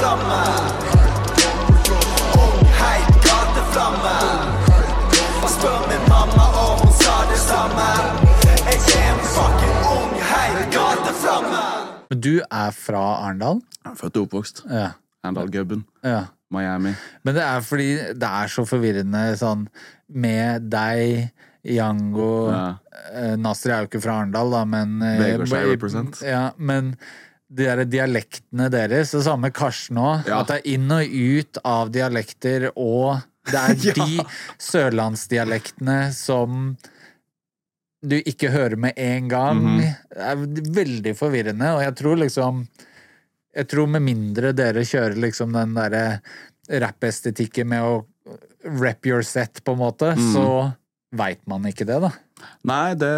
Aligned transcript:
Gateflamme. 0.00 0.40
Heit 2.80 3.08
gateflamme. 3.26 4.14
Spør 5.52 5.82
min 5.90 6.04
mamma 6.08 6.46
om 6.62 6.78
hun 6.80 6.92
sa 7.02 7.16
det 7.28 7.40
samme. 7.42 7.88
Jeg 8.64 8.78
er 8.96 9.10
en 9.10 9.20
fucking 9.34 9.76
ung 9.92 10.14
heit 10.30 10.62
gateflamme. 10.72 11.62
Men 12.10 12.20
du 12.24 12.32
er 12.40 12.70
fra 12.76 13.02
Arendal? 13.26 13.60
Født 14.00 14.16
og 14.16 14.28
oppvokst. 14.28 14.64
Ja. 14.70 14.90
Arendal-gubben. 15.24 15.84
ja. 16.04 16.24
Miami. 16.50 16.90
Men 17.22 17.34
det 17.36 17.42
er 17.46 17.60
fordi 17.62 17.90
det 18.18 18.26
er 18.26 18.48
så 18.50 18.64
forvirrende 18.66 19.20
sånn 19.38 19.68
med 20.10 20.64
deg, 20.72 21.28
Yango 21.62 22.48
Ja. 22.50 22.64
eh, 23.14 23.36
Nasri 23.38 23.70
er 23.70 23.84
jo 23.84 23.86
ikke 23.86 24.00
fra 24.02 24.16
Arendal, 24.18 24.50
da, 24.50 24.64
men 24.64 24.96
eh, 25.02 25.36
i- 25.36 25.36
represent. 25.70 26.18
Ja, 26.26 26.50
men 26.58 26.96
de 27.50 27.66
der 27.66 27.82
dialektene 27.90 28.68
deres, 28.70 29.10
det 29.16 29.24
samme 29.26 29.50
Karsten 29.50 29.98
òg, 29.98 30.28
Ja. 30.28 30.40
at 30.40 30.48
det 30.52 30.58
er 30.60 30.68
inn 30.76 30.90
og 30.94 31.02
ut 31.10 31.58
av 31.66 31.90
dialekter, 31.90 32.68
og 32.76 33.24
det 33.50 33.58
er 33.58 33.74
Ja. 33.88 33.94
de 33.98 34.24
sørlandsdialektene 34.62 35.98
som 36.14 36.76
du 38.00 38.16
ikke 38.22 38.48
hører 38.54 38.78
med 38.80 38.94
en 38.96 39.28
gang. 39.28 39.58
Mhm. 39.60 39.80
Det 40.14 40.28
er 40.30 40.44
veldig 40.78 41.16
forvirrende, 41.18 41.74
og 41.76 41.82
jeg 41.84 41.96
tror 42.00 42.16
liksom 42.26 42.68
Jeg 43.52 43.66
tror 43.66 43.88
med 43.90 44.02
mindre 44.06 44.52
dere 44.54 44.84
kjører 44.86 45.16
liksom 45.18 45.50
den 45.52 45.72
derre 45.74 46.20
rappestetikken 46.70 47.66
med 47.66 47.82
å 47.82 48.04
rap 48.78 49.04
your 49.04 49.22
set, 49.26 49.58
på 49.64 49.72
en 49.74 49.80
måte, 49.80 50.12
mm. 50.14 50.28
så 50.36 50.44
veit 51.18 51.40
man 51.50 51.66
ikke 51.66 51.82
det, 51.88 51.96
da. 52.04 52.12
Nei, 52.70 52.94
det, 52.94 53.10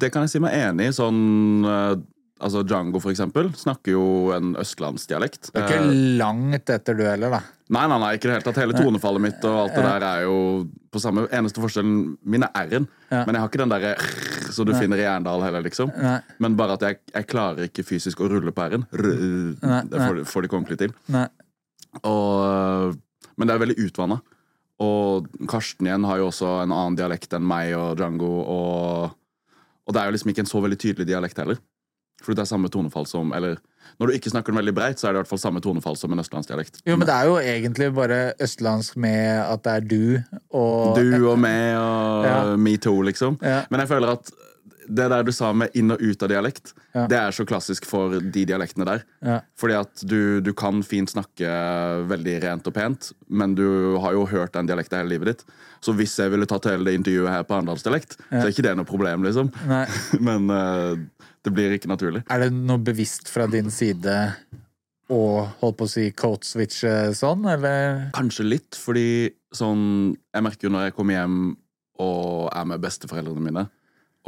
det 0.00 0.08
kan 0.10 0.24
jeg 0.24 0.30
si 0.32 0.40
meg 0.40 0.56
enig 0.56 0.88
i. 0.88 0.94
Sånn 0.96 1.66
eh, 1.68 1.98
Altså 2.40 2.60
Django, 2.62 3.00
for 3.02 3.10
eksempel, 3.10 3.48
snakker 3.58 3.96
jo 3.96 4.02
en 4.36 4.52
østlandsdialekt. 4.60 5.48
Det 5.52 5.58
er 5.58 5.64
Eh, 5.64 5.70
ikke 5.88 6.18
langt 6.20 6.70
etter 6.70 6.94
du 6.94 7.02
heller, 7.02 7.30
da. 7.34 7.40
Nei, 7.74 7.82
nei, 7.90 7.98
nei, 7.98 8.10
ikke 8.16 8.28
det 8.30 8.36
hele 8.36 8.46
tatt. 8.46 8.60
Hele 8.62 8.76
tonefallet 8.78 9.20
mitt 9.24 9.42
og 9.44 9.56
alt 9.64 9.74
det 9.74 9.82
der 9.84 10.04
er 10.06 10.22
jo 10.22 10.36
på 10.94 11.00
samme 11.02 11.26
Eneste 11.34 11.60
forskjellen 11.60 12.16
min 12.24 12.46
er 12.46 12.52
R-en. 12.62 12.86
Ja. 13.10 13.24
Men 13.26 13.34
jeg 13.34 13.42
har 13.42 13.48
ikke 13.50 13.60
den 13.64 13.74
derre 13.74 13.90
som 14.54 14.64
du 14.64 14.72
finner 14.78 14.96
i 15.02 15.04
Erndal 15.10 15.42
heller, 15.44 15.62
liksom. 15.66 15.90
Nei. 15.98 16.20
Men 16.38 16.56
bare 16.56 16.78
at 16.78 16.86
jeg, 16.86 17.00
jeg 17.12 17.26
klarer 17.28 17.66
ikke 17.68 17.84
fysisk 17.84 18.22
å 18.24 18.30
rulle 18.30 18.54
på 18.54 18.64
R-en. 18.70 18.86
Det 18.92 19.98
får, 20.00 20.22
får 20.30 20.46
de 20.46 20.48
ordentlig 20.54 20.78
til. 20.86 20.94
Og, 22.06 22.96
men 23.36 23.48
det 23.50 23.54
er 23.54 23.62
veldig 23.64 23.78
utvanna. 23.88 24.20
Og 24.78 25.26
Karsten 25.50 25.88
igjen 25.90 26.06
har 26.06 26.20
jo 26.20 26.28
også 26.30 26.52
en 26.62 26.70
annen 26.74 26.96
dialekt 26.98 27.32
enn 27.34 27.46
meg 27.46 27.72
og 27.76 27.96
Django. 27.98 28.30
Og, 28.46 29.16
og 29.88 29.94
det 29.96 30.00
er 30.00 30.06
jo 30.10 30.14
liksom 30.16 30.30
ikke 30.32 30.44
en 30.46 30.50
så 30.52 30.62
veldig 30.62 30.78
tydelig 30.78 31.08
dialekt 31.10 31.40
heller. 31.42 31.58
Fordi 32.22 32.36
det 32.40 32.42
er 32.46 32.50
samme 32.50 32.68
tonefall 32.72 33.06
som 33.06 33.32
Eller 33.32 33.58
når 34.00 34.06
du 34.10 34.12
ikke 34.18 34.30
snakker 34.30 34.52
den 34.52 34.58
veldig 34.60 34.74
breit, 34.76 34.98
så 35.00 35.08
er 35.08 35.12
det 35.14 35.18
i 35.18 35.22
hvert 35.22 35.30
fall 35.30 35.40
samme 35.42 35.60
tonefall 35.64 35.96
som 35.96 36.12
en 36.12 36.20
østlandsdialekt. 36.20 36.82
Jo, 36.86 36.96
men 36.98 37.06
det 37.08 37.14
er 37.14 37.24
jo 37.30 37.38
egentlig 37.40 37.88
bare 37.96 38.18
østlandsk 38.44 38.96
med 39.00 39.40
at 39.42 39.62
det 39.64 39.72
er 39.72 39.86
du 39.88 40.02
og 40.52 40.98
Du 40.98 41.30
og 41.30 41.38
meg 41.40 41.72
og 41.78 42.26
Ja. 42.28 42.56
me 42.56 42.76
too, 42.76 43.00
liksom. 43.02 43.38
Ja. 43.42 43.62
Men 43.70 43.80
jeg 43.80 43.88
føler 43.88 44.12
at 44.18 44.30
det 44.88 45.04
der 45.12 45.22
du 45.22 45.32
sa 45.36 45.50
med 45.52 45.68
inn 45.76 45.90
og 45.92 46.00
ut 46.00 46.22
av 46.22 46.28
dialekt, 46.30 46.72
Ja. 46.94 47.06
det 47.06 47.16
er 47.18 47.30
så 47.36 47.44
klassisk 47.44 47.84
for 47.84 48.20
de 48.20 48.44
dialektene 48.48 48.86
der. 48.88 49.02
Ja. 49.22 49.40
Fordi 49.56 49.74
at 49.76 50.00
du, 50.08 50.40
du 50.40 50.52
kan 50.56 50.82
fint 50.82 51.10
snakke 51.12 51.44
veldig 52.08 52.38
rent 52.42 52.66
og 52.66 52.74
pent, 52.74 53.12
men 53.28 53.54
du 53.54 53.98
har 54.00 54.12
jo 54.16 54.24
hørt 54.26 54.52
den 54.56 54.66
dialekten 54.66 54.96
hele 55.02 55.10
livet 55.16 55.26
ditt. 55.32 55.44
Så 55.84 55.92
hvis 55.94 56.16
jeg 56.18 56.30
ville 56.32 56.46
tatt 56.48 56.64
hele 56.70 56.84
det 56.88 56.94
intervjuet 56.98 57.28
her 57.30 57.44
på 57.44 57.54
arendalsdialekt, 57.58 58.16
så 58.30 58.46
er 58.46 58.48
ikke 58.52 58.64
det 58.64 58.76
noe 58.76 58.88
problem, 58.88 59.22
liksom. 59.28 59.50
Men 60.20 60.48
eh, 60.50 60.96
det 61.46 61.52
blir 61.54 61.74
ikke 61.76 61.90
naturlig. 61.90 62.24
Er 62.30 62.44
det 62.44 62.52
noe 62.54 62.80
bevisst 62.82 63.30
fra 63.32 63.46
din 63.50 63.70
side 63.74 64.14
å 65.08 65.20
holde 65.60 65.76
på 65.78 65.86
å 65.86 65.90
si 65.90 66.10
coat 66.16 66.44
switch 66.44 66.84
sånn, 67.16 67.46
eller? 67.48 68.08
Kanskje 68.16 68.44
litt, 68.44 68.76
fordi 68.76 69.30
sånn 69.56 70.12
Jeg 70.34 70.44
merker 70.44 70.68
jo 70.68 70.72
når 70.74 70.88
jeg 70.88 70.94
kommer 70.98 71.16
hjem 71.16 71.38
og 71.98 72.50
er 72.54 72.66
med 72.68 72.82
besteforeldrene 72.82 73.42
mine, 73.42 73.64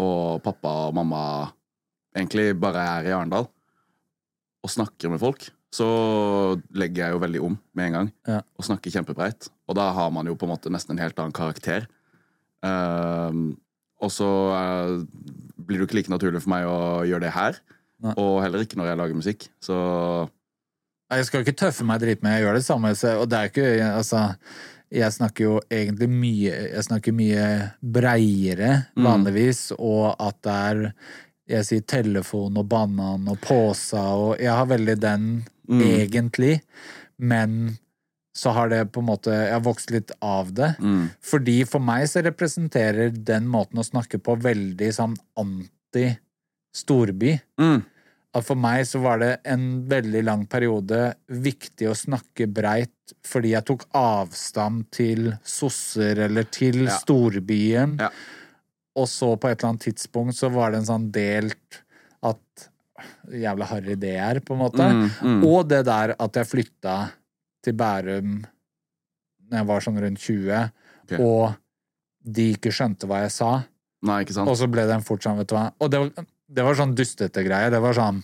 og 0.00 0.40
pappa 0.42 0.72
og 0.88 0.96
mamma 0.96 1.22
egentlig 2.16 2.54
bare 2.58 2.82
er 2.96 3.10
i 3.10 3.14
Arendal, 3.14 3.46
og 4.60 4.72
snakker 4.72 5.12
med 5.12 5.20
folk, 5.22 5.46
så 5.70 5.86
legger 6.74 7.04
jeg 7.04 7.14
jo 7.14 7.22
veldig 7.22 7.42
om 7.46 7.54
med 7.78 7.86
en 7.86 7.96
gang. 7.96 8.10
Ja. 8.26 8.40
Og 8.58 8.66
snakker 8.66 8.90
kjempebreit. 8.90 9.46
Og 9.70 9.76
da 9.78 9.86
har 9.94 10.10
man 10.10 10.26
jo 10.26 10.34
på 10.34 10.48
en 10.48 10.52
måte 10.56 10.72
nesten 10.72 10.96
en 10.96 11.04
helt 11.04 11.20
annen 11.22 11.36
karakter. 11.36 11.86
Uh, 12.66 13.54
og 14.00 14.08
så 14.12 14.28
eh, 14.56 14.92
blir 15.70 15.78
det 15.78 15.84
jo 15.86 15.88
ikke 15.88 15.98
like 16.00 16.10
naturlig 16.12 16.42
for 16.42 16.50
meg 16.52 16.66
å 16.66 16.78
gjøre 17.06 17.22
det 17.28 17.32
her. 17.36 17.60
Nei. 18.02 18.14
Og 18.18 18.40
heller 18.42 18.64
ikke 18.66 18.78
når 18.80 18.90
jeg 18.90 18.98
lager 18.98 19.18
musikk. 19.22 19.46
Så 19.62 19.76
Jeg 21.10 21.26
skal 21.26 21.42
ikke 21.44 21.56
tøffe 21.58 21.84
meg 21.86 22.00
drit 22.02 22.22
med, 22.22 22.36
jeg 22.38 22.44
gjør 22.46 22.58
det 22.58 22.64
samme. 22.66 22.92
Og 23.20 23.26
det 23.30 23.38
er 23.38 23.48
ikke 23.50 23.70
Altså, 23.90 24.20
jeg 24.90 25.12
snakker 25.14 25.44
jo 25.44 25.56
egentlig 25.70 26.08
mye 26.10 26.52
Jeg 26.74 26.84
snakker 26.86 27.12
mye 27.14 27.44
breiere 27.82 28.86
Mm. 28.96 29.04
vanligvis, 29.06 29.72
og 29.78 30.16
at 30.18 30.40
det 30.42 30.52
er 30.52 30.92
Jeg 31.50 31.64
sier 31.66 31.80
telefon 31.82 32.56
og 32.58 32.68
banan 32.70 33.28
og 33.28 33.40
posa 33.42 34.02
og 34.14 34.38
Jeg 34.38 34.50
har 34.54 34.66
veldig 34.66 34.98
den 35.00 35.44
Mm. 35.70 35.80
egentlig, 35.82 36.60
men 37.18 37.78
så 38.36 38.50
har 38.54 38.68
det 38.70 38.84
på 38.94 39.00
en 39.02 39.06
måte 39.08 39.32
Jeg 39.34 39.50
har 39.52 39.60
vokst 39.64 39.90
litt 39.90 40.10
av 40.22 40.52
det. 40.54 40.76
mm, 40.78 41.08
Fordi 41.20 41.64
for 41.66 41.80
meg 41.82 42.06
så 42.08 42.22
representerer 42.22 43.10
den 43.12 43.48
måten 43.50 43.78
å 43.82 43.86
snakke 43.86 44.18
på 44.22 44.36
veldig 44.40 44.90
sånn 44.94 45.16
anti-storby. 45.40 47.40
mm, 47.58 47.80
At 48.32 48.44
for 48.46 48.54
meg 48.54 48.84
så 48.86 49.00
var 49.02 49.18
det 49.18 49.40
en 49.50 49.88
veldig 49.90 50.20
lang 50.24 50.44
periode 50.46 51.14
viktig 51.28 51.88
å 51.90 51.96
snakke 51.98 52.46
breit 52.46 52.92
fordi 53.26 53.50
jeg 53.56 53.64
tok 53.66 53.82
avstand 53.98 54.84
til 54.94 55.32
sosser 55.42 56.16
eller 56.28 56.44
til 56.44 56.84
Ja. 56.86 56.94
storbyen. 57.00 57.98
Ja. 57.98 58.10
Og 58.94 59.08
så 59.08 59.34
på 59.36 59.48
et 59.50 59.58
eller 59.58 59.70
annet 59.74 59.82
tidspunkt 59.88 60.36
så 60.38 60.48
var 60.52 60.70
det 60.70 60.78
en 60.78 60.86
sånn 60.86 61.10
delt 61.10 61.82
at 62.22 62.38
Jævla 63.32 63.64
harry 63.64 63.94
det 63.96 64.14
er, 64.16 64.40
på 64.40 64.52
en 64.52 64.58
måte. 64.60 64.84
mm, 64.92 65.10
mm. 65.22 65.44
Og 65.46 65.66
det 65.68 65.84
der 65.86 66.14
at 66.20 66.32
jeg 66.36 66.46
flytta 66.46 67.10
til 67.64 67.76
Bærum 67.78 68.40
når 69.50 69.58
jeg 69.58 69.66
var 69.66 69.80
sånn 69.82 69.98
rundt 69.98 70.20
20, 70.22 70.70
okay. 71.04 71.18
og 71.18 71.56
de 72.22 72.52
ikke 72.54 72.70
skjønte 72.70 73.08
hva 73.10 73.24
jeg 73.24 73.32
sa. 73.34 73.48
Nei, 74.06 74.20
ikke 74.22 74.36
sant? 74.36 74.48
Og 74.48 74.56
så 74.56 74.68
ble 74.70 74.84
den 74.86 75.02
fort 75.02 75.24
sånn, 75.26 75.40
vet 75.40 75.48
du 75.50 75.56
hva. 75.56 75.64
Og 75.82 75.90
det 75.90 75.98
var, 76.04 76.26
det 76.54 76.66
var 76.68 76.78
sånn 76.78 76.94
dustete 76.94 77.42
greie. 77.46 77.70
Det 77.72 77.80
var 77.82 77.96
sånn 77.98 78.22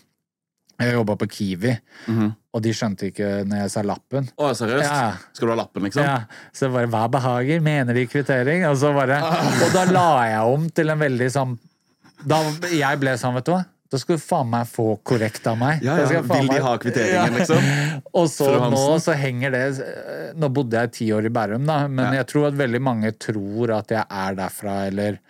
Jeg 0.77 0.93
jobba 0.93 1.15
på 1.17 1.25
Kiwi, 1.33 1.71
Mhm. 2.07 2.33
og 2.53 2.61
de 2.63 2.69
skjønte 2.77 3.07
ikke 3.09 3.47
når 3.49 3.63
jeg 3.63 3.71
sa 3.73 3.81
lappen. 3.83 4.27
Å, 4.37 4.51
seriøst? 4.53 4.85
Ja. 4.85 5.17
Skal 5.33 5.49
du 5.49 5.53
ha 5.55 5.57
lappen, 5.63 5.83
liksom? 5.83 6.05
Ja, 6.05 6.19
så 6.53 6.69
bare 6.71 6.87
'hva 6.87 7.09
behager', 7.11 7.63
mener 7.63 7.95
de 7.95 8.07
kvittering? 8.07 8.69
Og 8.69 8.77
så 8.77 8.93
bare 8.93 9.17
Ah. 9.17 9.65
Og 9.65 9.73
da 9.73 9.85
la 9.91 10.25
jeg 10.29 10.43
om 10.53 10.69
til 10.69 10.91
en 10.91 10.99
veldig 10.99 11.31
sånn 11.33 11.59
Da 12.27 12.43
jeg 12.69 13.01
ble 13.01 13.17
sånn, 13.17 13.35
vet 13.35 13.45
du 13.47 13.53
hva. 13.53 13.65
Da 13.91 13.99
skal 14.03 14.17
du 14.19 14.23
faen 14.23 14.49
meg 14.51 14.67
få 14.67 14.87
korrekt 15.07 15.45
av 15.47 15.59
meg. 15.61 15.85
Ja, 15.87 15.95
ja. 16.03 16.21
Vil 16.27 16.49
de 16.51 16.59
ha 16.65 16.73
kvitteringen, 16.83 17.37
liksom? 17.39 17.69
Og 18.19 18.27
så 18.33 18.49
nå 18.73 18.81
så 19.03 19.15
henger 19.15 19.55
det 19.55 19.65
Nå 20.37 20.49
bodde 20.51 20.81
jeg 20.83 20.93
ti 20.97 21.07
år 21.15 21.29
i 21.29 21.33
Bærum, 21.37 21.67
da, 21.69 21.85
men 21.89 22.09
Ja. 22.11 22.17
jeg 22.23 22.27
tror 22.33 22.49
at 22.51 22.59
veldig 22.59 22.81
mange 22.83 23.13
tror 23.23 23.73
at 23.79 23.95
jeg 23.95 24.03
er 24.11 24.35
derfra, 24.43 24.75
eller 24.91 25.21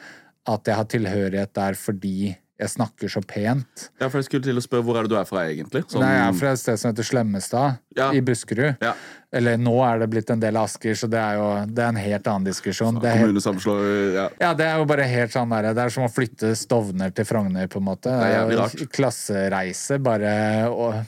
at 0.47 0.69
jeg 0.71 0.77
har 0.79 0.89
tilhørighet 0.97 1.53
der 1.59 1.75
fordi 1.79 2.17
jeg 2.59 2.71
snakker 2.73 3.11
så 3.13 3.21
pent. 3.29 3.91
Ja, 4.01 4.09
for 4.09 4.17
jeg 4.23 4.25
skulle 4.31 4.47
til 4.47 4.57
å 4.57 4.63
spørre 4.65 4.85
hvor 4.87 4.97
er 4.97 5.05
det 5.05 5.11
du 5.13 5.17
er 5.21 5.27
fra, 5.29 5.43
egentlig? 5.51 5.83
Som... 5.93 6.01
Nei, 6.01 6.15
jeg 6.17 6.29
er 6.31 6.37
fra 6.39 6.53
et 6.57 6.61
sted 6.63 6.79
som 6.81 6.91
heter 6.93 7.05
Slemmestad, 7.05 7.79
Ja. 7.99 8.11
i 8.17 8.21
Buskerud. 8.25 8.79
Ja. 8.81 8.95
Eller 9.37 9.59
nå 9.61 9.75
er 9.85 9.99
det 10.01 10.09
blitt 10.15 10.31
en 10.33 10.41
del 10.41 10.57
Asker, 10.57 10.95
så 10.97 11.09
det 11.13 11.21
er 11.21 11.37
jo 11.37 11.49
det 11.69 11.83
er 11.85 11.89
en 11.93 12.01
helt 12.01 12.27
annen 12.33 12.47
diskusjon. 12.49 12.97
Det 13.03 13.11
er, 13.11 13.19
helt- 13.21 14.15
ja. 14.17 14.29
ja, 14.41 14.55
det 14.57 14.65
er 14.71 14.79
jo 14.81 14.87
bare 14.89 15.05
helt 15.11 15.33
sånn 15.35 15.53
der, 15.53 15.69
Det 15.77 15.85
er 15.85 15.93
som 15.93 16.07
å 16.07 16.13
flytte 16.13 16.55
Stovner 16.57 17.13
til 17.13 17.29
Frogner, 17.29 17.69
på 17.69 17.83
en 17.83 17.89
måte. 17.91 18.09
jo. 18.09 18.89
Klassereise, 18.97 19.99
bare 20.03 20.33
og, 20.71 21.03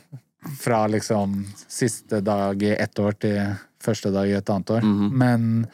fra 0.60 0.84
liksom 0.86 1.40
siste 1.68 2.20
dag 2.24 2.62
i 2.62 2.74
ett 2.76 2.98
år 3.02 3.16
til 3.20 3.40
første 3.82 4.10
dag 4.12 4.28
i 4.28 4.36
et 4.36 4.50
annet 4.50 4.70
år. 4.76 4.84
Mhm. 4.84 5.10
men, 5.18 5.68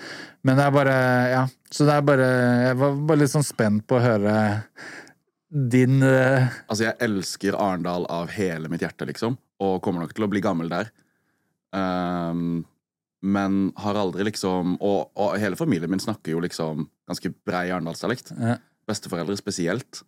men 0.45 0.57
det 0.57 0.65
er 0.65 0.71
bare 0.71 0.97
Ja. 1.35 1.45
Så 1.75 1.85
det 1.89 1.95
er 1.97 2.03
bare 2.07 2.27
Jeg 2.69 2.77
var 2.79 2.93
bare 3.09 3.19
litt 3.19 3.31
sånn 3.33 3.43
spent 3.43 3.87
på 3.89 3.97
å 3.99 4.03
høre 4.05 4.35
din 5.55 6.03
uh... 6.03 6.51
Altså, 6.67 6.89
jeg 6.89 6.99
elsker 7.07 7.55
Arendal 7.55 8.07
av 8.11 8.33
hele 8.35 8.71
mitt 8.73 8.83
hjerte, 8.83 9.07
liksom. 9.07 9.37
Og 9.63 9.79
kommer 9.85 10.03
nok 10.03 10.15
til 10.17 10.27
å 10.27 10.31
bli 10.31 10.43
gammel 10.45 10.71
der. 10.73 10.91
Um, 11.75 12.65
men 13.25 13.71
har 13.81 13.99
aldri 13.99 14.27
liksom 14.29 14.77
og, 14.85 15.09
og 15.19 15.39
hele 15.41 15.59
familien 15.59 15.91
min 15.91 16.03
snakker 16.03 16.35
jo 16.35 16.43
liksom 16.45 16.85
ganske 17.09 17.31
brei 17.47 17.69
arendalsdialekt. 17.71 18.35
Ja. 18.37 18.59
Besteforeldre 18.89 19.37
spesielt. 19.39 20.03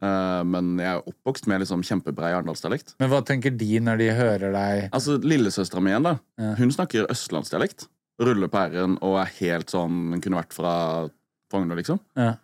Uh, 0.00 0.42
men 0.48 0.74
jeg 0.80 0.90
er 0.90 1.08
oppvokst 1.08 1.48
med 1.50 1.62
liksom 1.62 1.84
kjempebrei 1.86 2.32
arendalsdialekt. 2.34 2.94
Men 3.00 3.12
hva 3.12 3.22
tenker 3.26 3.54
de 3.54 3.80
når 3.84 4.00
de 4.00 4.10
hører 4.16 4.54
deg 4.54 4.84
Altså, 4.88 5.18
Lillesøstera 5.20 5.82
mi 5.84 5.92
igjen, 5.92 6.08
da. 6.08 6.14
Ja. 6.40 6.52
Hun 6.60 6.72
snakker 6.74 7.10
østlandsdialekt. 7.12 7.86
Ruller 8.20 8.50
på 8.52 8.66
r-en 8.68 8.98
og 9.06 9.16
er 9.22 9.30
helt 9.38 9.72
sånn 9.72 10.10
Hun 10.12 10.20
kunne 10.20 10.42
vært 10.42 10.52
fra 10.52 10.72
Frogner, 11.50 11.78
liksom. 11.80 11.98
Ja. 12.18 12.34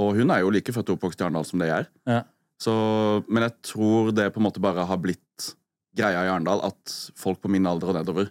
Og 0.00 0.14
hun 0.16 0.32
er 0.32 0.42
jo 0.42 0.52
like 0.54 0.72
født 0.72 0.92
og 0.92 0.98
oppvokst 0.98 1.20
i 1.20 1.26
Arendal 1.26 1.48
som 1.48 1.62
det 1.62 1.68
jeg 1.68 1.84
er. 1.84 1.90
Ja. 2.08 2.20
Så, 2.62 2.72
men 3.28 3.44
jeg 3.44 3.56
tror 3.66 4.12
det 4.14 4.30
på 4.32 4.40
en 4.40 4.46
måte 4.46 4.62
bare 4.62 4.86
har 4.88 5.00
blitt 5.02 5.48
greia 5.98 6.22
i 6.24 6.30
Arendal 6.30 6.62
at 6.64 6.94
folk 7.18 7.42
på 7.42 7.50
min 7.52 7.66
alder 7.68 7.92
og 7.92 7.98
nedover 7.98 8.30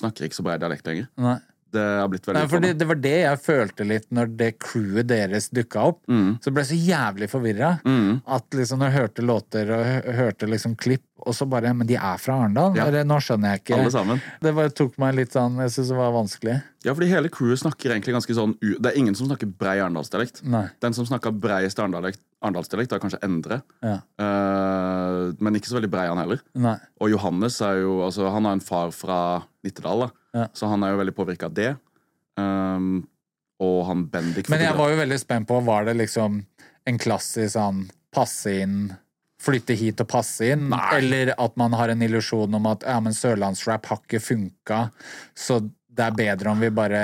snakker 0.00 0.26
ikke 0.26 0.38
så 0.38 0.44
bred 0.46 0.62
dialekt 0.62 0.88
lenger. 0.88 1.10
Nei. 1.20 1.38
Det 1.76 1.86
har 2.00 2.10
blitt 2.12 2.28
veldig 2.28 2.42
Nei, 2.42 2.60
det, 2.66 2.72
det 2.80 2.88
var 2.90 3.00
det 3.06 3.16
jeg 3.16 3.42
følte 3.44 3.88
litt 3.88 4.06
når 4.14 4.32
det 4.40 4.52
crewet 4.62 5.10
deres 5.10 5.50
dukka 5.54 5.88
opp. 5.92 6.02
Mm. 6.08 6.36
Så 6.42 6.52
ble 6.52 6.64
jeg 6.64 6.72
så 6.72 6.80
jævlig 6.92 7.30
forvirra. 7.32 7.74
Mm. 7.84 8.22
At 8.38 8.56
liksom 8.56 8.80
når 8.82 8.90
jeg 8.90 9.00
hørte 9.00 9.26
låter 9.26 9.74
og 9.76 10.10
hørte 10.20 10.48
liksom 10.50 10.78
klipp, 10.80 11.04
og 11.26 11.34
så 11.34 11.46
bare 11.48 11.72
Men 11.74 11.88
de 11.88 11.96
er 11.96 12.18
fra 12.20 12.36
Arendal? 12.42 12.76
Ja. 12.76 12.86
Nå 13.06 13.18
skjønner 13.24 13.54
jeg 13.54 13.62
ikke. 13.64 13.78
Alle 13.80 13.92
sammen. 13.94 14.20
Det 14.42 14.52
bare 14.56 14.72
tok 14.76 14.98
meg 15.00 15.16
litt 15.16 15.34
sånn 15.34 15.56
Jeg 15.64 15.72
syns 15.74 15.90
det 15.90 15.98
var 15.98 16.12
vanskelig. 16.14 16.56
Ja, 16.86 16.92
fordi 16.94 17.08
hele 17.10 17.30
crewet 17.32 17.62
snakker 17.62 17.94
egentlig 17.94 18.14
ganske 18.14 18.36
sånn 18.36 18.54
Det 18.60 18.90
er 18.92 18.98
ingen 19.00 19.16
som 19.18 19.30
snakker 19.30 19.50
brei 19.50 19.78
arendalsdialekt. 19.80 20.42
Den 20.84 20.96
som 20.96 21.08
snakker 21.08 21.34
breiest 21.34 21.80
arendaldialekt, 21.82 22.22
arendalsdialekt, 22.44 22.92
er 22.92 23.02
kanskje 23.02 23.22
Endre. 23.26 23.60
Ja. 23.82 23.96
Uh, 24.20 25.32
men 25.42 25.58
ikke 25.58 25.70
så 25.70 25.78
veldig 25.80 25.90
brei, 25.90 26.06
han 26.10 26.20
heller. 26.20 26.42
Nei. 26.54 26.76
Og 27.02 27.10
Johannes 27.10 27.58
er 27.64 27.80
jo 27.82 27.98
Altså, 28.06 28.28
han 28.30 28.46
har 28.46 28.56
en 28.56 28.62
far 28.64 28.92
fra 28.94 29.18
Nittedal, 29.66 30.06
da. 30.06 30.12
Ja. 30.36 30.46
Så 30.52 30.68
han 30.70 30.84
er 30.84 30.92
jo 30.92 31.00
veldig 31.00 31.16
påvirka 31.16 31.48
av 31.48 31.56
det. 31.56 31.72
Um, 32.36 33.06
og 33.62 33.78
han 33.88 34.04
Bendik 34.12 34.50
Men 34.52 34.66
jeg 34.66 34.76
var 34.76 34.92
jo 34.92 34.98
veldig 34.98 35.16
spent 35.16 35.48
på 35.48 35.62
Var 35.64 35.86
det 35.88 35.94
liksom 35.96 36.42
en 36.86 36.98
klassisk 37.00 37.54
sånn 37.54 37.86
passe 38.12 38.52
inn 38.60 38.90
Flytte 39.40 39.76
hit 39.76 40.00
og 40.00 40.08
passe 40.10 40.48
inn, 40.52 40.70
eller 40.72 41.34
at 41.36 41.56
man 41.60 41.74
har 41.76 41.92
en 41.92 42.02
illusjon 42.02 42.56
om 42.56 42.68
at 42.70 42.86
ja, 42.88 42.94
men 43.04 43.14
sørlandsrap 43.14 43.84
har 43.90 43.98
ikke 44.00 44.20
funka, 44.24 44.78
så 45.36 45.58
det 45.96 46.06
er 46.06 46.16
bedre 46.16 46.54
om 46.54 46.62
vi 46.64 46.70
bare 46.72 47.02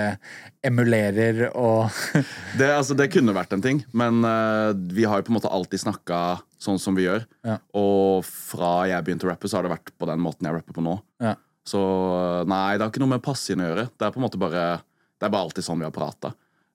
emulerer 0.64 1.42
og 1.50 1.92
det, 2.58 2.70
altså, 2.72 2.96
det 2.98 3.10
kunne 3.12 3.36
vært 3.36 3.52
en 3.52 3.64
ting, 3.64 3.82
men 3.92 4.24
uh, 4.24 4.72
vi 4.72 5.04
har 5.04 5.20
jo 5.20 5.28
på 5.28 5.34
en 5.34 5.38
måte 5.38 5.52
alltid 5.52 5.84
snakka 5.84 6.22
sånn 6.62 6.80
som 6.80 6.96
vi 6.96 7.04
gjør. 7.04 7.28
Ja. 7.44 7.58
Og 7.78 8.24
fra 8.26 8.88
jeg 8.90 9.04
begynte 9.04 9.28
å 9.28 9.32
rappe, 9.34 9.52
så 9.52 9.60
har 9.60 9.68
det 9.68 9.74
vært 9.76 9.92
på 10.00 10.08
den 10.08 10.24
måten 10.24 10.48
jeg 10.48 10.56
rapper 10.56 10.76
på 10.80 10.84
nå. 10.88 10.96
Ja. 11.22 11.36
Så 11.68 11.80
eh, 11.80 12.44
nei, 12.50 12.76
det 12.76 12.84
har 12.84 12.92
ikke 12.92 13.02
noe 13.04 13.14
med 13.14 13.24
passien 13.24 13.60
å 13.62 13.68
gjøre. 13.68 13.88
Det 13.94 14.06
er 14.06 14.14
på 14.14 14.20
en 14.20 14.26
måte 14.26 14.40
bare 14.40 14.64
Det 15.18 15.28
er 15.28 15.34
bare 15.34 15.46
alltid 15.46 15.66
sånn 15.66 15.78
vi 15.82 15.86
har 15.86 15.94
prata. 15.94 16.32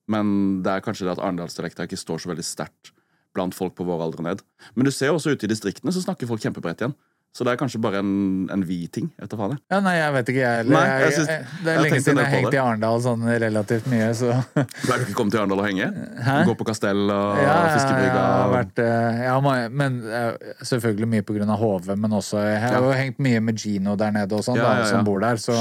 Men 0.08 0.62
det 0.64 0.72
er 0.72 0.84
kanskje 0.84 1.04
det 1.04 1.16
at 1.16 1.20
arendalsdialekta 1.20 1.84
ikke 1.84 2.00
står 2.00 2.22
så 2.22 2.30
veldig 2.30 2.46
sterkt 2.46 2.94
blant 3.36 3.54
folk 3.54 3.74
på 3.76 3.84
vår 3.84 4.06
alder 4.06 4.24
ned. 4.24 4.40
Men 4.74 4.88
du 4.88 4.92
ser 4.94 5.12
jo 5.12 5.18
også 5.18 5.34
ute 5.36 5.44
i 5.44 5.52
distriktene 5.52 5.92
så 5.92 6.00
snakker 6.00 6.30
folk 6.30 6.40
kjempebredt 6.42 6.80
igjen. 6.80 6.96
Så 7.36 7.44
det 7.46 7.52
er 7.52 7.58
kanskje 7.60 7.78
bare 7.78 8.00
en, 8.00 8.48
en 8.50 8.62
vi-ting. 8.66 9.10
vet 9.20 9.30
du 9.30 9.36
faen 9.38 9.52
det? 9.52 9.58
Ja, 9.70 9.78
nei, 9.84 9.92
jeg 9.98 10.12
vet 10.16 10.30
ikke, 10.32 10.40
jeg. 10.40 10.56
heller. 10.62 10.86
jeg, 10.88 11.02
jeg 11.12 11.26
jeg, 11.28 11.42
det 11.62 11.72
er 11.74 11.82
lenge 11.84 12.00
siden 12.02 12.18
jeg 12.18 12.26
har 12.26 12.34
hengt 12.34 12.56
i 12.56 12.60
Arendal 12.62 13.02
sånn 13.04 13.26
relativt 13.44 13.90
mye, 13.92 14.08
så 14.16 14.30
Pleier 14.86 15.02
du 15.02 15.04
ikke 15.04 15.12
å 15.14 15.18
komme 15.20 15.34
til 15.34 15.42
Arendal 15.42 15.62
og 15.62 15.68
henge? 15.68 15.88
Hæ? 16.24 16.36
Gå 16.48 16.54
på 16.58 16.66
kastell 16.66 17.02
og 17.04 17.42
Ja, 17.44 17.58
fiskebrygga? 17.76 18.22
og- 18.48 18.82
eh, 18.82 19.20
ja, 19.28 19.36
men 19.70 20.00
eh, 20.08 20.54
selvfølgelig 20.66 21.10
mye 21.14 21.26
av 21.54 21.62
HV, 21.62 21.92
men 22.06 22.16
også 22.18 22.40
Jeg 22.42 22.64
har 22.64 22.88
jo 22.88 22.96
hengt 22.96 23.20
mye 23.28 23.44
med 23.50 23.60
Gino 23.62 23.94
der 24.00 24.16
nede 24.16 24.34
og 24.40 24.42
sånn, 24.48 24.58
Ja, 24.58 24.72
ja, 24.72 24.80
ja. 24.82 24.88
som 24.90 25.04
bor 25.06 25.20
der. 25.22 25.36
Så 25.36 25.54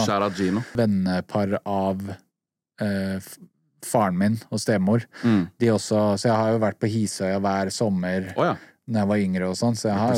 vennepar 0.79 1.59
av 1.65 2.01
eh, 2.81 3.19
faren 3.85 4.17
min 4.17 4.39
og 4.49 4.59
stemor. 4.63 5.05
Mm. 5.21 5.43
De 5.59 5.69
også, 5.75 6.01
så 6.17 6.31
jeg 6.31 6.35
har 6.39 6.55
jo 6.55 6.63
vært 6.63 6.79
på 6.81 6.89
Hisøya 6.89 7.37
hver 7.43 7.69
sommer 7.75 8.31
Å 8.33 8.49
da 8.87 8.99
jeg 9.03 9.07
var 9.09 9.17
yngre 9.17 9.49
og 9.49 9.55
sånn, 9.59 9.75
så 9.75 9.89
jeg 9.89 9.97
har 9.99 10.13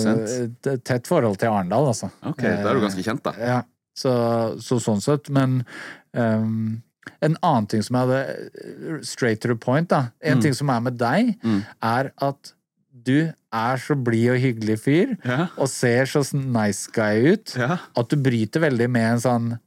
et 0.75 0.83
tett 0.85 1.07
forhold 1.09 1.37
til 1.41 1.49
Arendal, 1.49 1.87
altså. 1.89 2.11
Ok, 2.23 2.41
Da 2.43 2.69
er 2.69 2.73
du 2.77 2.81
ganske 2.85 3.03
kjent, 3.03 3.23
da. 3.23 3.33
Ja, 3.39 3.61
så, 3.97 4.13
så 4.61 4.77
sånn 4.79 5.01
sett. 5.01 5.29
Men 5.33 5.65
um, 6.13 6.81
en 7.21 7.35
annen 7.41 7.67
ting 7.67 7.81
som 7.81 7.95
jeg 7.97 8.07
hadde 8.07 9.03
Straight 9.03 9.41
to 9.41 9.47
the 9.49 9.55
point, 9.55 9.89
da. 9.89 10.11
En 10.21 10.37
Mm. 10.37 10.41
ting 10.41 10.53
som 10.53 10.69
er 10.69 10.79
med 10.81 10.97
deg, 10.97 11.35
Mm. 11.43 11.65
er 11.81 12.11
at 12.21 12.53
du 13.01 13.31
er 13.51 13.77
så 13.81 13.95
blid 13.95 14.29
og 14.35 14.37
hyggelig 14.43 14.77
fyr, 14.83 15.17
Ja. 15.25 15.47
og 15.57 15.67
ser 15.69 16.03
så 16.05 16.21
nice 16.37 16.87
guy 16.93 17.33
ut, 17.33 17.55
Ja. 17.57 17.77
at 17.97 18.09
du 18.09 18.15
bryter 18.17 18.59
veldig 18.61 18.89
med 18.89 19.13
en 19.13 19.19
sånn 19.19 19.59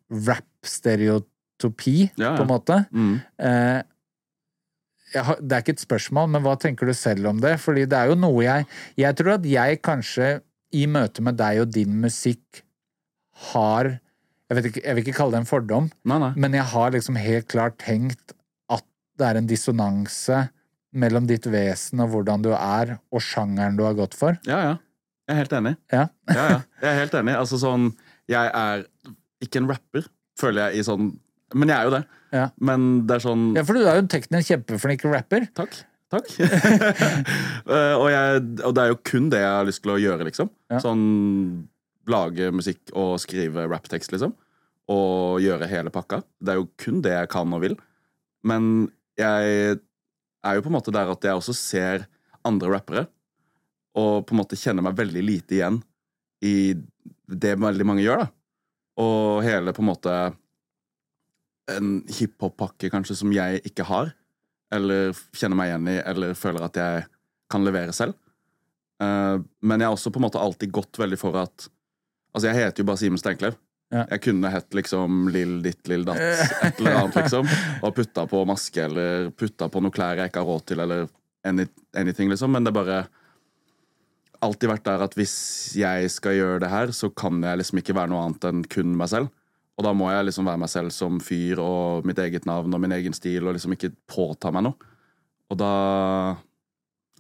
rap-stereotopi, 0.82 2.10
Ja, 2.16 2.30
ja. 2.32 2.36
på 2.36 2.42
en 2.42 2.48
måte. 2.48 2.86
Mm. 2.92 3.20
Eh, 3.38 3.82
har, 5.14 5.36
det 5.40 5.56
er 5.56 5.62
ikke 5.64 5.74
et 5.76 5.84
spørsmål, 5.84 6.30
men 6.32 6.42
hva 6.44 6.54
tenker 6.60 6.88
du 6.88 6.94
selv 6.96 7.28
om 7.28 7.40
det? 7.42 7.56
Fordi 7.60 7.84
det 7.90 7.98
er 7.98 8.08
jo 8.12 8.16
noe 8.16 8.42
jeg 8.44 8.66
Jeg 8.96 9.16
tror 9.18 9.34
at 9.36 9.44
jeg 9.48 9.80
kanskje 9.84 10.30
i 10.72 10.86
møte 10.88 11.20
med 11.24 11.36
deg 11.36 11.60
og 11.60 11.72
din 11.74 11.98
musikk 12.00 12.62
har 13.52 13.90
jeg, 14.52 14.56
vet 14.56 14.66
ikke, 14.68 14.82
jeg 14.84 14.96
vil 14.96 15.02
ikke 15.06 15.16
kalle 15.16 15.32
det 15.32 15.40
en 15.42 15.48
fordom, 15.48 15.86
Nei, 16.04 16.18
nei. 16.20 16.32
men 16.36 16.52
jeg 16.56 16.64
har 16.74 16.90
liksom 16.92 17.16
helt 17.16 17.46
klart 17.48 17.78
tenkt 17.80 18.34
at 18.72 18.84
det 19.16 19.28
er 19.30 19.38
en 19.40 19.46
dissonanse 19.48 20.42
mellom 20.92 21.24
ditt 21.28 21.46
vesen 21.48 22.02
og 22.04 22.10
hvordan 22.12 22.42
du 22.44 22.50
er, 22.52 22.98
og 23.08 23.22
sjangeren 23.24 23.78
du 23.78 23.84
har 23.86 23.96
gått 23.96 24.12
for. 24.18 24.36
Ja, 24.44 24.58
ja. 24.60 24.74
Jeg 25.24 25.32
er 25.32 25.40
helt 25.40 25.54
enig. 25.56 25.72
Ja. 25.94 26.02
Ja, 26.28 26.44
ja. 26.50 26.58
Jeg 26.82 26.90
er 26.90 26.98
helt 26.98 27.14
enig. 27.16 27.36
Altså 27.38 27.56
sånn 27.62 27.92
Jeg 28.28 28.50
er 28.58 28.82
ikke 29.40 29.62
en 29.62 29.68
rapper, 29.70 30.08
føler 30.40 30.66
jeg 30.68 30.82
i 30.82 30.84
sånn 30.84 31.12
Men 31.54 31.70
jeg 31.72 31.76
er 31.78 31.88
jo 31.88 31.94
det. 31.94 32.02
Ja. 32.32 32.48
Men 32.64 33.04
det 33.08 33.18
er 33.18 33.24
sånn 33.26 33.50
Ja, 33.58 33.64
for 33.68 33.76
du 33.76 33.84
er 33.84 34.00
jo 34.00 34.06
teknisk 34.10 34.52
kjempeflink 34.52 35.04
rapper. 35.08 35.46
Takk. 35.56 35.82
Takk. 36.12 36.28
Eh, 37.62 37.94
og, 37.94 38.08
jeg, 38.10 38.40
og 38.66 38.72
det 38.74 38.82
er 38.82 38.88
jo 38.90 38.96
kun 39.06 39.28
det 39.30 39.38
jeg 39.38 39.52
har 39.54 39.66
lyst 39.68 39.80
til 39.84 39.92
å 39.94 40.00
gjøre, 40.02 40.24
liksom. 40.26 40.48
Ja. 40.72 40.80
Sånn 40.82 41.04
lage 42.10 42.48
musikk 42.52 42.90
og 42.98 43.12
skrive 43.22 43.68
rapptekst, 43.70 44.10
liksom. 44.12 44.34
Og 44.90 45.38
gjøre 45.44 45.68
hele 45.70 45.92
pakka. 45.94 46.18
Det 46.42 46.52
er 46.52 46.58
jo 46.58 46.66
kun 46.82 46.98
det 47.04 47.14
jeg 47.14 47.30
kan 47.30 47.54
og 47.54 47.62
vil. 47.62 47.76
Men 48.42 48.90
jeg 49.20 49.78
er 49.78 50.58
jo 50.58 50.64
på 50.66 50.72
en 50.72 50.76
måte 50.76 50.94
der 50.94 51.14
at 51.14 51.24
jeg 51.24 51.38
også 51.38 51.54
ser 51.54 52.08
andre 52.42 52.74
rappere, 52.74 53.06
og 53.94 54.26
på 54.26 54.34
en 54.34 54.40
måte 54.42 54.58
kjenner 54.58 54.84
meg 54.84 54.98
veldig 54.98 55.22
lite 55.22 55.60
igjen 55.60 55.78
i 56.42 56.74
det 57.30 57.54
veldig 57.62 57.86
mange 57.86 58.02
gjør, 58.02 58.24
da. 58.24 58.30
Og 59.02 59.42
hele 59.46 59.72
på 59.72 59.84
en 59.84 59.88
måte 59.92 60.16
en 61.70 62.00
hiphop-pakke 62.10 62.90
kanskje 62.92 63.16
som 63.20 63.32
jeg 63.34 63.62
ikke 63.68 63.86
har, 63.86 64.12
eller 64.72 65.12
kjenner 65.36 65.58
meg 65.58 65.70
igjen 65.70 65.90
i, 65.92 65.98
eller 66.12 66.34
føler 66.38 66.66
at 66.66 66.78
jeg 66.80 67.04
kan 67.52 67.66
levere 67.66 67.94
selv. 67.96 68.16
Uh, 69.02 69.42
men 69.64 69.82
jeg 69.82 69.88
har 69.88 69.96
også 69.96 70.12
på 70.14 70.20
en 70.20 70.26
måte 70.28 70.40
alltid 70.40 70.72
gått 70.74 71.00
veldig 71.00 71.18
for 71.20 71.38
at 71.42 71.70
Altså, 72.32 72.48
jeg 72.48 72.62
heter 72.62 72.80
jo 72.80 72.86
bare 72.88 72.96
Simen 72.96 73.20
Steinklev. 73.20 73.58
Ja. 73.92 74.06
Jeg 74.14 74.22
kunne 74.24 74.48
hett 74.48 74.72
liksom 74.72 75.26
Lill 75.34 75.58
ditt, 75.60 75.82
Lill 75.90 76.06
datt, 76.08 76.16
et 76.64 76.78
eller 76.80 76.94
annet, 76.96 77.18
liksom. 77.18 77.50
Og 77.84 77.92
putta 77.92 78.24
på 78.30 78.40
maske, 78.48 78.86
eller 78.86 79.26
putta 79.36 79.68
på 79.68 79.82
noe 79.84 79.92
klær 79.92 80.16
jeg 80.16 80.32
ikke 80.32 80.40
har 80.40 80.48
råd 80.48 80.64
til, 80.70 80.80
eller 80.80 81.10
any, 81.44 81.66
anything, 82.00 82.32
liksom. 82.32 82.54
Men 82.56 82.64
det 82.64 82.72
er 82.72 82.78
bare 82.78 83.02
alltid 84.42 84.72
vært 84.72 84.86
der 84.88 85.04
at 85.04 85.18
hvis 85.18 85.36
jeg 85.76 86.08
skal 86.14 86.38
gjøre 86.38 86.64
det 86.64 86.72
her, 86.72 86.96
så 86.96 87.12
kan 87.12 87.44
jeg 87.44 87.60
liksom 87.60 87.82
ikke 87.82 87.98
være 88.00 88.14
noe 88.14 88.24
annet 88.24 88.48
enn 88.48 88.64
kun 88.72 88.96
meg 88.96 89.12
selv. 89.12 89.28
Og 89.82 89.88
da 89.88 89.92
må 89.98 90.06
jeg 90.12 90.28
liksom 90.28 90.46
være 90.46 90.60
meg 90.62 90.70
selv 90.70 90.92
som 90.94 91.16
fyr 91.18 91.58
og 91.58 92.06
mitt 92.06 92.20
eget 92.22 92.44
navn 92.46 92.70
og 92.76 92.80
min 92.84 92.94
egen 92.94 93.12
stil, 93.16 93.42
og 93.50 93.56
liksom 93.56 93.74
ikke 93.74 93.90
påta 94.06 94.52
meg 94.54 94.62
noe. 94.68 94.90
Og 95.50 95.58
da 95.58 95.72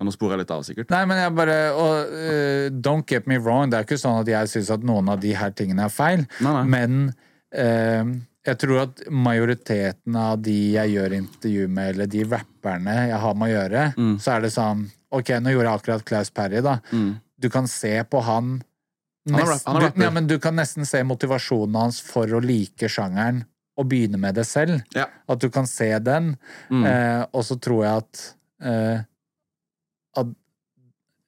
Nå 0.02 0.10
sporer 0.10 0.32
jeg 0.34 0.40
litt 0.40 0.50
av, 0.50 0.62
sikkert. 0.66 0.88
Nei, 0.90 1.02
men 1.06 1.18
jeg 1.20 1.32
bare 1.36 1.56
og, 1.78 2.08
uh, 2.10 2.64
Don't 2.82 3.06
get 3.06 3.28
me 3.30 3.36
wrong, 3.38 3.68
det 3.70 3.76
er 3.78 3.84
ikke 3.86 3.98
sånn 4.00 4.16
at 4.24 4.30
jeg 4.32 4.48
syns 4.50 4.70
at 4.74 4.82
noen 4.88 5.10
av 5.12 5.20
de 5.22 5.30
her 5.38 5.52
tingene 5.54 5.84
er 5.86 5.92
feil, 5.94 6.24
Nei, 6.42 6.54
nei. 6.56 6.62
men 6.72 6.96
uh, 7.54 8.10
jeg 8.48 8.58
tror 8.64 8.80
at 8.88 9.02
majoriteten 9.14 10.16
av 10.18 10.40
de 10.42 10.56
jeg 10.74 10.94
gjør 10.96 11.14
intervju 11.20 11.68
med, 11.70 11.92
eller 11.92 12.10
de 12.10 12.24
rapperne 12.32 12.96
jeg 13.12 13.20
har 13.26 13.36
med 13.38 13.46
å 13.46 13.52
gjøre, 13.52 13.84
Mm. 13.94 14.16
så 14.24 14.34
er 14.36 14.40
det 14.48 14.52
sånn 14.56 14.88
Ok, 15.12 15.28
nå 15.44 15.52
gjorde 15.52 15.68
jeg 15.68 15.78
akkurat 15.82 16.04
Klaus 16.08 16.30
Perry, 16.34 16.62
da. 16.64 16.78
Du 17.38 17.50
kan 17.52 17.66
se 17.68 17.92
på 18.08 18.22
han 18.24 18.62
nest- 19.30 19.66
han 19.66 19.80
du, 19.80 20.02
ja, 20.02 20.10
men 20.10 20.26
du 20.26 20.38
kan 20.42 20.56
nesten 20.56 20.86
se 20.88 21.02
motivasjonen 21.06 21.74
hans 21.78 22.00
for 22.00 22.26
å 22.26 22.40
like 22.42 22.88
sjangeren 22.90 23.44
og 23.78 23.86
begynne 23.88 24.18
med 24.20 24.34
det 24.34 24.44
selv. 24.46 24.82
Ja. 24.94 25.06
At 25.28 25.40
du 25.40 25.48
kan 25.50 25.66
se 25.66 25.98
den. 25.98 26.36
Mm. 26.70 26.84
Eh, 26.84 27.22
og 27.32 27.44
så 27.46 27.56
tror 27.60 27.84
jeg 27.84 28.02
at 28.02 28.24
eh, 28.62 29.04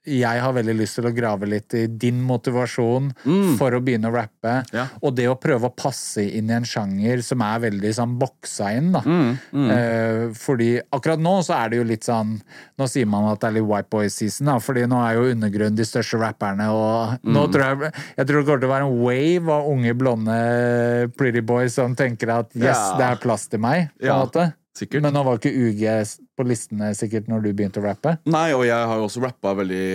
jeg 0.06 0.40
har 0.40 0.52
veldig 0.52 0.74
lyst 0.76 0.96
til 0.98 1.06
å 1.08 1.14
grave 1.16 1.46
litt 1.48 1.72
i 1.74 1.86
din 1.86 2.20
motivasjon 2.22 3.12
Mm. 3.24 3.56
for 3.56 3.72
å 3.72 3.80
begynne 3.80 4.10
å 4.10 4.12
rappe. 4.14 4.64
Ja. 4.72 4.86
Og 5.02 5.14
det 5.16 5.26
å 5.28 5.36
prøve 5.40 5.70
å 5.70 5.74
passe 5.74 6.20
inn 6.22 6.50
i 6.50 6.52
en 6.54 6.64
sjanger 6.64 7.22
som 7.24 7.40
er 7.40 7.58
veldig 7.70 7.92
sånn 7.96 8.18
boksa 8.18 8.72
inn, 8.76 8.92
da. 8.92 9.00
Mm, 9.00 9.38
mm. 9.52 9.70
Eh, 9.70 10.28
fordi 10.34 10.80
akkurat 10.92 11.18
nå 11.18 11.38
så 11.42 11.54
er 11.64 11.68
det 11.70 11.76
jo 11.78 11.84
litt 11.84 12.04
sånn 12.04 12.40
Nå 12.78 12.88
sier 12.90 13.06
man 13.06 13.30
at 13.30 13.38
det 13.40 13.46
er 13.48 13.52
litt 13.60 13.68
White 13.68 13.88
Boy 13.90 14.08
season, 14.08 14.46
da, 14.46 14.58
fordi 14.58 14.82
nå 14.90 14.98
er 15.08 15.14
jo 15.14 15.28
Undergrunn 15.34 15.76
de 15.76 15.84
største 15.84 16.18
rapperne, 16.18 16.68
og 16.74 17.18
Mm. 17.24 17.32
nå 17.34 17.46
tror 17.52 17.62
jeg 17.64 17.92
Jeg 18.18 18.26
tror 18.26 18.40
det 18.40 18.46
kommer 18.46 18.60
til 18.60 18.68
å 18.68 18.74
være 18.74 18.86
en 18.88 19.00
wave 19.00 19.48
av 19.48 19.68
unge, 19.70 19.94
blonde 19.96 21.16
pretty 21.16 21.40
boys 21.40 21.74
som 21.74 21.94
tenker 21.96 22.28
at 22.30 22.50
yes, 22.54 22.64
Ja. 22.76 22.96
det 22.98 23.04
er 23.12 23.16
plass 23.22 23.46
til 23.48 23.60
meg, 23.60 23.90
på 23.98 24.02
en 24.04 24.06
Ja, 24.06 24.24
måte. 24.24 24.54
Sikkert. 24.74 25.04
Men 25.04 25.14
nå 25.14 25.22
var 25.22 25.38
ikke 25.38 25.52
UG 25.54 25.84
på 26.34 26.46
listene 26.48 26.90
sikkert 26.98 27.28
når 27.30 27.44
du 27.44 27.52
begynte 27.54 27.78
å 27.78 27.86
rappe. 27.86 28.16
Nei, 28.26 28.48
og 28.56 28.64
jeg 28.66 28.88
har 28.90 28.98
jo 28.98 29.06
også 29.06 29.22
rappa 29.22 29.52
veldig 29.54 29.86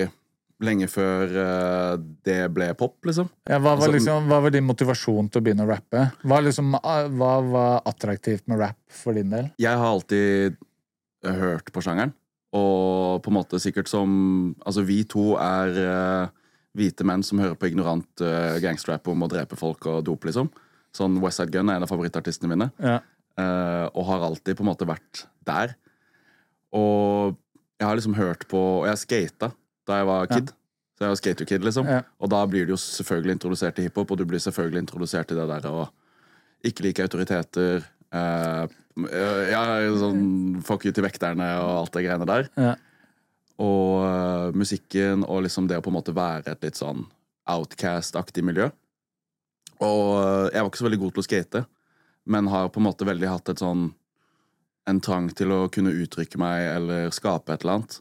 lenge 0.63 0.88
før 0.91 1.36
eh, 1.39 1.98
det 2.27 2.38
ble 2.55 2.69
pop, 2.79 2.98
liksom. 3.07 3.29
Ja, 3.48 3.59
hva, 3.59 3.75
var 3.75 3.88
Altså- 3.88 3.93
liksom, 3.95 4.27
hva 4.31 4.41
var 4.43 4.51
din 4.55 4.67
motivasjon 4.67 5.29
til 5.31 5.41
å 5.41 5.43
begynne 5.45 5.67
å 5.67 5.69
rappe? 5.71 6.05
Hva, 6.24 6.39
liksom, 6.43 6.74
ah, 6.79 7.07
hva 7.07 7.33
var 7.48 7.81
attraktivt 7.88 8.48
med 8.48 8.59
rap 8.59 8.79
for 8.91 9.15
din 9.15 9.29
del? 9.31 9.51
Jeg 9.59 9.75
har 9.75 9.88
alltid 9.88 10.57
hørt 11.24 11.71
på 11.75 11.83
sjangeren, 11.83 12.13
og 12.55 13.21
på 13.24 13.31
en 13.31 13.38
måte 13.38 13.59
sikkert 13.59 13.88
som 13.91 14.55
Altså, 14.65 14.83
vi 14.83 15.03
to 15.03 15.36
er 15.38 15.75
uh, 15.75 16.27
hvite 16.75 17.05
menn 17.05 17.24
som 17.24 17.39
hører 17.39 17.55
på 17.59 17.69
ignorant 17.69 18.07
uh, 18.24 18.57
gangsterrap 18.63 19.07
om 19.12 19.24
å 19.24 19.29
drepe 19.31 19.55
folk 19.59 19.86
og 19.91 20.03
dope, 20.07 20.27
liksom. 20.27 20.50
Sånn 20.95 21.19
Westside 21.21 21.51
Gun 21.53 21.69
er 21.69 21.77
en 21.77 21.86
av 21.86 21.91
favorittartistene 21.91 22.50
mine. 22.50 22.71
Ja. 22.81 23.00
Eh, 23.39 23.86
og 23.93 24.08
har 24.12 24.25
alltid 24.27 24.60
på 24.60 24.65
en 24.65 24.72
måte 24.72 24.88
vært 24.89 25.25
der. 25.48 25.75
Og 26.75 27.38
jeg 27.79 27.88
har 27.88 27.98
liksom 27.98 28.13
hørt 28.13 28.43
på 28.51 28.60
Og 28.60 28.84
jeg 28.86 29.00
skata 29.01 29.50
da 29.89 29.96
jeg 29.98 30.05
var 30.05 30.27
kid. 30.29 30.51
Så 31.00 31.05
jeg 31.05 31.13
var 31.13 31.17
skaterkid, 31.17 31.63
liksom. 31.63 31.88
Ja. 31.88 32.01
Og 32.19 32.29
da 32.29 32.41
blir 32.46 32.67
du 32.67 32.74
jo 32.75 32.77
selvfølgelig 32.77 33.38
introdusert 33.38 33.77
til 33.77 33.88
hiphop, 33.88 34.12
og 34.12 34.19
du 34.19 34.25
blir 34.27 34.41
selvfølgelig 34.43 34.84
introdusert 34.84 35.29
til 35.31 35.39
det 35.39 35.48
der 35.48 35.67
å 35.72 35.86
ikke 36.67 36.84
like 36.84 37.05
autoriteter. 37.08 37.86
Uh, 38.12 38.67
ja, 39.48 39.63
sånn 39.96 40.60
fuck 40.67 40.84
you 40.84 40.91
til 40.91 41.05
vekterne 41.05 41.48
og 41.63 41.72
alt 41.86 41.96
det 41.96 42.03
greiene 42.03 42.27
der. 42.27 42.50
Ja. 42.60 42.74
Og 43.63 44.03
uh, 44.03 44.51
musikken 44.51 45.24
og 45.24 45.46
liksom 45.48 45.72
det 45.72 45.79
å 45.79 45.86
på 45.86 45.93
en 45.93 45.98
måte 46.01 46.15
være 46.15 46.51
et 46.51 46.67
litt 46.67 46.79
sånn 46.79 47.05
outcast-aktig 47.50 48.43
miljø. 48.46 48.67
Og 49.79 50.03
uh, 50.19 50.48
jeg 50.51 50.60
var 50.60 50.67
ikke 50.67 50.84
så 50.84 50.89
veldig 50.89 51.01
god 51.05 51.15
til 51.15 51.24
å 51.24 51.29
skate, 51.29 51.63
men 52.29 52.50
har 52.51 52.69
på 52.69 52.81
en 52.81 52.88
måte 52.88 53.07
veldig 53.07 53.29
hatt 53.31 53.50
et 53.51 53.62
sånn 53.62 53.89
en 54.89 55.01
trang 55.03 55.29
til 55.38 55.51
å 55.53 55.63
kunne 55.74 55.93
uttrykke 55.93 56.39
meg 56.41 56.65
eller 56.71 57.09
skape 57.13 57.53
et 57.53 57.65
eller 57.65 57.79
annet. 57.79 58.00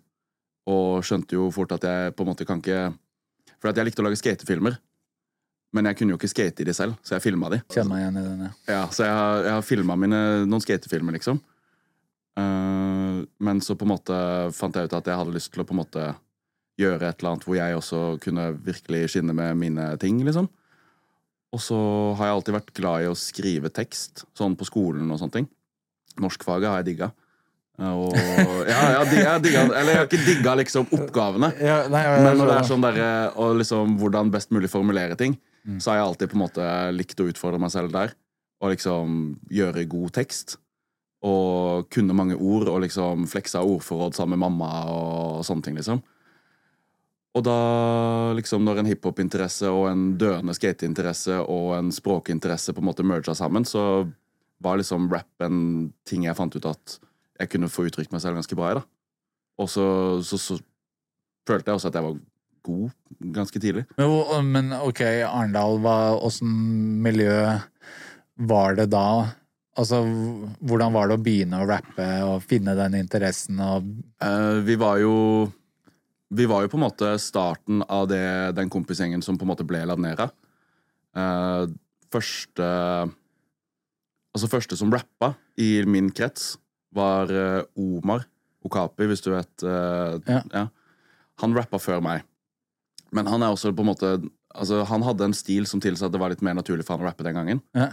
Og 0.69 1.05
skjønte 1.05 1.37
jo 1.37 1.49
fort 1.53 1.73
at 1.77 1.85
jeg 1.85 2.15
på 2.17 2.25
en 2.25 2.31
måte 2.33 2.47
kan 2.49 2.61
ikke 2.61 2.93
For 3.59 3.73
jeg 3.73 3.89
likte 3.89 4.05
å 4.05 4.07
lage 4.07 4.21
skatefilmer. 4.21 4.77
Men 5.75 5.89
jeg 5.89 5.99
kunne 5.99 6.15
jo 6.15 6.19
ikke 6.21 6.31
skate 6.31 6.63
i 6.63 6.67
de 6.69 6.73
selv, 6.77 6.95
så 7.05 7.17
jeg 7.17 7.25
filma 7.27 7.51
de. 7.53 7.59
Kjenner 7.75 7.91
meg 7.91 8.01
igjen 8.01 8.19
i 8.21 8.23
den, 8.25 8.45
ja. 8.47 8.53
Ja, 8.71 8.83
så 8.95 9.05
jeg 9.05 9.17
har, 9.19 9.41
jeg 9.45 9.53
har 9.57 9.67
filma 9.67 9.97
noen 9.99 10.63
skatefilmer, 10.65 11.17
liksom. 11.19 11.41
Uh, 12.39 13.27
men 13.43 13.61
så 13.65 13.75
på 13.77 13.85
en 13.85 13.93
måte 13.93 14.17
fant 14.55 14.79
jeg 14.79 14.89
ut 14.89 14.95
at 14.97 15.11
jeg 15.11 15.19
hadde 15.19 15.35
lyst 15.35 15.51
til 15.53 15.65
å 15.65 15.67
på 15.69 15.75
en 15.75 15.81
måte 15.83 16.07
gjøre 16.79 17.11
et 17.11 17.19
eller 17.19 17.35
annet 17.35 17.45
hvor 17.49 17.59
jeg 17.59 17.77
også 17.77 18.01
kunne 18.23 18.47
virkelig 18.65 19.03
skinne 19.13 19.35
med 19.37 19.59
mine 19.61 19.91
ting, 20.01 20.23
liksom. 20.25 20.49
Og 21.53 21.61
så 21.65 21.79
har 22.19 22.27
jeg 22.29 22.35
alltid 22.37 22.55
vært 22.59 22.75
glad 22.77 23.03
i 23.05 23.09
å 23.09 23.15
skrive 23.17 23.71
tekst, 23.73 24.25
sånn 24.37 24.57
på 24.59 24.67
skolen 24.69 25.09
og 25.11 25.19
sånne 25.23 25.33
ting. 25.39 25.49
Norskfaget 26.21 26.69
har 26.69 26.83
jeg 26.83 26.91
digga. 26.93 27.11
Og 27.79 28.11
ja, 28.67 28.79
jeg 28.91 28.97
har 28.99 29.05
digga, 29.07 29.23
jeg 29.23 29.31
har 29.31 29.43
digga 29.45 29.61
Eller 29.71 29.93
jeg 29.93 29.99
har 30.01 30.07
ikke 30.09 30.25
digga 30.27 30.55
liksom 30.59 30.89
oppgavene. 30.97 31.53
Ja, 31.63 31.77
nei, 31.87 32.01
jeg- 32.03 32.23
Men 32.25 32.37
når 32.41 32.47
det 32.51 32.57
er 32.59 32.67
sånn 32.67 32.83
der, 32.83 33.31
Og 33.39 33.57
liksom 33.57 33.99
hvordan 34.01 34.31
best 34.35 34.51
mulig 34.51 34.69
formulere 34.69 35.17
ting, 35.17 35.39
så 35.79 35.91
har 35.93 35.97
jeg 35.99 36.07
alltid 36.09 36.31
på 36.31 36.35
en 36.35 36.43
måte 36.49 36.97
likt 36.97 37.21
å 37.21 37.29
utfordre 37.31 37.61
meg 37.61 37.71
selv 37.71 37.93
der. 37.93 38.15
Og 38.61 38.71
liksom 38.75 39.39
gjøre 39.51 39.87
god 39.89 40.13
tekst. 40.13 40.57
Og 41.23 41.89
kunne 41.91 42.15
mange 42.15 42.35
ord, 42.37 42.69
og 42.69 42.81
liksom 42.83 43.27
fleksa 43.29 43.61
ordforråd 43.63 44.15
sammen 44.15 44.39
med 44.39 44.51
mamma 44.51 44.85
og 44.89 45.45
sånne 45.45 45.63
ting, 45.63 45.77
liksom. 45.77 46.03
Og 47.37 47.45
da, 47.45 47.59
liksom, 48.39 48.65
når 48.65 48.81
en 48.81 48.89
hiphop-interesse 48.89 49.69
og 49.71 49.91
en 49.91 50.07
døende 50.19 50.55
skateinteresse 50.57 51.37
og 51.45 51.75
en 51.77 51.91
språkinteresse 51.95 52.73
på 52.75 52.83
en 52.83 52.89
måte 52.89 53.07
merga 53.07 53.35
sammen, 53.37 53.67
så 53.69 54.07
var 54.65 54.81
liksom 54.81 55.11
rap 55.13 55.45
en 55.45 55.91
ting 56.09 56.25
jeg 56.27 56.39
fant 56.39 56.57
ut 56.57 56.67
at 56.67 56.97
jeg 57.39 57.53
kunne 57.53 57.71
få 57.71 57.87
uttrykt 57.87 58.15
meg 58.15 58.25
selv 58.25 58.41
ganske 58.41 58.57
bra 58.59 58.73
i, 58.73 58.79
da. 58.81 58.83
Og 59.59 59.71
så, 59.71 59.87
så, 60.27 60.39
så 60.41 60.59
følte 61.47 61.71
jeg 61.71 61.79
også 61.79 61.91
at 61.93 61.99
jeg 61.99 62.07
var 62.07 62.19
god 62.69 62.89
ganske 63.37 63.61
tidlig. 63.63 63.85
Men, 63.99 64.51
men 64.53 64.73
ok, 64.81 65.03
Arendal, 65.29 65.79
åssen 66.25 66.55
miljø 67.05 67.37
var 68.49 68.79
det 68.79 68.89
da? 68.93 69.09
Altså, 69.79 70.03
hvordan 70.67 70.95
var 70.95 71.09
det 71.09 71.19
å 71.19 71.23
begynne 71.23 71.63
å 71.63 71.69
rappe 71.69 72.07
og 72.27 72.43
finne 72.47 72.75
den 72.79 72.99
interessen 72.99 73.61
og 73.63 73.87
uh, 74.25 74.59
vi 74.67 74.75
var 74.79 74.99
jo 75.03 75.15
Vi 76.35 76.45
var 76.49 76.65
jo 76.65 76.69
på 76.73 76.77
en 76.77 76.85
måte 76.85 77.11
starten 77.23 77.83
av 77.89 78.09
det, 78.11 78.53
den 78.59 78.69
kompisgjengen 78.73 79.23
som 79.25 79.39
på 79.41 79.47
en 79.47 79.53
måte 79.53 79.65
ble 79.67 79.81
Ladnera. 79.89 80.29
Uh, 81.17 81.65
første 82.13 82.67
Altså 84.37 84.49
første 84.53 84.77
som 84.77 84.93
rappa 84.93 85.33
i 85.59 85.83
min 85.89 86.11
krets, 86.15 86.59
var 86.95 87.33
uh, 87.33 87.65
Omar 87.81 88.27
Okapi, 88.65 89.07
hvis 89.09 89.23
du 89.25 89.31
vet. 89.33 89.65
eh, 89.65 90.19
Ja. 90.53 90.67
Han 91.41 91.55
rappa 91.57 91.79
før 91.81 92.03
meg. 92.05 92.23
Men 93.15 93.27
han 93.27 93.43
er 93.43 93.55
også 93.55 93.73
på 93.73 93.85
en 93.87 93.89
måte 93.93 94.11
Altså, 94.59 94.83
han 94.89 95.03
hadde 95.05 95.25
en 95.25 95.35
stil 95.37 95.67
som 95.69 95.81
tilsa 95.81 96.07
at 96.09 96.13
det 96.13 96.19
var 96.21 96.31
litt 96.33 96.43
mer 96.43 96.55
naturlig 96.57 96.85
for 96.85 96.97
han 96.97 97.05
å 97.05 97.09
rappe 97.11 97.23
den 97.25 97.37
gangen. 97.37 97.61
ja. 97.77 97.89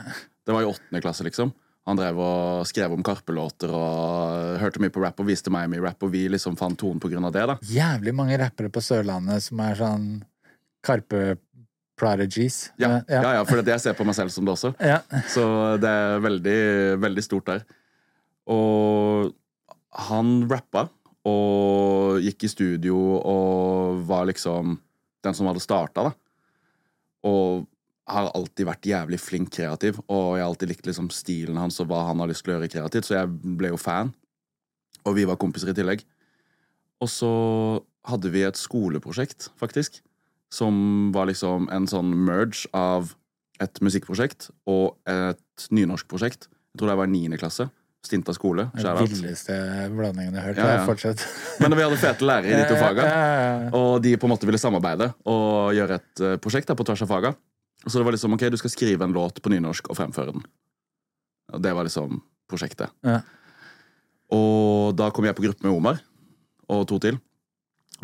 Det 0.45 0.53
var 0.53 0.61
i 0.61 0.69
åttende 0.69 1.01
klasse, 1.01 1.23
liksom. 1.25 1.51
Han 1.85 1.99
drev 1.99 2.17
og 2.17 2.65
skrev 2.65 2.93
om 2.95 3.03
Karpe-låter 3.05 3.69
og 3.69 4.55
hørte 4.61 4.81
mye 4.81 4.93
på 4.93 5.03
rap 5.03 5.19
og 5.21 5.27
viste 5.29 5.51
meg 5.53 5.69
mye 5.69 5.83
rap, 5.83 6.01
og 6.01 6.09
vi 6.15 6.23
liksom 6.33 6.57
fant 6.57 6.77
tonen 6.81 7.01
på 7.01 7.11
grunn 7.11 7.27
av 7.27 7.33
det, 7.35 7.43
da. 7.51 7.57
Jævlig 7.61 8.13
mange 8.17 8.39
rappere 8.41 8.71
på 8.73 8.81
Sørlandet 8.81 9.45
som 9.45 9.61
er 9.61 9.77
sånn 9.77 10.07
Karpe 10.85 11.35
prodigies. 11.99 12.71
Ja, 12.81 12.89
ja, 12.97 13.21
ja. 13.21 13.21
ja 13.37 13.45
for 13.47 13.61
jeg 13.61 13.83
ser 13.83 13.95
på 13.97 14.05
meg 14.07 14.17
selv 14.17 14.33
som 14.33 14.47
det 14.47 14.55
også. 14.55 14.73
Ja. 14.81 14.99
Så 15.31 15.45
det 15.81 15.91
er 15.91 16.25
veldig, 16.25 16.59
veldig 17.05 17.23
stort 17.25 17.51
der. 17.53 17.63
Og 18.51 19.31
han 20.09 20.33
rappa 20.49 20.87
og 21.25 22.21
gikk 22.21 22.45
i 22.45 22.51
studio 22.51 22.97
og 23.17 24.01
var 24.09 24.27
liksom 24.29 24.75
den 25.25 25.37
som 25.37 25.49
hadde 25.49 25.63
starta, 25.63 26.09
da. 26.09 26.13
Og 27.25 27.65
har 28.07 28.27
alltid 28.37 28.67
vært 28.67 28.85
jævlig 28.85 29.17
flink 29.21 29.49
kreativ, 29.55 29.97
og 30.05 30.35
jeg 30.37 30.43
har 30.43 30.49
alltid 30.51 30.71
likt 30.73 30.85
liksom 30.89 31.07
stilen 31.13 31.57
hans 31.57 31.79
og 31.81 31.87
hva 31.89 32.03
han 32.11 32.21
har 32.21 32.29
lyst 32.29 32.45
til 32.45 32.53
å 32.53 32.57
gjøre 32.59 32.69
kreativt, 32.69 33.07
så 33.07 33.17
jeg 33.17 33.31
ble 33.57 33.71
jo 33.73 33.79
fan. 33.81 34.11
Og 35.05 35.15
vi 35.17 35.25
var 35.25 35.39
kompiser 35.41 35.71
i 35.71 35.77
tillegg. 35.77 36.03
Og 37.01 37.09
så 37.11 37.29
hadde 38.07 38.29
vi 38.33 38.43
et 38.45 38.57
skoleprosjekt, 38.59 39.49
faktisk, 39.59 39.99
som 40.53 41.09
var 41.15 41.27
liksom 41.31 41.65
en 41.73 41.87
sånn 41.89 42.13
merge 42.25 42.69
av 42.77 43.15
et 43.63 43.81
musikkprosjekt 43.81 44.49
og 44.69 44.95
et 45.09 45.65
nynorskprosjekt. 45.73 46.45
Jeg 46.75 46.79
tror 46.81 46.91
det 46.91 46.99
var 46.99 47.09
niende 47.09 47.39
klasse. 47.41 47.69
Stinta 48.05 48.35
skole. 48.37 48.67
Den 48.77 48.99
villeste 49.09 49.55
blandingen 49.95 50.35
jeg 50.35 50.43
har 50.43 50.51
hørt. 50.51 50.59
Ja, 50.61 50.73
Ja. 50.75 50.85
Fortsett. 50.85 51.23
Men 51.63 51.73
vi 51.73 51.81
hadde 51.87 51.97
fete 51.97 52.27
lærere 52.27 52.51
i 52.51 52.59
de 52.59 52.67
to 52.69 52.77
faga. 52.77 53.07
Og 53.73 53.95
de 54.05 54.13
på 54.21 54.27
en 54.29 54.33
måte 54.35 54.45
ville 54.45 54.61
samarbeide 54.61 55.07
og 55.25 55.73
gjøre 55.73 55.97
et 55.97 56.21
eh, 56.21 56.35
prosjekt 56.43 56.69
da, 56.69 56.75
på 56.77 56.85
tvers 56.85 57.01
av 57.01 57.09
faga. 57.09 57.33
Så 57.85 57.99
det 57.99 58.05
var 58.07 58.15
liksom 58.15 58.33
ok, 58.33 58.47
du 58.49 58.57
skal 58.57 58.73
skrive 58.73 59.05
en 59.05 59.13
låt 59.13 59.41
på 59.43 59.51
nynorsk 59.53 59.89
og 59.91 59.97
fremføre 59.99 60.33
den. 60.33 60.45
Og 61.53 61.61
det 61.61 61.73
var 61.77 61.85
liksom 61.85 62.19
prosjektet. 62.49 62.93
Ja. 63.05 63.19
Og 64.33 64.95
da 64.97 65.11
kom 65.13 65.27
jeg 65.27 65.37
på 65.37 65.45
gruppe 65.45 65.65
med 65.65 65.75
Omar 65.75 66.01
og 66.73 66.85
to 66.89 66.97
til. 67.01 67.19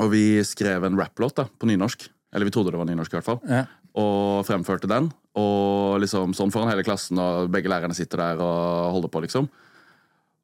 Og 0.01 0.11
vi 0.13 0.41
skrev 0.47 0.85
en 0.85 0.97
rapplåt 0.99 1.39
da, 1.39 1.47
på 1.49 1.69
nynorsk. 1.69 2.05
Eller 2.31 2.47
vi 2.47 2.53
trodde 2.53 2.71
det 2.71 2.79
var 2.79 2.87
nynorsk, 2.87 3.11
i 3.11 3.17
hvert 3.17 3.27
fall. 3.27 3.41
Ja. 3.49 3.65
Og 3.99 4.45
fremførte 4.47 4.89
den. 4.89 5.09
Og 5.37 5.99
liksom 6.03 6.35
sånn 6.37 6.53
foran 6.53 6.71
hele 6.71 6.85
klassen, 6.85 7.19
og 7.19 7.51
begge 7.51 7.71
lærerne 7.71 7.95
sitter 7.97 8.21
der 8.21 8.43
og 8.43 8.95
holder 8.97 9.11
på, 9.11 9.23
liksom. 9.25 9.49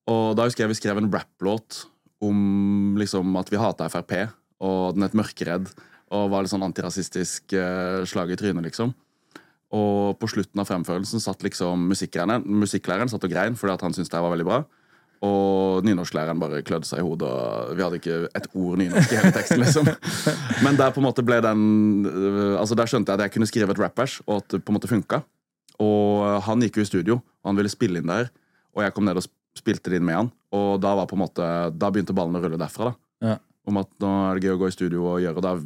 Og 0.08 0.36
da 0.40 0.48
husker 0.48 0.64
jeg 0.64 0.72
vi 0.72 0.80
skrev 0.80 1.00
en 1.02 1.12
rapplåt 1.12 1.86
om 2.24 2.96
liksom 2.98 3.36
at 3.40 3.52
vi 3.52 3.60
hata 3.62 3.90
Frp, 3.94 4.14
og 4.64 4.96
den 4.96 5.06
het 5.06 5.16
Mørkeredd, 5.18 5.70
og 6.16 6.32
var 6.32 6.44
litt 6.44 6.52
sånn 6.54 6.66
antirasistisk 6.66 7.54
uh, 7.56 8.04
slag 8.08 8.32
i 8.34 8.38
trynet, 8.40 8.66
liksom. 8.70 8.94
Og 9.76 10.16
på 10.22 10.30
slutten 10.32 10.62
av 10.62 10.68
fremførelsen 10.70 11.20
satt 11.20 11.44
liksom 11.44 11.90
musikklæreren, 11.92 13.10
satt 13.12 13.26
og 13.28 13.32
grein 13.32 13.58
fordi 13.60 13.74
at 13.74 13.84
han 13.84 13.96
syntes 13.96 14.12
det 14.14 14.22
var 14.24 14.32
veldig 14.32 14.48
bra. 14.48 14.62
Og 15.26 15.82
nynorsklæreren 15.86 16.38
bare 16.40 16.62
klødde 16.66 16.86
seg 16.86 17.02
i 17.02 17.06
hodet, 17.06 17.28
og 17.28 17.72
vi 17.74 17.82
hadde 17.84 17.98
ikke 17.98 18.18
et 18.38 18.48
ord 18.54 18.78
nynorsk 18.78 19.14
i 19.16 19.18
hele 19.18 19.32
teksten. 19.34 19.64
liksom 19.64 19.90
Men 20.66 20.78
der 20.78 20.94
på 20.94 21.02
en 21.02 21.08
måte 21.08 21.26
ble 21.26 21.40
den 21.42 22.06
øh, 22.06 22.60
Altså 22.60 22.78
der 22.78 22.86
skjønte 22.90 23.12
jeg 23.12 23.20
at 23.20 23.26
jeg 23.26 23.34
kunne 23.34 23.50
skrive 23.50 23.74
et 23.74 23.82
rappers, 23.82 24.20
og 24.28 24.44
at 24.44 24.54
det 24.54 24.62
på 24.64 24.72
en 24.72 24.78
måte 24.78 24.92
funka. 24.92 25.24
Og 25.82 26.42
han 26.46 26.62
gikk 26.62 26.78
jo 26.80 26.86
i 26.86 26.90
studio, 26.90 27.20
og 27.42 27.50
han 27.52 27.58
ville 27.60 27.74
spille 27.74 28.02
inn 28.02 28.10
der. 28.14 28.30
Og 28.78 28.86
jeg 28.86 28.94
kom 28.94 29.10
ned 29.10 29.18
og 29.18 29.26
spilte 29.58 29.90
det 29.90 30.00
inn 30.00 30.06
med 30.06 30.20
han. 30.20 30.32
Og 30.54 30.78
da 30.82 30.94
var 31.00 31.10
på 31.10 31.18
en 31.18 31.24
måte 31.26 31.46
Da 31.74 31.90
begynte 31.92 32.16
ballen 32.18 32.38
å 32.38 32.44
rulle 32.44 32.62
derfra. 32.62 32.94
da 32.94 33.34
Ja. 33.34 33.38
Om 33.68 33.82
at 33.82 33.90
nå 34.00 34.10
er 34.30 34.38
det 34.38 34.48
gøy 34.48 34.54
å 34.54 34.60
gå 34.62 34.70
i 34.70 34.76
studio 34.78 35.08
og 35.10 35.18
gjøre, 35.20 35.42
og 35.42 35.44
da 35.44 35.58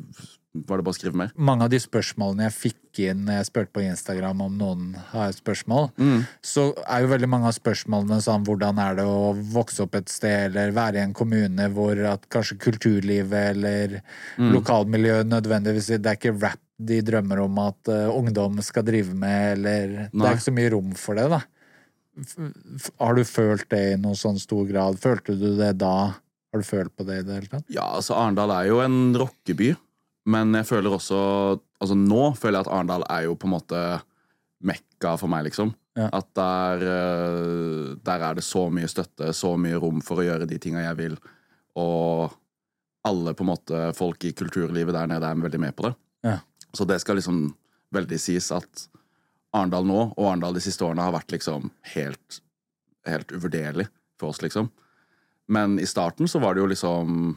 var 0.53 0.81
det 0.81 0.83
bare 0.83 0.91
å 0.91 0.97
skrive 0.97 1.15
mer. 1.15 1.29
mange 1.39 1.63
av 1.63 1.69
de 1.71 1.77
spørsmålene 1.79 2.43
jeg 2.49 2.55
fikk 2.57 2.99
inn 3.07 3.21
når 3.23 3.37
jeg 3.39 3.45
spurte 3.47 3.71
på 3.71 3.83
Instagram 3.85 4.41
om 4.43 4.57
noen 4.59 4.81
har 5.13 5.31
spørsmål, 5.31 5.85
spørsmål, 5.95 6.25
så 6.43 6.65
er 6.91 7.05
jo 7.05 7.11
veldig 7.13 7.29
mange 7.31 7.47
av 7.47 7.55
spørsmålene 7.55 8.17
sånn 8.25 8.43
hvordan 8.49 8.81
er 8.83 8.97
det 8.99 9.05
å 9.07 9.31
vokse 9.53 9.85
opp 9.85 9.95
et 9.95 10.11
sted 10.11 10.49
eller 10.51 10.73
være 10.75 10.99
i 10.99 11.05
en 11.05 11.13
kommune 11.15 11.69
hvor 11.71 12.01
at 12.11 12.27
kanskje 12.35 12.57
kulturlivet 12.65 13.53
eller 13.55 14.01
lokalmiljøet 14.51 15.29
nødvendigvis 15.31 15.87
Det 16.01 16.05
er 16.11 16.19
ikke 16.19 16.35
rap 16.41 16.59
de 16.81 16.99
drømmer 17.05 17.39
om 17.43 17.59
at 17.61 17.87
uh, 17.93 18.09
ungdom 18.17 18.59
skal 18.65 18.83
drive 18.87 19.13
med, 19.13 19.53
eller 19.59 20.09
Det 20.11 20.25
er 20.25 20.35
ikke 20.35 20.47
så 20.49 20.53
mye 20.57 20.71
rom 20.73 20.91
for 20.97 21.15
det, 21.15 21.27
da. 21.29 21.39
F- 22.19 22.91
har 22.99 23.15
du 23.15 23.23
følt 23.23 23.67
det 23.71 23.81
i 23.93 23.99
noen 24.01 24.17
sånn 24.19 24.39
stor 24.41 24.65
grad? 24.67 24.97
Følte 24.99 25.35
du 25.39 25.51
det 25.59 25.75
da? 25.79 25.93
Har 26.51 26.59
du 26.59 26.65
følt 26.67 26.91
på 26.97 27.05
det 27.07 27.21
i 27.21 27.23
det 27.27 27.37
hele 27.37 27.51
tatt? 27.53 27.67
Ja, 27.71 27.85
altså 27.99 28.17
Arendal 28.17 28.51
er 28.57 28.65
jo 28.71 28.81
en 28.83 28.97
rockeby, 29.15 29.69
men 30.31 30.55
jeg 30.59 30.67
føler 30.69 30.93
også 30.95 31.19
Altså 31.81 31.95
nå 31.97 32.31
føler 32.37 32.59
jeg 32.59 32.67
at 32.67 32.73
Arendal 32.75 33.03
er 33.09 33.23
jo 33.25 33.37
på 33.39 33.47
en 33.49 33.55
måte 33.55 33.77
mekka 34.61 35.15
for 35.17 35.31
meg, 35.31 35.47
liksom. 35.47 35.71
Ja. 35.97 36.11
At 36.13 36.27
der, 36.37 36.83
eh, 36.85 37.87
der 38.05 38.25
er 38.27 38.37
det 38.37 38.43
så 38.45 38.67
mye 38.69 38.89
støtte, 38.91 39.31
så 39.33 39.55
mye 39.57 39.79
rom 39.81 39.97
for 40.05 40.21
å 40.21 40.25
gjøre 40.27 40.45
de 40.45 40.59
tinga 40.61 40.83
jeg 40.83 40.99
vil, 40.99 41.15
og 41.81 42.35
alle 43.09 43.33
på 43.33 43.41
en 43.41 43.49
måte 43.49 43.81
folk 43.97 44.21
i 44.29 44.33
kulturlivet 44.37 44.93
der 44.93 45.09
nede 45.09 45.25
er 45.25 45.41
veldig 45.41 45.61
med 45.63 45.75
på 45.75 45.87
det. 45.87 45.93
Ja. 46.27 46.37
Så 46.69 46.85
det 46.85 46.99
skal 47.01 47.17
liksom 47.17 47.47
veldig 47.97 48.19
sies 48.21 48.51
at 48.53 48.85
Arendal 49.57 49.89
nå, 49.89 50.01
og 50.13 50.27
Arendal 50.29 50.55
de 50.55 50.63
siste 50.63 50.85
årene, 50.85 51.03
har 51.03 51.17
vært 51.17 51.33
liksom 51.33 51.71
helt, 51.95 52.41
helt 53.09 53.33
uvurderlig 53.33 53.89
for 54.21 54.31
oss, 54.31 54.45
liksom. 54.45 54.69
Men 55.51 55.79
i 55.81 55.89
starten 55.89 56.29
så 56.29 56.39
var 56.39 56.55
det 56.55 56.61
jo 56.61 56.69
liksom 56.71 57.33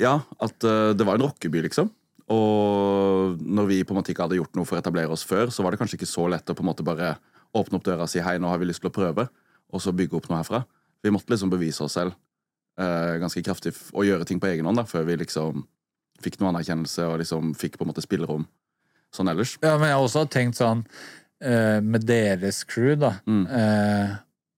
Ja, 0.00 0.18
at 0.42 0.66
uh, 0.66 0.92
det 0.96 1.06
var 1.06 1.18
en 1.18 1.26
rockeby, 1.26 1.64
liksom. 1.68 1.90
Og 2.32 3.40
når 3.40 3.68
vi 3.68 3.82
på 3.84 3.92
en 3.92 4.00
måte 4.00 4.14
ikke 4.14 4.24
hadde 4.24 4.38
gjort 4.38 4.56
noe 4.56 4.68
for 4.68 4.78
å 4.78 4.80
etablere 4.80 5.12
oss 5.12 5.26
før, 5.28 5.52
så 5.52 5.64
var 5.64 5.74
det 5.74 5.80
kanskje 5.82 5.98
ikke 6.00 6.08
så 6.08 6.26
lett 6.32 6.48
å 6.48 6.56
på 6.56 6.64
en 6.64 6.70
måte 6.70 6.86
bare 6.86 7.14
åpne 7.54 7.78
opp 7.78 7.84
døra 7.86 8.06
og 8.06 8.10
si 8.10 8.22
hei, 8.24 8.38
nå 8.40 8.48
har 8.50 8.58
vi 8.62 8.70
lyst 8.70 8.82
til 8.82 8.90
å 8.90 8.94
prøve, 8.94 9.28
og 9.70 9.82
så 9.82 9.92
bygge 9.94 10.16
opp 10.18 10.30
noe 10.30 10.40
herfra. 10.40 10.64
Vi 11.04 11.12
måtte 11.12 11.34
liksom 11.34 11.52
bevise 11.52 11.84
oss 11.84 11.98
selv 11.98 12.16
uh, 12.80 13.14
ganske 13.20 13.42
kraftig 13.44 13.74
og 13.92 14.08
gjøre 14.08 14.26
ting 14.28 14.40
på 14.42 14.48
egen 14.50 14.66
hånd 14.68 14.80
da, 14.80 14.86
før 14.88 15.06
vi 15.10 15.18
liksom 15.20 15.66
fikk 16.24 16.40
noe 16.40 16.54
anerkjennelse 16.54 17.06
og 17.10 17.20
liksom 17.20 17.52
fikk 17.58 17.76
på 17.78 17.84
en 17.84 17.92
måte 17.92 18.04
spillerom 18.04 18.46
sånn 19.14 19.30
ellers. 19.30 19.56
Ja, 19.62 19.76
men 19.78 19.90
jeg 19.90 19.98
har 19.98 20.04
også 20.06 20.24
tenkt 20.30 20.58
sånn 20.58 20.82
uh, 20.86 21.78
Med 21.84 22.06
deres 22.08 22.62
crew, 22.66 22.94
da. 22.98 23.16
Mm. 23.28 23.44
eh, 23.46 24.14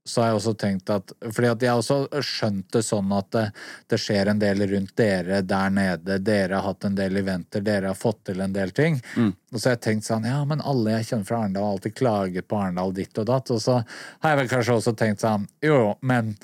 så 0.07 0.23
har 0.23 0.29
jeg 0.29 0.39
også 0.39 0.53
tenkt 0.61 0.91
at 0.95 1.13
Fordi 1.25 1.49
at 1.51 1.63
jeg 1.63 1.71
har 1.73 1.81
også 1.81 2.23
skjønt 2.25 2.69
det 2.77 2.83
sånn 2.87 3.13
at 3.17 3.31
det, 3.35 3.45
det 3.91 3.99
skjer 4.01 4.31
en 4.31 4.43
del 4.43 4.63
rundt 4.71 4.95
dere 4.99 5.41
der 5.43 5.73
nede. 5.75 6.19
Dere 6.23 6.61
har 6.61 6.69
hatt 6.71 6.87
en 6.89 6.99
del 6.99 7.19
eventer, 7.23 7.65
dere 7.67 7.91
har 7.91 7.99
fått 7.99 8.23
til 8.31 8.41
en 8.45 8.55
del 8.55 8.71
ting. 8.77 9.01
Mm. 9.17 9.33
Og 9.53 9.59
så 9.59 9.71
har 9.71 9.77
jeg 9.77 9.85
tenkt 9.89 10.09
sånn 10.09 10.29
Ja, 10.29 10.39
men 10.49 10.63
alle 10.63 10.99
jeg 10.99 11.11
kjenner 11.11 11.29
fra 11.29 11.43
Arendal, 11.43 11.67
har 11.67 11.77
alltid 11.79 11.99
klaget 11.99 12.49
på 12.49 12.61
Arendal 12.61 12.95
ditt 12.97 13.19
og 13.19 13.29
datt. 13.33 13.51
Og 13.55 13.63
så 13.63 13.81
har 13.83 14.33
jeg 14.33 14.43
vel 14.43 14.55
kanskje 14.55 14.79
også 14.81 14.97
tenkt 14.99 15.25
sånn 15.25 15.49
Jo, 15.65 15.97
men 16.07 16.37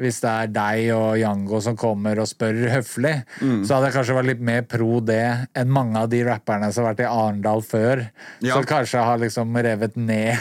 hvis 0.00 0.20
det 0.24 0.30
er 0.32 0.46
deg 0.54 0.86
og 0.96 1.18
Jango 1.20 1.60
som 1.60 1.76
kommer 1.76 2.18
og 2.22 2.26
spør 2.30 2.56
høflig, 2.72 3.12
Mm. 3.40 3.62
så 3.68 3.74
hadde 3.76 3.90
jeg 3.90 3.94
kanskje 3.98 4.16
vært 4.16 4.28
litt 4.30 4.40
mer 4.40 4.62
pro 4.68 5.00
det 5.04 5.48
enn 5.54 5.68
mange 5.70 5.96
av 6.00 6.08
de 6.12 6.22
rapperne 6.24 6.72
som 6.72 6.84
har 6.84 6.94
vært 6.94 7.04
i 7.04 7.08
Arendal 7.10 7.60
før. 7.62 8.02
Ja. 8.40 8.54
Som 8.56 8.64
kanskje 8.64 9.04
har 9.04 9.18
liksom 9.20 9.54
revet 9.56 9.96
ned 9.96 10.36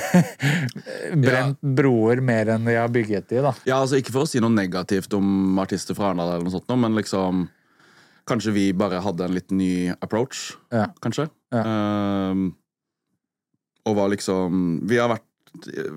Brent 1.24 1.60
broer 1.62 2.22
mer 2.24 2.50
enn 2.56 2.66
de 2.68 2.76
har 2.80 2.90
bygget 2.94 3.28
de, 3.30 3.42
da. 3.44 3.54
Ja, 3.68 3.80
altså 3.84 4.00
Ikke 4.00 4.14
for 4.16 4.24
å 4.26 4.30
si 4.30 4.40
noe 4.44 4.54
negativt 4.54 5.14
om 5.18 5.60
artister 5.62 5.98
fra 5.98 6.10
Arendal, 6.12 6.36
eller 6.38 6.48
noe 6.48 6.56
sånt, 6.58 6.76
men 6.80 6.96
liksom 6.98 7.48
Kanskje 8.30 8.52
vi 8.54 8.68
bare 8.78 9.00
hadde 9.02 9.26
en 9.26 9.34
litt 9.34 9.50
ny 9.52 9.90
approach, 10.06 10.52
Ja. 10.72 10.86
kanskje. 11.02 11.30
Ja. 11.52 11.64
Ehm, 11.66 12.52
og 13.90 13.96
var 13.98 14.10
liksom 14.14 14.86
Vi 14.88 14.98
har 15.02 15.10
vært 15.10 15.26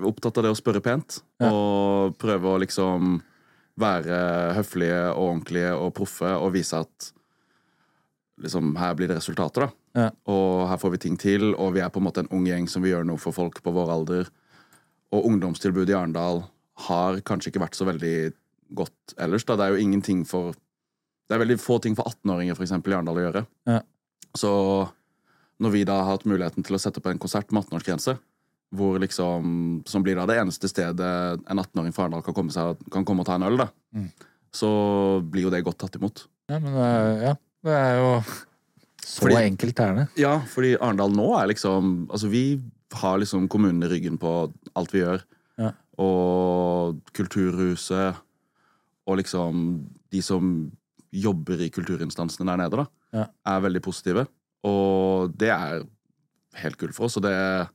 opptatt 0.03 0.37
av 0.39 0.43
det 0.47 0.51
å 0.51 0.57
spørre 0.57 0.81
pent, 0.81 1.19
Ja. 1.39 1.51
og 1.53 2.17
prøve 2.17 2.55
å 2.55 2.59
liksom 2.59 3.21
være 3.79 4.17
høflige 4.57 4.99
og 5.13 5.27
ordentlige 5.27 5.73
og 5.73 5.93
proffe 5.97 6.29
og 6.37 6.53
vise 6.53 6.77
at 6.83 7.09
liksom 8.43 8.73
her 8.77 8.95
blir 8.97 9.09
det 9.09 9.17
resultater, 9.19 9.67
da. 9.67 9.69
Ja. 9.93 10.07
Og 10.29 10.67
her 10.69 10.79
får 10.81 10.95
vi 10.95 11.01
ting 11.05 11.17
til, 11.21 11.51
og 11.53 11.75
vi 11.75 11.83
er 11.83 11.91
på 11.93 12.01
en 12.01 12.07
måte 12.07 12.23
en 12.23 12.31
ung 12.33 12.47
gjeng 12.49 12.65
som 12.69 12.83
vil 12.83 12.95
gjøre 12.95 13.07
noe 13.09 13.21
for 13.21 13.35
folk 13.35 13.61
på 13.63 13.73
vår 13.73 13.91
alder. 13.93 14.31
Og 15.13 15.27
ungdomstilbudet 15.29 15.93
i 15.93 15.97
Arendal 15.97 16.43
har 16.87 17.21
kanskje 17.25 17.51
ikke 17.51 17.61
vært 17.61 17.77
så 17.77 17.85
veldig 17.85 18.33
godt 18.73 19.15
ellers. 19.21 19.45
Da. 19.45 19.57
Det 19.57 19.67
er 19.67 19.75
jo 19.75 19.85
ingenting 19.85 20.25
for 20.25 20.57
Det 21.23 21.37
er 21.37 21.39
veldig 21.39 21.55
få 21.61 21.77
ting 21.79 21.93
for 21.95 22.03
18-åringer 22.03 22.57
for 22.57 22.65
eksempel, 22.65 22.91
i 22.91 22.95
Arendal 22.97 23.17
å 23.17 23.21
gjøre. 23.23 23.41
Ja. 23.69 23.77
Så 24.35 24.49
når 25.63 25.71
vi 25.71 25.83
da 25.87 26.01
har 26.01 26.09
hatt 26.17 26.25
muligheten 26.27 26.65
til 26.67 26.75
å 26.75 26.81
sette 26.81 26.99
opp 26.99 27.07
en 27.07 27.21
konsert 27.21 27.53
med 27.53 27.63
18-årsgrense, 27.63 28.17
hvor 28.73 28.99
liksom, 28.99 29.83
som 29.85 30.03
blir 30.03 30.15
da 30.17 30.25
det 30.25 30.39
eneste 30.41 30.67
stedet 30.71 30.99
en 31.49 31.59
18-åring 31.61 31.93
fra 31.93 32.05
Arendal 32.07 32.23
kan 32.25 32.33
komme, 32.33 32.51
seg, 32.51 32.77
kan 32.91 33.05
komme 33.05 33.21
og 33.21 33.27
ta 33.29 33.35
en 33.35 33.43
øl, 33.47 33.57
da, 33.57 33.67
Mm. 33.93 34.07
så 34.53 34.69
blir 35.29 35.43
jo 35.43 35.49
det 35.53 35.63
godt 35.65 35.77
tatt 35.83 35.95
imot. 35.99 36.25
Ja, 36.49 36.59
men 36.59 36.73
er, 36.73 37.21
ja, 37.21 37.33
det 37.63 37.71
er 37.77 37.95
jo 38.01 38.23
Så 39.03 39.19
Fordi- 39.27 39.35
enkelt 39.45 39.79
er 39.79 39.95
det. 39.95 40.07
Ja, 40.17 40.39
fordi 40.47 40.77
Arendal 40.79 41.11
nå 41.11 41.25
er 41.41 41.47
liksom 41.47 42.07
Altså, 42.09 42.29
vi 42.29 42.61
har 42.93 43.17
liksom 43.19 43.49
kommunen 43.49 43.83
i 43.83 43.87
ryggen 43.91 44.17
på 44.17 44.51
alt 44.75 44.91
vi 44.93 44.99
gjør. 45.01 45.21
Ja. 45.59 45.71
Og 45.99 47.01
Kulturhuset 47.13 48.15
og 49.05 49.17
liksom 49.17 49.89
de 50.11 50.21
som 50.21 50.71
jobber 51.11 51.59
i 51.61 51.69
kulturinstansene 51.69 52.45
der 52.47 52.57
nede, 52.57 52.77
da, 52.77 52.85
Ja. 53.13 53.25
er 53.45 53.61
veldig 53.61 53.81
positive. 53.83 54.27
Og 54.63 55.35
det 55.37 55.49
er 55.49 55.83
helt 56.55 56.77
kult 56.77 56.93
for 56.95 57.05
oss. 57.05 57.17
Og 57.17 57.23
det 57.23 57.67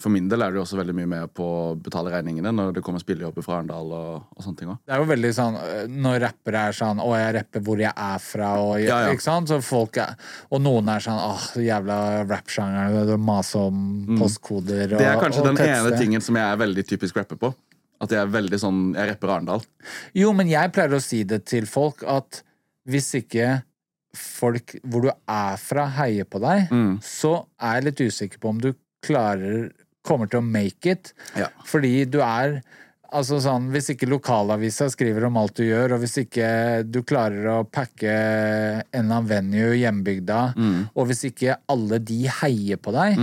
for 0.00 0.10
min 0.14 0.28
del 0.30 0.40
er 0.42 0.50
det 0.54 0.56
jo 0.58 0.62
også 0.64 0.78
veldig 0.80 0.94
mye 0.96 1.08
med 1.10 1.32
på 1.36 1.44
å 1.44 1.74
betale 1.78 2.10
regningene 2.14 2.50
når 2.56 2.72
det 2.78 2.82
kommer 2.86 3.02
spillejobber 3.02 3.44
fra 3.44 3.58
Arendal 3.58 3.92
og, 3.92 4.22
og 4.36 4.42
sånne 4.44 4.56
ting 4.60 4.70
òg. 4.72 4.78
Det 4.88 4.94
er 4.96 5.02
jo 5.02 5.08
veldig 5.10 5.30
sånn 5.36 5.58
øh, 5.60 5.82
Når 6.06 6.18
rappere 6.24 6.62
er 6.70 6.76
sånn 6.80 7.02
'Å, 7.04 7.08
jeg 7.20 7.34
rapper 7.36 7.60
hvor 7.66 7.78
jeg 7.84 7.92
er 7.94 8.18
fra', 8.24 8.52
og, 8.64 8.74
Ja, 8.80 9.00
ja. 9.06 9.12
Ikke 9.12 9.26
sant? 9.26 9.48
Så 9.52 9.60
folk 9.62 9.96
er, 10.00 10.16
og 10.50 10.60
noen 10.64 10.88
er 10.88 11.00
sånn 11.04 11.20
'Åh, 11.20 11.46
jævla 11.68 11.98
rappsjangeren', 12.28 13.06
det 13.12 13.18
maser 13.20 13.58
om 13.70 14.16
postkoder 14.18 14.94
og 14.94 15.00
Mm. 15.00 15.04
Det 15.04 15.06
er 15.06 15.20
kanskje 15.20 15.40
og 15.40 15.50
den 15.56 15.66
ene 15.68 15.98
tingen 15.98 16.20
som 16.24 16.34
jeg 16.36 16.44
er 16.52 16.56
veldig 16.66 16.86
typisk 16.86 17.16
rapper 17.16 17.36
på. 17.36 17.54
At 18.00 18.08
jeg 18.10 18.18
er 18.22 18.26
veldig 18.32 18.58
sånn 18.58 18.94
Jeg 18.96 19.10
rapper 19.10 19.28
Arendal. 19.28 19.60
Jo, 20.16 20.32
men 20.32 20.48
jeg 20.48 20.72
pleier 20.72 20.94
å 20.96 21.00
si 21.02 21.22
det 21.24 21.44
til 21.44 21.66
folk 21.66 22.02
at 22.08 22.42
hvis 22.88 23.12
ikke 23.20 23.62
folk 24.16 24.74
hvor 24.82 25.02
du 25.04 25.10
er 25.28 25.56
fra, 25.60 25.84
heier 26.00 26.24
på 26.24 26.40
deg, 26.40 26.70
Mm. 26.72 26.98
så 27.04 27.46
er 27.60 27.74
jeg 27.80 27.84
litt 27.84 28.00
usikker 28.10 28.38
på 28.40 28.48
om 28.48 28.58
du 28.58 28.72
klarer 29.04 29.70
Kommer 30.10 30.26
til 30.30 30.42
å 30.42 30.46
make 30.50 30.90
it. 30.98 31.14
Ja. 31.38 31.48
Fordi 31.70 31.94
du 32.10 32.18
er 32.26 32.60
Altså 33.10 33.40
sånn, 33.42 33.64
Hvis 33.74 33.88
ikke 33.90 34.06
lokalavisa 34.06 34.86
skriver 34.92 35.24
om 35.26 35.34
alt 35.40 35.56
du 35.58 35.64
gjør, 35.66 35.96
og 35.96 36.02
hvis 36.04 36.12
ikke 36.20 36.50
du 36.86 37.00
klarer 37.02 37.48
å 37.50 37.56
pakke 37.66 38.06
en 38.06 38.84
eller 38.94 39.16
annen 39.16 39.26
venue 39.26 39.72
i 39.74 39.80
hjembygda, 39.80 40.36
og 40.94 41.08
hvis 41.08 41.24
ikke 41.26 41.56
alle 41.74 41.98
de 42.06 42.20
heier 42.36 42.78
på 42.78 42.92
deg 42.94 43.18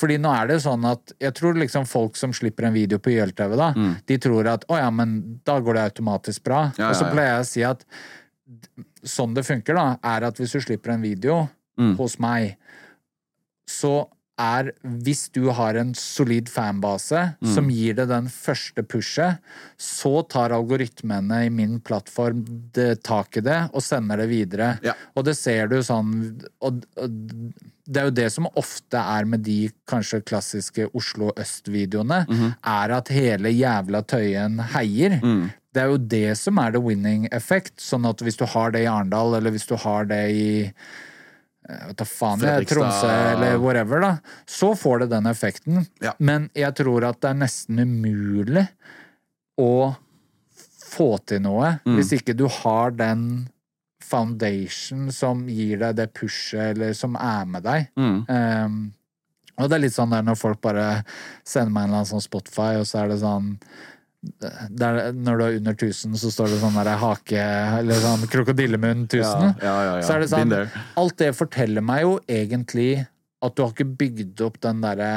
Fordi 0.00 0.16
nå 0.24 0.32
er 0.32 0.48
det 0.54 0.56
sånn 0.64 0.88
at 0.88 1.12
jeg 1.20 1.34
tror 1.36 1.60
liksom 1.60 1.84
folk 1.84 2.16
som 2.16 2.32
slipper 2.32 2.70
en 2.70 2.72
video 2.78 2.96
på 2.96 3.12
YLTV, 3.12 3.58
da, 3.60 3.68
de 4.08 4.18
tror 4.24 4.48
at 4.54 4.64
å 4.72 4.78
ja, 4.80 4.88
men 4.88 5.12
da 5.44 5.58
går 5.60 5.74
det 5.82 5.84
automatisk 5.90 6.46
bra. 6.48 6.62
Ja, 6.80 6.88
Og 6.88 6.96
så 6.96 7.04
ja, 7.04 7.10
ja. 7.10 7.12
pleier 7.12 7.32
jeg 7.34 7.44
å 7.44 7.50
si 7.52 7.66
at 7.74 7.84
sånn 9.04 9.36
det 9.36 9.44
funker, 9.44 9.76
da, 9.76 9.86
er 10.16 10.30
at 10.30 10.40
hvis 10.40 10.56
du 10.56 10.62
slipper 10.64 10.96
en 10.96 11.04
video 11.04 11.42
Mm. 11.76 11.92
hos 11.98 12.14
meg, 12.18 12.54
så 13.68 14.06
er 14.38 14.72
Hvis 14.84 15.30
du 15.32 15.50
har 15.50 15.74
en 15.80 15.94
solid 15.94 16.48
fanbase 16.52 17.36
Mm. 17.42 17.54
som 17.54 17.68
gir 17.70 17.94
deg 17.94 18.08
den 18.08 18.26
første 18.28 18.82
pushet, 18.84 19.38
så 19.78 20.28
tar 20.28 20.50
algoritmene 20.52 21.46
i 21.46 21.48
min 21.48 21.80
plattform 21.80 22.44
det, 22.72 23.02
tak 23.02 23.36
i 23.36 23.40
det 23.40 23.70
og 23.72 23.80
sender 23.82 24.16
det 24.18 24.28
videre. 24.28 24.78
Ja. 24.84 24.92
Og 25.16 25.24
det 25.24 25.36
ser 25.38 25.68
du 25.68 25.78
sånn 25.82 26.42
og, 26.60 26.84
og 26.96 27.10
det 27.88 28.00
er 28.02 28.04
jo 28.10 28.10
det 28.10 28.32
som 28.32 28.48
ofte 28.58 28.98
er 28.98 29.24
med 29.24 29.44
de 29.46 29.70
kanskje 29.88 30.20
klassiske 30.26 30.88
Oslo 30.92 31.30
Øst-videoene, 31.38 32.26
Mhm. 32.28 32.54
er 32.64 32.90
at 32.96 33.08
hele 33.08 33.48
jævla 33.54 34.02
Tøyen 34.04 34.58
heier. 34.74 35.20
Mm. 35.22 35.50
Det 35.72 35.82
er 35.82 35.88
jo 35.92 35.96
det 35.98 36.36
som 36.38 36.58
er 36.58 36.72
the 36.72 36.80
winning 36.80 37.28
effect. 37.32 37.76
Sånn 37.78 38.08
at 38.08 38.18
hvis 38.18 38.36
du 38.36 38.44
har 38.46 38.70
det 38.72 38.82
i 38.82 38.86
Arendal, 38.90 39.34
eller 39.36 39.50
hvis 39.52 39.66
du 39.68 39.76
har 39.76 40.04
det 40.04 40.30
i 40.30 40.72
vet 41.66 41.96
da 41.98 42.04
faen, 42.06 42.40
jeg. 42.46 42.66
Tromsø 42.70 43.08
eller 43.10 43.58
whatever, 43.62 44.00
da, 44.00 44.10
så 44.46 44.72
får 44.78 45.04
det 45.04 45.08
den 45.16 45.26
effekten. 45.26 45.86
Ja. 46.04 46.12
Men 46.18 46.48
jeg 46.54 46.74
tror 46.78 47.04
at 47.08 47.20
det 47.24 47.30
er 47.32 47.40
nesten 47.42 47.80
umulig 47.82 48.66
å 49.58 49.96
få 50.86 51.10
til 51.26 51.42
noe 51.44 51.78
Mm. 51.84 51.96
hvis 51.98 52.12
ikke 52.16 52.36
du 52.36 52.46
har 52.48 52.90
den 52.96 53.48
foundation 54.06 55.10
som 55.12 55.46
gir 55.50 55.78
deg 55.82 55.96
det 55.98 56.12
pushet, 56.14 56.76
eller 56.76 56.92
som 56.94 57.16
er 57.18 57.44
med 57.50 57.64
deg. 57.66 57.88
Mm. 57.98 58.20
Um, 58.30 58.78
og 59.58 59.70
det 59.70 59.76
er 59.78 59.82
litt 59.86 59.96
sånn 59.96 60.12
der 60.12 60.22
når 60.26 60.36
folk 60.38 60.60
bare 60.64 60.86
sender 61.46 61.72
meg 61.72 61.82
en 61.86 61.88
eller 61.90 62.02
annen 62.02 62.10
sånn 62.12 62.24
Spotify, 62.24 62.74
og 62.80 62.86
så 62.88 63.02
er 63.02 63.08
det 63.14 63.20
sånn 63.22 63.54
det 64.40 64.86
er, 64.86 65.12
Når 65.12 65.38
du 65.38 65.44
er 65.46 65.56
under 65.60 65.74
1000, 65.76 66.16
så 66.20 66.30
står 66.32 66.50
det 66.52 66.60
sånn 66.62 66.76
der 66.78 66.90
hake 67.00 67.42
Eller 67.78 68.00
sånn 68.02 68.26
krokodillemunn 68.32 69.04
1000. 69.06 69.56
Ja, 69.62 69.74
ja, 69.84 69.96
ja. 69.96 70.02
Så 70.06 70.16
er 70.16 70.24
det 70.24 70.30
sånn 70.32 70.54
Alt 71.02 71.16
det 71.22 71.32
forteller 71.38 71.84
meg 71.84 72.02
jo 72.04 72.16
egentlig 72.28 73.06
at 73.44 73.54
du 73.54 73.62
har 73.62 73.72
ikke 73.74 73.88
bygd 74.00 74.40
opp 74.46 74.56
den 74.64 74.80
derre 74.82 75.10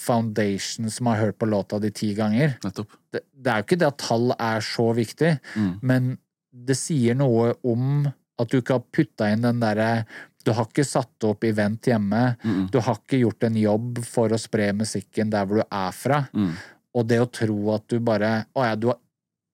foundation 0.00 0.90
som 0.90 1.06
har 1.06 1.20
hørt 1.22 1.38
på 1.38 1.46
låta 1.46 1.78
di 1.78 1.90
ti 1.94 2.10
ganger. 2.18 2.56
Det, 2.60 3.20
det 3.30 3.50
er 3.52 3.60
jo 3.62 3.66
ikke 3.68 3.78
det 3.80 3.88
at 3.92 3.98
tall 4.02 4.32
er 4.34 4.60
så 4.66 4.88
viktig, 4.96 5.36
Mm. 5.54 5.72
men 5.82 6.18
det 6.52 6.76
sier 6.78 7.14
noe 7.18 7.54
om 7.64 8.06
at 8.38 8.50
du 8.50 8.58
ikke 8.60 8.74
har 8.78 8.84
putta 8.94 9.30
inn 9.32 9.42
den 9.46 9.60
derre 9.62 10.04
Du 10.44 10.52
har 10.52 10.66
ikke 10.68 10.84
satt 10.84 11.24
opp 11.24 11.44
event 11.48 11.86
hjemme. 11.88 12.36
Mm. 12.44 12.66
Du 12.70 12.76
har 12.84 12.98
ikke 12.98 13.16
gjort 13.22 13.44
en 13.46 13.54
jobb 13.56 14.02
for 14.04 14.28
å 14.28 14.36
spre 14.38 14.66
musikken 14.76 15.30
der 15.32 15.46
hvor 15.46 15.62
du 15.62 15.64
er 15.72 15.94
fra. 15.96 16.18
Mm. 16.34 16.50
Og 16.94 17.06
det 17.10 17.18
å 17.20 17.30
tro 17.30 17.56
at 17.74 17.88
du 17.88 17.98
bare 18.00 18.46
Å 18.54 18.64
ja, 18.68 18.74
du 18.76 18.88
har 18.92 18.98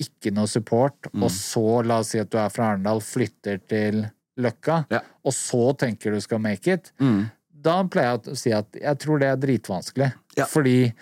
ikke 0.00 0.32
noe 0.32 0.46
support, 0.48 1.10
Mm. 1.12 1.22
og 1.24 1.30
så, 1.30 1.84
la 1.84 1.98
oss 2.00 2.08
si 2.14 2.18
at 2.18 2.30
du 2.30 2.38
er 2.38 2.48
fra 2.48 2.70
Arendal, 2.72 3.00
flytter 3.04 3.58
til 3.68 4.06
Løkka, 4.38 4.86
Ja. 4.90 5.00
og 5.24 5.32
så 5.32 5.76
tenker 5.76 6.12
du 6.12 6.20
skal 6.20 6.38
make 6.38 6.66
it, 6.68 6.92
Mm. 6.98 7.30
da 7.52 7.82
pleier 7.84 8.16
jeg 8.24 8.32
å 8.32 8.36
si 8.36 8.50
at 8.52 8.72
jeg 8.72 8.98
tror 8.98 9.18
det 9.20 9.28
er 9.28 9.36
dritvanskelig. 9.36 10.12
Ja. 10.38 10.46
Fordi 10.46 10.94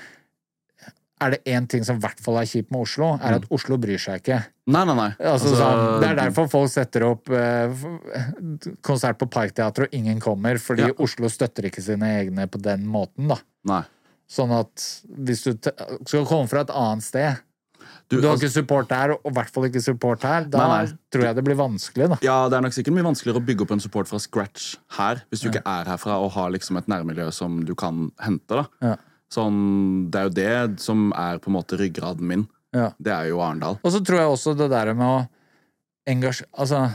er 1.20 1.30
det 1.30 1.44
én 1.46 1.68
ting 1.68 1.84
som 1.84 1.96
i 1.96 2.00
hvert 2.00 2.18
fall 2.20 2.36
er 2.38 2.46
kjipt 2.46 2.70
med 2.72 2.80
Oslo, 2.80 3.14
er 3.22 3.34
at 3.34 3.44
Oslo 3.50 3.76
bryr 3.76 3.98
seg 3.98 4.20
ikke. 4.22 4.44
Nei, 4.66 4.84
nei, 4.84 4.94
nei. 4.94 5.10
Altså, 5.20 5.46
Mm. 5.46 5.52
Altså, 5.52 5.56
sånn, 5.56 6.00
det 6.00 6.08
er 6.10 6.14
derfor 6.16 6.48
folk 6.50 6.70
setter 6.70 7.02
opp 7.08 7.28
eh, 7.30 7.68
konsert 8.82 9.18
på 9.18 9.28
Parkteatret 9.30 9.88
og 9.88 9.94
ingen 9.94 10.20
kommer, 10.20 10.58
fordi 10.58 10.86
Ja. 10.88 10.92
Oslo 10.98 11.26
støtter 11.28 11.64
ikke 11.70 11.82
sine 11.82 12.02
egne 12.24 12.46
på 12.48 12.60
den 12.60 12.84
måten, 12.86 13.28
da. 13.28 13.36
Nei. 13.64 13.82
Sånn 14.28 14.50
at 14.52 14.82
hvis 15.24 15.44
du 15.46 15.54
skal 16.06 16.26
komme 16.28 16.48
fra 16.50 16.60
et 16.66 16.70
annet 16.74 17.02
sted 17.06 17.38
Du, 18.08 18.20
Du 18.20 18.26
har 18.26 18.34
altså- 18.36 18.44
ikke 18.46 18.52
support 18.52 18.88
der, 18.88 19.12
og 19.12 19.20
i 19.26 19.30
hvert 19.36 19.50
fall 19.52 19.64
ikke 19.64 19.82
support 19.84 20.22
her. 20.22 20.44
Da 20.44 20.58
Nei, 20.58 20.84
nei. 20.84 20.92
tror 21.12 21.22
jeg 21.24 21.34
det 21.36 21.44
blir 21.44 21.56
vanskelig, 21.56 22.08
da. 22.08 22.16
Ja, 22.22 22.48
det 22.48 22.56
er 22.56 22.62
nok 22.62 22.72
sikkert 22.72 22.94
mye 22.96 23.04
vanskeligere 23.04 23.36
å 23.40 23.44
bygge 23.44 23.60
opp 23.66 23.70
en 23.70 23.80
support 23.80 24.08
fra 24.08 24.18
scratch 24.18 24.76
her, 24.96 25.22
hvis 25.30 25.40
du 25.42 25.50
ikke 25.50 25.62
er 25.66 25.84
herfra 25.84 26.16
og 26.24 26.32
har 26.32 26.50
liksom 26.50 26.78
et 26.78 26.86
nærmiljø 26.88 27.30
som 27.32 27.62
du 27.64 27.74
kan 27.74 28.10
hente. 28.20 28.48
da. 28.48 28.66
Ja. 28.80 28.96
Sånn, 29.30 30.10
Det 30.10 30.18
er 30.20 30.24
jo 30.24 30.30
det 30.70 30.80
som 30.80 31.12
er 31.12 31.38
på 31.38 31.48
en 31.48 31.54
måte 31.62 31.76
ryggraden 31.78 32.20
min. 32.22 32.48
Ja. 32.72 32.92
Det 33.00 33.12
er 33.12 33.28
jo 33.28 33.38
Arendal. 33.40 33.78
Og 33.84 33.92
så 33.92 34.00
tror 34.04 34.18
jeg 34.20 34.28
også 34.28 34.56
det 34.56 34.70
der 34.70 34.94
med 34.94 35.06
å 35.06 35.28
engasjere 36.08 36.46
altså, 36.58 36.92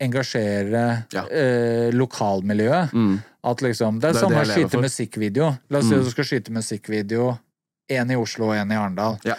engasjere 0.00 1.04
Ja. 1.12 1.24
eh, 1.28 1.90
lokalmiljøet. 1.92 2.92
Mm. 2.92 3.18
At 3.44 3.58
liksom, 3.62 4.00
det 4.00 4.08
er 4.10 4.12
Det 4.12 4.22
samme 4.22 4.40
å 4.42 4.44
skyte 4.48 4.70
for. 4.70 4.80
musikkvideo. 4.82 5.58
La 5.70 5.78
oss 5.78 5.84
si 5.88 5.94
Mm. 5.94 5.98
at 6.00 6.04
du 6.04 6.10
skal 6.10 6.24
skyte 6.24 6.50
musikkvideo. 6.50 7.38
En 7.90 8.10
i 8.10 8.14
Oslo 8.16 8.46
og 8.50 8.54
en 8.56 8.70
i 8.72 8.74
Arendal. 8.74 9.18
Ja. 9.24 9.34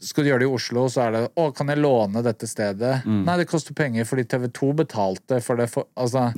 Skal 0.00 0.24
du 0.24 0.30
gjøre 0.30 0.40
det 0.40 0.48
i 0.48 0.54
Oslo, 0.54 0.86
så 0.88 1.06
er 1.06 1.10
det 1.12 1.34
'Å, 1.36 1.54
kan 1.54 1.66
jeg 1.68 1.78
låne 1.78 2.22
dette 2.24 2.46
stedet?' 2.46 3.04
Mm. 3.04 3.24
Nei, 3.24 3.36
det 3.36 3.46
koster 3.48 3.74
penger 3.74 4.04
fordi 4.04 4.24
TV2 4.24 4.72
betalte 4.74 5.40
for 5.42 5.54
det. 5.56 5.68
For, 5.70 5.84
altså, 5.96 6.32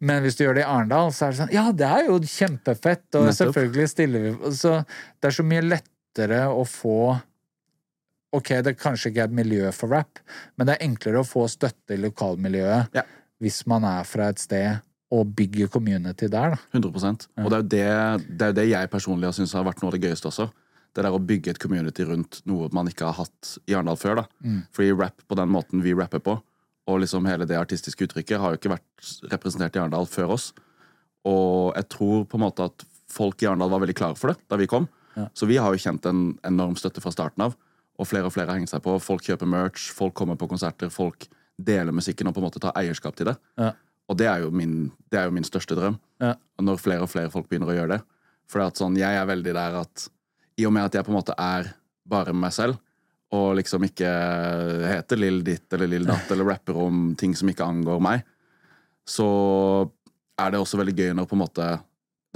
men 0.00 0.22
hvis 0.22 0.36
du 0.36 0.44
gjør 0.44 0.54
det 0.56 0.64
i 0.64 0.68
Arendal, 0.68 1.10
så 1.10 1.26
er 1.26 1.30
det 1.32 1.38
sånn 1.40 1.52
Ja, 1.52 1.72
det 1.72 1.86
er 1.86 2.06
jo 2.06 2.20
kjempefett, 2.20 3.14
og 3.14 3.24
Nettopp. 3.26 3.54
selvfølgelig 3.54 3.88
stiller 3.88 4.20
vi 4.20 4.50
Så 4.52 4.84
det 5.20 5.24
er 5.24 5.42
så 5.42 5.44
mye 5.44 5.62
lettere 5.62 6.46
å 6.48 6.64
få 6.66 7.22
Ok, 8.36 8.50
det 8.64 8.74
kanskje 8.76 9.08
ikke 9.10 9.22
er 9.24 9.30
et 9.30 9.36
miljø 9.38 9.70
for 9.72 9.88
rap, 9.94 10.20
men 10.56 10.68
det 10.68 10.76
er 10.76 10.84
enklere 10.84 11.22
å 11.22 11.26
få 11.26 11.46
støtte 11.48 11.96
i 11.96 12.02
lokalmiljøet 12.02 12.94
Ja. 12.94 13.02
hvis 13.40 13.62
man 13.66 13.84
er 13.88 14.04
fra 14.04 14.28
et 14.28 14.38
sted 14.42 14.82
og 15.10 15.30
bygger 15.34 15.70
community 15.72 16.28
der, 16.28 16.50
da. 16.50 16.58
100 16.76 17.28
Og 17.38 17.48
det 17.48 17.56
er 17.56 17.62
jo 17.62 17.68
det, 18.18 18.38
det, 18.38 18.48
er 18.48 18.52
det 18.52 18.66
jeg 18.68 18.90
personlig 18.92 19.32
syns 19.32 19.54
har 19.56 19.64
vært 19.64 19.80
noe 19.80 19.88
av 19.88 19.96
det 19.96 20.02
gøyeste 20.04 20.28
også. 20.28 20.50
Det 20.92 21.04
der 21.04 21.14
å 21.14 21.20
bygge 21.22 21.54
et 21.54 21.58
community 21.62 22.04
rundt 22.04 22.42
noe 22.44 22.68
man 22.72 22.88
ikke 22.90 23.06
har 23.08 23.16
hatt 23.24 23.54
i 23.66 23.72
Arendal 23.72 23.96
før. 23.96 24.20
da. 24.20 24.24
Mm. 24.44 24.62
Fordi 24.72 24.92
rap 24.92 25.22
på 25.26 25.38
den 25.38 25.48
måten 25.48 25.82
vi 25.84 25.94
rapper 25.96 26.20
på, 26.20 26.36
og 26.88 27.00
liksom 27.00 27.24
hele 27.28 27.46
det 27.48 27.56
artistiske 27.56 28.04
uttrykket, 28.04 28.40
har 28.40 28.52
jo 28.52 28.60
ikke 28.60 28.74
vært 28.74 29.32
representert 29.32 29.76
i 29.76 29.80
Arendal 29.80 30.08
før 30.08 30.34
oss. 30.36 30.52
Og 31.24 31.72
jeg 31.76 31.88
tror 31.88 32.24
på 32.28 32.36
en 32.36 32.44
måte 32.44 32.68
at 32.68 32.84
folk 33.08 33.40
i 33.42 33.48
Arendal 33.48 33.72
var 33.72 33.80
veldig 33.84 33.96
klare 33.96 34.16
for 34.20 34.32
det 34.32 34.40
da 34.48 34.60
vi 34.60 34.68
kom. 34.68 34.88
Ja. 35.16 35.28
Så 35.32 35.48
vi 35.48 35.56
har 35.56 35.72
jo 35.72 35.80
kjent 35.80 36.04
en 36.08 36.38
enorm 36.46 36.76
støtte 36.76 37.00
fra 37.00 37.12
starten 37.14 37.46
av. 37.48 37.56
Og 37.98 38.06
flere 38.06 38.28
og 38.28 38.34
flere 38.34 38.52
har 38.52 38.60
hengt 38.60 38.70
seg 38.70 38.82
på. 38.84 38.94
Folk 39.02 39.24
kjøper 39.26 39.48
merch, 39.50 39.88
folk 39.94 40.14
kommer 40.18 40.38
på 40.38 40.48
konserter, 40.50 40.90
folk 40.92 41.26
deler 41.58 41.94
musikken 41.94 42.30
og 42.30 42.36
på 42.36 42.42
en 42.42 42.46
måte 42.46 42.62
tar 42.62 42.76
eierskap 42.78 43.16
til 43.18 43.32
det. 43.32 43.34
Ja. 43.58 43.72
Og 44.08 44.16
det 44.16 44.28
er 44.30 44.44
jo 44.44 44.52
min, 44.54 44.92
det 45.10 45.20
er 45.20 45.26
jo 45.28 45.34
min 45.34 45.46
største 45.46 45.76
drøm. 45.76 45.98
Ja. 46.22 46.36
Når 46.62 46.80
flere 46.80 47.04
og 47.04 47.10
flere 47.12 47.32
folk 47.32 47.48
begynner 47.50 47.72
å 47.72 47.76
gjøre 47.76 47.96
det. 47.96 48.00
For 48.48 48.64
sånn, 48.78 48.96
jeg 48.96 49.18
er 49.18 49.28
veldig 49.28 49.54
der 49.56 49.80
at 49.82 50.06
i 50.58 50.66
og 50.66 50.72
med 50.74 50.88
at 50.88 50.96
jeg 50.96 51.06
på 51.06 51.12
en 51.12 51.18
måte 51.18 51.36
er 51.38 51.72
bare 52.08 52.32
meg 52.34 52.54
selv, 52.56 52.78
og 53.34 53.58
liksom 53.58 53.84
ikke 53.84 54.08
heter 54.88 55.20
Lill 55.20 55.42
ditt 55.44 55.74
eller 55.76 55.90
Lill 55.90 56.06
datt 56.08 56.30
eller 56.32 56.48
rapper 56.48 56.78
om 56.80 57.10
ting 57.18 57.34
som 57.36 57.50
ikke 57.50 57.66
angår 57.66 58.00
meg, 58.00 58.22
så 59.04 59.28
er 60.40 60.54
det 60.54 60.62
også 60.62 60.80
veldig 60.80 60.94
gøy 60.96 61.12
når 61.16 61.28
på 61.28 61.36
en 61.36 61.42
måte 61.42 61.66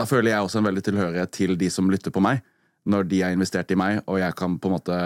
Da 0.00 0.06
føler 0.08 0.32
jeg 0.32 0.44
også 0.44 0.60
en 0.60 0.66
veldig 0.66 0.82
tilhørighet 0.84 1.32
til 1.36 1.56
de 1.60 1.68
som 1.70 1.90
lytter 1.92 2.12
på 2.12 2.20
meg, 2.24 2.40
når 2.88 3.06
de 3.10 3.20
har 3.22 3.34
investert 3.34 3.70
i 3.70 3.78
meg, 3.78 4.00
og 4.10 4.18
jeg 4.18 4.34
kan 4.38 4.56
på 4.58 4.68
en 4.70 4.74
måte 4.76 4.96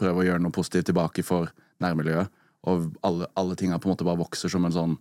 prøve 0.00 0.22
å 0.22 0.26
gjøre 0.28 0.42
noe 0.44 0.54
positivt 0.54 0.88
tilbake 0.88 1.24
for 1.26 1.50
nærmiljøet. 1.84 2.30
Og 2.66 2.88
alle, 3.06 3.28
alle 3.38 3.56
tinga 3.58 3.78
på 3.78 3.86
en 3.90 3.92
måte 3.94 4.06
bare 4.08 4.18
vokser 4.22 4.50
som 4.50 4.64
en 4.66 4.74
sånn 4.74 4.96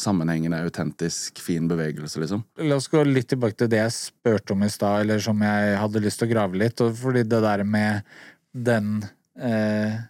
sammenhengende, 0.00 0.58
autentisk, 0.66 1.38
fin 1.38 1.68
bevegelse, 1.70 2.18
liksom. 2.18 2.40
La 2.66 2.80
oss 2.80 2.88
gå 2.90 3.04
litt 3.06 3.28
tilbake 3.30 3.54
til 3.60 3.68
det 3.70 3.78
jeg 3.84 3.92
spurte 3.94 4.56
om 4.56 4.64
i 4.66 4.70
stad, 4.72 5.04
eller 5.04 5.20
som 5.22 5.38
jeg 5.44 5.76
hadde 5.78 6.02
lyst 6.02 6.18
til 6.18 6.26
å 6.26 6.32
grave 6.32 6.58
litt. 6.58 6.80
Og 6.82 6.96
fordi 6.98 7.22
det 7.30 7.38
der 7.44 7.62
med 7.68 8.02
den 8.50 9.04
eh, 9.38 10.00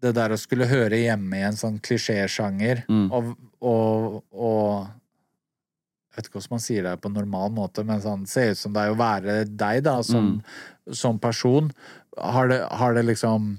Det 0.00 0.14
der 0.16 0.32
å 0.32 0.38
skulle 0.40 0.64
høre 0.64 0.96
hjemme 0.96 1.36
i 1.36 1.44
en 1.44 1.56
sånn 1.60 1.74
klisjésjanger 1.84 2.84
Mm. 2.88 3.10
og, 3.12 3.34
og, 3.60 4.22
og 4.32 4.86
Jeg 6.10 6.16
vet 6.16 6.26
ikke 6.28 6.38
hvordan 6.38 6.54
man 6.56 6.62
sier 6.64 6.82
det 6.88 6.94
på 7.00 7.08
en 7.08 7.18
normal 7.20 7.52
måte, 7.52 7.84
men 7.84 8.00
sånn 8.02 8.24
se 8.26 8.46
ut 8.50 8.58
som 8.58 8.72
det 8.74 8.82
er 8.82 8.94
å 8.94 8.98
være 8.98 9.34
deg, 9.44 9.82
da, 9.84 9.98
som, 10.02 10.40
som 10.96 11.18
person. 11.22 11.70
Har 12.18 12.50
det, 12.50 12.60
har 12.80 12.94
det 12.96 13.04
liksom 13.08 13.50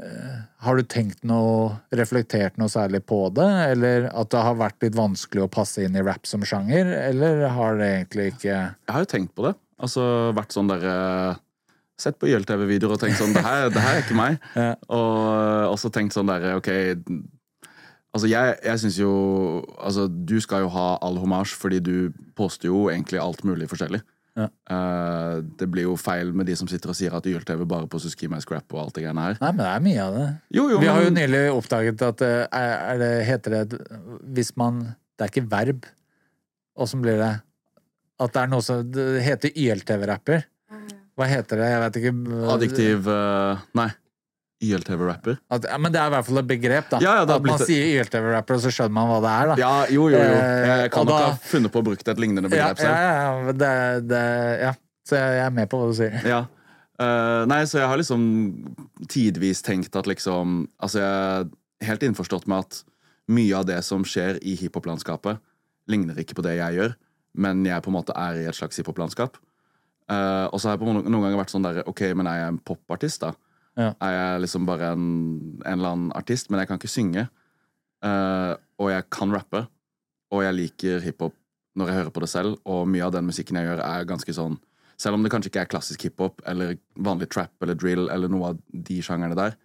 eh, 0.00 0.38
har 0.64 0.76
du 0.76 0.84
tenkt 0.88 1.24
noe, 1.26 1.74
reflektert 1.94 2.58
noe 2.60 2.72
særlig 2.72 3.04
på 3.08 3.26
det, 3.34 3.50
eller 3.74 4.08
at 4.12 4.32
det 4.34 4.44
har 4.46 4.60
vært 4.60 4.84
litt 4.84 4.98
vanskelig 4.98 5.46
å 5.46 5.52
passe 5.52 5.84
inn 5.84 5.96
i 5.96 6.04
rap 6.04 6.28
som 6.28 6.44
sjanger, 6.46 6.92
eller 7.08 7.46
har 7.56 7.80
det 7.80 7.90
egentlig 7.98 8.32
ikke 8.34 8.52
Jeg 8.54 8.92
har 8.96 9.06
jo 9.06 9.12
tenkt 9.16 9.34
på 9.36 9.48
det. 9.48 9.56
Altså 9.84 10.04
vært 10.36 10.54
sånn 10.54 10.70
der 10.70 10.84
eh, 10.86 11.40
Sett 12.00 12.16
på 12.18 12.26
YLTV-videoer 12.26 12.96
og 12.96 12.98
tenkt 12.98 13.20
sånn 13.20 13.34
Det 13.36 13.42
her, 13.44 13.68
det 13.70 13.82
her 13.82 13.98
er 13.98 14.02
ikke 14.02 14.18
meg. 14.18 14.38
Ja. 14.58 14.72
Og 14.90 15.18
eh, 15.30 15.66
også 15.70 15.90
tenkt 15.94 16.16
sånn 16.16 16.30
der 16.30 16.56
Ok 16.56 16.70
Altså, 18.14 18.28
jeg, 18.30 18.56
jeg 18.62 18.80
syns 18.82 18.98
jo 19.00 19.12
Altså, 19.78 20.06
du 20.08 20.36
skal 20.42 20.64
jo 20.64 20.72
ha 20.74 20.86
all 21.02 21.18
homasj, 21.22 21.56
fordi 21.58 21.80
du 21.82 21.96
poster 22.38 22.70
jo 22.70 22.86
egentlig 22.90 23.18
alt 23.22 23.42
mulig 23.46 23.66
forskjellig. 23.70 24.00
Ja. 24.34 24.48
Uh, 24.66 25.44
det 25.58 25.68
blir 25.70 25.86
jo 25.86 25.94
feil 26.00 26.32
med 26.34 26.48
de 26.50 26.56
som 26.58 26.66
sitter 26.70 26.90
og 26.90 26.96
sier 26.98 27.14
at 27.14 27.26
YLTV 27.30 27.62
bare 27.70 27.86
på 27.90 28.00
Suski 28.02 28.26
My 28.30 28.40
Scrap 28.42 28.66
og 28.74 28.80
alt 28.82 28.96
det 28.96 29.04
greiene 29.04 29.26
her. 29.28 29.36
Nei, 29.38 29.50
men 29.54 29.62
det 29.62 29.70
er 29.70 29.84
mye 29.84 30.06
av 30.06 30.16
det. 30.18 30.26
Jo, 30.58 30.64
jo, 30.72 30.80
Vi 30.82 30.90
har 30.90 31.04
jo 31.04 31.12
nylig 31.14 31.42
oppdaget 31.54 32.02
at 32.08 32.24
eh, 32.26 32.40
er, 32.48 32.72
er 32.90 33.02
det, 33.02 33.12
heter 33.28 33.54
det 33.54 33.82
Hvis 34.34 34.54
man 34.58 34.82
Det 35.14 35.26
er 35.26 35.30
ikke 35.30 35.46
verb. 35.52 35.86
Åssen 36.74 37.04
blir 37.04 37.20
det? 37.22 37.34
At 38.18 38.34
det 38.34 38.42
er 38.42 38.50
noe 38.50 38.66
som 38.66 38.82
Det 38.90 39.22
heter 39.22 39.54
YLTV-rapper. 39.54 40.48
Hva 41.14 41.28
heter 41.30 41.60
det? 41.62 41.68
Jeg 41.70 41.82
vet 41.84 42.00
ikke. 42.00 42.14
Adjektiv 42.56 43.06
uh, 43.06 43.62
Nei. 43.78 43.92
YLTV-rapper. 44.64 45.38
Men 45.80 45.92
det 45.94 46.00
er 46.00 46.10
i 46.10 46.14
hvert 46.14 46.26
fall 46.28 46.40
et 46.40 46.48
begrep, 46.48 46.88
da. 46.92 47.00
Ja, 47.04 47.14
ja, 47.20 47.26
at 47.36 47.46
man 47.46 47.62
sier 47.62 47.90
YLTV-rapper, 47.98 48.58
og 48.58 48.64
så 48.64 48.72
skjønner 48.74 48.94
man 48.96 49.10
hva 49.10 49.20
det 49.24 49.34
er, 49.34 49.50
da. 49.50 49.56
Ja, 49.60 49.74
jo, 49.92 50.08
jo, 50.12 50.20
jo. 50.20 50.40
Eh, 50.40 50.72
Jeg 50.84 50.92
kan 50.94 51.08
nok 51.08 51.20
ha 51.20 51.30
funnet 51.50 51.74
på 51.74 51.82
å 51.82 51.86
bruke 51.90 52.06
et 52.06 52.22
lignende 52.22 52.50
begrep 52.52 52.80
ja, 52.80 52.86
selv. 52.86 52.96
ja, 52.96 53.14
ja, 53.20 53.54
det, 53.62 53.72
det, 54.10 54.24
ja. 54.64 54.74
Så 55.04 55.20
jeg, 55.20 55.40
er 55.44 55.54
med 55.54 55.68
på 55.68 55.80
hva 55.80 55.90
du 55.90 55.96
sier. 55.98 56.16
Ja. 56.24 56.44
Uh, 56.94 57.42
nei, 57.50 57.64
så 57.66 57.80
jeg 57.80 57.90
har 57.90 57.98
liksom 57.98 58.24
tidvis 59.10 59.64
tenkt 59.66 59.96
at 59.98 60.06
liksom 60.06 60.68
Altså, 60.78 61.00
jeg 61.02 61.48
er 61.82 61.88
helt 61.88 62.04
innforstått 62.06 62.46
med 62.46 62.62
at 62.62 62.84
mye 63.34 63.56
av 63.58 63.66
det 63.66 63.80
som 63.82 64.04
skjer 64.06 64.38
i 64.44 64.54
hiphop-landskapet, 64.60 65.40
ligner 65.90 66.18
ikke 66.20 66.36
på 66.38 66.44
det 66.44 66.58
jeg 66.58 66.78
gjør, 66.78 66.94
men 67.40 67.64
jeg 67.66 67.82
på 67.82 67.90
en 67.90 67.96
måte 67.96 68.14
er 68.16 68.38
i 68.42 68.46
et 68.48 68.56
slags 68.56 68.78
hiphop-landskap. 68.78 69.40
Eh, 70.12 70.46
og 70.52 70.60
så 70.60 70.68
har 70.68 70.76
jeg 70.76 70.82
på 70.82 70.90
noen, 70.90 71.06
noen 71.08 71.24
ganger 71.24 71.40
vært 71.40 71.52
sånn 71.54 71.64
der 71.64 71.78
Ok, 71.88 72.02
men 72.12 72.28
er 72.28 72.42
jeg 72.42 72.52
en 72.52 72.60
popartist, 72.68 73.22
da? 73.24 73.30
Ja. 73.78 73.92
Er 73.98 74.12
jeg 74.14 74.44
liksom 74.44 74.66
bare 74.68 74.92
en, 74.94 75.06
en 75.64 75.78
eller 75.78 75.94
annen 75.94 76.12
artist? 76.14 76.50
Men 76.50 76.62
jeg 76.62 76.70
kan 76.70 76.80
ikke 76.80 76.92
synge. 76.92 77.26
Uh, 78.04 78.54
og 78.78 78.92
jeg 78.92 79.08
kan 79.14 79.32
rappe. 79.34 79.64
Og 80.34 80.44
jeg 80.44 80.58
liker 80.58 81.02
hiphop 81.04 81.34
når 81.74 81.90
jeg 81.90 81.98
hører 81.98 82.14
på 82.14 82.22
det 82.22 82.30
selv, 82.30 82.58
og 82.70 82.86
mye 82.86 83.02
av 83.02 83.10
den 83.16 83.26
musikken 83.26 83.58
jeg 83.58 83.66
gjør, 83.66 83.80
er 83.82 84.06
ganske 84.06 84.34
sånn 84.36 84.60
selv 85.00 85.18
om 85.18 85.24
det 85.24 85.30
kanskje 85.32 85.50
ikke 85.50 85.64
er 85.64 85.70
klassisk 85.70 86.06
hiphop 86.06 86.42
eller 86.50 86.76
vanlig 86.94 87.28
trap 87.34 87.64
eller 87.64 87.78
drill 87.78 88.08
eller 88.14 88.30
noe 88.30 88.52
av 88.52 88.60
de 88.88 89.00
sjangerne 89.02 89.36
der, 89.38 89.56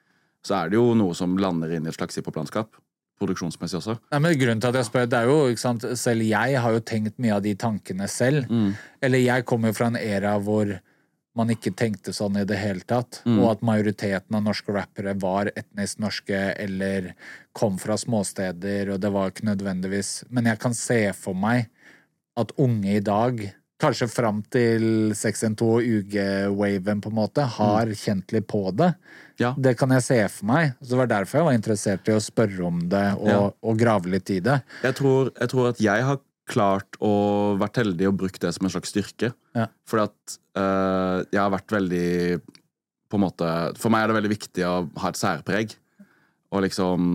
så 0.46 0.62
er 0.62 0.72
det 0.72 0.80
jo 0.80 0.94
noe 0.98 1.16
som 1.18 1.38
lander 1.40 1.76
inn 1.76 1.86
i 1.86 1.92
et 1.92 1.98
slags 1.98 2.18
hiphop-landskap. 2.20 2.80
Produksjonsmessig 3.20 3.82
også. 3.82 3.98
Nei, 4.14 4.20
men 4.24 4.38
grunnen 4.40 4.62
til 4.64 4.72
at 4.72 4.80
jeg 4.80 4.88
spør, 4.88 5.08
det 5.12 5.18
er 5.20 5.28
jo, 5.28 5.40
ikke 5.52 5.62
sant, 5.62 5.86
Selv 6.00 6.24
jeg 6.24 6.62
har 6.64 6.76
jo 6.76 6.84
tenkt 6.88 7.18
mye 7.20 7.36
av 7.36 7.44
de 7.44 7.52
tankene 7.60 8.08
selv. 8.08 8.48
Mm. 8.48 8.70
Eller 9.04 9.26
jeg 9.26 9.46
kommer 9.50 9.74
jo 9.74 9.76
fra 9.76 9.90
en 9.92 10.00
era 10.00 10.38
hvor 10.40 10.72
man 11.38 11.52
ikke 11.54 11.72
tenkte 11.78 12.14
sånn 12.16 12.40
i 12.42 12.46
det 12.48 12.58
hele 12.60 12.82
tatt. 12.90 13.22
Mm. 13.26 13.38
Og 13.40 13.52
at 13.52 13.62
majoriteten 13.66 14.36
av 14.36 14.44
norske 14.48 14.74
rappere 14.76 15.14
var 15.22 15.52
etnisk 15.56 16.02
norske 16.02 16.40
eller 16.60 17.14
kom 17.54 17.78
fra 17.82 17.98
småsteder, 18.00 18.94
og 18.94 19.00
det 19.04 19.12
var 19.14 19.32
ikke 19.32 19.48
nødvendigvis 19.50 20.24
Men 20.30 20.46
jeg 20.50 20.60
kan 20.60 20.74
se 20.74 21.02
for 21.14 21.38
meg 21.38 21.70
at 22.40 22.54
unge 22.58 22.96
i 22.96 23.02
dag, 23.04 23.42
kanskje 23.80 24.08
fram 24.12 24.42
til 24.52 25.14
612 25.16 25.64
og 25.66 25.84
UG-waven, 25.88 27.02
på 27.04 27.12
en 27.12 27.16
måte, 27.16 27.44
har 27.58 27.92
kjent 27.96 28.32
litt 28.36 28.48
på 28.48 28.66
det. 28.76 28.94
Mm. 28.96 29.26
Ja. 29.40 29.54
Det 29.56 29.78
kan 29.80 29.92
jeg 29.96 30.04
se 30.04 30.18
for 30.34 30.50
meg. 30.50 30.74
Så 30.82 30.92
det 30.94 31.00
var 31.00 31.12
derfor 31.14 31.40
jeg 31.40 31.48
var 31.48 31.58
interessert 31.58 32.10
i 32.12 32.16
å 32.16 32.24
spørre 32.24 32.66
om 32.68 32.82
det 32.92 33.06
og, 33.16 33.28
Ja. 33.30 33.40
og 33.64 33.78
grave 33.80 34.12
litt 34.12 34.30
i 34.36 34.40
det. 34.44 34.62
Jeg 34.84 34.96
tror, 35.00 35.32
jeg 35.40 35.50
tror 35.50 35.70
at 35.70 35.80
jeg 35.80 36.04
har 36.04 36.20
klart 36.50 36.98
å 37.04 37.12
vært 37.60 37.82
heldig 37.82 38.10
og 38.10 38.18
brukt 38.22 38.42
det 38.44 38.52
som 38.56 38.66
en 38.68 38.74
slags 38.74 38.92
styrke. 38.94 39.32
Ja. 39.58 39.68
Fordi 39.90 40.08
at 40.10 40.40
uh, 40.60 41.26
jeg 41.30 41.42
har 41.42 41.54
vært 41.54 41.76
veldig 41.76 42.10
på 43.10 43.18
en 43.18 43.24
måte, 43.24 43.52
For 43.82 43.90
meg 43.90 44.04
er 44.04 44.12
det 44.12 44.18
veldig 44.20 44.34
viktig 44.36 44.66
å 44.68 44.74
ha 45.02 45.10
et 45.10 45.18
særpreg. 45.18 45.72
Og 46.54 46.62
liksom 46.66 47.08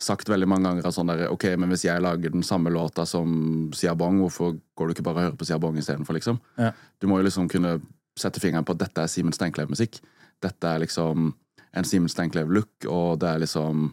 sagt 0.00 0.30
veldig 0.30 0.48
mange 0.48 0.68
ganger 0.68 0.94
sånn 0.94 1.10
der, 1.10 1.26
ok, 1.28 1.50
men 1.60 1.72
hvis 1.74 1.84
jeg 1.84 2.00
lager 2.00 2.32
den 2.32 2.44
samme 2.46 2.72
låta 2.72 3.04
som 3.08 3.68
Siabong, 3.76 4.22
hvorfor 4.22 4.54
går 4.78 4.88
du 4.88 4.94
ikke 4.94 5.04
bare 5.04 5.18
og 5.18 5.26
hører 5.28 5.40
på 5.40 5.48
Siabong 5.48 5.76
istedenfor, 5.80 6.16
liksom? 6.16 6.38
Ja. 6.56 6.70
Du 7.02 7.08
må 7.10 7.18
jo 7.20 7.26
liksom 7.26 7.50
kunne 7.52 7.76
sette 8.18 8.40
fingeren 8.40 8.64
på 8.66 8.74
at 8.76 8.84
dette 8.86 9.04
er 9.04 9.12
Simen 9.12 9.36
Steinklev-musikk. 9.36 10.00
Dette 10.40 10.70
er 10.70 10.84
liksom 10.86 11.32
en 11.76 11.86
Simen 11.86 12.10
Steinklev-look, 12.10 12.88
og 12.88 13.20
det 13.20 13.28
er 13.28 13.42
liksom 13.44 13.90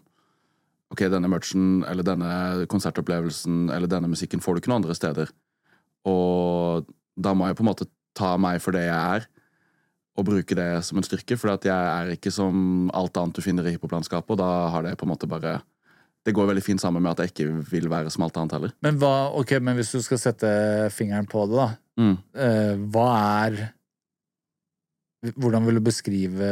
Ok, 0.94 1.04
denne 1.12 1.28
merchen, 1.28 1.82
eller 1.88 2.06
denne 2.08 2.68
konsertopplevelsen, 2.72 3.68
eller 3.76 3.92
denne 3.92 4.08
musikken 4.12 4.44
får 4.44 4.56
du 4.56 4.62
ikke 4.62 4.72
noen 4.72 4.86
andre 4.86 4.96
steder. 4.96 5.34
Og 6.08 6.88
da 7.20 7.34
må 7.36 7.50
jeg 7.50 7.58
på 7.60 7.66
en 7.66 7.72
måte 7.72 7.90
ta 8.18 8.36
meg 8.40 8.62
for 8.64 8.76
det 8.76 8.86
jeg 8.86 9.18
er, 9.18 9.28
og 10.18 10.26
bruke 10.26 10.58
det 10.58 10.70
som 10.88 10.98
en 10.98 11.06
styrke, 11.06 11.38
for 11.38 11.54
jeg 11.54 11.74
er 11.74 12.16
ikke 12.16 12.34
som 12.34 12.88
alt 12.96 13.18
annet 13.20 13.38
du 13.38 13.44
finner 13.46 13.68
i 13.68 13.76
hiphoplandskapet, 13.76 14.34
og 14.34 14.40
da 14.42 14.70
har 14.74 14.86
det 14.88 14.96
på 14.98 15.06
en 15.06 15.14
måte 15.14 15.30
bare 15.30 15.60
Det 16.28 16.34
går 16.36 16.48
veldig 16.50 16.62
fint 16.64 16.82
sammen 16.82 17.00
med 17.00 17.14
at 17.14 17.22
jeg 17.24 17.32
ikke 17.32 17.70
vil 17.72 17.86
være 17.88 18.10
som 18.12 18.26
alt 18.26 18.36
annet 18.36 18.52
heller. 18.52 18.72
Men, 18.84 18.98
hva, 19.00 19.32
okay, 19.40 19.62
men 19.64 19.78
hvis 19.78 19.94
du 19.96 20.02
skal 20.04 20.20
sette 20.20 20.50
fingeren 20.92 21.24
på 21.24 21.46
det, 21.48 21.56
da. 21.56 21.68
Mm. 21.96 22.18
eh, 22.36 22.74
hva 22.92 23.06
er 23.46 23.62
Hvordan 25.40 25.66
vil 25.66 25.80
du 25.80 25.82
beskrive 25.82 26.50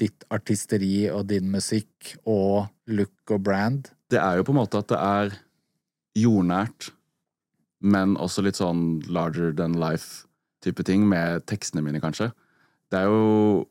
ditt 0.00 0.24
artisteri 0.34 1.08
og 1.12 1.28
din 1.30 1.50
musikk 1.52 2.16
og 2.26 2.66
look 2.90 3.30
og 3.30 3.42
brand? 3.46 3.90
Det 4.10 4.18
er 4.20 4.38
jo 4.40 4.46
på 4.46 4.54
en 4.54 4.60
måte 4.62 4.80
at 4.80 4.90
det 4.90 4.98
er 5.00 5.34
jordnært, 6.18 6.90
men 7.84 8.16
også 8.16 8.44
litt 8.46 8.58
sånn 8.58 9.02
larger 9.12 9.52
than 9.56 9.76
life-type 9.80 10.84
ting, 10.86 11.06
med 11.10 11.44
tekstene 11.50 11.82
mine, 11.84 12.00
kanskje. 12.02 12.30
Det 12.92 13.00
er 13.00 13.10
jo 13.10 13.64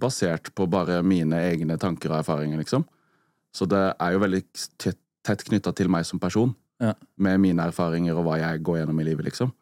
basert 0.00 0.52
på 0.56 0.66
bare 0.70 1.02
mine 1.04 1.36
egne 1.50 1.76
tanker 1.80 2.12
og 2.12 2.22
erfaringer, 2.22 2.60
liksom. 2.62 2.86
Så 3.54 3.66
det 3.68 3.82
er 4.00 4.14
jo 4.14 4.22
veldig 4.22 4.42
tett, 4.80 4.98
tett 5.26 5.44
knytta 5.44 5.74
til 5.76 5.90
meg 5.92 6.06
som 6.08 6.20
person, 6.22 6.54
Ja. 6.80 6.94
med 7.18 7.40
mine 7.40 7.60
erfaringer 7.68 8.16
og 8.16 8.24
hva 8.24 8.38
jeg 8.40 8.62
går 8.64 8.78
gjennom 8.80 9.00
i 9.00 9.04
livet, 9.04 9.26
liksom. 9.26 9.52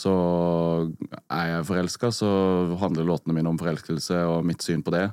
Så 0.00 0.12
er 1.30 1.46
jeg 1.52 1.66
forelska, 1.68 2.08
så 2.12 2.28
handler 2.80 3.04
låtene 3.04 3.34
mine 3.34 3.48
om 3.48 3.58
forelskelse 3.58 4.16
og 4.28 4.44
mitt 4.44 4.62
syn 4.62 4.82
på 4.82 4.90
det. 4.92 5.10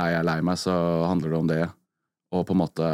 Er 0.00 0.16
jeg 0.16 0.26
lei 0.26 0.40
meg, 0.42 0.58
så 0.58 0.74
handler 1.06 1.30
det 1.30 1.38
om 1.38 1.50
det. 1.50 1.62
Og 2.34 2.46
på 2.48 2.54
en 2.54 2.62
måte 2.64 2.88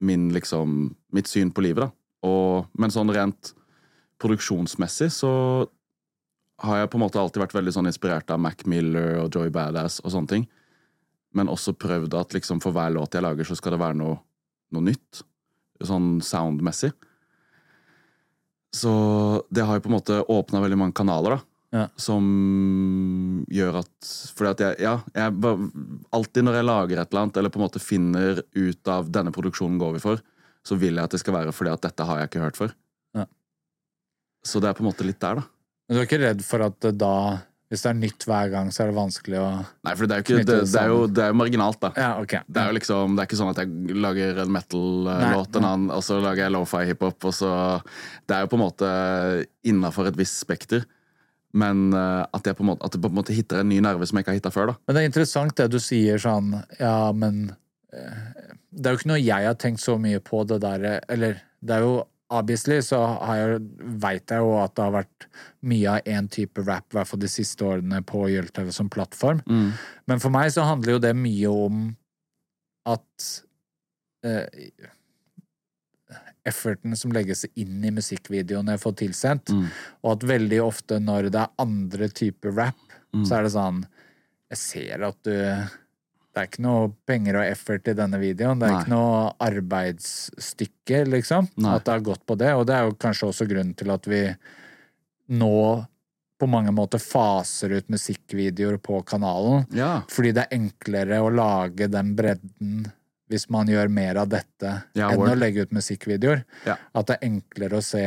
min 0.00 0.30
liksom 0.34 0.94
Mitt 1.12 1.26
syn 1.26 1.50
på 1.50 1.62
livet, 1.64 1.88
da. 1.88 1.90
Og, 2.30 2.68
men 2.78 2.92
sånn 2.94 3.10
rent 3.10 3.50
produksjonsmessig 4.22 5.08
så 5.10 5.30
har 6.62 6.78
jeg 6.78 6.90
på 6.92 6.98
en 7.00 7.02
måte 7.02 7.18
alltid 7.18 7.42
vært 7.42 7.56
veldig 7.56 7.72
sånn 7.74 7.88
inspirert 7.90 8.30
av 8.30 8.38
Mac 8.38 8.62
Miller 8.68 9.16
og 9.22 9.34
Joy 9.34 9.50
Badass 9.50 9.98
og 10.04 10.12
sånne 10.14 10.30
ting. 10.30 10.44
Men 11.34 11.50
også 11.50 11.74
prøvd 11.74 12.14
at 12.20 12.36
liksom 12.36 12.60
for 12.62 12.76
hver 12.76 12.92
låt 12.94 13.16
jeg 13.16 13.24
lager, 13.24 13.48
så 13.48 13.56
skal 13.58 13.74
det 13.74 13.82
være 13.82 13.98
noe, 13.98 14.20
noe 14.74 14.86
nytt. 14.86 15.22
Sånn 15.82 16.20
soundmessig. 16.22 16.92
Så 18.76 18.92
det 19.50 19.64
har 19.66 19.78
jo 19.78 19.84
på 19.86 19.90
en 19.90 19.96
måte 19.96 20.20
åpna 20.30 20.62
veldig 20.62 20.78
mange 20.78 20.98
kanaler, 21.00 21.38
da. 21.38 21.49
Ja. 21.70 21.84
Som 22.02 23.44
gjør 23.46 23.76
at 23.84 24.08
Fordi 24.34 24.50
at 24.50 24.62
jeg, 24.64 24.78
ja, 24.82 24.96
jeg 25.14 25.34
bare, 25.38 25.68
Alltid 26.16 26.42
når 26.42 26.56
jeg 26.58 26.66
lager 26.66 26.98
et 26.98 27.12
eller 27.12 27.22
annet, 27.22 27.38
eller 27.38 27.52
på 27.54 27.60
en 27.60 27.66
måte 27.68 27.82
finner 27.82 28.40
ut 28.42 28.90
av 28.90 29.12
denne 29.14 29.30
produksjonen 29.34 29.78
går 29.78 29.94
vi 29.94 30.02
for, 30.02 30.24
så 30.66 30.78
vil 30.80 30.98
jeg 30.98 31.06
at 31.06 31.14
det 31.14 31.22
skal 31.22 31.36
være 31.38 31.54
fordi 31.54 31.72
at 31.72 31.84
dette 31.86 32.08
har 32.08 32.18
jeg 32.20 32.30
ikke 32.30 32.42
hørt 32.42 32.58
før. 32.58 32.74
Ja. 33.16 33.28
Så 34.42 34.62
det 34.62 34.70
er 34.70 34.76
på 34.76 34.84
en 34.84 34.90
måte 34.90 35.06
litt 35.06 35.20
der, 35.22 35.40
da. 35.40 35.46
Men 35.86 35.96
du 35.96 36.02
er 36.02 36.06
ikke 36.06 36.20
redd 36.22 36.42
for 36.46 36.66
at 36.66 36.90
da, 36.98 37.14
hvis 37.70 37.82
det 37.86 37.90
er 37.90 37.98
nytt 37.98 38.26
hver 38.26 38.50
gang, 38.52 38.68
så 38.74 38.84
er 38.84 38.90
det 38.90 38.98
vanskelig 38.98 39.40
å 39.40 39.48
Nei, 39.86 39.94
for 39.94 40.10
det 40.10 40.14
er 40.14 40.20
jo, 40.20 40.26
ikke, 40.26 40.44
det, 40.46 40.58
det 40.70 40.82
er 40.82 40.92
jo, 40.92 41.00
det 41.06 41.24
er 41.24 41.32
jo 41.32 41.38
marginalt, 41.38 41.80
da. 41.82 41.90
Ja, 41.98 42.12
okay. 42.22 42.42
Det 42.50 42.62
er 42.62 42.70
jo 42.70 42.76
liksom, 42.80 43.14
det 43.14 43.22
er 43.22 43.30
ikke 43.30 43.40
sånn 43.40 43.50
at 43.54 43.62
jeg 43.62 43.98
lager 44.02 44.42
en 44.44 44.54
metal-låt, 44.54 45.58
og 45.62 46.04
så 46.06 46.18
lager 46.22 46.48
jeg 46.48 46.54
lofi 46.54 46.84
hiphop, 46.90 47.30
og 47.30 47.34
så 47.34 47.52
Det 48.26 48.36
er 48.36 48.42
jo 48.42 48.50
på 48.50 48.58
en 48.58 48.64
måte 48.66 48.90
innafor 49.70 50.10
et 50.10 50.18
visst 50.18 50.42
spekter, 50.42 50.86
men 51.52 51.90
eh, 51.96 52.22
at, 52.22 52.46
jeg 52.46 52.56
på 52.58 52.64
en 52.64 52.70
måte, 52.72 52.86
at 52.86 52.94
jeg 52.94 53.02
på 53.02 53.10
en 53.10 53.18
måte 53.18 53.34
hitter 53.34 53.62
en 53.62 53.70
ny 53.70 53.80
nerve 53.82 54.06
som 54.06 54.18
jeg 54.18 54.26
ikke 54.26 54.34
har 54.34 54.38
hitta 54.38 54.54
før, 54.54 54.72
da. 54.72 54.76
Men 54.86 54.96
det 54.96 55.02
er 55.02 55.10
interessant 55.10 55.56
det 55.58 55.66
du 55.72 55.80
sier 55.82 56.22
sånn 56.22 56.54
Ja, 56.78 57.10
men 57.16 57.50
eh, 57.94 58.46
Det 58.70 58.86
er 58.86 58.94
jo 58.94 59.00
ikke 59.00 59.12
noe 59.12 59.22
jeg 59.22 59.48
har 59.48 59.58
tenkt 59.58 59.82
så 59.82 59.96
mye 60.00 60.22
på 60.22 60.44
det 60.46 60.60
der 60.62 60.86
Eller 61.10 61.42
det 61.60 61.76
er 61.76 61.86
jo 61.86 61.96
obviously 62.30 62.78
så 62.84 63.00
veit 64.00 64.30
jeg, 64.30 64.38
jo 64.38 64.54
at 64.62 64.76
det 64.76 64.84
har 64.84 64.94
vært 64.94 65.26
mye 65.66 65.96
av 65.96 66.06
én 66.08 66.28
type 66.30 66.62
rap, 66.62 66.86
i 66.92 66.98
hvert 66.98 67.10
fall 67.10 67.22
de 67.24 67.30
siste 67.30 67.66
årene, 67.66 67.98
på 68.06 68.22
YLTV 68.30 68.70
som 68.74 68.90
plattform. 68.92 69.40
Mm. 69.50 69.72
Men 70.06 70.22
for 70.22 70.30
meg 70.30 70.52
så 70.54 70.62
handler 70.68 70.94
jo 70.94 71.02
det 71.02 71.10
mye 71.18 71.50
om 71.50 71.80
at 72.88 73.26
eh, 74.26 74.46
Efforten 76.50 76.96
som 76.98 77.12
legges 77.14 77.46
inn 77.56 77.80
i 77.86 77.92
musikkvideoene 77.94 78.74
jeg 78.76 78.82
får 78.84 78.96
tilsendt, 79.04 79.52
Mm. 79.54 79.66
og 80.04 80.12
at 80.16 80.28
veldig 80.34 80.60
ofte 80.66 80.98
når 81.00 81.30
det 81.30 81.40
er 81.46 81.54
andre 81.66 82.08
typer 82.08 82.52
rap, 82.58 82.76
Mm. 83.14 83.24
så 83.26 83.38
er 83.38 83.42
det 83.48 83.52
sånn 83.56 83.84
Jeg 84.50 84.58
ser 84.58 85.02
at 85.06 85.16
du 85.22 85.30
Det 86.32 86.38
er 86.38 86.46
ikke 86.46 86.62
noe 86.62 86.92
penger 87.06 87.36
og 87.40 87.44
effort 87.50 87.88
i 87.90 87.92
denne 87.98 88.18
videoen. 88.22 88.58
Det 88.60 88.68
er 88.68 88.72
Nei. 88.72 88.80
ikke 88.84 88.92
noe 88.92 89.32
arbeidsstykke, 89.42 91.00
liksom. 91.10 91.48
Nei. 91.58 91.74
At 91.74 91.84
det 91.84 91.92
har 91.96 92.00
gått 92.06 92.22
på 92.26 92.36
det. 92.38 92.52
Og 92.54 92.66
det 92.68 92.74
er 92.76 92.86
jo 92.86 92.94
kanskje 92.94 93.28
også 93.32 93.48
grunnen 93.50 93.74
til 93.76 93.90
at 93.90 94.06
vi 94.06 94.20
nå 95.30 95.86
på 96.40 96.48
mange 96.48 96.72
måter 96.72 97.02
faser 97.02 97.74
ut 97.76 97.90
musikkvideoer 97.92 98.78
på 98.80 99.02
kanalen. 99.04 99.66
Ja. 99.76 100.02
Fordi 100.08 100.32
det 100.32 100.46
er 100.46 100.56
enklere 100.56 101.18
å 101.20 101.32
lage 101.34 101.90
den 101.90 102.14
bredden 102.16 102.86
hvis 103.30 103.46
man 103.54 103.68
gjør 103.70 103.88
mer 103.94 104.18
av 104.24 104.28
dette 104.32 104.74
Ja, 104.98 105.08
enn 105.14 105.22
å 105.22 105.36
legge 105.38 105.62
ut 105.68 105.72
musikkvideoer. 105.76 106.42
Ja. 106.66 106.76
At 106.94 107.06
det 107.10 107.18
er 107.20 107.28
enklere 107.30 107.78
å 107.78 107.84
se 107.86 108.02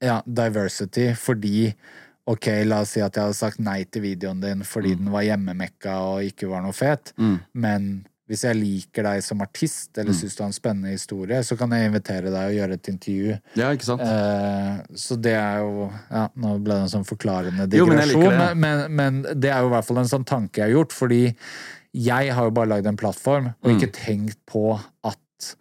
ja, 0.00 0.20
diversity 0.26 1.10
fordi 1.18 1.72
Ok, 2.28 2.44
la 2.68 2.82
oss 2.84 2.90
si 2.92 3.00
at 3.00 3.16
jeg 3.16 3.24
hadde 3.24 3.36
sagt 3.38 3.60
nei 3.64 3.86
til 3.88 4.02
videoen 4.04 4.42
din 4.42 4.60
fordi 4.68 4.90
den 4.98 5.08
var 5.14 5.22
hjemmemekka 5.24 5.94
og 6.10 6.26
ikke 6.28 6.50
var 6.50 6.60
noe 6.66 6.76
fet, 6.76 7.14
Mm. 7.16 7.38
men 7.56 7.86
hvis 8.28 8.42
jeg 8.44 8.58
liker 8.58 9.06
deg 9.06 9.22
som 9.24 9.40
artist 9.40 9.96
eller 9.96 10.12
syns 10.12 10.34
du 10.36 10.42
har 10.42 10.50
en 10.50 10.52
spennende 10.52 10.90
historie, 10.92 11.38
så 11.42 11.56
kan 11.56 11.70
jeg 11.72 11.88
invitere 11.88 12.28
deg 12.28 12.50
og 12.50 12.58
gjøre 12.58 12.76
et 12.76 12.88
intervju. 12.92 13.38
ja, 13.56 13.70
ikke 13.72 13.88
sant? 13.88 14.02
Eh, 14.04 14.82
så 14.94 15.16
det 15.16 15.32
er 15.40 15.62
jo 15.64 15.86
ja, 16.10 16.26
Nå 16.36 16.58
ble 16.60 16.74
det 16.74 16.82
en 16.82 16.92
sånn 16.98 17.08
forklarende 17.08 17.64
Jo, 17.72 17.86
men 17.88 17.96
digresjon, 18.04 18.28
det. 18.28 18.36
men, 18.36 18.60
men, 18.60 18.92
men 19.24 19.40
det 19.40 19.48
er 19.48 19.64
jo 19.64 19.72
i 19.72 19.74
hvert 19.78 19.88
fall 19.88 20.02
en 20.04 20.12
sånn 20.12 20.28
tanke 20.28 20.60
jeg 20.60 20.68
har 20.68 20.76
gjort, 20.82 20.92
fordi 20.92 21.22
jeg 21.98 22.32
har 22.34 22.44
jo 22.48 22.54
bare 22.54 22.70
lagd 22.76 22.86
en 22.86 22.96
plattform, 23.00 23.50
og 23.62 23.70
Mm. 23.70 23.76
ikke 23.78 23.92
tenkt 23.96 24.38
på 24.46 24.62
at 25.04 25.56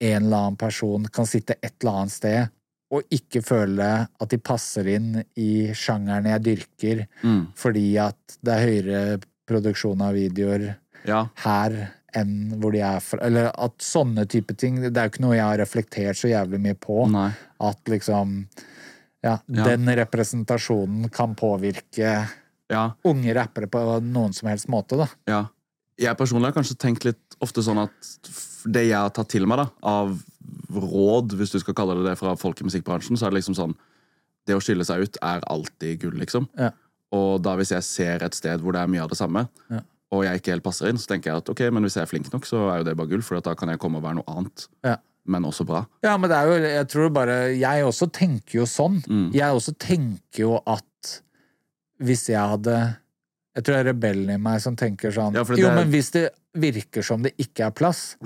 en 0.00 0.22
eller 0.24 0.36
annen 0.36 0.56
person 0.56 1.04
kan 1.12 1.26
sitte 1.26 1.56
et 1.62 1.74
eller 1.82 1.92
annet 2.02 2.12
sted 2.14 2.48
og 2.90 3.02
ikke 3.14 3.42
føle 3.46 3.86
at 4.20 4.28
de 4.32 4.38
passer 4.38 4.86
inn 4.96 5.24
i 5.38 5.68
sjangeren 5.76 6.26
jeg 6.26 6.42
dyrker, 6.42 7.06
Mm. 7.22 7.48
fordi 7.54 7.96
at 7.98 8.38
det 8.42 8.52
er 8.54 8.66
høyere 8.66 9.22
produksjon 9.46 10.00
av 10.02 10.14
videoer 10.14 10.76
Ja. 11.06 11.26
her 11.36 11.90
enn 12.14 12.58
hvor 12.60 12.72
de 12.72 12.80
er 12.80 12.98
fra. 13.00 13.20
Eller 13.22 13.52
at 13.56 13.78
sånne 13.78 14.26
type 14.28 14.56
ting. 14.56 14.80
Det 14.80 14.96
er 14.96 15.08
jo 15.08 15.10
ikke 15.10 15.20
noe 15.20 15.36
jeg 15.36 15.44
har 15.46 15.58
reflektert 15.58 16.16
så 16.18 16.28
jævlig 16.28 16.60
mye 16.60 16.74
på. 16.74 17.08
Nei. 17.10 17.30
At 17.60 17.84
liksom 17.86 18.46
ja, 19.22 19.38
Ja. 19.48 19.64
den 19.64 19.86
representasjonen 19.86 21.10
kan 21.12 21.34
påvirke 21.36 22.28
Ja. 22.70 22.90
unge 23.04 23.34
rappere 23.34 23.66
på 23.68 24.00
noen 24.02 24.32
som 24.34 24.48
helst 24.48 24.66
måte, 24.68 24.96
da. 24.96 25.06
Ja. 25.28 25.46
Jeg 26.00 26.16
personlig 26.16 26.48
har 26.50 26.56
kanskje 26.56 26.78
tenkt 26.80 27.04
litt 27.04 27.36
ofte 27.44 27.62
sånn 27.64 27.82
at 27.82 28.10
det 28.70 28.86
jeg 28.88 28.96
har 28.96 29.12
tatt 29.12 29.28
til 29.32 29.46
meg 29.48 29.60
da, 29.60 29.66
av 29.86 30.14
råd, 30.72 31.34
hvis 31.38 31.52
du 31.52 31.58
skal 31.60 31.74
kalle 31.76 31.96
det 31.98 32.06
det, 32.10 32.16
fra 32.20 32.34
folk 32.40 32.60
i 32.62 32.66
musikkbransjen, 32.68 33.18
så 33.18 33.26
er 33.28 33.34
det 33.34 33.40
liksom 33.42 33.56
sånn 33.58 33.76
Det 34.48 34.54
å 34.56 34.60
skille 34.64 34.84
seg 34.88 35.02
ut 35.04 35.18
er 35.22 35.42
alltid 35.52 35.98
gull, 36.00 36.14
liksom. 36.18 36.46
Ja. 36.58 36.70
Og 37.12 37.42
da 37.44 37.52
hvis 37.60 37.70
jeg 37.74 37.84
ser 37.84 38.22
et 38.24 38.34
sted 38.34 38.62
hvor 38.64 38.72
det 38.72 38.80
er 38.80 38.88
mye 38.90 39.02
av 39.04 39.10
det 39.12 39.18
samme, 39.20 39.42
Ja. 39.70 39.82
og 40.10 40.24
jeg 40.24 40.40
ikke 40.40 40.54
helt 40.54 40.64
passer 40.64 40.88
inn, 40.88 40.96
så 40.98 41.06
tenker 41.12 41.30
jeg 41.30 41.36
at 41.42 41.50
ok, 41.52 41.60
men 41.70 41.84
hvis 41.84 41.94
jeg 41.98 42.02
er 42.02 42.10
flink 42.10 42.32
nok, 42.32 42.46
så 42.48 42.62
er 42.72 42.78
jo 42.80 42.84
det 42.88 42.96
bare 42.96 43.10
gull, 43.12 43.22
for 43.22 43.38
da 43.44 43.52
kan 43.54 43.68
jeg 43.68 43.78
komme 43.78 44.00
og 44.00 44.02
være 44.08 44.16
noe 44.22 44.32
annet, 44.32 44.66
Ja. 44.82 44.96
men 45.26 45.44
også 45.44 45.66
bra. 45.68 45.84
Ja, 46.02 46.16
men 46.16 46.30
det 46.30 46.38
er 46.38 46.46
jo, 46.48 46.56
jeg 46.64 46.88
tror 46.88 47.10
bare 47.12 47.36
Jeg 47.58 47.84
også 47.84 48.10
tenker 48.10 48.54
jo 48.62 48.64
sånn. 48.64 49.02
Mm. 49.06 49.30
Jeg 49.36 49.52
også 49.54 49.76
tenker 49.78 50.38
jo 50.48 50.56
at 50.66 51.20
hvis 52.00 52.26
jeg 52.32 52.40
hadde 52.40 52.96
Jeg 53.60 53.66
tror 53.68 53.76
det 53.76 53.82
er 53.84 53.90
rebellen 53.92 54.32
i 54.32 54.40
meg 54.40 54.62
som 54.64 54.76
tenker 54.80 55.12
sånn 55.14 55.36
Ja, 55.36 55.44
Jo, 55.44 55.68
er... 55.68 55.76
men 55.82 55.92
hvis 55.92 56.10
det 56.16 56.30
virker 56.58 57.04
som 57.06 57.22
det 57.22 57.34
ikke 57.38 57.68
er 57.68 57.76
plass, 57.76 58.16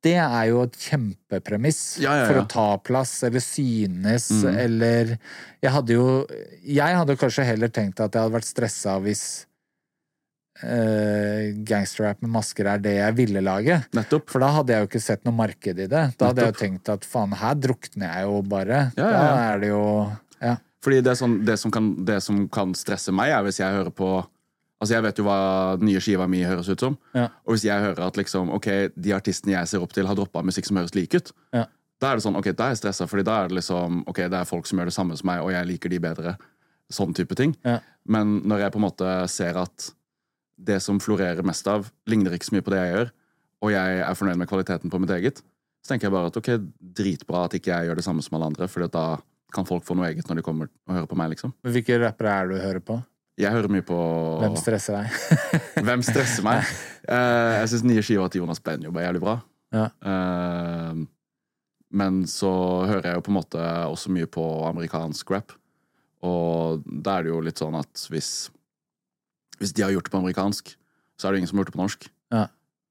det 0.00 0.14
er 0.16 0.44
jo 0.48 0.62
et 0.64 0.78
kjempepremiss 0.80 1.98
Ja, 2.00 2.14
ja, 2.22 2.26
for 2.30 2.40
å 2.40 2.46
ta 2.48 2.68
plass 2.80 3.18
eller 3.26 3.42
synes, 3.44 4.30
Mm. 4.30 4.56
eller 4.64 5.10
Jeg 5.60 5.74
hadde 5.74 5.92
jo 5.98 6.06
Jeg 6.64 6.96
hadde 6.96 7.18
kanskje 7.20 7.44
heller 7.44 7.68
tenkt 7.68 8.00
at 8.00 8.14
jeg 8.14 8.22
hadde 8.22 8.38
vært 8.38 8.48
stressa 8.48 8.96
hvis 9.04 9.24
uh, 10.64 11.50
gangsterrap 11.66 12.22
med 12.24 12.32
masker 12.34 12.68
er 12.68 12.80
det 12.84 12.94
jeg 12.98 13.16
ville 13.18 13.42
lage. 13.44 13.78
Nettopp. 13.96 14.28
For 14.32 14.42
da 14.44 14.50
hadde 14.58 14.74
jeg 14.74 14.84
jo 14.84 14.88
ikke 14.90 15.02
sett 15.04 15.22
noe 15.28 15.36
marked 15.36 15.78
i 15.78 15.86
det. 15.88 16.02
Da 16.20 16.30
hadde 16.30 16.44
jeg 16.44 16.54
jo 16.54 16.58
tenkt 16.60 16.90
at 16.92 17.06
faen, 17.08 17.32
her 17.40 17.54
drukner 17.56 18.10
jeg 18.12 18.28
jo 18.28 18.42
bare. 18.50 18.80
Ja, 18.98 19.06
ja, 19.06 19.12
Da 19.12 19.38
er 19.54 19.62
det 19.64 19.70
jo 19.72 19.84
Ja. 20.40 20.56
Fordi 20.80 21.00
det, 21.04 21.12
er 21.12 21.18
sånn, 21.20 21.38
det, 21.44 21.58
som 21.60 21.72
kan, 21.74 21.90
det 22.08 22.20
som 22.24 22.44
kan 22.52 22.72
stresse 22.78 23.12
meg, 23.12 23.32
er 23.36 23.42
hvis 23.44 23.60
jeg 23.60 23.74
hører 23.80 23.92
på 23.94 24.12
Altså 24.80 24.94
Jeg 24.94 25.04
vet 25.04 25.18
jo 25.20 25.24
hva 25.26 25.40
den 25.76 25.90
nye 25.90 26.00
skiva 26.00 26.24
mi 26.24 26.38
høres 26.40 26.70
ut 26.72 26.80
som. 26.80 26.94
Ja. 27.12 27.26
Og 27.44 27.52
hvis 27.52 27.66
jeg 27.66 27.82
hører 27.84 28.00
at 28.06 28.16
liksom, 28.16 28.48
ok, 28.56 28.68
de 28.96 29.10
artistene 29.12 29.52
jeg 29.52 29.68
ser 29.68 29.82
opp 29.84 29.92
til, 29.92 30.06
har 30.08 30.16
droppa 30.16 30.40
musikk 30.40 30.64
som 30.64 30.78
høres 30.80 30.94
lik 30.96 31.12
ut, 31.18 31.28
Ja. 31.52 31.66
da 32.00 32.12
er 32.12 32.16
det 32.16 32.24
sånn, 32.24 32.38
ok, 32.40 32.48
da 32.56 32.70
er 32.70 32.72
jeg 32.72 32.78
stressa, 32.80 33.04
Fordi 33.06 33.26
da 33.28 33.34
er 33.42 33.48
det 33.50 33.58
liksom 33.58 33.98
Ok, 34.08 34.22
det 34.32 34.38
er 34.40 34.48
folk 34.48 34.64
som 34.64 34.78
gjør 34.80 34.88
det 34.88 34.96
samme 34.96 35.18
som 35.20 35.26
meg, 35.28 35.42
og 35.44 35.52
jeg 35.52 35.68
liker 35.68 35.92
de 35.92 35.98
bedre. 36.00 36.32
Sånn 36.88 37.12
type 37.12 37.36
ting. 37.36 37.52
Ja. 37.62 37.80
Men 38.08 38.40
når 38.40 38.64
jeg 38.64 38.72
på 38.72 38.80
en 38.80 38.86
måte 38.88 39.28
ser 39.28 39.60
at 39.60 39.90
det 40.56 40.80
som 40.80 40.98
florerer 40.98 41.44
mest 41.44 41.68
av, 41.68 41.92
ligner 42.08 42.32
ikke 42.32 42.48
så 42.48 42.56
mye 42.56 42.64
på 42.64 42.72
det 42.72 42.80
jeg 42.80 42.94
gjør, 42.96 43.12
og 43.60 43.70
jeg 43.76 44.00
er 44.00 44.14
fornøyd 44.16 44.40
med 44.40 44.48
kvaliteten 44.48 44.90
på 44.90 44.98
mitt 45.04 45.12
eget, 45.12 45.42
så 45.84 45.92
tenker 45.92 46.08
jeg 46.08 46.12
bare 46.16 46.32
at 46.32 46.36
ok, 46.40 46.50
dritbra 46.80 47.44
at 47.44 47.52
ikke 47.60 47.68
jeg 47.68 47.88
gjør 47.90 48.00
det 48.00 48.04
samme 48.08 48.24
som 48.24 48.36
alle 48.40 48.48
andre, 48.48 48.66
for 48.68 48.88
da 48.88 49.04
kan 49.54 49.68
folk 49.68 49.84
få 49.86 49.96
noe 49.98 50.10
eget 50.10 50.28
når 50.28 50.40
de 50.40 50.44
kommer 50.46 50.70
og 50.70 50.96
hører 50.96 51.08
på 51.10 51.18
meg, 51.18 51.32
liksom. 51.34 51.54
Men 51.64 51.74
Hvilke 51.76 51.98
rappere 52.02 52.34
er 52.34 52.50
det 52.50 52.58
du 52.58 52.64
hører 52.64 52.84
på? 52.84 52.98
Jeg 53.40 53.54
hører 53.54 53.72
mye 53.72 53.84
på 53.86 53.98
Hvem 54.42 54.56
stresser 54.60 54.98
deg? 54.98 55.46
Hvem 55.86 56.02
stresser 56.04 56.44
meg? 56.44 56.66
Uh, 57.06 57.56
jeg 57.60 57.70
syns 57.72 57.86
nye 57.88 58.04
skiva 58.04 58.28
til 58.28 58.44
Jonas 58.44 58.60
Benjob 58.64 58.98
er 59.00 59.08
jævlig 59.08 59.22
bra. 59.24 59.38
Ja. 59.74 59.86
Uh, 60.04 61.06
men 61.90 62.22
så 62.30 62.50
hører 62.86 63.10
jeg 63.10 63.18
jo 63.18 63.24
på 63.26 63.32
en 63.32 63.38
måte 63.38 63.64
også 63.90 64.12
mye 64.14 64.28
på 64.30 64.44
amerikansk 64.68 65.32
rap. 65.34 65.54
Og 66.26 66.84
da 66.84 67.16
er 67.16 67.26
det 67.26 67.32
jo 67.32 67.40
litt 67.44 67.60
sånn 67.60 67.78
at 67.78 68.08
hvis 68.12 68.50
Hvis 69.60 69.74
de 69.76 69.82
har 69.84 69.90
gjort 69.92 70.06
det 70.08 70.12
på 70.12 70.20
amerikansk, 70.20 70.70
så 71.20 71.28
er 71.28 71.32
det 71.32 71.40
ingen 71.40 71.48
som 71.50 71.58
har 71.58 71.64
gjort 71.64 71.72
det 71.72 71.76
på 71.76 71.82
norsk. 71.82 72.06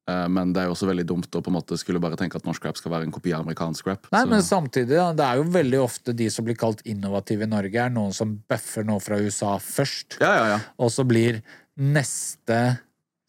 Eh, 0.09 0.25
men 0.31 0.53
det 0.55 0.63
er 0.63 0.69
jo 0.69 0.75
også 0.75 0.89
veldig 0.89 1.05
dumt 1.11 1.37
å 1.37 1.41
på 1.45 1.51
en 1.51 1.57
måte 1.59 1.77
skulle 1.79 2.01
bare 2.01 2.17
tenke 2.19 2.39
at 2.39 2.47
norsk 2.47 2.65
rap 2.65 2.79
skal 2.79 2.93
være 2.95 3.07
en 3.07 3.13
kopi 3.15 3.33
av 3.35 3.43
amerikansk 3.45 3.87
rap. 3.91 4.07
Nei, 4.11 4.23
Så- 4.23 4.29
men 4.29 4.41
samtidig, 4.41 4.99
det 5.17 5.25
er 5.25 5.35
jo 5.37 5.43
veldig 5.43 5.81
ofte 5.83 6.15
de 6.15 6.29
som 6.29 6.45
blir 6.45 6.57
kalt 6.57 6.81
innovative 6.85 7.43
i 7.43 7.51
Norge, 7.53 7.75
er 7.75 7.89
noen 7.89 8.13
som 8.13 8.41
bøffer 8.49 8.85
noe 8.85 8.99
fra 8.99 9.17
USA 9.17 9.57
først. 9.57 10.19
ja, 10.19 10.33
ja, 10.35 10.45
ja. 10.55 10.59
Og 10.79 10.89
så 10.89 11.05
blir 11.07 11.41
neste 11.77 12.79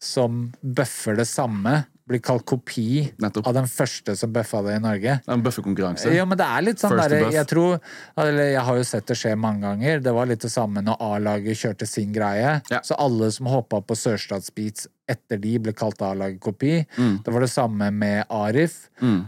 som 0.01 0.51
bøffer 0.65 1.15
det 1.15 1.27
samme, 1.27 1.85
blir 2.11 2.21
kalt 2.23 2.45
kopi 2.47 3.05
Nettopp. 3.21 3.47
av 3.49 3.55
den 3.57 3.67
første 3.71 4.15
som 4.19 4.31
bøffa 4.33 4.61
det 4.65 4.77
i 4.77 4.83
Norge. 4.83 5.17
En 5.31 5.43
bøffekonkurranse. 5.45 6.11
Ja, 6.15 6.25
men 6.27 6.39
det 6.39 6.47
er 6.47 6.65
litt 6.65 6.83
sånn 6.83 6.97
der, 6.99 7.17
jeg 7.31 7.47
tror 7.49 7.79
Eller 8.19 8.51
jeg 8.51 8.63
har 8.67 8.79
jo 8.79 8.85
sett 8.87 9.07
det 9.09 9.17
skje 9.19 9.33
mange 9.39 9.63
ganger. 9.65 10.01
Det 10.03 10.13
var 10.15 10.29
litt 10.29 10.43
det 10.43 10.51
samme 10.53 10.83
når 10.85 11.01
A-laget 11.07 11.59
kjørte 11.59 11.87
sin 11.89 12.13
greie. 12.15 12.59
Ja. 12.71 12.81
Så 12.85 12.97
alle 12.99 13.31
som 13.33 13.49
hoppa 13.51 13.81
på 13.81 13.97
Sørstatsbeats 13.97 14.87
etter 15.11 15.41
de, 15.41 15.57
ble 15.59 15.73
kalt 15.75 16.01
A-laget-kopi. 16.05 16.85
Mm. 16.97 17.19
Det 17.25 17.35
var 17.35 17.43
det 17.45 17.51
samme 17.51 17.91
med 17.91 18.23
Arif. 18.31 18.89
Mm. 19.01 19.21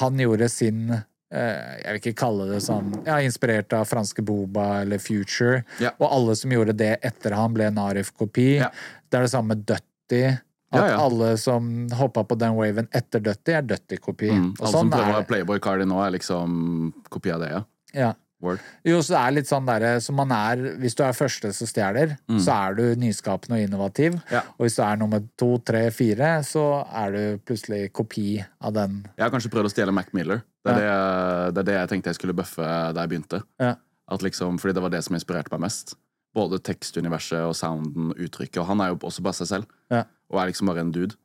Han 0.00 0.20
gjorde 0.22 0.48
sin 0.48 0.82
eh, 0.94 1.78
Jeg 1.82 1.88
vil 1.90 2.00
ikke 2.00 2.18
kalle 2.20 2.46
det 2.46 2.60
sånn 2.62 2.92
ja, 3.02 3.18
Inspirert 3.26 3.74
av 3.76 3.88
franske 3.90 4.22
Boba 4.24 4.82
eller 4.82 5.02
Future. 5.02 5.64
Ja. 5.82 5.92
Og 5.98 6.08
alle 6.08 6.36
som 6.38 6.54
gjorde 6.54 6.76
det 6.78 6.94
etter 7.06 7.36
han, 7.36 7.54
ble 7.56 7.68
en 7.68 7.80
Arif-kopi. 7.82 8.50
Ja. 8.62 8.72
Det 9.08 9.18
er 9.18 9.26
det 9.26 9.32
samme 9.34 9.56
med 9.56 9.66
Dutty. 9.68 10.22
At 10.70 10.82
Ja, 10.82 10.86
ja. 10.92 11.00
alle 11.00 11.32
som 11.40 11.88
hoppa 11.96 12.24
på 12.28 12.36
den 12.38 12.54
waven 12.58 12.88
etter 12.92 13.22
Dutty, 13.24 13.54
er 13.56 13.62
Dutty-kopi. 13.64 14.30
Mm. 14.30 14.48
Alle 14.60 14.72
sånn 14.72 14.88
som 14.88 14.90
prøver 14.92 15.20
er. 15.22 15.28
Playboy 15.28 15.60
Cardi 15.64 15.86
nå, 15.88 16.00
er 16.04 16.16
liksom 16.18 16.92
kopi 17.08 17.32
av 17.32 17.40
det, 17.44 17.52
ja. 17.54 17.62
Ja. 17.96 18.14
Word. 18.40 18.60
Jo, 18.86 19.00
så 19.02 19.16
det 19.16 19.20
er 19.20 19.32
litt 19.34 19.48
sånn 19.48 19.66
derre 19.66 19.96
Så 19.98 20.12
man 20.14 20.30
er 20.30 20.60
Hvis 20.78 20.94
du 20.94 21.00
er 21.02 21.16
første 21.16 21.48
som 21.56 21.66
stjeler, 21.66 22.12
så 22.38 22.54
er 22.54 22.76
du 22.78 22.84
nyskapende 23.00 23.56
og 23.58 23.64
innovativ. 23.64 24.14
Mm. 24.14 24.28
Ja. 24.30 24.42
Og 24.54 24.66
hvis 24.68 24.76
du 24.78 24.82
er 24.86 25.00
nummer 25.00 25.24
to, 25.40 25.48
tre, 25.66 25.80
fire, 25.90 26.36
så 26.46 26.62
er 26.86 27.16
du 27.16 27.22
plutselig 27.42 27.88
kopi 27.92 28.38
av 28.62 28.76
den. 28.76 29.00
Jeg 29.16 29.24
har 29.26 29.32
kanskje 29.34 29.50
prøvd 29.50 29.72
å 29.72 29.72
stjele 29.74 29.94
Mac 29.96 30.12
Miller. 30.14 30.44
Det 30.62 30.70
er, 30.70 30.78
det, 30.78 31.56
det 31.56 31.64
er 31.64 31.66
det 31.72 31.76
jeg 31.80 31.90
tenkte 31.94 32.12
jeg 32.12 32.20
skulle 32.20 32.36
bøffe 32.38 32.62
da 32.94 33.02
jeg 33.02 33.10
begynte. 33.16 33.42
Ja. 33.58 33.74
At 34.08 34.22
liksom, 34.22 34.60
fordi 34.62 34.76
det 34.78 34.86
var 34.86 34.94
det 34.94 35.02
som 35.08 35.18
inspirerte 35.18 35.50
meg 35.56 35.66
mest. 35.66 35.96
Både 36.36 36.58
tekstuniverset 36.60 37.40
og 37.46 37.54
sounden, 37.56 38.10
uttrykket. 38.16 38.60
Og 38.62 38.66
han 38.68 38.80
er 38.84 38.92
jo 38.92 38.98
også 39.08 39.22
bare 39.24 39.38
seg 39.40 39.48
selv. 39.50 39.70
Ja. 39.92 40.02
Og 40.28 40.40
er 40.42 40.50
liksom 40.50 40.68
bare 40.70 40.84
en 40.84 40.92
dude. 40.92 41.16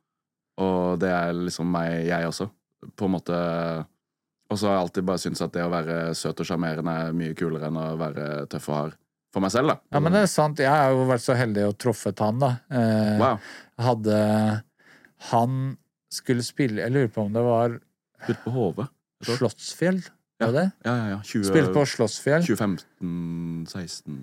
Og 0.64 1.00
det 1.02 1.10
er 1.12 1.34
liksom 1.36 1.68
meg, 1.74 2.06
jeg 2.08 2.28
også. 2.30 2.48
På 3.00 3.08
en 3.08 3.16
måte 3.16 3.36
Og 4.52 4.58
så 4.60 4.68
har 4.68 4.76
jeg 4.76 4.84
alltid 4.84 5.06
bare 5.08 5.22
syntes 5.24 5.42
at 5.42 5.54
det 5.56 5.64
å 5.66 5.70
være 5.72 5.94
søt 6.20 6.42
og 6.44 6.46
sjarmerende 6.46 6.92
er 7.08 7.14
mye 7.18 7.34
kulere 7.34 7.70
enn 7.72 7.78
å 7.80 7.86
være 7.98 8.26
tøff 8.52 8.68
og 8.70 8.76
hard. 8.78 8.98
For 9.34 9.42
meg 9.42 9.50
selv, 9.56 9.72
da. 9.72 9.76
Ja, 9.96 10.02
men 10.04 10.14
det 10.14 10.20
er 10.22 10.30
sant. 10.30 10.60
Jeg 10.62 10.70
har 10.70 10.92
jo 10.94 11.08
vært 11.10 11.24
så 11.24 11.34
heldig 11.34 11.64
og 11.72 11.78
truffet 11.82 12.20
han, 12.22 12.38
da. 12.44 12.52
Eh, 12.70 13.16
Wow. 13.24 13.40
Hadde 13.82 14.18
Han 15.32 15.56
skulle 16.14 16.44
spille 16.46 16.84
Jeg 16.84 16.92
lurer 16.94 17.10
på 17.10 17.24
om 17.26 17.34
det 17.34 17.42
var 17.42 17.80
Spilt 18.24 18.44
på 18.44 18.52
HV. 18.54 18.84
Slottsfjell? 19.26 20.04
Ja. 20.40 20.46
Var 20.50 20.54
det? 20.60 20.66
Ja, 20.86 20.94
ja, 21.00 21.08
ja. 21.16 21.20
20, 21.24 21.48
Spilt 21.50 21.74
på 21.74 21.86
Slottsfjell. 21.96 22.46
2015-16 22.46 24.22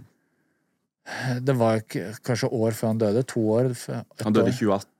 Det 1.47 1.55
var 1.59 1.83
kanskje 2.25 2.49
år 2.49 2.77
før 2.77 2.93
han 2.93 3.03
døde. 3.03 3.23
To 3.33 3.43
år. 3.57 3.71
Han 4.25 4.37
døde 4.37 4.53
i 4.53 4.57
2018. 4.57 4.91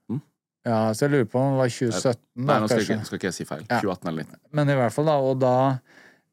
Ja, 0.61 0.93
så 0.93 1.07
jeg 1.07 1.15
lurer 1.15 1.29
på 1.29 1.41
om 1.41 1.55
det 1.55 1.61
var 1.63 1.71
2017. 1.73 2.21
Nei, 2.45 2.57
nå 2.61 2.67
skal, 2.69 2.83
ikke, 2.85 2.97
skal 3.07 3.17
ikke 3.17 3.29
jeg 3.31 3.37
si 3.39 3.45
feil. 3.49 3.63
Ja. 3.65 3.79
2018 3.81 4.09
eller 4.11 4.27
19. 4.27 4.41
Men 4.59 4.69
i 4.69 4.75
hvert 4.77 4.93
fall, 4.93 5.07
da. 5.09 5.15
Og 5.25 5.39
da 5.41 5.53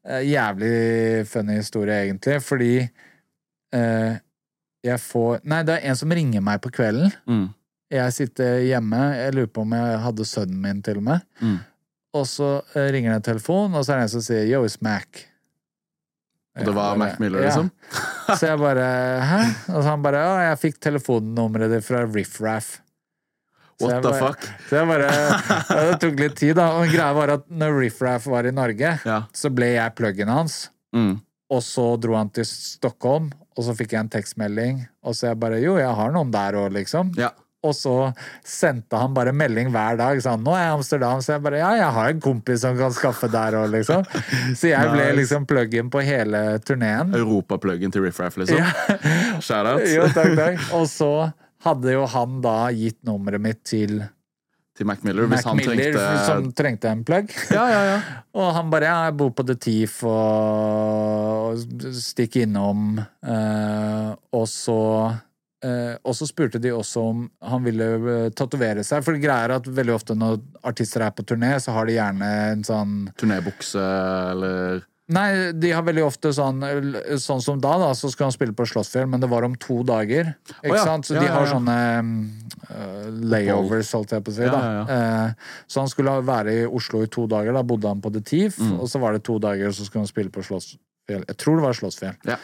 eh, 0.05 0.25
Jævlig 0.29 0.73
funny 1.29 1.55
historie, 1.57 2.01
egentlig, 2.05 2.35
fordi 2.45 2.73
eh, 2.79 4.19
jeg 4.85 5.01
får 5.03 5.41
Nei, 5.49 5.63
det 5.67 5.79
er 5.79 5.89
en 5.89 5.97
som 5.97 6.13
ringer 6.13 6.45
meg 6.45 6.61
på 6.61 6.71
kvelden. 6.75 7.09
Mm. 7.25 7.47
Jeg 7.89 8.13
sitter 8.13 8.61
hjemme. 8.67 9.01
Jeg 9.17 9.33
lurer 9.33 9.49
på 9.49 9.65
om 9.65 9.73
jeg 9.73 9.97
hadde 10.05 10.29
sønnen 10.29 10.61
min, 10.61 10.85
til 10.85 11.01
og 11.01 11.07
med. 11.09 11.25
Mm. 11.41 11.57
Og 12.19 12.29
så 12.29 12.51
eh, 12.75 12.91
ringer 12.93 13.15
det 13.15 13.19
en 13.23 13.27
telefon, 13.31 13.73
og 13.73 13.85
så 13.85 13.95
er 13.95 14.03
det 14.03 14.07
en 14.07 14.13
som 14.13 14.25
sier 14.25 14.45
'yo, 14.45 14.61
it's 14.65 14.77
Mac'. 14.85 15.25
Og 16.57 16.65
det 16.65 16.73
var 16.75 16.95
Mac 16.97 17.19
Miller, 17.19 17.39
ja. 17.43 17.45
liksom? 17.51 17.69
Så 18.39 18.45
jeg 18.49 18.59
bare 18.59 18.85
'hæ?' 19.21 19.75
Og 19.75 19.83
så 19.83 19.89
han 19.89 20.01
bare 20.01 20.19
'ja, 20.21 20.49
jeg 20.49 20.59
fikk 20.59 20.79
telefonnummeret 20.81 21.71
ditt 21.71 21.85
fra 21.85 22.05
Riff 22.05 22.39
Raff'. 22.41 22.79
What 23.79 24.01
the 24.03 24.09
bare- 24.11 24.19
fuck? 24.19 24.41
Så 24.69 24.75
jeg 24.75 24.87
bare 24.87 25.07
ja, 25.07 25.91
Det 25.91 25.99
tok 26.01 26.19
litt 26.19 26.35
tid, 26.35 26.55
da. 26.55 26.65
Og 26.81 26.87
greia 26.91 27.13
var 27.15 27.29
at 27.37 27.45
når 27.49 27.79
Riff 27.79 28.01
Raff 28.01 28.25
var 28.27 28.45
i 28.45 28.51
Norge, 28.51 28.99
Ja. 29.05 29.21
så 29.33 29.49
ble 29.53 29.73
jeg 29.75 29.95
pluggen 29.95 30.27
hans. 30.27 30.69
Mm. 30.93 31.21
Og 31.49 31.61
så 31.63 31.97
dro 31.99 32.15
han 32.15 32.29
til 32.29 32.45
Stockholm, 32.45 33.31
og 33.57 33.63
så 33.63 33.73
fikk 33.75 33.93
jeg 33.95 33.99
en 34.01 34.09
tekstmelding. 34.09 34.87
Og 35.03 35.13
så 35.15 35.27
jeg 35.31 35.39
bare 35.39 35.61
'jo, 35.61 35.77
jeg 35.77 35.95
har 35.95 36.11
noen 36.11 36.31
der 36.31 36.53
òg', 36.53 36.73
liksom. 36.73 37.13
ja. 37.17 37.29
Og 37.67 37.73
så 37.75 37.93
sendte 38.47 38.95
han 38.95 39.11
bare 39.15 39.33
melding 39.35 39.67
hver 39.73 39.97
dag. 39.99 40.21
Sånn, 40.23 40.43
'Nå 40.43 40.53
er 40.55 40.61
jeg 40.63 40.69
i 40.69 40.75
Amsterdam.' 40.77 41.21
Så 41.21 41.33
jeg 41.33 41.43
bare 41.43 41.57
'Ja, 41.59 41.71
jeg 41.75 41.91
har 41.97 42.09
en 42.09 42.21
kompis 42.21 42.61
som 42.61 42.77
kan 42.77 42.91
skaffe 42.91 43.27
der 43.31 43.57
òg', 43.59 43.71
liksom. 43.73 44.05
Så 44.55 44.69
jeg 44.71 44.91
ble 44.93 45.09
liksom 45.19 45.45
plug-in 45.45 45.89
på 45.89 45.99
hele 46.03 46.59
turneen. 46.63 47.13
Europapluggen 47.13 47.91
til 47.91 48.03
Riff 48.03 48.19
Raff, 48.19 48.37
liksom? 48.37 48.57
Ja. 48.57 48.71
Shout-out 49.39 49.83
Jo, 49.91 50.07
takk, 50.07 50.35
takk. 50.39 50.73
Og 50.73 50.87
så 50.87 51.33
hadde 51.65 51.91
jo 51.91 52.05
han 52.07 52.39
da 52.41 52.71
gitt 52.71 53.03
nummeret 53.03 53.41
mitt 53.41 53.63
til 53.65 54.07
til 54.79 54.87
Mac 54.87 55.03
Miller. 55.03 55.27
Mac 55.27 55.41
Hvis 55.41 55.45
han 55.45 55.57
Miller, 55.57 55.75
trengte 55.75 56.25
som 56.25 56.51
trengte 56.55 56.87
en 56.87 57.03
plugg. 57.03 57.33
Ja, 57.51 57.65
ja, 57.67 57.81
ja. 57.83 57.99
Og 58.39 58.53
han 58.55 58.69
bare 58.71 58.87
ja, 58.87 59.05
'jeg 59.09 59.17
bor 59.17 59.31
på 59.35 59.43
The 59.43 59.55
Teef, 59.55 60.03
og, 60.03 61.51
og 61.51 61.57
stikk 61.91 62.37
innom. 62.45 63.01
uh, 63.27 64.15
og 64.31 64.47
så 64.47 65.19
eh, 65.65 65.95
og 66.03 66.15
så 66.15 66.27
spurte 66.29 66.61
de 66.61 66.71
også 66.75 67.03
om 67.11 67.25
han 67.41 67.65
ville 67.65 67.89
uh, 68.03 68.29
tatovere 68.35 68.83
seg. 68.85 69.03
For 69.05 69.17
greia 69.19 69.47
er 69.47 69.55
at 69.57 69.67
veldig 69.67 69.95
ofte 69.95 70.15
når 70.17 70.39
artister 70.63 71.05
er 71.05 71.15
på 71.15 71.25
turné, 71.27 71.55
så 71.59 71.75
har 71.75 71.89
de 71.89 71.97
gjerne 71.97 72.29
en 72.53 72.63
sånn 72.67 72.95
Turnébukse 73.19 73.83
eller 74.35 74.85
Nei, 75.09 75.51
de 75.57 75.71
har 75.73 75.81
veldig 75.81 76.03
ofte 76.05 76.29
sånn 76.37 76.59
Sånn 77.17 77.39
som 77.41 77.57
da, 77.57 77.71
da, 77.81 77.87
så 77.97 78.11
skulle 78.11 78.27
han 78.27 78.35
spille 78.35 78.53
på 78.53 78.67
Slottsfjell, 78.69 79.07
men 79.09 79.23
det 79.23 79.29
var 79.31 79.41
om 79.47 79.55
to 79.57 79.79
dager. 79.81 80.35
Ikke 80.59 80.75
oh, 80.75 80.77
ja. 80.77 80.83
sant? 80.85 81.07
Så 81.07 81.15
Ja, 81.17 81.23
de 81.23 81.31
har 81.33 81.47
ja. 81.47 81.53
sånne 81.55 81.77
uh, 82.69 83.07
layovers, 83.31 83.89
holdt 83.97 84.13
jeg 84.13 84.25
på 84.27 84.29
å 84.29 84.35
si. 84.37 84.45
Da. 84.53 84.61
Eh, 84.93 85.49
så 85.65 85.81
han 85.81 85.89
skulle 85.89 86.13
være 86.27 86.53
i 86.59 86.67
Oslo 86.67 87.01
i 87.01 87.09
to 87.09 87.25
dager. 87.31 87.57
Da 87.57 87.65
bodde 87.65 87.89
han 87.89 88.03
på 88.05 88.13
The 88.13 88.21
Thief, 88.21 88.59
Mm. 88.59 88.77
og 88.83 88.89
så 88.91 89.01
var 89.01 89.17
det 89.17 89.23
to 89.25 89.39
dager, 89.41 89.73
så 89.73 89.87
skulle 89.87 90.03
han 90.05 90.11
spille 90.11 90.29
på 90.29 90.43
Slottsfjell. 90.45 91.25
Jeg 91.25 91.37
tror 91.41 91.57
det 91.57 91.65
var 91.65 91.79
Slottsfjell. 91.79 92.37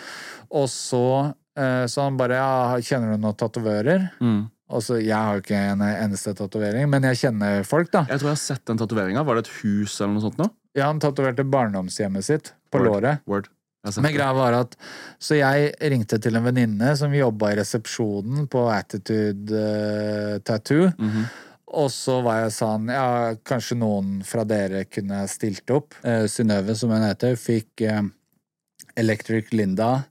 Og 0.49 0.66
så 0.74 1.05
eh, 1.22 1.34
så 1.56 2.03
han 2.03 2.18
bare 2.20 2.36
ja, 2.36 2.76
kjenner 2.84 3.14
du 3.16 3.22
noen 3.24 3.38
tatovører? 3.39 4.10
mm. 4.20 4.41
så, 4.84 4.97
jeg 4.99 5.16
har 5.16 5.38
jo 5.38 5.43
ikke 5.45 5.62
en 5.72 5.84
eneste 5.88 6.34
tatovering, 6.36 6.89
men 6.91 7.08
jeg 7.12 7.22
kjenner 7.22 7.64
folk, 7.64 7.93
da. 7.93 8.03
Jeg 8.10 8.20
tror 8.20 8.34
jeg 8.34 8.38
har 8.38 8.43
sett 8.43 8.66
den 8.68 8.82
tatoveringa. 8.82 9.24
Var 9.24 9.39
det 9.39 9.45
et 9.45 9.53
hus 9.62 9.95
eller 10.01 10.18
noe 10.18 10.26
sånt 10.26 10.41
nå? 10.41 10.49
Ja, 10.76 10.89
han 10.89 10.99
tatoverte 10.99 11.45
barndomshjemmet 11.47 12.28
sitt 12.28 12.51
på 12.72 12.82
Word. 12.82 12.89
låret. 12.91 13.24
Word. 13.30 13.47
Men 14.01 14.14
greia 14.16 14.34
var 14.34 14.56
at 14.58 14.76
Så 15.22 15.38
jeg 15.38 15.74
ringte 15.93 16.18
til 16.22 16.38
en 16.38 16.45
venninne 16.47 16.95
som 16.97 17.14
jobba 17.14 17.51
i 17.53 17.60
resepsjonen 17.60 18.47
på 18.51 18.66
Attitude 18.74 19.53
uh, 19.53 20.38
Tattoo. 20.45 20.91
Mhm. 20.97 21.28
Og 21.76 21.89
så 21.91 22.20
var 22.24 22.43
jeg 22.43 22.53
sånn 22.56 22.91
Ja, 22.93 23.36
kanskje 23.43 23.76
noen 23.82 24.20
fra 24.24 24.45
dere 24.47 24.86
kunne 24.88 25.24
stilt 25.28 25.70
opp. 25.74 25.97
Uh, 26.06 26.26
Synnøve, 26.32 26.76
som 26.78 26.93
hun 26.93 27.03
heter, 27.03 27.36
fikk 27.39 27.86
uh, 27.89 28.03
Electric 28.97 29.51
Linda 29.53 30.06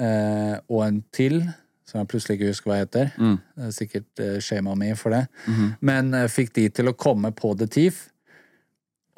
eh, 0.00 0.56
og 0.68 0.84
en 0.86 1.02
til, 1.14 1.42
som 1.86 2.00
jeg 2.00 2.08
plutselig 2.12 2.38
ikke 2.38 2.50
husker 2.52 2.70
hva 2.70 2.78
heter. 2.80 3.10
Mm. 3.18 3.36
Det 3.56 3.66
er 3.68 3.74
sikkert 3.76 4.22
eh, 4.24 4.38
shame 4.40 4.70
on 4.72 4.84
for 4.96 5.10
det. 5.14 5.24
Mhm. 5.46 5.68
Men 5.80 6.14
eh, 6.14 6.28
fikk 6.30 6.52
de 6.56 6.68
til 6.70 6.88
å 6.90 6.96
komme 6.96 7.32
på 7.36 7.52
The 7.58 7.66
Thief. 7.66 8.08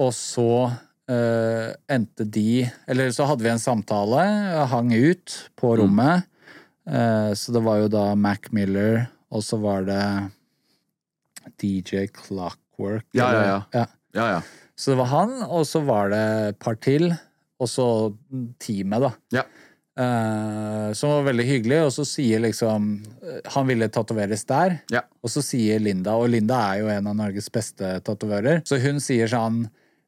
Og 0.00 0.12
så 0.16 0.46
eh, 1.12 1.74
endte 1.92 2.24
de 2.24 2.64
Eller 2.88 3.10
så 3.12 3.26
hadde 3.28 3.44
vi 3.44 3.50
en 3.52 3.60
samtale, 3.60 4.22
hang 4.72 4.92
ut 4.94 5.50
på 5.60 5.74
Mm. 5.76 5.80
rommet. 5.82 6.24
Eh, 6.86 7.32
så 7.38 7.52
det 7.52 7.62
var 7.62 7.78
jo 7.84 7.88
da 7.88 8.14
Mac 8.14 8.48
Miller, 8.52 9.08
og 9.30 9.42
så 9.46 9.60
var 9.60 9.84
det 9.86 10.30
DJ 11.60 12.06
Clockwork. 12.08 13.04
Ja, 13.12 13.24
ja, 13.24 13.28
eller- 13.30 13.46
ja. 13.46 13.62
ja. 13.72 13.86
Ja, 14.14 14.26
ja. 14.36 14.40
Så 14.76 14.90
det 14.92 14.98
var 14.98 15.06
han, 15.06 15.30
og 15.42 15.64
så 15.66 15.80
var 15.84 16.10
det 16.10 16.48
et 16.48 16.58
par 16.58 16.74
til, 16.74 17.12
og 17.60 17.68
så 17.68 17.86
teamet, 18.60 19.00
da. 19.00 19.10
Ja. 19.32 19.42
Eh, 19.93 20.93
som 20.97 21.11
var 21.11 21.26
veldig 21.26 21.45
hyggelig, 21.45 21.78
og 21.84 21.90
så 21.93 22.05
sier 22.09 22.40
liksom 22.40 22.84
eh, 23.20 23.40
Han 23.53 23.66
ville 23.68 23.90
tatoveres 23.93 24.47
der, 24.49 24.78
Ja. 24.88 25.03
og 25.20 25.28
så 25.28 25.43
sier 25.45 25.82
Linda, 25.84 26.14
og 26.16 26.30
Linda 26.32 26.57
er 26.72 26.78
jo 26.80 26.88
en 26.88 27.11
av 27.11 27.16
Norges 27.18 27.51
beste 27.53 27.99
tatoverer, 28.07 28.62
så 28.64 28.78
hun 28.80 29.03
sier 29.05 29.28
sånn 29.28 29.66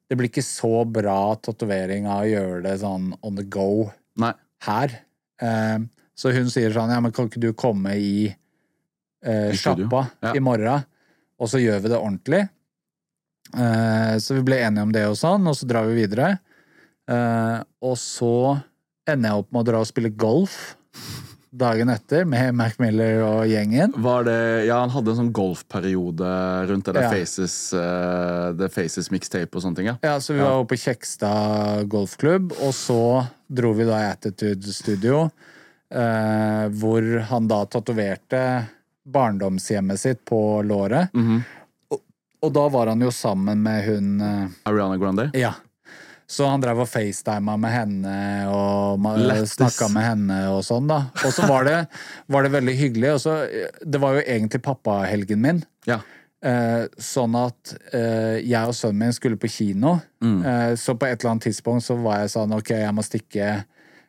Det 0.08 0.16
blir 0.16 0.30
ikke 0.30 0.44
så 0.46 0.86
bra 0.88 1.34
tatovering 1.36 2.06
av 2.08 2.22
å 2.24 2.30
gjøre 2.30 2.62
det 2.64 2.78
sånn 2.80 3.12
on 3.22 3.36
the 3.36 3.44
go 3.44 3.90
Nei. 4.16 4.32
her. 4.64 4.96
Eh, 5.42 5.78
så 6.16 6.32
hun 6.32 6.48
sier 6.48 6.72
sånn 6.72 6.88
Ja, 6.94 7.00
men 7.04 7.12
kan 7.12 7.28
ikke 7.28 7.40
du 7.44 7.52
komme 7.52 7.92
i 8.00 8.28
eh, 9.24 9.50
I 9.52 9.56
sjappa 9.60 10.06
Ja. 10.24 10.32
i 10.32 10.40
morgen, 10.40 10.84
og 11.38 11.48
så 11.52 11.60
gjør 11.60 11.82
vi 11.84 11.88
det 11.92 12.00
ordentlig? 12.00 12.48
Så 13.54 14.34
vi 14.34 14.42
ble 14.42 14.56
enige 14.64 14.82
om 14.82 14.92
det 14.92 15.02
og 15.06 15.14
sånn, 15.20 15.44
og 15.46 15.54
så 15.54 15.66
drar 15.68 15.84
vi 15.86 15.94
videre. 16.00 16.38
Og 17.84 17.94
så 18.00 18.30
ender 19.08 19.30
jeg 19.30 19.44
opp 19.44 19.52
med 19.52 19.64
å 19.64 19.68
dra 19.72 19.82
og 19.84 19.90
spille 19.90 20.10
golf 20.10 20.76
dagen 21.54 21.90
etter 21.92 22.24
med 22.26 22.54
Mac 22.58 22.78
Miller 22.82 23.20
og 23.22 23.44
gjengen. 23.46 23.94
Var 24.02 24.26
det 24.26 24.38
Ja, 24.66 24.80
han 24.82 24.90
hadde 24.90 25.12
en 25.12 25.20
sånn 25.22 25.32
golfperiode 25.34 26.30
rundt 26.68 26.88
det 26.88 26.94
der 26.96 27.06
Ja. 27.06 27.10
Faces, 27.12 27.72
uh, 27.72 28.52
The 28.58 28.68
Faces 28.68 29.10
mixtape 29.14 29.54
og 29.54 29.62
sånne 29.62 29.76
ting, 29.76 29.86
ja. 29.92 29.96
Ja, 30.02 30.18
så 30.20 30.34
vi 30.34 30.40
var 30.40 30.58
oppe 30.58 30.74
på 30.74 30.82
Kjekstad 30.82 31.86
golfklubb, 31.88 32.52
og 32.60 32.74
så 32.74 33.26
dro 33.46 33.72
vi 33.72 33.86
da 33.86 34.00
i 34.02 34.10
Attitude 34.10 34.74
Studio, 34.74 35.30
uh, 35.94 36.64
hvor 36.74 37.20
han 37.30 37.48
da 37.48 37.64
tatoverte 37.66 38.66
barndomshjemmet 39.04 40.00
sitt 40.00 40.24
på 40.24 40.62
låret. 40.66 41.12
Mhm. 41.14 41.44
og, 41.90 42.00
og 42.42 42.52
da 42.52 42.68
var 42.68 42.86
han 42.88 43.00
jo 43.00 43.10
sammen 43.10 43.62
med 43.62 43.84
hun 43.84 44.20
uh, 44.20 44.48
Ariana 44.64 44.98
Grande. 44.98 45.30
Ja. 45.34 45.54
Så 46.26 46.46
han 46.48 46.62
drev 46.62 46.80
og 46.82 46.88
facetima 46.88 47.56
med 47.60 47.72
henne 47.74 48.16
og 48.48 49.04
snakka 49.50 49.90
med 49.92 50.06
henne 50.06 50.38
og 50.54 50.62
sånn, 50.64 50.88
da. 50.88 51.02
Og 51.20 51.34
så 51.36 51.46
var 51.50 51.66
det, 51.68 51.78
var 52.32 52.46
det 52.46 52.54
veldig 52.54 52.74
hyggelig. 52.78 53.12
Så, 53.26 53.36
det 53.84 54.00
var 54.00 54.16
jo 54.16 54.24
egentlig 54.24 54.62
pappahelgen 54.64 55.42
min. 55.44 55.60
Ja. 55.88 56.00
Eh, 56.44 56.86
sånn 57.00 57.36
at 57.40 57.74
eh, 57.96 58.40
jeg 58.44 58.68
og 58.68 58.76
sønnen 58.76 59.04
min 59.06 59.16
skulle 59.16 59.40
på 59.40 59.52
kino. 59.52 59.98
Mm. 60.24 60.40
Eh, 60.40 60.72
så 60.80 60.96
på 60.96 61.08
et 61.08 61.18
eller 61.20 61.34
annet 61.34 61.48
tidspunkt 61.50 61.86
så 61.86 61.96
var 62.00 62.24
jeg 62.24 62.34
sånn 62.34 62.56
ok, 62.56 62.74
jeg 62.82 62.96
må 62.96 63.04
stikke. 63.04 63.52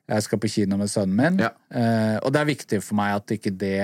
Jeg 0.05 0.21
skal 0.21 0.37
på 0.37 0.49
kino 0.53 0.77
med 0.77 0.91
sønnen 0.91 1.15
min. 1.17 1.39
Ja. 1.41 1.51
Eh, 1.73 2.17
og 2.21 2.33
det 2.35 2.41
er 2.41 2.51
viktig 2.51 2.81
for 2.85 2.99
meg 2.99 3.15
at 3.17 3.35
ikke 3.35 3.55
det 3.55 3.79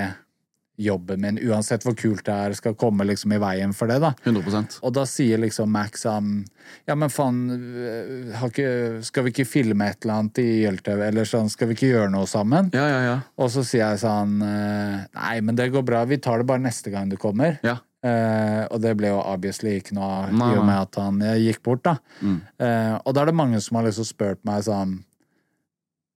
jobben 0.82 1.22
min, 1.22 1.40
uansett 1.50 1.86
hvor 1.86 1.96
kult 1.98 2.24
det 2.28 2.34
er, 2.34 2.56
skal 2.58 2.76
komme 2.80 3.06
liksom 3.08 3.36
i 3.36 3.40
veien 3.42 3.76
for 3.76 3.92
det, 3.92 4.00
da. 4.04 4.14
100% 4.26 4.80
Og 4.82 4.96
da 4.96 5.06
sier 5.10 5.42
liksom 5.42 5.72
Max 5.72 6.06
um, 6.06 6.42
Ja, 6.90 6.96
men 6.96 7.12
faen, 7.14 7.44
øh, 7.52 9.02
skal 9.06 9.26
vi 9.26 9.34
ikke 9.34 9.48
filme 9.50 9.92
et 9.92 10.02
eller 10.04 10.22
annet 10.22 10.42
i 10.42 10.48
YLTV, 10.64 11.06
eller 11.10 11.30
sånn, 11.30 11.52
skal 11.52 11.70
vi 11.70 11.78
ikke 11.78 11.92
gjøre 11.94 12.12
noe 12.14 12.30
sammen? 12.30 12.72
Ja, 12.76 12.88
ja, 12.90 13.00
ja. 13.06 13.16
Og 13.42 13.52
så 13.54 13.66
sier 13.68 13.86
jeg 13.86 14.04
sånn 14.04 14.42
øh, 14.46 14.98
Nei, 15.18 15.38
men 15.46 15.58
det 15.60 15.72
går 15.74 15.86
bra, 15.88 16.04
vi 16.10 16.22
tar 16.22 16.42
det 16.42 16.50
bare 16.50 16.64
neste 16.64 16.94
gang 16.94 17.12
du 17.12 17.20
kommer. 17.22 17.62
ja. 17.66 17.80
Uh, 18.02 18.66
og 18.74 18.80
det 18.82 18.96
ble 18.98 19.12
jo 19.12 19.20
obviously 19.22 19.76
ikke 19.78 19.94
noe 19.94 20.08
av, 20.10 20.32
i 20.34 20.56
og 20.58 20.64
med 20.66 20.74
at 20.74 20.98
han 20.98 21.20
gikk 21.38 21.60
bort, 21.62 21.84
da. 21.86 21.92
Mm. 22.26 22.40
Uh, 22.58 22.96
og 22.98 23.14
da 23.14 23.22
er 23.22 23.30
det 23.30 23.36
mange 23.38 23.60
som 23.62 23.78
har 23.78 23.86
liksom 23.86 24.08
spurt 24.10 24.42
meg 24.48 24.64
sånn 24.66 24.96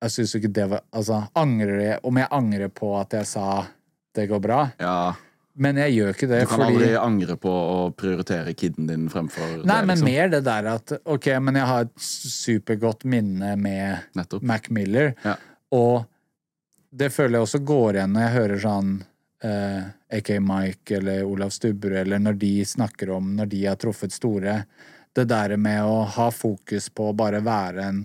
Jeg 0.02 0.16
syns 0.16 0.34
jo 0.34 0.42
ikke 0.42 0.52
det 0.58 0.66
var 0.72 0.82
Altså, 0.90 1.20
angrer 1.38 1.84
jeg 1.84 2.00
Om 2.10 2.18
jeg 2.18 2.32
angrer 2.40 2.74
på 2.74 2.90
at 2.98 3.14
jeg 3.14 3.30
sa 3.30 3.46
det 4.16 4.28
går 4.32 4.44
bra? 4.44 4.66
ja. 4.82 5.14
Men 5.58 5.78
jeg 5.80 5.94
gjør 5.96 6.10
ikke 6.12 6.28
det, 6.28 6.38
Du 6.44 6.50
kan 6.52 6.60
fordi 6.60 6.74
aldri 6.76 6.88
angre 7.00 7.36
på 7.40 7.48
å 7.50 7.76
prioritere 7.96 8.52
kiden 8.60 8.90
din 8.90 9.06
fremfor 9.08 9.62
Nei, 9.64 9.78
det, 9.80 9.86
men 9.88 9.94
liksom. 9.94 10.10
mer 10.10 10.32
det 10.34 10.42
der 10.44 10.66
at 10.68 10.92
Ok, 11.08 11.30
men 11.40 11.56
jeg 11.56 11.70
har 11.70 11.86
et 11.86 11.94
supergodt 12.04 13.06
minne 13.08 13.54
med 13.56 14.10
Nettopp. 14.20 14.44
Mac 14.44 14.68
Miller, 14.70 15.14
Ja. 15.24 15.38
og 15.72 16.04
det 16.92 17.08
føler 17.16 17.38
jeg 17.40 17.48
også 17.48 17.62
går 17.72 17.96
igjen 18.02 18.12
når 18.18 18.26
jeg 18.26 18.36
hører 18.36 18.60
sånn 18.66 18.92
eh, 19.48 19.88
AK 20.20 20.34
Mike 20.44 20.98
eller 21.00 21.24
Olav 21.24 21.56
Stubberud, 21.56 22.02
eller 22.04 22.20
når 22.20 22.38
de 22.44 22.52
snakker 22.68 23.16
om 23.16 23.32
når 23.40 23.50
de 23.56 23.64
har 23.66 23.80
truffet 23.80 24.12
store, 24.12 24.58
det 25.16 25.26
der 25.32 25.56
med 25.56 25.84
å 25.88 26.04
ha 26.18 26.28
fokus 26.36 26.90
på 26.92 27.14
å 27.14 27.16
bare 27.16 27.40
være 27.40 27.88
en 27.94 28.04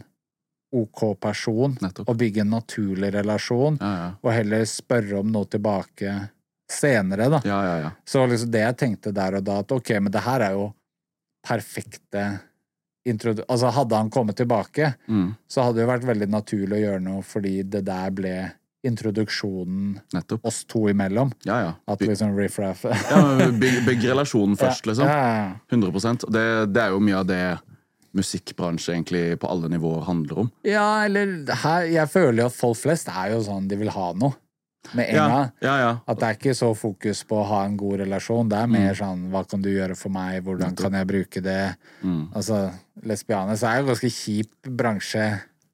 OK 0.72 1.00
person, 1.20 1.76
Nettopp. 1.82 2.08
og 2.08 2.16
bygge 2.20 2.40
en 2.44 2.50
naturlig 2.54 3.12
relasjon, 3.14 3.78
Ja, 3.80 3.90
ja. 3.96 4.10
og 4.22 4.32
heller 4.32 4.64
spørre 4.70 5.18
om 5.20 5.32
noe 5.34 5.44
tilbake 5.50 6.12
senere, 6.70 7.26
da. 7.32 7.40
Ja, 7.44 7.58
ja, 7.66 7.76
ja. 7.82 7.90
Så 8.06 8.22
liksom 8.30 8.50
det 8.54 8.60
jeg 8.62 8.76
tenkte 8.78 9.12
der 9.12 9.34
og 9.40 9.44
da, 9.44 9.58
at 9.64 9.72
ok, 9.74 9.90
men 10.00 10.12
det 10.14 10.22
her 10.22 10.40
er 10.46 10.52
jo 10.54 10.68
perfekte 11.42 12.38
introdu... 13.08 13.42
Altså, 13.48 13.70
hadde 13.74 13.96
han 13.96 14.10
kommet 14.10 14.36
tilbake, 14.36 14.92
Mm. 15.08 15.34
så 15.48 15.62
hadde 15.64 15.80
det 15.80 15.86
jo 15.86 15.90
vært 15.90 16.04
veldig 16.06 16.28
naturlig 16.30 16.76
å 16.78 16.82
gjøre 16.84 17.02
noe, 17.02 17.22
fordi 17.26 17.62
det 17.64 17.84
der 17.88 18.10
ble 18.14 18.34
introduksjonen 18.86 19.98
Nettopp. 20.14 20.44
oss 20.46 20.62
to 20.64 20.86
imellom. 20.88 21.32
Ja, 21.44 21.58
ja. 21.60 21.72
At 21.90 22.00
liksom 22.00 22.36
riff-raff 22.36 22.82
bygg, 23.60 23.82
bygg 23.86 24.06
relasjonen 24.12 24.56
først, 24.60 24.86
liksom. 24.88 25.06
Ja, 25.08 25.16
ja, 25.18 25.34
ja. 25.48 25.58
100 25.72 26.24
Og 26.28 26.32
det, 26.32 26.44
det 26.74 26.82
er 26.86 26.94
jo 26.94 27.00
mye 27.04 27.18
av 27.20 27.26
det 27.28 27.40
musikkbransje 28.16 28.92
egentlig 28.94 29.38
på 29.40 29.48
alle 29.50 29.68
nivåer 29.70 30.04
handler 30.06 30.38
om. 30.44 30.52
ja, 30.66 31.04
eller 31.04 31.44
her, 31.62 31.82
jeg 31.90 32.08
føler 32.10 32.42
jo 32.44 32.46
at 32.50 32.56
folk 32.56 32.78
flest 32.80 33.08
er 33.08 33.34
jo 33.34 33.42
sånn, 33.46 33.68
de 33.70 33.76
vil 33.76 33.90
ha 33.94 34.12
noe 34.18 34.34
med 34.96 35.10
en 35.10 35.16
gang. 35.16 35.50
ja, 35.60 35.74
ja. 35.78 35.90
At 36.08 36.18
det 36.18 36.26
er 36.28 36.38
ikke 36.38 36.54
så 36.56 36.70
fokus 36.74 37.22
på 37.28 37.36
å 37.36 37.44
ha 37.46 37.64
en 37.66 37.76
god 37.76 38.00
relasjon. 38.00 38.48
Det 38.48 38.56
er 38.58 38.66
mer 38.72 38.94
sånn 38.96 39.26
hva 39.30 39.44
kan 39.48 39.60
du 39.62 39.68
gjøre 39.70 39.96
for 39.98 40.08
meg, 40.14 40.40
hvordan 40.46 40.74
kan 40.78 40.96
jeg 40.96 41.06
bruke 41.06 41.42
det? 41.44 41.76
Mm. 42.02 42.30
Altså, 42.34 42.70
så 43.04 43.68
er 43.68 43.76
jo 43.76 43.84
en 43.84 43.90
ganske 43.92 44.10
kjip 44.10 44.50
bransje, 44.80 45.26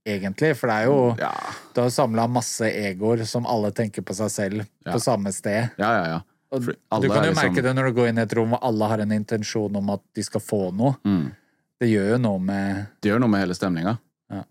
egentlig. 0.07 0.53
For 0.59 0.67
det 0.71 0.77
er 0.77 0.85
jo 0.91 1.17
Ja, 1.19 1.33
Du 1.75 1.81
har 1.83 1.89
samla 1.91 2.27
masse 2.29 2.67
egoer 2.67 3.25
som 3.25 3.47
alle 3.47 3.71
tenker 3.73 4.03
på 4.03 4.15
seg 4.15 4.31
selv 4.31 4.67
Ja. 4.85 4.93
på 4.93 5.01
samme 5.01 5.33
sted. 5.33 5.71
ja, 5.79 5.93
ja. 6.03 6.07
ja. 6.17 6.21
Du 6.57 6.73
kan 7.09 7.25
jo 7.25 7.31
liksom- 7.33 7.35
merke 7.35 7.63
det 7.63 7.75
når 7.75 7.87
du 7.87 7.93
går 8.01 8.09
inn 8.09 8.19
i 8.19 8.23
et 8.23 8.33
rom 8.33 8.51
hvor 8.51 8.59
alle 8.63 8.85
har 8.89 8.99
en 9.01 9.11
intensjon 9.13 9.77
om 9.77 9.91
at 9.91 10.01
de 10.15 10.23
skal 10.23 10.41
få 10.41 10.73
noe. 10.75 10.97
Mm. 11.05 11.33
Det 11.81 11.89
gjør 11.91 12.15
jo 12.15 12.19
noe 12.25 12.41
med 12.41 12.87
Det 13.03 13.11
gjør 13.11 13.21
noe 13.23 13.33
med 13.33 13.43
hele 13.45 13.57
stemninga. 13.59 13.97
Ja. 14.33 14.43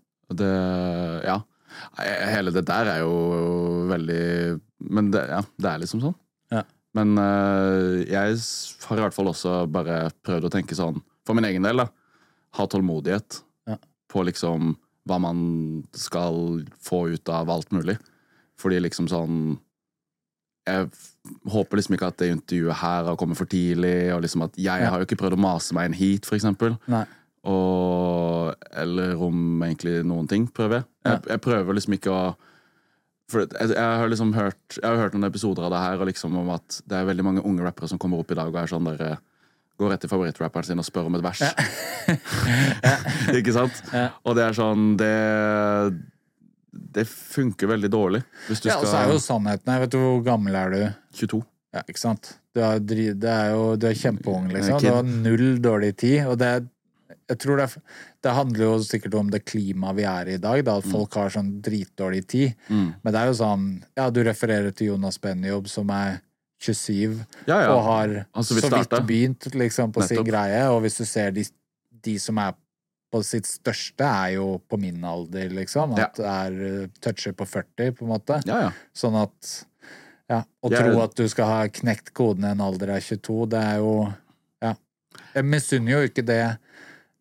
Det 0.42 0.52
Ja. 1.26 1.40
Hele 2.32 2.52
det 2.54 2.62
der 2.68 2.88
er 2.88 3.00
jo 3.02 3.16
veldig 3.90 4.60
Men 4.80 5.10
det, 5.12 5.24
ja, 5.28 5.42
det 5.58 5.70
er 5.70 5.80
liksom 5.82 6.00
sånn. 6.04 6.14
Ja. 6.54 6.62
Men 6.96 7.16
eh, 7.18 8.04
jeg 8.08 8.38
har 8.86 8.96
i 9.00 9.04
hvert 9.04 9.16
fall 9.16 9.28
også 9.32 9.66
bare 9.70 10.06
prøvd 10.24 10.46
å 10.48 10.52
tenke 10.52 10.76
sånn, 10.78 11.00
for 11.26 11.34
min 11.36 11.44
egen 11.48 11.64
del, 11.66 11.82
da. 11.82 11.88
Ha 12.56 12.66
tålmodighet 12.70 13.40
Ja. 13.68 13.76
på 14.08 14.22
liksom 14.24 14.76
hva 15.06 15.18
man 15.20 15.84
skal 15.94 16.64
få 16.82 17.08
ut 17.14 17.28
av 17.28 17.50
alt 17.50 17.70
mulig. 17.74 17.96
Fordi 18.58 18.78
liksom 18.80 19.08
sånn 19.10 19.58
Jeg 20.66 20.88
håper 21.50 21.78
liksom 21.80 21.94
ikke 21.96 22.08
at 22.10 22.18
det 22.22 22.28
intervjuet 22.32 22.78
her 22.80 23.04
har 23.10 23.16
kommet 23.18 23.38
for 23.38 23.46
tidlig, 23.50 24.12
og 24.14 24.22
liksom 24.22 24.42
at 24.46 24.56
jeg 24.58 24.82
Ja. 24.82 24.90
har 24.90 24.98
jo 25.00 25.06
ikke 25.06 25.18
prøvd 25.22 25.36
å 25.38 25.42
mase 25.42 25.74
meg 25.74 25.86
inn 25.90 25.96
hit, 25.98 26.26
Nei. 26.88 27.04
og, 27.44 28.54
eller 28.72 29.16
om 29.22 29.62
egentlig 29.62 30.04
noen 30.04 30.28
ting, 30.28 30.46
prøver 30.50 30.80
jeg. 30.80 30.84
Jeg, 31.06 31.20
jeg 31.28 31.40
prøver 31.40 31.74
liksom 31.74 31.94
ikke 31.94 32.10
å 32.10 32.36
For 33.30 33.40
jeg, 33.42 33.70
jeg 33.74 33.98
har 33.98 34.08
liksom 34.08 34.32
hørt 34.34 34.76
Jeg 34.80 34.86
har 34.86 34.96
hørt 35.02 35.14
noen 35.14 35.26
episoder 35.26 35.64
av 35.66 35.70
det 35.74 35.78
her 35.82 35.98
og 36.02 36.06
liksom 36.06 36.36
om 36.38 36.50
at 36.54 36.80
det 36.86 36.94
er 36.98 37.06
veldig 37.08 37.24
mange 37.26 37.42
unge 37.42 37.62
rappere 37.64 37.88
som 37.90 37.98
kommer 37.98 38.18
opp 38.22 38.30
i 38.30 38.34
dag 38.38 38.46
og 38.52 38.58
er 38.60 38.66
sånn 38.70 38.86
der 38.86 39.00
eh, 39.02 39.16
Går 39.78 39.90
rett 39.90 40.00
til 40.00 40.08
favorittrapperen 40.10 40.64
sin 40.64 40.78
og 40.78 40.86
spør 40.86 41.06
om 41.10 41.16
et 41.18 41.22
vers. 41.26 41.42
ikke 43.38 43.52
sant? 43.52 43.82
Ja. 43.92 44.06
Og 44.24 44.36
det 44.38 44.46
er 44.46 44.54
sånn 44.56 44.94
Det 44.96 45.10
Det 46.76 47.06
funker 47.08 47.66
veldig 47.72 47.90
dårlig. 47.90 48.22
Hvis 48.48 48.60
du 48.62 48.68
Ja, 48.68 48.76
og 48.78 48.86
så 48.86 48.96
er 49.02 49.12
jo 49.12 49.18
sannheten 49.18 49.72
her. 49.72 49.80
vet 49.80 49.90
du 49.90 49.98
hvor 49.98 50.22
gammel 50.24 50.54
er 50.54 50.70
du? 50.70 50.80
22. 51.14 51.42
Ja, 51.74 51.82
ikke 51.88 51.98
sant? 52.00 52.34
Du 52.54 52.60
er, 52.64 52.78
dri- 52.80 53.12
det 53.18 53.28
er 53.30 53.50
jo 53.52 53.76
Du 53.76 53.86
er 53.86 53.94
kjempeung, 53.94 54.48
liksom. 54.52 54.80
Du 54.80 54.88
har 54.88 55.02
null 55.02 55.58
dårlig 55.60 55.96
tid. 55.96 56.26
Og 56.26 56.38
det, 56.38 56.68
jeg 57.28 57.38
tror 57.42 57.56
det, 57.58 57.66
det 58.22 58.32
handler 58.32 58.64
jo 58.64 58.78
sikkert 58.82 59.14
om 59.18 59.30
det 59.30 59.44
klimaet 59.44 59.96
vi 59.96 60.04
er 60.08 60.28
i 60.28 60.34
i 60.34 60.38
dag, 60.38 60.64
da, 60.64 60.76
Mm. 60.76 60.78
at 60.78 60.92
folk 60.92 61.14
har 61.14 61.28
sånn 61.30 61.60
dritdårlig 61.60 62.26
tid. 62.26 62.54
Men 62.70 63.02
det 63.04 63.14
er 63.20 63.26
jo 63.26 63.34
sånn 63.42 63.82
Ja, 63.96 64.08
du 64.10 64.22
refererer 64.24 64.72
til 64.74 64.88
Jonas 64.94 65.18
Benjob, 65.18 65.68
som 65.68 65.90
er 65.90 66.20
27 66.58 67.24
Ja, 67.46 67.60
ja. 67.60 67.72
og 67.74 67.82
har 67.84 68.26
altså, 68.34 68.54
så 68.56 68.70
så 68.70 68.78
vidt 68.78 69.06
begynt 69.06 69.54
liksom, 69.54 69.92
på 69.92 70.02
sin 70.06 70.24
greie. 70.24 70.62
Og 70.72 70.80
hvis 70.82 70.96
du 70.96 71.04
ser 71.04 71.30
de, 71.30 71.44
de 72.02 72.18
som 72.18 72.38
er 72.38 72.54
på 73.12 73.22
sitt 73.24 73.46
største, 73.48 74.04
er 74.06 74.34
jo 74.36 74.58
på 74.68 74.78
min 74.82 75.04
alder, 75.06 75.50
liksom. 75.54 75.94
At 75.96 76.18
det 76.18 76.26
er 76.26 76.58
uh, 76.58 76.92
toucher 77.04 77.36
på 77.38 77.46
40, 77.48 77.94
på 77.96 78.06
en 78.06 78.12
måte. 78.12 78.40
Ja, 78.48 78.66
ja. 78.68 78.74
Sånn 78.96 79.18
at 79.22 79.56
Ja. 80.26 80.40
Å 80.42 80.70
tro 80.72 81.00
at 81.04 81.14
du 81.14 81.22
skal 81.30 81.46
ha 81.46 81.58
knekt 81.70 82.10
koden 82.16 82.48
i 82.48 82.50
en 82.50 82.62
alder 82.64 82.96
av 82.96 83.04
22, 83.04 83.46
det 83.52 83.60
er 83.62 83.82
jo 83.84 83.92
Ja. 84.64 84.74
Jeg 85.36 85.46
misunner 85.46 85.92
jo 85.92 86.08
ikke 86.08 86.24
det 86.26 86.42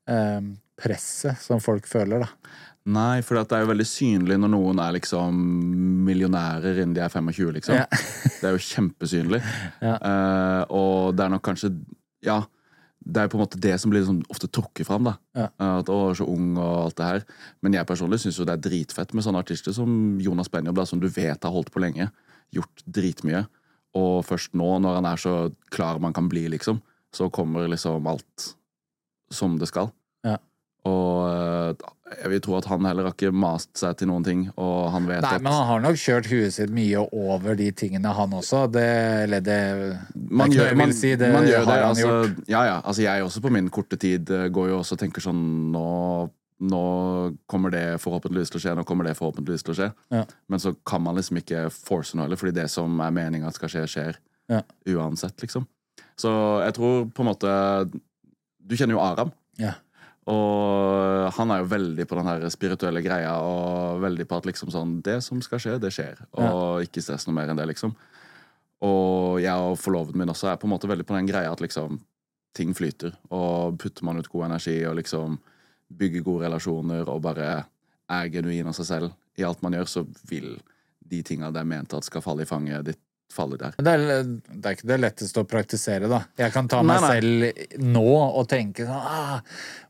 eh, 0.10 0.48
presset 0.82 1.38
som 1.40 1.62
folk 1.62 1.86
føler, 1.88 2.26
da. 2.26 2.56
Nei, 2.86 3.22
for 3.26 3.38
det 3.38 3.56
er 3.56 3.64
jo 3.64 3.72
veldig 3.72 3.88
synlig 3.90 4.36
når 4.38 4.52
noen 4.54 4.80
er 4.82 4.98
liksom 5.00 5.38
millionærer 6.06 6.84
innen 6.84 6.94
de 6.94 7.02
er 7.02 7.14
25, 7.14 7.54
liksom. 7.56 7.78
Ja. 7.80 7.86
det 8.42 8.50
er 8.50 8.58
jo 8.58 8.66
kjempesynlig. 8.72 9.42
Ja. 9.86 9.96
Uh, 10.02 10.62
og 10.74 11.16
det 11.18 11.26
er 11.26 11.34
nok 11.34 11.46
kanskje 11.46 11.74
Ja, 12.26 12.42
det 13.06 13.22
er 13.22 13.30
på 13.30 13.38
en 13.38 13.44
måte 13.44 13.60
det 13.62 13.76
som 13.82 13.92
blir 13.94 14.02
liksom 14.02 14.24
ofte 14.34 14.50
trukket 14.50 14.88
fram, 14.88 15.06
da. 15.06 15.14
Ja. 15.38 15.50
At 15.62 15.90
å, 15.94 16.00
så 16.18 16.26
ung 16.30 16.56
og 16.58 16.88
alt 16.88 16.98
det 16.98 17.10
her. 17.10 17.26
Men 17.62 17.78
jeg 17.78 17.88
personlig 17.90 18.20
syns 18.24 18.40
det 18.42 18.56
er 18.56 18.64
dritfett 18.66 19.14
med 19.14 19.26
sånne 19.26 19.44
artister 19.46 19.76
som 19.78 20.18
Jonas 20.24 20.50
Benjob, 20.52 20.80
da, 20.80 20.88
som 20.90 21.02
du 21.02 21.06
vet 21.06 21.46
har 21.46 21.54
holdt 21.54 21.70
på 21.74 21.84
lenge. 21.84 22.10
Gjort 22.56 22.86
dritmye. 22.98 23.44
Og 23.96 24.26
først 24.28 24.58
nå, 24.58 24.72
når 24.82 25.00
han 25.00 25.10
er 25.12 25.22
så 25.22 25.36
klar 25.74 26.02
man 26.04 26.16
kan 26.18 26.28
bli, 26.32 26.48
liksom, 26.56 26.82
så 27.16 27.30
kommer 27.34 27.70
liksom 27.72 28.10
alt 28.10 28.50
som 29.34 29.60
det 29.62 29.70
skal. 29.70 29.94
Ja. 30.26 30.40
Og 30.90 31.30
eh, 31.30 31.86
jeg 32.22 32.30
vil 32.32 32.42
tro 32.46 32.56
at 32.58 32.66
han 32.70 32.86
heller 32.88 33.08
har 33.10 33.14
ikke 33.16 33.32
mast 33.36 33.72
seg 33.80 33.98
til 34.00 34.10
noen 34.10 34.24
ting, 34.26 34.46
og 34.62 34.92
han 34.94 35.06
vet 35.10 35.22
Nei, 35.26 35.34
at 35.38 35.44
men 35.46 35.54
han 35.54 35.68
har 35.70 35.84
nok 35.84 36.00
kjørt 36.02 36.30
huet 36.32 36.54
sitt 36.56 36.72
mye 36.74 37.04
over 37.12 37.56
de 37.60 37.68
tingene, 37.76 38.14
han 38.18 38.34
også. 38.38 38.66
Det, 38.74 38.86
eller 39.26 39.44
det, 39.46 39.58
man 40.16 40.50
det 40.54 40.58
gjør, 40.62 40.76
man, 40.80 40.94
si, 40.96 41.12
det 41.20 41.30
man 41.34 41.48
gjør 41.50 41.66
det. 41.68 41.76
han 41.76 41.86
Altså, 41.92 42.08
gjort. 42.08 42.42
ja, 42.52 42.64
ja. 42.70 42.78
Altså, 42.84 43.06
jeg 43.06 43.24
også 43.28 43.44
på 43.46 43.52
min 43.54 43.70
korte 43.70 44.00
tid 44.02 44.30
eh, 44.32 44.48
går 44.54 44.72
jo 44.74 44.80
også 44.80 44.98
og 44.98 45.04
tenker 45.06 45.24
sånn 45.26 45.44
Nå, 45.76 45.86
nå 46.72 46.84
kommer 47.52 47.74
det 47.74 47.86
forhåpentligvis 48.04 48.54
til 48.54 48.62
å 48.62 48.64
skje, 48.64 48.76
nå 48.80 48.86
kommer 48.88 49.10
det 49.10 49.18
forhåpentligvis 49.20 49.66
til 49.68 49.74
å 49.74 49.78
skje. 49.82 49.90
Ja. 50.16 50.24
Men 50.48 50.62
så 50.64 50.72
kan 50.88 51.04
man 51.04 51.18
liksom 51.20 51.42
ikke 51.42 51.66
force 51.74 52.16
noe 52.16 52.26
heller, 52.30 52.40
fordi 52.40 52.56
det 52.62 52.70
som 52.72 53.00
er 53.04 53.12
meninga 53.16 53.52
skal 53.56 53.72
skje, 53.74 53.84
skjer. 53.92 54.20
Ja. 54.52 54.62
Uansett, 54.96 55.36
liksom. 55.42 55.66
Så 56.16 56.32
jeg 56.64 56.76
tror 56.78 57.08
på 57.12 57.24
en 57.24 57.28
måte 57.28 57.50
Du 58.64 58.76
kjenner 58.78 58.96
jo 58.96 59.02
Aram. 59.04 59.32
Ja. 59.60 59.74
Og 60.32 61.30
han 61.38 61.52
er 61.54 61.62
jo 61.62 61.70
veldig 61.70 62.06
på 62.10 62.18
den 62.18 62.30
her 62.32 62.46
spirituelle 62.54 63.04
greia, 63.06 63.36
og 63.46 64.02
veldig 64.02 64.26
på 64.30 64.40
at 64.40 64.48
liksom 64.50 64.72
sånn 64.74 64.96
Det 65.06 65.20
som 65.22 65.42
skal 65.46 65.62
skje, 65.62 65.78
det 65.82 65.92
skjer. 65.94 66.24
Og 66.34 66.86
ikke 66.88 67.04
stress 67.06 67.28
noe 67.28 67.38
mer 67.38 67.52
enn 67.52 67.60
det, 67.60 67.68
liksom. 67.70 67.94
Og 68.86 69.40
jeg 69.44 69.54
og 69.54 69.78
forloveden 69.80 70.20
min 70.22 70.34
også 70.34 70.50
er 70.52 70.60
på 70.62 70.68
en 70.68 70.74
måte 70.74 70.90
veldig 70.90 71.06
på 71.08 71.16
den 71.16 71.30
greia 71.30 71.52
at 71.54 71.62
liksom 71.62 72.00
ting 72.58 72.74
flyter. 72.76 73.14
Og 73.30 73.78
putter 73.82 74.06
man 74.08 74.18
ut 74.18 74.32
god 74.32 74.50
energi 74.50 74.80
og 74.88 74.98
liksom 75.00 75.38
bygger 75.96 76.26
gode 76.26 76.48
relasjoner 76.48 77.10
og 77.12 77.22
bare 77.26 77.50
er 78.10 78.32
genuin 78.34 78.70
av 78.70 78.76
seg 78.78 78.90
selv 78.90 79.14
i 79.38 79.46
alt 79.46 79.62
man 79.66 79.76
gjør, 79.76 79.90
så 79.90 80.06
vil 80.30 80.56
de 81.06 81.22
tinga 81.26 81.52
det 81.54 81.62
er 81.62 81.70
ment 81.70 81.94
at 81.94 82.08
skal 82.08 82.24
falle 82.26 82.46
i 82.46 82.50
fanget 82.50 82.88
ditt, 82.88 83.02
falle 83.34 83.58
der. 83.60 83.74
Det 83.78 83.92
er, 83.92 84.24
det 84.48 84.66
er 84.70 84.76
ikke 84.78 84.88
det 84.88 84.98
letteste 85.02 85.42
å 85.42 85.48
praktisere, 85.50 86.08
da. 86.08 86.22
Jeg 86.40 86.54
kan 86.54 86.68
ta 86.72 86.80
meg 86.88 87.02
nei. 87.04 87.10
selv 87.18 87.82
nå 87.84 88.04
og 88.40 88.46
tenke 88.48 88.86
sånn 88.88 88.96
ah, 89.10 89.42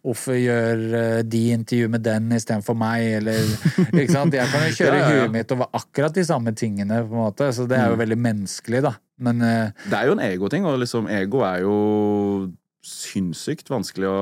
Hvorfor 0.05 0.37
gjør 0.39 0.81
eh, 0.97 1.19
de 1.29 1.41
intervju 1.53 1.89
med 1.93 2.01
den 2.05 2.31
istedenfor 2.33 2.77
meg, 2.79 3.05
eller 3.19 3.37
Ikke 4.01 4.11
sant? 4.15 4.33
Jeg 4.33 4.49
kan 4.49 4.65
jo 4.65 4.73
kjøre 4.79 4.97
Ja, 4.97 5.03
ja, 5.03 5.13
ja. 5.13 5.21
huet 5.25 5.33
mitt 5.35 5.53
over 5.53 5.69
akkurat 5.77 6.13
de 6.17 6.23
samme 6.25 6.55
tingene, 6.57 7.03
på 7.05 7.13
en 7.13 7.23
måte, 7.27 7.51
så 7.53 7.67
det 7.69 7.77
er 7.77 7.85
Mm. 7.85 7.93
jo 7.93 8.01
veldig 8.01 8.17
menneskelig, 8.25 8.81
da. 8.87 8.93
Men 9.19 9.41
eh, 9.45 9.71
Det 9.89 9.97
er 9.99 10.09
jo 10.09 10.15
en 10.17 10.25
egoting, 10.25 10.65
og 10.65 10.79
liksom 10.81 11.07
ego 11.11 11.43
er 11.45 11.61
jo 11.67 11.75
sinnssykt 12.85 13.69
vanskelig 13.71 14.07
å 14.09 14.19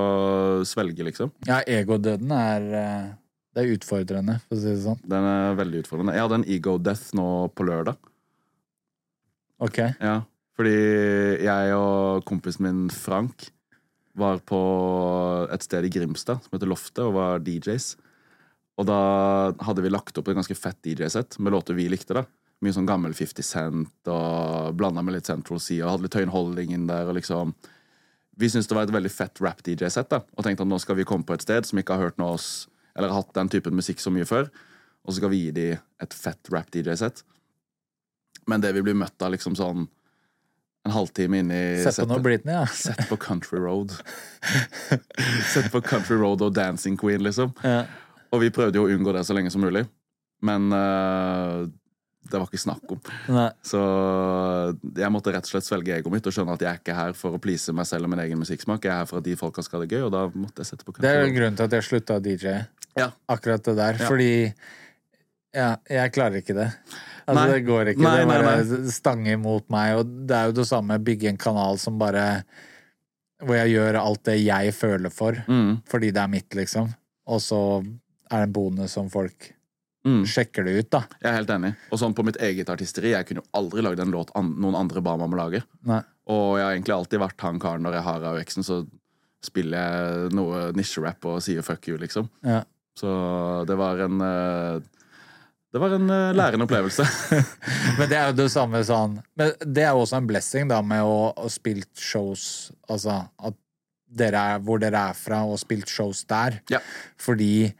svelge, 0.67 1.03
liksom. 1.07 1.31
ja, 1.47 1.61
egodøden 1.67 2.31
er 2.35 2.67
eh, 2.79 3.07
Det 3.53 3.63
er 3.65 3.73
utfordrende, 3.75 4.39
for 4.47 4.57
å 4.57 4.61
si 4.63 4.71
det 4.71 4.81
sånn. 4.83 4.99
Den 5.05 5.25
er 5.29 5.55
veldig 5.59 5.83
utfordrende. 5.83 6.15
Jeg 6.17 6.25
hadde 6.25 6.39
en 6.41 6.45
ego 6.55 6.77
death 6.81 7.11
nå 7.17 7.25
på 7.53 7.67
lørdag. 7.67 7.99
Ok. 9.61 9.79
Ja, 9.99 10.21
fordi 10.57 10.77
jeg 11.43 11.75
og 11.77 12.23
kompisen 12.29 12.65
min 12.67 12.87
Frank 12.93 13.49
var 14.17 14.41
på 14.45 14.59
et 15.53 15.65
sted 15.65 15.87
i 15.87 15.91
Grimstad 15.93 16.43
som 16.43 16.53
heter 16.53 16.69
Loftet, 16.69 17.01
og 17.05 17.15
var 17.17 17.41
DJs. 17.45 17.93
Og 18.77 18.87
da 18.89 18.99
hadde 19.65 19.83
vi 19.85 19.91
lagt 19.93 20.17
opp 20.17 20.29
et 20.29 20.37
ganske 20.37 20.57
fett 20.57 20.79
DJ-sett 20.85 21.37
med 21.39 21.53
låter 21.53 21.77
vi 21.77 21.89
likte. 21.89 22.13
da 22.17 22.25
Mye 22.63 22.73
sånn 22.73 22.87
gammel 22.87 23.13
50 23.13 23.43
Cent 23.43 24.09
og 24.09 24.77
blanda 24.79 25.03
med 25.03 25.17
litt 25.17 25.27
Central 25.27 25.59
Sea, 25.59 25.83
og 25.85 25.95
hadde 25.95 26.07
litt 26.07 26.15
Tøyenholding 26.15 26.73
inn 26.73 26.87
der. 26.87 27.09
og 27.09 27.17
liksom 27.17 27.53
Vi 28.37 28.49
syntes 28.49 28.67
det 28.67 28.77
var 28.77 28.87
et 28.87 28.93
veldig 28.93 29.11
fett 29.11 29.41
rap-DJ-sett, 29.41 30.09
da 30.09 30.21
og 30.23 30.45
tenkte 30.45 30.63
at 30.63 30.69
nå 30.69 30.79
skal 30.81 30.97
vi 30.97 31.05
komme 31.05 31.25
på 31.25 31.35
et 31.35 31.45
sted 31.45 31.65
som 31.65 31.77
ikke 31.79 31.97
har 31.97 32.09
hørt 32.09 32.17
noe 32.17 32.37
oss 32.37 32.67
Eller 32.95 33.09
hatt 33.09 33.33
den 33.33 33.49
typen 33.49 33.75
musikk 33.75 33.99
så 33.99 34.11
mye 34.13 34.25
før, 34.25 34.49
og 35.03 35.09
så 35.09 35.17
skal 35.17 35.31
vi 35.33 35.47
gi 35.47 35.51
dem 35.51 35.77
et 35.99 36.13
fett 36.13 36.49
rap-DJ-sett. 36.53 37.23
Men 38.49 38.63
det 38.63 38.73
vi 38.75 38.83
blir 38.85 38.97
møtt 38.97 39.21
av 39.23 39.33
liksom 39.35 39.57
sånn 39.59 39.87
en 40.83 40.91
halvtime 40.91 41.39
inn 41.39 41.51
i 41.55 41.63
Sett 41.83 42.01
på 42.01 42.09
noe 42.11 42.23
Britney, 42.23 42.55
ja. 42.57 42.65
Sett 42.85 43.05
på 43.07 43.17
Country 43.17 43.59
Road. 43.63 43.93
Sett 45.53 45.69
på 45.71 45.81
Country 45.81 46.17
Road 46.19 46.43
og 46.43 46.55
Dancing 46.55 46.97
Queen, 46.99 47.23
liksom. 47.23 47.53
Ja. 47.63 47.85
Og 48.33 48.43
vi 48.43 48.51
prøvde 48.51 48.81
jo 48.81 48.89
å 48.89 48.91
unngå 48.91 49.13
det 49.15 49.23
så 49.27 49.37
lenge 49.37 49.53
som 49.53 49.63
mulig. 49.63 49.85
Men 50.43 50.67
uh, 50.75 51.63
det 52.27 52.35
var 52.35 52.49
ikke 52.49 52.59
snakk 52.59 52.91
om. 52.95 52.99
Nei. 53.31 53.47
Så 53.63 53.79
jeg 54.97 55.11
måtte 55.13 55.31
rett 55.31 55.47
og 55.47 55.53
slett 55.53 55.67
svelge 55.69 55.95
egoet 55.95 56.17
mitt 56.17 56.27
og 56.27 56.35
skjønne 56.35 56.57
at 56.57 56.65
jeg 56.65 56.71
er 56.71 56.81
ikke 56.81 56.97
her 56.97 57.15
for 57.15 57.37
å 57.37 57.41
please 57.41 57.75
meg 57.75 57.87
selv 57.87 58.09
og 58.09 58.13
min 58.13 58.23
egen 58.25 58.41
musikksmak. 58.41 58.83
Jeg 58.83 58.91
er 58.91 59.03
her 59.03 59.09
for 59.09 59.21
at 59.21 59.27
de 59.27 59.39
folka 59.39 59.63
skal 59.63 59.79
ha 59.79 59.85
det 59.85 59.95
gøy, 59.95 60.05
og 60.09 60.13
da 60.15 60.25
måtte 60.33 60.63
jeg 60.63 60.73
sette 60.73 60.83
på 60.87 60.95
country 60.95 61.07
Det 61.07 61.15
er 61.15 61.23
jo 61.23 61.35
grunnen 61.37 61.59
til 61.59 61.69
at 61.69 61.77
jeg 61.77 61.87
slutta 61.87 62.19
å 62.19 62.23
DJ. 62.23 62.55
Ja. 62.99 63.11
Akkurat 63.31 63.63
det 63.69 63.77
der. 63.79 64.03
Fordi 64.03 64.33
ja, 65.53 65.71
jeg 65.89 66.13
klarer 66.15 66.41
ikke 66.41 66.55
det. 66.57 66.69
Altså, 67.23 67.39
Nei. 67.39 67.47
det 67.53 67.63
går 67.67 67.91
ikke. 67.93 68.03
Nei, 68.03 68.13
det 68.19 68.27
nei, 68.29 68.37
bare 68.43 68.91
stanger 68.91 69.39
mot 69.39 69.65
meg. 69.71 69.95
Og 70.01 70.13
det 70.27 70.37
er 70.37 70.49
jo 70.49 70.55
det 70.59 70.67
samme 70.67 70.99
bygge 70.99 71.31
en 71.31 71.39
kanal 71.39 71.79
som 71.79 71.99
bare 72.01 72.43
Hvor 73.43 73.57
jeg 73.57 73.73
gjør 73.75 73.99
alt 73.99 74.23
det 74.27 74.37
jeg 74.39 74.71
føler 74.75 75.11
for, 75.11 75.35
Mm, 75.47 75.81
fordi 75.89 76.11
det 76.15 76.21
er 76.21 76.31
mitt, 76.31 76.55
liksom. 76.55 76.93
Og 77.27 77.41
så 77.43 77.59
er 78.31 78.37
det 78.39 78.47
en 78.47 78.55
bonus 78.55 78.95
som 78.95 79.09
folk 79.11 79.49
mm. 80.07 80.23
sjekker 80.25 80.63
det 80.63 80.77
ut, 80.77 80.89
da. 80.95 81.03
Jeg 81.21 81.29
er 81.29 81.37
helt 81.41 81.51
enig. 81.51 81.73
Og 81.91 81.99
sånn 81.99 82.15
på 82.15 82.23
mitt 82.23 82.39
eget 82.43 82.71
artisteri, 82.71 83.11
jeg 83.11 83.27
kunne 83.27 83.43
jo 83.43 83.49
aldri 83.59 83.83
lagd 83.83 83.99
en 83.99 84.13
låt 84.15 84.31
an 84.39 84.53
noen 84.63 84.77
andre 84.79 85.03
ba 85.03 85.17
meg 85.19 85.27
om 85.27 85.35
å 85.35 85.41
lage. 85.41 85.63
Nei. 85.89 86.01
Og 86.31 86.57
jeg 86.57 86.65
har 86.65 86.75
egentlig 86.77 86.95
alltid 86.95 87.23
vært 87.23 87.43
han 87.43 87.59
karen 87.59 87.83
når 87.83 87.99
jeg 87.99 88.07
har 88.07 88.27
AUX-en, 88.31 88.67
så 88.67 88.79
spiller 89.43 89.83
jeg 89.83 90.35
noe 90.37 90.69
nisjerap 90.77 91.25
og 91.27 91.41
sier 91.43 91.65
fuck 91.67 91.87
you, 91.91 91.97
liksom. 91.99 92.29
Ja. 92.47 92.61
Så 92.95 93.11
det 93.67 93.75
var 93.75 93.99
en 94.05 94.23
eh, 94.23 95.02
Det 95.73 95.81
var 95.81 95.95
en 95.95 96.09
uh, 96.09 96.29
lærende 96.37 96.67
opplevelse. 96.67 97.05
Men 97.97 98.09
det 98.09 98.17
er 98.19 98.27
jo 98.29 98.37
det 98.37 98.49
samme 98.53 98.83
sånn 98.85 99.15
Men 99.39 99.55
det 99.65 99.87
er 99.87 99.95
jo 99.95 100.03
også 100.03 100.19
en 100.19 100.29
blessing, 100.29 100.69
da, 100.69 100.83
med 100.85 101.01
å 101.01 101.31
ha 101.33 101.49
spilt 101.49 101.91
shows 101.97 102.45
Altså 102.93 103.23
at 103.41 103.57
dere 104.13 104.43
er 104.53 104.61
hvor 104.61 104.77
dere 104.77 104.99
er 105.09 105.17
fra, 105.17 105.39
og 105.49 105.57
spilt 105.57 105.89
shows 105.89 106.19
der. 106.29 106.59
Ja. 106.69 106.77
Fordi 107.17 107.71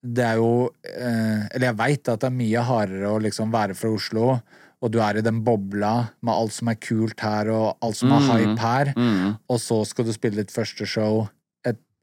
det 0.00 0.24
er 0.24 0.38
jo 0.40 0.70
eh, 0.88 1.42
Eller 1.50 1.66
jeg 1.68 1.76
veit 1.82 2.08
at 2.08 2.22
det 2.22 2.30
er 2.30 2.38
mye 2.38 2.62
hardere 2.64 3.10
å 3.12 3.18
liksom 3.20 3.52
være 3.52 3.76
fra 3.76 3.90
Oslo, 3.92 4.38
og 4.80 4.92
du 4.92 5.00
er 5.04 5.18
i 5.18 5.24
den 5.24 5.42
bobla 5.44 5.92
med 6.24 6.32
alt 6.32 6.54
som 6.56 6.70
er 6.72 6.78
kult 6.80 7.20
her, 7.24 7.50
og 7.52 7.84
alt 7.84 7.98
som 7.98 8.12
er 8.14 8.24
mm. 8.24 8.30
hype 8.32 8.56
her, 8.62 8.92
Mm. 8.96 9.36
og 9.52 9.60
så 9.60 9.82
skal 9.88 10.08
du 10.08 10.12
spille 10.16 10.40
ditt 10.40 10.54
første 10.54 10.88
show 10.88 11.26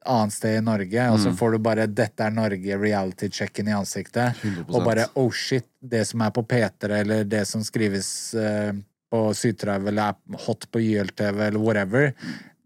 annet 0.06 0.34
sted 0.34 0.58
i 0.58 0.64
Norge, 0.64 1.10
og 1.12 1.20
så 1.20 1.30
Mm. 1.32 1.38
får 1.38 1.51
du 1.51 1.58
bare 1.60 1.88
'Dette 1.88 2.20
er 2.26 2.32
Norge', 2.32 2.80
reality-checken 2.80 3.68
i 3.68 3.72
ansiktet. 3.72 4.36
100%. 4.41 4.76
Og 4.76 4.84
bare 4.86 5.08
oh 5.16 5.32
shit, 5.32 5.66
det 5.82 6.08
som 6.08 6.22
er 6.22 6.32
på 6.32 6.43
P3, 6.47 6.99
eller 7.01 7.24
det 7.24 7.45
som 7.47 7.62
skrives 7.62 8.34
uh, 8.36 8.74
på 9.12 9.34
Sytrav, 9.34 9.88
eller 9.88 10.10
er 10.10 10.38
hot 10.47 10.66
på 10.72 10.80
YLTV, 10.80 11.39
eller 11.47 11.60
whatever, 11.60 12.14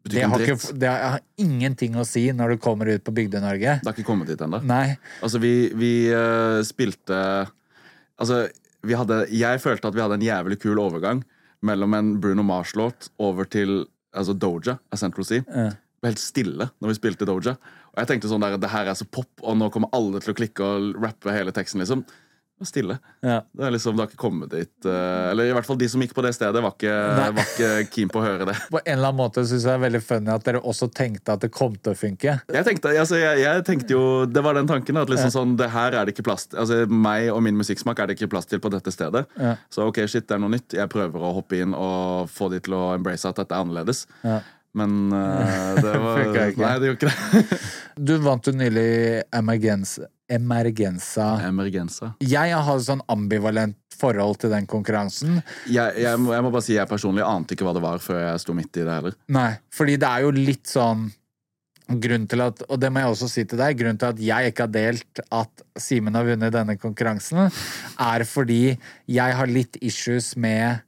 det 0.07 0.23
har, 0.23 0.39
ikke, 0.39 0.79
det 0.79 0.87
har 0.87 1.19
ingenting 1.37 1.95
å 1.99 2.05
si 2.07 2.31
når 2.31 2.49
du 2.49 2.57
kommer 2.63 2.87
ut 2.87 3.03
på 3.03 3.11
Bygde-Norge. 3.11 3.81
Det 3.81 3.85
har 3.85 3.93
ikke 3.93 4.05
kommet 4.07 4.27
dit 4.27 4.39
ennå. 4.39 4.61
Altså, 5.21 5.39
vi, 5.39 5.69
vi 5.75 5.91
uh, 6.13 6.63
spilte 6.63 7.47
Altså, 8.19 8.47
vi 8.81 8.95
hadde 8.97 9.27
Jeg 9.29 9.59
følte 9.61 9.87
at 9.87 9.93
vi 9.93 10.01
hadde 10.01 10.15
en 10.17 10.25
jævlig 10.25 10.59
kul 10.59 10.79
overgang 10.81 11.23
mellom 11.61 11.93
en 11.93 12.13
Bruno 12.21 12.41
Mars-låt 12.43 13.09
over 13.19 13.45
til 13.45 13.85
altså 14.15 14.33
Doja 14.37 14.77
av 14.91 14.97
Central 14.97 15.25
Sea. 15.25 15.43
Ja. 15.47 15.71
Det 15.97 16.05
var 16.05 16.13
helt 16.13 16.21
stille 16.21 16.69
når 16.77 16.93
vi 16.93 16.99
spilte 16.99 17.25
Doja. 17.25 17.57
Og 17.97 18.03
jeg 18.03 18.11
tenkte 18.11 18.29
sånn 18.29 18.43
der, 18.43 18.59
det 18.61 18.69
her 18.69 18.91
er 18.91 18.97
så 18.97 19.07
pop, 19.09 19.31
og 19.41 19.57
nå 19.57 19.71
kommer 19.73 19.89
alle 19.97 20.21
til 20.21 20.35
å 20.35 20.37
klikke 20.37 20.61
og 20.61 21.01
rappe 21.01 21.33
hele 21.33 21.53
teksten, 21.55 21.81
liksom. 21.81 22.05
Stille. 22.65 22.95
Ja. 23.21 23.43
Det 23.53 23.65
er 23.67 23.73
liksom, 23.75 23.93
det 23.93 24.01
har 24.01 24.07
ikke 24.09 24.17
kommet 24.17 24.49
dit 24.49 24.85
eh, 24.89 25.25
Eller 25.29 25.45
i 25.45 25.51
hvert 25.53 25.65
fall 25.67 25.77
de 25.77 25.85
som 25.91 26.01
gikk 26.01 26.15
på 26.17 26.23
det 26.25 26.31
stedet, 26.33 26.57
var 26.65 26.73
ikke, 26.73 26.93
var 27.35 27.43
ikke 27.43 27.69
keen 27.93 28.09
på 28.09 28.17
å 28.17 28.23
høre 28.25 28.47
det. 28.49 28.55
På 28.73 28.79
en 28.79 28.95
eller 28.95 29.11
annen 29.11 29.19
måte 29.19 29.43
syns 29.45 29.61
jeg 29.61 29.69
det 29.69 29.75
er 29.75 29.83
veldig 29.83 30.01
funny 30.01 30.31
at 30.33 30.47
dere 30.47 30.63
også 30.65 30.87
tenkte 30.89 31.35
at 31.35 31.43
det 31.45 31.51
kom 31.53 31.75
til 31.77 31.93
å 31.93 31.99
funke. 31.99 32.33
Jeg 32.49 32.65
tenkte, 32.65 32.95
altså, 32.97 33.19
jeg, 33.21 33.43
jeg 33.43 33.65
tenkte 33.67 33.93
jo 33.93 34.01
Det 34.25 34.41
var 34.41 34.57
den 34.57 34.69
tanken 34.69 34.97
at 34.97 35.13
liksom 35.13 35.29
sånn, 35.35 35.53
det 35.59 35.69
her 35.75 35.99
er 35.99 36.09
det 36.09 36.15
ikke 36.15 36.25
plass 36.25 36.47
Altså, 36.57 36.79
meg 36.89 37.29
og 37.29 37.43
min 37.45 37.61
musikksmak 37.61 38.01
er 38.01 38.09
det 38.09 38.17
ikke 38.17 38.31
plass 38.33 38.49
til 38.49 38.63
på 38.63 38.73
dette 38.73 38.93
stedet. 38.95 39.27
Ja. 39.37 39.53
Så 39.69 39.85
ok, 39.85 40.01
shit, 40.09 40.25
det 40.25 40.39
er 40.39 40.41
noe 40.41 40.55
nytt. 40.57 40.73
Jeg 40.79 40.89
prøver 40.89 41.29
å 41.29 41.35
hoppe 41.37 41.61
inn 41.61 41.77
og 41.77 42.25
få 42.33 42.49
de 42.53 42.63
til 42.65 42.73
å 42.73 42.87
embrace 42.97 43.29
at 43.29 43.37
dette 43.37 43.53
er 43.53 43.67
annerledes. 43.67 44.07
Men 44.77 45.13
uh, 45.13 45.77
det 45.79 45.93
var 46.05 46.21
Nei, 46.27 46.73
det 46.79 46.91
gjorde 46.91 46.97
ikke 46.97 47.11
det. 47.11 47.59
Du 48.07 48.13
vant 48.21 48.45
jo 48.45 48.53
nylig 48.53 49.23
Emergenza. 49.33 50.09
Emergenza. 51.47 52.11
Jeg 52.21 52.59
har 52.67 52.81
sånn 52.83 53.01
ambivalent 53.09 53.79
forhold 53.97 54.37
til 54.43 54.51
den 54.53 54.67
konkurransen. 54.69 55.39
Jeg, 55.65 55.95
jeg, 56.03 56.19
må, 56.21 56.33
jeg 56.35 56.45
må 56.45 56.51
bare 56.53 56.65
si 56.67 56.75
jeg 56.75 56.89
personlig 56.89 57.25
ante 57.25 57.55
ikke 57.55 57.65
hva 57.65 57.73
det 57.77 57.85
var 57.85 58.03
før 58.03 58.19
jeg 58.21 58.43
sto 58.43 58.53
midt 58.57 58.77
i 58.77 58.83
det 58.83 58.97
heller. 58.99 59.15
Nei, 59.33 59.49
fordi 59.73 59.95
det 59.97 60.11
er 60.11 60.27
jo 60.27 60.35
litt 60.35 60.69
sånn 60.69 61.07
Grunnen 61.87 62.25
til 62.27 62.41
at, 62.43 62.59
og 62.67 62.81
det 62.83 62.89
må 62.91 62.99
jeg 62.99 63.13
også 63.13 63.27
si 63.31 63.43
til 63.47 63.61
deg, 63.61 63.77
grunnen 63.79 63.95
til 63.95 64.09
at 64.09 64.17
jeg 64.19 64.51
ikke 64.51 64.65
har 64.65 64.71
delt 64.73 65.21
at 65.31 65.61
Simen 65.79 66.17
har 66.19 66.25
vunnet 66.27 66.51
denne 66.51 66.75
konkurransen, 66.81 67.47
er 67.47 68.25
fordi 68.27 68.73
jeg 69.07 69.37
har 69.39 69.47
litt 69.47 69.79
issues 69.79 70.33
med 70.35 70.83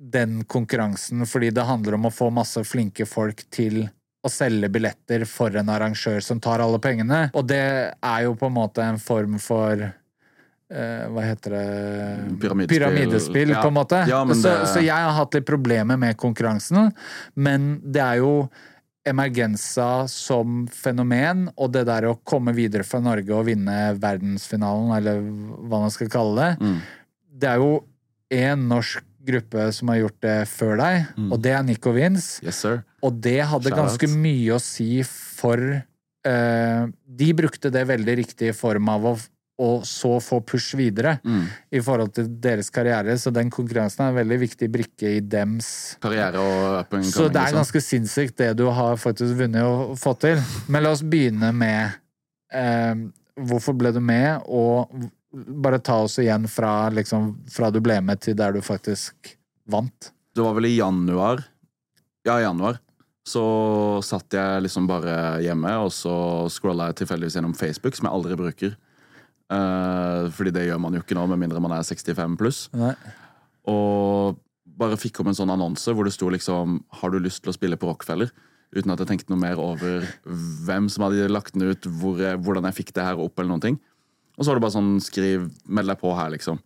den 0.00 0.44
konkurransen, 0.48 1.26
fordi 1.28 1.50
det 1.52 1.66
handler 1.68 1.94
om 1.98 2.06
å 2.08 2.12
få 2.14 2.30
masse 2.32 2.62
flinke 2.64 3.04
folk 3.06 3.42
til 3.52 3.82
å 4.24 4.28
selge 4.32 4.68
billetter 4.72 5.26
for 5.28 5.52
en 5.56 5.68
arrangør 5.72 6.20
som 6.24 6.40
tar 6.40 6.60
alle 6.64 6.78
pengene. 6.80 7.30
Og 7.36 7.46
det 7.48 7.60
er 7.92 8.22
jo 8.24 8.34
på 8.40 8.48
en 8.48 8.56
måte 8.56 8.80
en 8.84 8.98
form 9.00 9.36
for 9.40 9.80
uh, 9.84 11.04
hva 11.12 11.24
heter 11.24 11.54
det 11.56 11.66
Pyramidespill. 12.40 12.74
Pyramidespill, 12.78 13.52
Ja. 13.54 13.62
på 13.62 13.68
en 13.68 13.74
måte. 13.78 14.02
Ja, 14.08 14.24
men 14.24 14.36
så, 14.36 14.48
det- 14.60 14.68
så 14.72 14.80
jeg 14.84 14.96
har 14.96 15.12
hatt 15.16 15.34
litt 15.34 15.46
problemer 15.48 15.96
med 16.00 16.16
konkurransen, 16.20 16.92
men 17.36 17.80
det 17.84 18.00
er 18.04 18.16
jo 18.24 18.34
emergensa 19.10 20.06
som 20.08 20.66
fenomen, 20.68 21.46
og 21.56 21.72
det 21.72 21.86
der 21.88 22.06
å 22.10 22.18
komme 22.24 22.52
videre 22.56 22.84
fra 22.84 23.00
Norge 23.02 23.32
og 23.34 23.46
vinne 23.48 23.76
verdensfinalen, 23.98 24.92
eller 24.98 25.22
hva 25.68 25.80
man 25.86 25.90
skal 25.90 26.08
kalle 26.12 26.36
det, 26.36 26.50
Mm. 26.60 26.80
det 27.40 27.48
er 27.48 27.56
jo 27.56 27.84
én 28.30 28.68
norsk 28.68 29.02
gruppe 29.26 29.72
som 29.76 29.88
har 29.92 29.98
gjort 30.02 30.20
det 30.24 30.36
før 30.48 30.76
deg, 30.80 31.06
Mm. 31.16 31.32
og 31.32 31.42
det 31.42 31.52
er 31.52 31.62
Nico 31.62 31.92
Vince. 31.92 32.40
Yes. 32.44 32.64
Og 33.02 33.20
det 33.20 33.40
hadde 33.44 33.68
Shout 33.68 33.78
out. 33.78 33.82
ganske 33.84 34.08
mye 34.16 34.54
å 34.56 34.60
si 34.60 35.02
for 35.04 35.58
uh, 36.26 36.86
De 37.06 37.32
brukte 37.34 37.70
det 37.72 37.86
veldig 37.88 38.16
riktig 38.16 38.48
i 38.48 38.52
form 38.56 38.88
av 38.88 39.04
å, 39.04 39.12
å 39.60 39.68
så 39.84 40.18
få 40.20 40.40
push 40.44 40.74
videre 40.76 41.18
Mm. 41.24 41.46
i 41.72 41.80
forhold 41.80 42.14
til 42.14 42.28
deres 42.40 42.70
karriere, 42.70 43.12
så 43.20 43.30
den 43.32 43.50
konkurransen 43.50 44.04
er 44.04 44.08
en 44.10 44.16
veldig 44.20 44.38
viktig 44.40 44.70
brikke 44.72 45.16
i 45.16 45.20
dems 45.20 45.96
Karriere 46.00 46.36
og 46.40 46.78
appen. 46.80 47.02
Så 47.04 47.28
det 47.28 47.36
er 47.36 47.52
liksom. 47.52 47.60
ganske 47.60 47.80
sinnssykt 47.80 48.36
det 48.36 48.56
du 48.56 48.66
har 48.70 48.96
faktisk 48.96 49.36
vunnet 49.36 49.62
og 49.62 49.96
fått 49.98 50.20
til. 50.20 50.40
Men 50.68 50.82
la 50.82 50.90
oss 50.90 51.02
begynne 51.02 51.52
med 51.52 51.92
eh, 52.52 52.94
hvorfor 53.40 53.76
ble 53.76 53.92
du 53.92 54.00
med, 54.00 54.42
og 54.48 54.88
bare 55.32 55.78
ta 55.78 56.00
oss 56.04 56.18
igjen 56.18 56.48
fra, 56.50 56.90
liksom, 56.90 57.32
fra 57.50 57.70
du 57.70 57.80
ble 57.84 58.00
med 58.02 58.22
til 58.24 58.36
der 58.38 58.54
du 58.56 58.60
faktisk 58.64 59.34
vant. 59.70 60.12
Det 60.34 60.42
var 60.42 60.56
vel 60.58 60.70
i 60.70 60.76
januar. 60.76 61.44
Ja, 62.26 62.38
i 62.38 62.44
januar. 62.46 62.80
Så 63.26 63.42
satt 64.04 64.32
jeg 64.34 64.64
liksom 64.64 64.88
bare 64.90 65.40
hjemme, 65.44 65.72
og 65.84 65.92
så 65.94 66.14
scrolla 66.50 66.90
jeg 66.90 67.02
tilfeldigvis 67.02 67.38
gjennom 67.38 67.56
Facebook, 67.56 67.96
som 67.96 68.08
jeg 68.08 68.16
aldri 68.16 68.38
bruker. 68.40 68.76
Uh, 69.50 70.30
fordi 70.34 70.52
det 70.54 70.68
gjør 70.68 70.78
man 70.82 70.94
jo 70.94 71.02
ikke 71.02 71.16
nå, 71.18 71.26
med 71.30 71.42
mindre 71.42 71.62
man 71.62 71.74
er 71.76 71.86
65 71.86 72.38
pluss. 72.40 72.64
Nei. 72.74 72.94
Og 73.70 74.38
bare 74.80 74.98
fikk 74.98 75.20
om 75.20 75.30
en 75.30 75.36
sånn 75.36 75.52
annonse 75.52 75.92
hvor 75.92 76.06
det 76.06 76.14
sto 76.14 76.30
liksom 76.32 76.80
'Har 76.88 77.10
du 77.10 77.18
lyst 77.20 77.42
til 77.42 77.52
å 77.52 77.58
spille 77.58 77.76
på 77.76 77.90
Rockefeller?' 77.90 78.32
Uten 78.70 78.92
at 78.92 79.00
jeg 79.02 79.08
tenkte 79.08 79.32
noe 79.34 79.42
mer 79.42 79.58
over 79.58 80.06
hvem 80.24 80.86
som 80.88 81.02
hadde 81.02 81.26
lagt 81.26 81.54
den 81.54 81.74
ut, 81.74 81.82
hvor, 81.82 82.14
hvordan 82.38 82.68
jeg 82.70 82.76
fikk 82.78 82.92
det 82.94 83.02
her 83.02 83.18
opp, 83.18 83.34
eller 83.38 83.50
noen 83.50 83.64
ting. 83.64 83.78
Og 84.40 84.44
så 84.46 84.50
var 84.50 84.56
det 84.56 84.64
bare 84.64 84.78
sånn 84.78 85.00
'Skriv, 85.04 85.50
meld 85.68 85.92
deg 85.92 86.00
på 86.00 86.14
her', 86.16 86.32
liksom. 86.32 86.56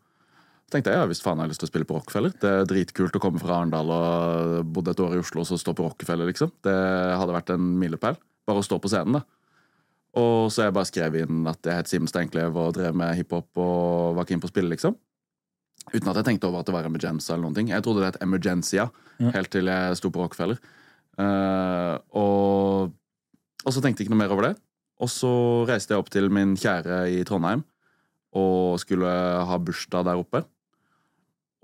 Så 0.64 0.70
tenkte 0.70 0.92
jeg 0.94 1.00
ja, 1.02 1.06
hvis 1.10 1.20
faen 1.20 1.36
jeg 1.36 1.44
har 1.44 1.50
lyst 1.50 1.60
til 1.60 1.68
å 1.68 1.72
spille 1.72 1.88
på 1.88 1.96
Rockefeller. 1.98 2.32
Det 2.40 2.50
er 2.50 2.68
dritkult 2.70 3.16
å 3.18 3.20
komme 3.20 3.40
fra 3.42 3.58
Arendal 3.58 3.90
og 3.90 4.72
bodde 4.72 4.94
et 4.94 5.02
år 5.02 5.16
i 5.16 5.18
Oslo 5.18 5.42
og 5.42 5.48
så 5.50 5.58
stå 5.58 5.74
på 5.74 5.84
Rockefeller, 5.84 6.30
liksom. 6.30 6.52
Det 6.62 6.72
hadde 7.18 7.34
vært 7.34 7.50
en 7.50 7.66
milepæl. 7.78 8.16
Bare 8.46 8.62
å 8.62 8.64
stå 8.64 8.78
på 8.78 8.88
scenen, 8.88 9.18
da. 9.18 9.24
Og 10.14 10.52
så 10.54 10.62
jeg 10.62 10.72
bare 10.76 10.86
skrev 10.86 11.16
inn 11.18 11.46
at 11.50 11.60
jeg 11.66 11.74
het 11.74 11.90
Simen 11.90 12.06
Steinklev 12.08 12.54
og 12.56 12.74
drev 12.76 12.94
med 12.94 13.16
hiphop 13.18 13.50
og 13.58 14.14
var 14.16 14.24
keen 14.24 14.40
på 14.40 14.46
å 14.46 14.52
spille, 14.54 14.70
liksom. 14.70 14.94
Uten 15.92 16.08
at 16.08 16.16
jeg 16.16 16.24
tenkte 16.24 16.46
over 16.48 16.60
at 16.62 16.66
det 16.66 16.74
var 16.76 16.86
Emergenza 16.86 17.34
eller 17.34 17.48
noen 17.48 17.54
ting. 17.58 17.68
Jeg 17.68 17.82
trodde 17.82 18.00
det 18.00 18.14
het 18.14 18.22
Emergencia 18.22 18.90
Ja. 19.20 19.30
helt 19.30 19.50
til 19.50 19.66
jeg 19.66 19.96
sto 19.98 20.10
på 20.10 20.22
Rockefeller. 20.22 20.58
Uh, 21.18 21.98
og, 22.14 22.94
og 23.66 23.72
så 23.72 23.82
tenkte 23.82 24.02
jeg 24.02 24.08
ikke 24.08 24.14
noe 24.16 24.22
mer 24.22 24.32
over 24.32 24.48
det. 24.48 24.54
Og 25.02 25.10
så 25.10 25.30
reiste 25.68 25.94
jeg 25.94 26.02
opp 26.02 26.10
til 26.12 26.30
min 26.32 26.54
kjære 26.58 27.04
i 27.10 27.22
Trondheim 27.26 27.64
og 28.34 28.80
skulle 28.82 29.08
ha 29.46 29.58
bursdag 29.62 30.06
der 30.08 30.18
oppe. 30.18 30.42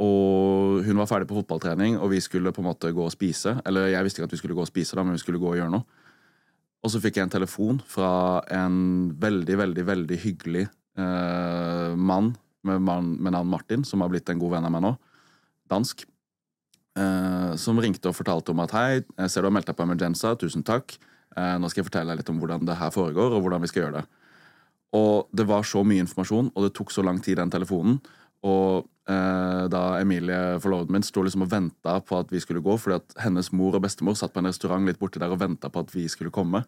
Og 0.00 0.80
hun 0.86 1.00
var 1.02 1.08
ferdig 1.10 1.28
på 1.28 1.36
fotballtrening, 1.36 1.98
og 2.00 2.12
vi 2.14 2.20
skulle 2.24 2.52
på 2.54 2.62
en 2.62 2.70
måte 2.70 2.92
gå 2.94 3.04
og 3.04 3.12
spise. 3.12 3.56
Eller 3.68 3.90
jeg 3.90 4.06
visste 4.06 4.20
ikke 4.20 4.30
at 4.30 4.36
vi 4.36 4.40
skulle 4.40 4.56
gå 4.56 4.62
og 4.64 4.70
spise, 4.70 4.96
da, 4.96 5.04
men 5.04 5.16
vi 5.18 5.22
skulle 5.22 5.40
gå 5.42 5.50
og 5.50 5.58
gjøre 5.58 5.72
noe. 5.74 5.84
Og 6.80 6.92
så 6.92 7.00
fikk 7.02 7.18
jeg 7.18 7.26
en 7.26 7.34
telefon 7.34 7.82
fra 7.84 8.40
en 8.54 9.10
veldig, 9.20 9.58
veldig, 9.60 9.84
veldig 9.84 10.18
hyggelig 10.22 10.62
eh, 10.64 11.90
mann 11.98 12.32
med, 12.64 12.80
man, 12.86 13.10
med 13.20 13.34
navn 13.36 13.50
Martin, 13.52 13.84
som 13.84 14.00
har 14.00 14.08
blitt 14.12 14.30
en 14.32 14.40
god 14.40 14.54
venn 14.54 14.68
av 14.70 14.72
meg 14.72 14.86
nå. 14.86 14.94
Dansk. 15.68 16.06
Eh, 16.96 17.52
som 17.60 17.82
ringte 17.82 18.08
og 18.08 18.16
fortalte 18.16 18.54
om 18.54 18.64
at 18.64 18.72
hei, 18.78 18.88
jeg 19.02 19.30
ser 19.32 19.44
du 19.44 19.50
har 19.50 19.54
meldt 19.58 19.68
deg 19.68 19.76
på 19.76 19.84
Emergenza, 19.84 20.32
tusen 20.40 20.64
takk. 20.64 20.96
Eh, 21.38 21.56
nå 21.60 21.70
skal 21.70 21.82
jeg 21.82 21.90
fortelle 21.90 22.14
deg 22.14 22.22
litt 22.22 22.32
om 22.32 22.40
hvordan 22.42 22.66
det 22.66 22.78
her 22.80 22.94
foregår, 22.94 23.36
og 23.36 23.44
hvordan 23.44 23.62
vi 23.62 23.70
skal 23.70 23.84
gjøre 23.84 24.00
det. 24.00 24.06
Og 24.98 25.28
det 25.36 25.46
var 25.46 25.66
så 25.66 25.84
mye 25.86 26.02
informasjon, 26.02 26.50
og 26.54 26.66
det 26.66 26.72
tok 26.74 26.90
så 26.90 27.04
lang 27.06 27.20
tid, 27.22 27.38
den 27.38 27.52
telefonen. 27.52 28.00
Og 28.46 28.88
eh, 29.10 29.64
da 29.70 29.82
Emilie, 30.00 30.58
forloveden 30.64 30.96
min, 30.96 31.06
sto 31.06 31.22
liksom 31.22 31.44
og 31.46 31.52
venta 31.52 31.98
på 32.02 32.18
at 32.18 32.32
vi 32.32 32.40
skulle 32.42 32.64
gå, 32.64 32.76
fordi 32.80 32.98
at 32.98 33.16
hennes 33.26 33.52
mor 33.54 33.78
og 33.78 33.84
bestemor 33.84 34.18
satt 34.18 34.34
på 34.34 34.42
en 34.42 34.50
restaurant 34.50 34.88
litt 34.88 34.98
borti 35.00 35.22
der 35.22 35.30
og 35.30 35.42
venta 35.42 35.70
på 35.70 35.84
at 35.84 35.94
vi 35.94 36.08
skulle 36.10 36.34
komme. 36.34 36.64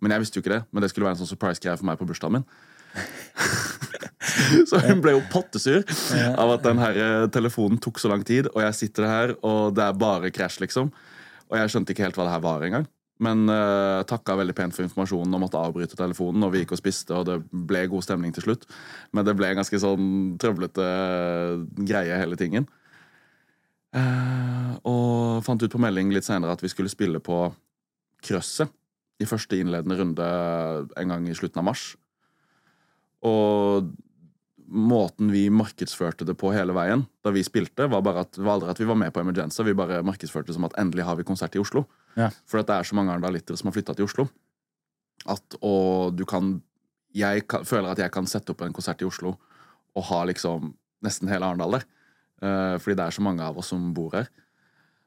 Men 0.00 0.14
jeg 0.14 0.24
visste 0.24 0.38
jo 0.38 0.44
ikke 0.44 0.56
det, 0.56 0.62
men 0.72 0.82
det 0.82 0.90
skulle 0.90 1.06
være 1.06 1.18
en 1.18 1.22
sånn 1.22 1.34
surprise-greie 1.34 1.76
for 1.76 1.86
meg 1.86 2.00
på 2.00 2.08
bursdagen 2.08 2.40
min. 2.40 2.46
så 4.68 4.80
hun 4.82 5.02
ble 5.04 5.12
jo 5.14 5.20
pottesur 5.30 5.84
av 6.34 6.56
at 6.56 6.64
den 6.64 6.80
her 6.82 6.96
eh, 6.98 7.26
telefonen 7.30 7.78
tok 7.78 8.00
så 8.02 8.10
lang 8.10 8.24
tid, 8.26 8.48
og 8.50 8.64
jeg 8.64 8.78
sitter 8.80 9.06
her, 9.06 9.34
og 9.46 9.76
det 9.76 9.84
er 9.84 10.00
bare 10.00 10.32
krasj, 10.34 10.58
liksom. 10.64 10.90
Og 11.50 11.58
jeg 11.58 11.70
skjønte 11.70 11.94
ikke 11.94 12.08
helt 12.08 12.18
hva 12.18 12.26
det 12.26 12.34
her 12.34 12.42
var 12.48 12.66
engang. 12.66 12.88
Men 13.20 13.44
uh, 13.52 14.00
takka 14.08 14.38
veldig 14.40 14.54
pent 14.56 14.74
for 14.74 14.86
informasjonen 14.86 15.36
og 15.36 15.42
måtte 15.44 15.60
avbryte 15.60 15.98
telefonen. 15.98 16.44
Og 16.46 16.54
vi 16.54 16.62
gikk 16.62 16.74
og 16.76 16.80
spiste, 16.80 17.14
og 17.16 17.26
det 17.28 17.38
ble 17.52 17.84
god 17.92 18.06
stemning 18.06 18.34
til 18.36 18.46
slutt. 18.46 18.66
Men 19.12 19.26
det 19.28 19.36
ble 19.36 19.50
en 19.50 19.60
ganske 19.60 19.80
sånn 19.82 20.10
trøblete 20.40 20.86
uh, 20.86 21.64
greie, 21.84 22.16
hele 22.22 22.38
tingen. 22.40 22.68
Uh, 23.90 24.76
og 24.86 25.42
fant 25.44 25.60
ut 25.60 25.72
på 25.72 25.82
melding 25.82 26.12
litt 26.14 26.28
seinere 26.28 26.54
at 26.54 26.62
vi 26.64 26.70
skulle 26.72 26.92
spille 26.92 27.20
på 27.22 27.48
Krøsset 28.24 28.70
i 29.20 29.26
første 29.28 29.58
innledende 29.60 29.96
runde 29.98 30.28
en 30.96 31.12
gang 31.12 31.26
i 31.28 31.36
slutten 31.36 31.60
av 31.60 31.66
mars. 31.68 31.90
Og 33.26 33.90
måten 34.70 35.32
vi 35.32 35.48
markedsførte 35.50 36.24
det 36.26 36.36
på 36.38 36.52
hele 36.54 36.74
veien 36.76 37.02
da 37.24 37.32
vi 37.34 37.42
spilte, 37.44 37.88
var 37.90 38.04
bare 38.06 38.24
at, 38.24 38.38
var 38.38 38.56
aldri 38.56 38.70
at 38.72 38.80
vi 38.80 38.88
var 38.88 38.98
med 38.98 39.12
på 39.14 39.22
Emergenza. 39.22 39.66
Vi 39.66 39.74
bare 39.76 40.00
markedsførte 40.06 40.50
det 40.50 40.56
som 40.56 40.66
at 40.68 40.76
endelig 40.80 41.06
har 41.08 41.18
vi 41.18 41.26
konsert 41.26 41.56
i 41.58 41.62
Oslo. 41.62 41.84
Ja. 42.14 42.30
For 42.48 42.62
at 42.62 42.70
det 42.70 42.76
er 42.78 42.88
så 42.88 42.98
mange 42.98 43.14
andalittere 43.14 43.58
som 43.58 43.70
har 43.70 43.76
flytta 43.76 43.96
til 43.98 44.06
Oslo. 44.06 44.28
At, 45.28 45.58
og 45.60 46.16
du 46.16 46.24
kan 46.24 46.60
Jeg 47.12 47.48
kan, 47.50 47.64
føler 47.66 47.90
at 47.90 47.98
jeg 47.98 48.10
kan 48.14 48.26
sette 48.26 48.52
opp 48.52 48.60
en 48.62 48.72
konsert 48.72 49.00
i 49.02 49.04
Oslo 49.04 49.32
og 49.98 50.04
ha 50.06 50.20
liksom 50.30 50.76
nesten 51.02 51.26
hele 51.26 51.42
Arendal 51.42 51.74
der. 51.74 51.86
Uh, 52.38 52.78
fordi 52.78 52.94
det 52.94 53.04
er 53.04 53.16
så 53.16 53.24
mange 53.26 53.42
av 53.42 53.58
oss 53.58 53.72
som 53.72 53.88
bor 53.92 54.14
her. 54.14 54.28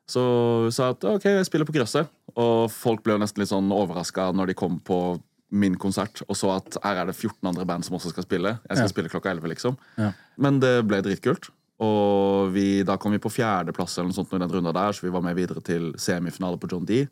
Så 0.04 0.22
vi 0.66 0.74
sa 0.76 0.90
at 0.92 1.06
ok, 1.08 1.30
jeg 1.32 1.48
spiller 1.48 1.66
på 1.66 1.76
Grøsset. 1.78 2.12
Og 2.36 2.68
folk 2.72 3.06
ble 3.06 3.16
jo 3.16 3.22
nesten 3.24 3.40
litt 3.40 3.54
sånn 3.54 3.72
overraska 3.72 4.34
når 4.36 4.52
de 4.52 4.58
kom 4.60 4.82
på 4.84 5.00
min 5.54 5.76
konsert 5.78 6.24
og 6.28 6.36
så 6.40 6.50
at 6.58 6.78
her 6.84 7.02
er 7.04 7.10
det 7.12 7.16
14 7.16 7.46
andre 7.52 7.66
band 7.70 7.86
som 7.86 7.96
også 7.98 8.10
skal 8.14 8.26
spille. 8.26 8.56
Jeg 8.70 8.78
skal 8.78 8.88
Ja. 8.88 8.94
spille 8.94 9.10
klokka 9.14 9.30
11, 9.36 9.48
liksom. 9.54 9.78
Ja. 9.98 10.12
Men 10.38 10.60
det 10.60 10.74
ble 10.90 11.02
dritkult. 11.06 11.52
Og 11.84 12.52
vi, 12.54 12.84
da 12.88 12.96
kom 12.98 13.12
vi 13.14 13.20
på 13.22 13.32
fjerdeplass 13.34 13.98
eller 13.98 14.10
noe 14.12 14.18
sånt 14.18 14.34
i 14.34 14.40
den 14.40 14.50
runda 14.52 14.72
der, 14.74 14.94
så 14.94 15.02
vi 15.06 15.12
var 15.14 15.22
med 15.26 15.36
videre 15.36 15.62
til 15.62 15.92
semifinale 16.00 16.58
på 16.62 16.70
John 16.72 16.86
D. 16.86 17.04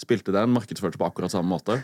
Spilte 0.00 0.32
den, 0.34 0.52
markedsførte 0.54 0.98
på 0.98 1.06
akkurat 1.06 1.30
samme 1.32 1.48
måte. 1.50 1.78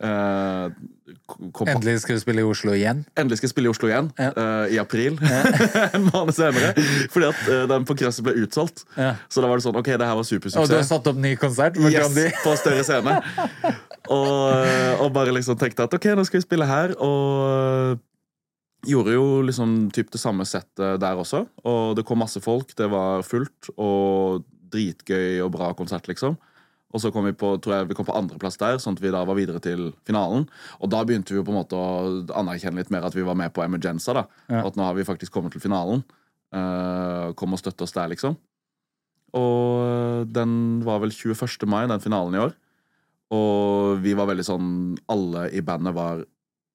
Kom 0.00 1.68
Endelig 1.68 2.00
skal 2.02 2.16
du 2.16 2.22
spille 2.22 2.42
i 2.42 2.46
Oslo 2.46 2.72
igjen. 2.76 3.02
Endelig 3.18 3.38
skal 3.38 3.48
jeg 3.48 3.52
spille 3.52 3.68
i 3.68 3.72
Oslo 3.72 3.90
igjen, 3.90 4.08
Ja. 4.18 4.30
Uh, 4.36 4.72
i 4.72 4.78
april. 4.80 5.18
en 5.96 6.06
måned 6.08 6.32
senere. 6.36 6.72
Fordi 7.12 7.28
at 7.28 7.42
uh, 7.48 7.64
den 7.70 7.84
på 7.88 7.96
Krøsset 8.00 8.24
ble 8.26 8.34
utsolgt. 8.42 8.86
Ja. 8.96 9.14
Så 9.28 9.44
da 9.44 9.50
var 9.50 9.60
det 9.60 9.66
sånn, 9.66 9.76
ok, 9.78 9.90
det 10.00 10.08
her 10.08 10.16
var 10.18 10.28
supersuksess. 10.28 10.62
Og 10.62 10.70
du 10.72 10.78
har 10.78 10.86
satt 10.88 11.10
opp 11.12 11.20
ny 11.20 11.34
konsert? 11.40 11.76
Yes, 11.92 12.16
på 12.42 12.54
større 12.60 12.86
scene. 12.86 13.18
Og, 14.12 15.02
og 15.02 15.12
bare 15.14 15.34
liksom 15.36 15.60
tenkte 15.60 15.86
at 15.86 15.94
ok, 15.98 16.10
nå 16.16 16.24
skal 16.28 16.40
vi 16.40 16.46
spille 16.46 16.68
her. 16.68 16.96
Og 17.02 18.00
gjorde 18.86 19.14
jo 19.14 19.26
liksom 19.46 19.90
typ 19.94 20.10
det 20.12 20.20
samme 20.20 20.46
settet 20.48 21.00
der 21.02 21.18
også. 21.18 21.44
Og 21.68 21.94
det 21.98 22.06
kom 22.08 22.22
masse 22.22 22.42
folk, 22.42 22.74
det 22.78 22.88
var 22.90 23.22
fullt 23.26 23.70
og 23.76 24.42
dritgøy 24.72 25.42
og 25.44 25.52
bra 25.54 25.70
konsert, 25.76 26.08
liksom. 26.10 26.38
Og 26.92 27.00
så 27.00 27.10
kom 27.12 27.24
vi 27.24 27.34
på 27.36 27.54
tror 27.64 27.78
jeg 27.78 27.90
vi 27.90 27.96
kom 27.96 28.06
på 28.08 28.14
andreplass 28.16 28.58
der, 28.60 28.78
sånn 28.82 28.98
at 28.98 29.02
vi 29.02 29.12
da 29.14 29.22
var 29.28 29.38
videre 29.38 29.62
til 29.64 29.90
finalen. 30.08 30.46
Og 30.80 30.92
da 30.92 31.02
begynte 31.08 31.32
vi 31.32 31.40
jo 31.40 31.46
på 31.46 31.54
en 31.54 31.60
måte 31.62 31.78
å 31.78 32.22
anerkjenne 32.38 32.82
litt 32.82 32.92
mer 32.92 33.06
at 33.08 33.16
vi 33.16 33.24
var 33.26 33.38
med 33.38 33.54
på 33.56 33.64
Emergenza. 33.64 34.14
da. 34.16 34.26
Ja. 34.52 34.66
At 34.66 34.76
nå 34.76 34.84
har 34.84 34.96
vi 34.98 35.08
faktisk 35.08 35.32
kommet 35.32 35.56
til 35.56 35.64
finalen. 35.64 36.04
Uh, 36.52 37.32
kom 37.38 37.56
og 37.56 37.62
støtte 37.62 37.86
oss 37.86 37.96
der, 37.96 38.10
liksom. 38.12 38.36
Og 39.32 39.78
eh, 39.86 40.24
den 40.28 40.82
var 40.84 41.00
vel 41.00 41.12
21. 41.14 41.64
mai, 41.64 41.86
den 41.88 42.02
finalen 42.04 42.36
i 42.36 42.42
år. 42.42 42.52
Og 43.32 44.02
vi 44.04 44.12
var 44.12 44.28
veldig 44.28 44.44
sånn 44.44 44.66
Alle 45.08 45.46
i 45.56 45.62
bandet 45.64 45.96
var 45.96 46.20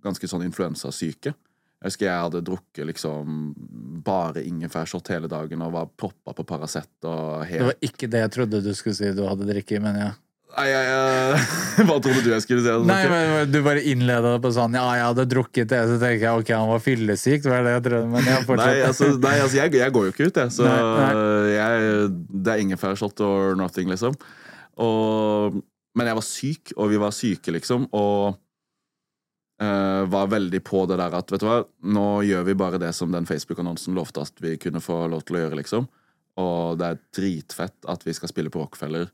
ganske 0.06 0.30
sånn 0.30 0.46
influensasyke. 0.48 1.36
Jeg 1.78 1.92
husker 1.92 2.08
jeg 2.08 2.22
hadde 2.26 2.40
drukket 2.42 2.88
liksom 2.90 3.34
bare 4.06 4.42
ingefærshot 4.48 5.12
hele 5.14 5.30
dagen 5.30 5.62
og 5.62 5.76
var 5.76 5.90
proppa 5.94 6.34
på 6.34 6.46
Paracet 6.48 6.90
og 7.06 7.44
Det 7.46 7.68
var 7.68 7.84
ikke 7.86 8.10
det 8.10 8.24
jeg 8.24 8.32
trodde 8.34 8.62
du 8.66 8.72
skulle 8.74 8.98
si 8.98 9.12
du 9.14 9.22
hadde 9.28 9.46
drikket, 9.46 9.84
men 9.84 10.00
ja. 10.02 10.14
Nei, 10.58 10.66
jeg, 10.72 10.88
jeg, 10.90 11.42
Hva 11.90 11.98
trodde 12.02 12.24
du 12.26 12.32
jeg 12.32 12.44
skulle 12.46 12.64
si? 12.66 12.74
Nei, 12.88 13.02
men 13.12 13.52
Du 13.52 13.60
bare 13.66 13.84
innleda 13.92 14.32
det 14.38 14.42
på 14.46 14.52
sånn 14.56 14.78
Ja, 14.80 14.88
jeg 14.98 15.06
hadde 15.10 15.28
drukket 15.30 15.70
det, 15.74 15.84
så 15.92 16.00
tenker 16.02 16.24
jeg 16.24 16.42
ok, 16.42 16.52
han 16.56 16.72
var 16.72 16.82
fyllesyk. 16.82 17.44
Det 17.44 17.52
var 17.52 17.68
det 17.68 17.76
jeg 17.76 17.86
trodde, 17.90 18.10
men 18.16 18.26
jeg 18.32 18.58
Nei, 18.64 18.72
altså, 18.88 19.12
nei, 19.22 19.36
altså 19.44 19.60
jeg, 19.60 19.76
jeg 19.84 19.96
går 19.98 20.08
jo 20.08 20.16
ikke 20.16 20.30
ut, 20.32 20.42
jeg. 20.42 20.56
Så 20.56 20.66
Nei, 20.66 21.12
Jeg, 21.52 22.10
det 22.32 22.56
er 22.56 22.64
ingefærshot 22.64 23.22
or 23.28 23.58
nothing, 23.60 23.92
liksom. 23.92 24.18
Og, 24.82 25.62
men 25.98 26.10
jeg 26.10 26.20
var 26.22 26.26
syk, 26.26 26.74
og 26.78 26.92
vi 26.94 27.02
var 27.06 27.14
syke, 27.14 27.54
liksom. 27.54 27.86
Og 27.98 28.40
eh, 29.62 30.04
var 30.10 30.32
veldig 30.32 30.62
på 30.66 30.86
det 30.90 30.98
der 31.00 31.16
at 31.18 31.32
vet 31.34 31.44
du 31.44 31.48
hva, 31.48 31.62
nå 31.84 32.08
gjør 32.28 32.48
vi 32.48 32.58
bare 32.60 32.82
det 32.82 32.94
som 32.96 33.14
den 33.14 33.28
Facebook-annonsen 33.30 33.98
lovte 33.98 34.26
at 34.26 34.44
vi 34.44 34.56
kunne 34.62 34.84
få 34.84 35.06
lov 35.12 35.26
til 35.28 35.38
å 35.40 35.46
gjøre, 35.46 35.60
liksom. 35.62 35.88
Og 36.38 36.78
det 36.78 36.90
er 36.90 37.00
dritfett 37.18 37.90
at 37.90 38.04
vi 38.06 38.14
skal 38.14 38.32
spille 38.32 38.54
på 38.54 38.62
Rockefeller 38.62 39.10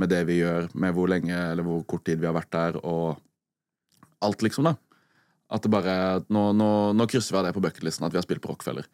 med 0.00 0.10
det 0.10 0.24
vi 0.26 0.40
gjør, 0.40 0.68
med 0.74 0.96
hvor 0.96 1.10
lenge 1.10 1.36
eller 1.36 1.66
hvor 1.66 1.84
kort 1.86 2.02
tid 2.08 2.18
vi 2.18 2.26
har 2.26 2.34
vært 2.34 2.50
der, 2.54 2.78
og 2.82 3.20
alt, 4.24 4.42
liksom, 4.42 4.66
da. 4.66 4.74
At 5.54 5.62
det 5.62 5.70
bare 5.70 5.94
Nå, 6.32 6.48
nå, 6.56 6.68
nå 6.96 7.06
krysser 7.10 7.34
vi 7.34 7.38
av 7.38 7.44
det 7.46 7.52
på 7.54 7.62
bucketlisten 7.62 8.06
at 8.06 8.14
vi 8.14 8.18
har 8.18 8.24
spilt 8.26 8.42
på 8.42 8.50
Rockefeller. 8.50 8.88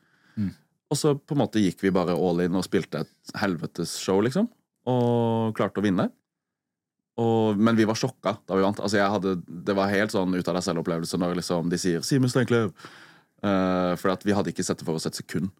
Og 0.90 0.98
så 0.98 1.14
på 1.14 1.36
en 1.36 1.42
måte 1.44 1.62
gikk 1.62 1.84
vi 1.84 1.92
bare 1.94 2.16
all 2.18 2.42
in 2.42 2.58
og 2.58 2.66
spilte 2.66 3.04
et 3.04 3.34
helvetes 3.38 3.94
show, 4.02 4.18
liksom. 4.24 4.48
Og 4.90 5.54
klarte 5.56 5.78
å 5.80 5.84
vinne. 5.84 6.08
Og, 7.18 7.58
men 7.58 7.76
vi 7.76 7.86
var 7.88 7.98
sjokka 7.98 8.36
da 8.46 8.56
vi 8.56 8.64
vant. 8.64 8.80
Altså 8.80 9.00
jeg 9.00 9.12
hadde, 9.12 9.34
det 9.46 9.74
var 9.76 9.90
helt 9.90 10.14
sånn 10.14 10.34
ut 10.36 10.48
av 10.48 10.56
deg 10.56 10.66
selv-opplevelse 10.66 11.18
når 11.20 11.40
liksom 11.40 11.72
de 11.72 11.80
sier 11.80 12.04
'Simen 12.04 12.30
Steinkløv'. 12.30 12.70
Uh, 13.40 13.96
for 13.96 14.12
at 14.12 14.24
vi 14.24 14.36
hadde 14.36 14.52
ikke 14.52 14.64
sett 14.64 14.78
det 14.78 14.86
for 14.86 14.94
oss 14.94 15.08
et 15.08 15.16
sekund. 15.16 15.50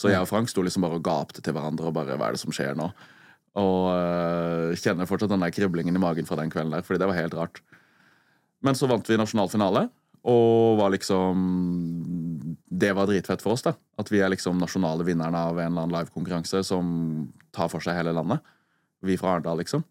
Så 0.00 0.08
jeg 0.08 0.20
og 0.20 0.28
Frank 0.30 0.48
sto 0.48 0.62
liksom 0.62 0.84
bare 0.86 0.96
og 0.96 1.04
gapte 1.04 1.42
til 1.42 1.52
hverandre 1.52 1.88
og 1.88 1.94
bare 1.94 2.16
'hva 2.16 2.28
er 2.28 2.36
det 2.36 2.42
som 2.42 2.52
skjer 2.52 2.74
nå?' 2.76 2.92
Og 3.58 3.80
uh, 3.90 4.76
kjenner 4.78 5.08
fortsatt 5.08 5.30
den 5.30 5.42
der 5.42 5.50
kriblingen 5.50 5.96
i 5.96 6.02
magen 6.02 6.26
fra 6.26 6.36
den 6.36 6.50
kvelden 6.50 6.72
der, 6.72 6.82
fordi 6.82 7.00
det 7.00 7.08
var 7.08 7.18
helt 7.18 7.34
rart. 7.34 7.62
Men 8.62 8.74
så 8.74 8.86
vant 8.86 9.08
vi 9.08 9.16
nasjonal 9.16 9.48
finale, 9.48 9.88
og 10.26 10.78
var 10.78 10.90
liksom 10.90 12.56
Det 12.68 12.92
var 12.92 13.06
dritfett 13.06 13.42
for 13.42 13.52
oss, 13.52 13.62
da. 13.62 13.74
At 13.98 14.10
vi 14.12 14.20
er 14.20 14.30
liksom 14.30 14.58
nasjonale 14.58 15.04
vinnerne 15.06 15.38
av 15.38 15.58
en 15.58 15.72
eller 15.72 15.82
annen 15.82 15.94
livekonkurranse 15.96 16.62
som 16.66 17.32
tar 17.54 17.68
for 17.72 17.82
seg 17.82 17.96
hele 17.96 18.12
landet. 18.12 18.44
Vi 19.02 19.16
fra 19.18 19.34
Arendal, 19.34 19.58
liksom. 19.58 19.82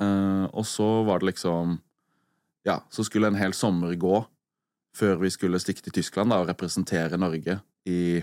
Eh, 0.00 0.46
og 0.50 0.66
så 0.66 0.88
var 1.06 1.20
det 1.22 1.34
liksom 1.34 1.78
Ja, 2.64 2.80
så 2.90 3.04
skulle 3.04 3.28
en 3.28 3.36
hel 3.36 3.52
sommer 3.52 3.92
gå 4.00 4.22
før 4.96 5.18
vi 5.20 5.30
skulle 5.30 5.60
stikke 5.60 5.82
til 5.84 5.92
Tyskland 5.98 6.32
da, 6.32 6.38
og 6.40 6.48
representere 6.48 7.18
Norge 7.20 7.58
i 7.84 8.22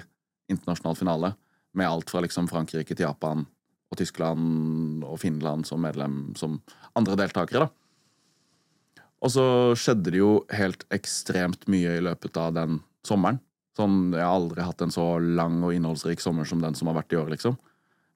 internasjonal 0.50 0.98
finale. 0.98 1.34
Med 1.78 1.88
alt 1.88 2.10
fra 2.10 2.24
liksom 2.24 2.48
Frankrike 2.50 2.96
til 2.96 3.06
Japan 3.06 3.46
og 3.92 4.00
Tyskland 4.00 5.04
og 5.04 5.20
Finland 5.22 5.68
som 5.68 5.84
medlem 5.84 6.34
som 6.40 6.58
andre 6.98 7.20
deltakere. 7.20 7.68
da. 7.68 9.06
Og 9.22 9.30
så 9.36 9.46
skjedde 9.78 10.14
det 10.16 10.22
jo 10.24 10.32
helt 10.50 10.86
ekstremt 10.94 11.68
mye 11.70 11.98
i 12.00 12.04
løpet 12.04 12.38
av 12.42 12.56
den 12.58 12.80
sommeren. 13.06 13.40
Sånn, 13.78 14.12
Jeg 14.12 14.26
har 14.26 14.36
aldri 14.36 14.64
hatt 14.66 14.82
en 14.82 14.92
så 14.92 15.06
lang 15.20 15.62
og 15.64 15.74
innholdsrik 15.74 16.20
sommer 16.20 16.46
som 16.46 16.62
den 16.62 16.76
som 16.76 16.90
har 16.90 16.98
vært 16.98 17.14
i 17.14 17.20
år, 17.22 17.30
liksom. 17.36 17.58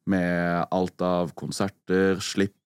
Med 0.08 0.68
alt 0.72 1.02
av 1.02 1.34
konserter, 1.34 2.20
slipp. 2.20 2.58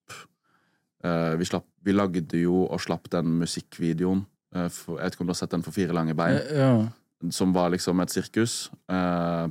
Eh, 1.04 1.36
vi, 1.40 1.46
slapp, 1.48 1.66
vi 1.86 1.94
lagde 1.96 2.42
jo 2.42 2.66
og 2.68 2.82
slapp 2.84 3.10
den 3.14 3.38
musikkvideoen. 3.40 4.26
eh, 4.56 4.68
for, 4.74 4.98
jeg 5.00 5.06
vet 5.06 5.16
ikke 5.16 5.22
om 5.22 5.28
du 5.30 5.32
har 5.36 5.40
sett 5.42 5.54
den 5.54 5.64
for 5.64 5.72
fire 5.76 5.94
lange 5.96 6.16
bein 6.18 6.40
Ja. 6.52 6.90
som 7.32 7.54
var 7.54 7.70
liksom 7.72 8.02
et 8.02 8.10
sirkus. 8.10 8.70
Eh, 8.90 9.48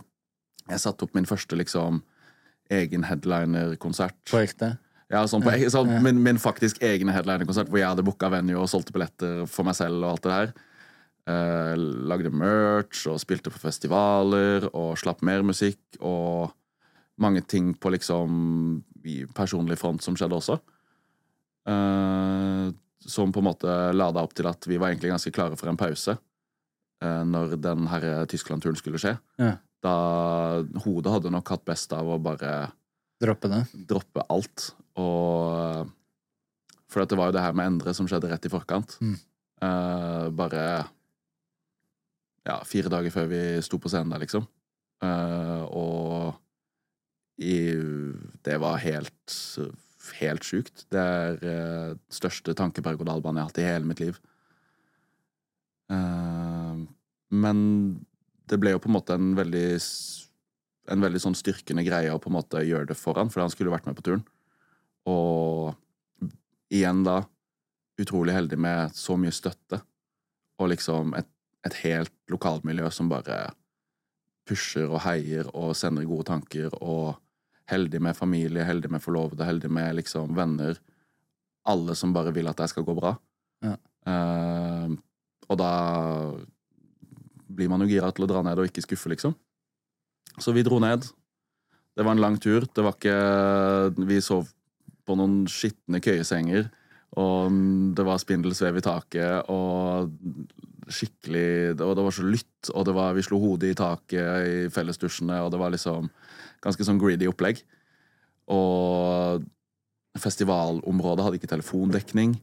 jeg 0.68 0.80
satte 0.80 1.03
opp 1.07 1.14
min 1.14 1.24
første 1.28 1.57
liksom 1.57 2.03
egen 2.70 3.03
headliner-konsert. 3.09 4.18
På 4.28 4.42
ekte. 4.42 4.74
Ja, 5.11 5.22
sånn 5.24 5.40
på, 5.40 5.49
sånn, 5.72 6.03
min, 6.05 6.18
min 6.22 6.36
faktisk 6.36 6.82
egne 6.84 7.14
headliner-konsert 7.16 7.70
hvor 7.70 7.78
jeg 7.80 7.88
hadde 7.88 8.05
booka 8.05 8.28
venue 8.28 8.59
og 8.61 8.68
solgte 8.68 8.92
billetter 8.92 9.46
for 9.49 9.64
meg 9.64 9.74
selv 9.78 10.03
og 10.05 10.11
alt 10.11 10.22
det 10.26 10.34
der. 10.34 10.53
Eh, 11.28 11.74
lagde 12.09 12.30
merch 12.32 13.07
og 13.09 13.16
spilte 13.20 13.49
på 13.53 13.61
festivaler 13.61 14.68
og 14.74 14.99
slapp 15.01 15.22
mer 15.24 15.42
musikk 15.42 15.78
og 16.01 16.53
mange 17.18 17.40
ting 17.49 17.72
på 17.74 17.90
liksom 17.96 18.82
personlig 19.36 19.78
front 19.80 20.03
som 20.05 20.14
skjedde 20.16 20.36
også. 20.36 20.59
Eh, 21.69 22.71
som 23.09 23.33
på 23.33 23.41
en 23.43 23.49
måte 23.49 23.77
lada 23.95 24.23
opp 24.25 24.35
til 24.37 24.49
at 24.49 24.66
vi 24.69 24.79
var 24.81 24.93
egentlig 24.93 25.12
ganske 25.12 25.33
klare 25.35 25.57
for 25.57 25.71
en 25.71 25.79
pause 25.81 26.16
uh, 26.16 27.23
når 27.25 27.55
den 27.62 27.87
herre 27.89 28.27
Tyskland-turen 28.29 28.77
skulle 28.79 29.01
skje. 29.01 29.14
Ja. 29.41 29.55
Da 29.85 29.95
hodet 30.85 31.14
hadde 31.14 31.33
nok 31.33 31.53
hatt 31.55 31.64
best 31.69 31.95
av 31.97 32.09
å 32.11 32.19
bare 32.21 32.73
Droppe 33.23 33.51
det. 33.51 33.62
droppe 33.89 34.25
alt. 34.31 34.73
Og 34.99 35.89
For 36.91 37.05
det 37.07 37.19
var 37.19 37.31
jo 37.31 37.37
det 37.39 37.45
her 37.45 37.57
med 37.57 37.71
Endre 37.73 37.95
som 37.97 38.09
skjedde 38.11 38.31
rett 38.31 38.47
i 38.47 38.53
forkant. 38.53 38.99
Mm. 39.01 39.16
Uh, 39.62 40.29
bare 40.35 40.62
ja, 42.49 42.61
fire 42.64 42.91
dager 42.93 43.12
før 43.12 43.27
vi 43.31 43.43
sto 43.64 43.81
på 43.81 43.91
scenen 43.93 44.12
der, 44.14 44.23
liksom. 44.25 44.47
Uh, 45.05 45.64
og 45.69 46.39
i, 47.39 47.73
det 48.43 48.57
var 48.59 48.81
helt 48.83 49.39
helt 50.20 50.46
sjukt. 50.46 50.86
Det 50.92 51.01
er 51.01 51.42
uh, 51.42 51.96
største 52.12 52.55
tankeberg-og-dal-banen 52.59 53.40
jeg 53.40 53.46
har 53.46 53.53
hatt 53.53 53.62
i 53.62 53.66
hele 53.68 53.88
mitt 53.88 54.03
liv. 54.03 54.20
Uh, 55.92 56.86
men 57.34 57.59
det 58.49 58.59
ble 58.61 58.74
jo 58.74 58.80
på 58.82 58.90
en 58.90 58.96
måte 58.96 59.16
en 59.18 59.34
veldig 59.36 59.68
en 60.88 61.05
veldig 61.05 61.20
sånn 61.20 61.36
styrkende 61.36 61.84
greie 61.84 62.12
å 62.12 62.20
på 62.22 62.30
en 62.30 62.38
måte 62.38 62.64
gjøre 62.64 62.90
det 62.90 62.96
for 62.96 63.18
han, 63.20 63.28
for 63.32 63.44
han 63.44 63.53
skulle 63.53 63.72
vært 63.72 63.88
med 63.88 63.99
på 63.99 64.07
turen. 64.07 64.24
Og 65.09 65.74
igjen 66.72 67.03
da, 67.05 67.22
utrolig 68.01 68.34
heldig 68.36 68.59
med 68.61 68.96
så 68.96 69.16
mye 69.20 69.34
støtte, 69.34 69.82
og 70.59 70.72
liksom 70.72 71.14
et, 71.18 71.28
et 71.66 71.76
helt 71.84 72.14
lokalmiljø 72.32 72.90
som 72.94 73.11
bare 73.11 73.51
pusher 74.49 74.88
og 74.88 75.03
heier 75.05 75.49
og 75.53 75.74
sender 75.76 76.09
gode 76.09 76.28
tanker, 76.30 76.72
og 76.80 77.18
heldig 77.69 78.01
med 78.03 78.16
familie, 78.16 78.66
heldig 78.66 78.91
med 78.93 79.03
forlovede, 79.05 79.47
heldig 79.47 79.71
med 79.73 79.99
liksom 80.01 80.33
venner. 80.37 80.79
Alle 81.69 81.97
som 81.99 82.14
bare 82.16 82.33
vil 82.37 82.49
at 82.49 82.61
det 82.61 82.71
skal 82.73 82.87
gå 82.87 82.95
bra. 82.97 83.14
Ja. 83.64 83.75
Uh, 84.09 84.95
og 85.49 85.59
da 85.61 85.73
blir 87.49 87.71
man 87.73 87.85
jo 87.85 87.91
gira 87.91 88.11
til 88.14 88.25
å 88.25 88.31
dra 88.31 88.43
ned 88.45 88.61
og 88.61 88.69
ikke 88.69 88.85
skuffe, 88.85 89.11
liksom. 89.12 89.35
Så 90.39 90.55
vi 90.55 90.64
dro 90.66 90.79
ned. 90.83 91.09
Det 91.97 92.07
var 92.07 92.14
en 92.14 92.23
lang 92.23 92.37
tur. 92.41 92.69
Det 92.71 92.85
var 92.85 92.95
ikke 92.95 94.07
Vi 94.07 94.21
sov 94.23 94.47
på 95.09 95.16
noen 95.19 95.41
skitne 95.51 96.01
køyesenger. 96.05 96.69
Og 97.19 97.55
det 97.97 98.05
var 98.05 98.21
spindelsvev 98.21 98.79
i 98.79 98.85
taket, 98.85 99.49
og 99.49 100.12
skikkelig 100.93 101.81
Og 101.81 101.95
det 101.97 102.05
var 102.05 102.14
så 102.16 102.25
lytt, 102.25 102.71
og 102.73 102.85
det 102.89 102.95
var, 102.97 103.14
vi 103.16 103.25
slo 103.25 103.41
hodet 103.41 103.73
i 103.73 103.77
taket 103.77 104.49
i 104.49 104.69
fellesdusjene, 104.73 105.41
og 105.45 105.51
det 105.53 105.61
var 105.61 105.73
liksom 105.75 106.09
ganske 106.65 106.87
sånn 106.87 107.01
greedy 107.01 107.29
opplegg. 107.31 107.63
Og 108.49 109.45
festivalområdet 110.19 111.25
hadde 111.27 111.41
ikke 111.41 111.51
telefondekning. 111.53 112.37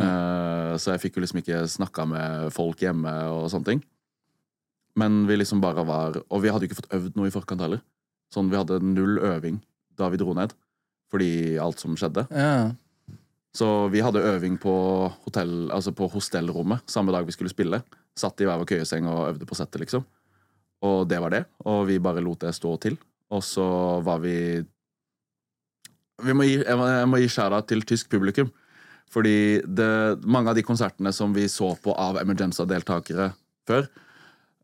Eh, 0.00 0.74
så 0.80 0.94
jeg 0.94 1.02
fikk 1.02 1.18
jo 1.18 1.24
liksom 1.24 1.40
ikke 1.42 1.64
snakka 1.68 2.06
med 2.08 2.52
folk 2.54 2.82
hjemme 2.82 3.12
og 3.32 3.48
sånne 3.52 3.72
ting. 3.72 3.82
Men 4.98 5.24
vi 5.28 5.36
liksom 5.38 5.60
bare 5.62 5.84
var 5.86 6.16
Og 6.18 6.40
vi 6.42 6.50
hadde 6.50 6.66
jo 6.66 6.70
ikke 6.70 6.80
fått 6.80 6.94
øvd 6.96 7.18
noe 7.18 7.28
i 7.30 7.34
forkant 7.34 7.62
heller. 7.62 7.82
Sånn, 8.34 8.50
Vi 8.50 8.58
hadde 8.58 8.80
null 8.82 9.18
øving 9.18 9.60
da 9.98 10.08
vi 10.08 10.16
dro 10.16 10.32
ned, 10.32 10.54
fordi 11.12 11.58
alt 11.60 11.78
som 11.82 11.96
skjedde. 11.98 12.24
Ja. 12.30 12.72
Så 13.52 13.90
vi 13.90 14.00
hadde 14.00 14.22
øving 14.22 14.56
på, 14.56 14.72
hotell, 15.26 15.70
altså 15.74 15.92
på 15.92 16.08
hostellrommet 16.08 16.86
samme 16.88 17.12
dag 17.12 17.26
vi 17.26 17.34
skulle 17.34 17.52
spille. 17.52 17.82
Satt 18.16 18.40
i 18.40 18.46
hver 18.48 18.62
vår 18.62 18.70
køyeseng 18.70 19.08
og 19.10 19.34
øvde 19.34 19.48
på 19.50 19.58
settet, 19.58 19.82
liksom. 19.82 20.06
Og 20.86 21.08
det 21.10 21.18
var 21.20 21.34
det. 21.34 21.44
Og 21.66 21.82
vi 21.90 21.98
bare 21.98 22.22
lot 22.24 22.40
det 22.40 22.54
stå 22.56 22.76
til. 22.80 22.96
Og 23.30 23.42
så 23.46 23.64
var 24.06 24.22
vi 24.24 24.36
vi 26.20 26.34
må 26.36 26.44
gi, 26.44 26.58
Jeg 26.60 27.08
må, 27.08 27.16
gi 27.20 27.30
shout-out 27.32 27.68
til 27.70 27.80
tysk 27.88 28.10
publikum. 28.12 28.50
Fordi 29.10 29.62
det, 29.66 30.20
mange 30.22 30.52
av 30.52 30.58
de 30.58 30.62
konsertene 30.66 31.12
som 31.16 31.32
vi 31.34 31.48
så 31.50 31.72
på 31.82 31.94
av 31.98 32.20
Emergenza-deltakere 32.20 33.32
før, 33.66 33.88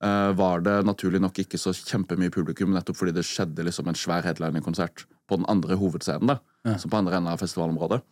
uh, 0.05 0.31
var 0.39 0.63
det 0.63 0.77
naturlig 0.87 1.19
nok 1.23 1.41
ikke 1.43 1.59
så 1.59 1.73
kjempemye 1.75 2.31
publikum, 2.35 2.71
nettopp 2.77 3.01
fordi 3.01 3.17
det 3.17 3.25
skjedde 3.27 3.65
liksom 3.67 3.89
en 3.91 3.99
svær 3.99 4.23
headlining-konsert 4.29 5.07
på 5.27 5.41
den 5.41 5.49
andre 5.51 5.79
hovedscenen, 5.81 6.31
da, 6.31 6.77
som 6.79 6.93
på 6.93 7.01
andre 7.01 7.19
enden 7.19 7.33
av 7.33 7.43
festivalområdet. 7.43 8.03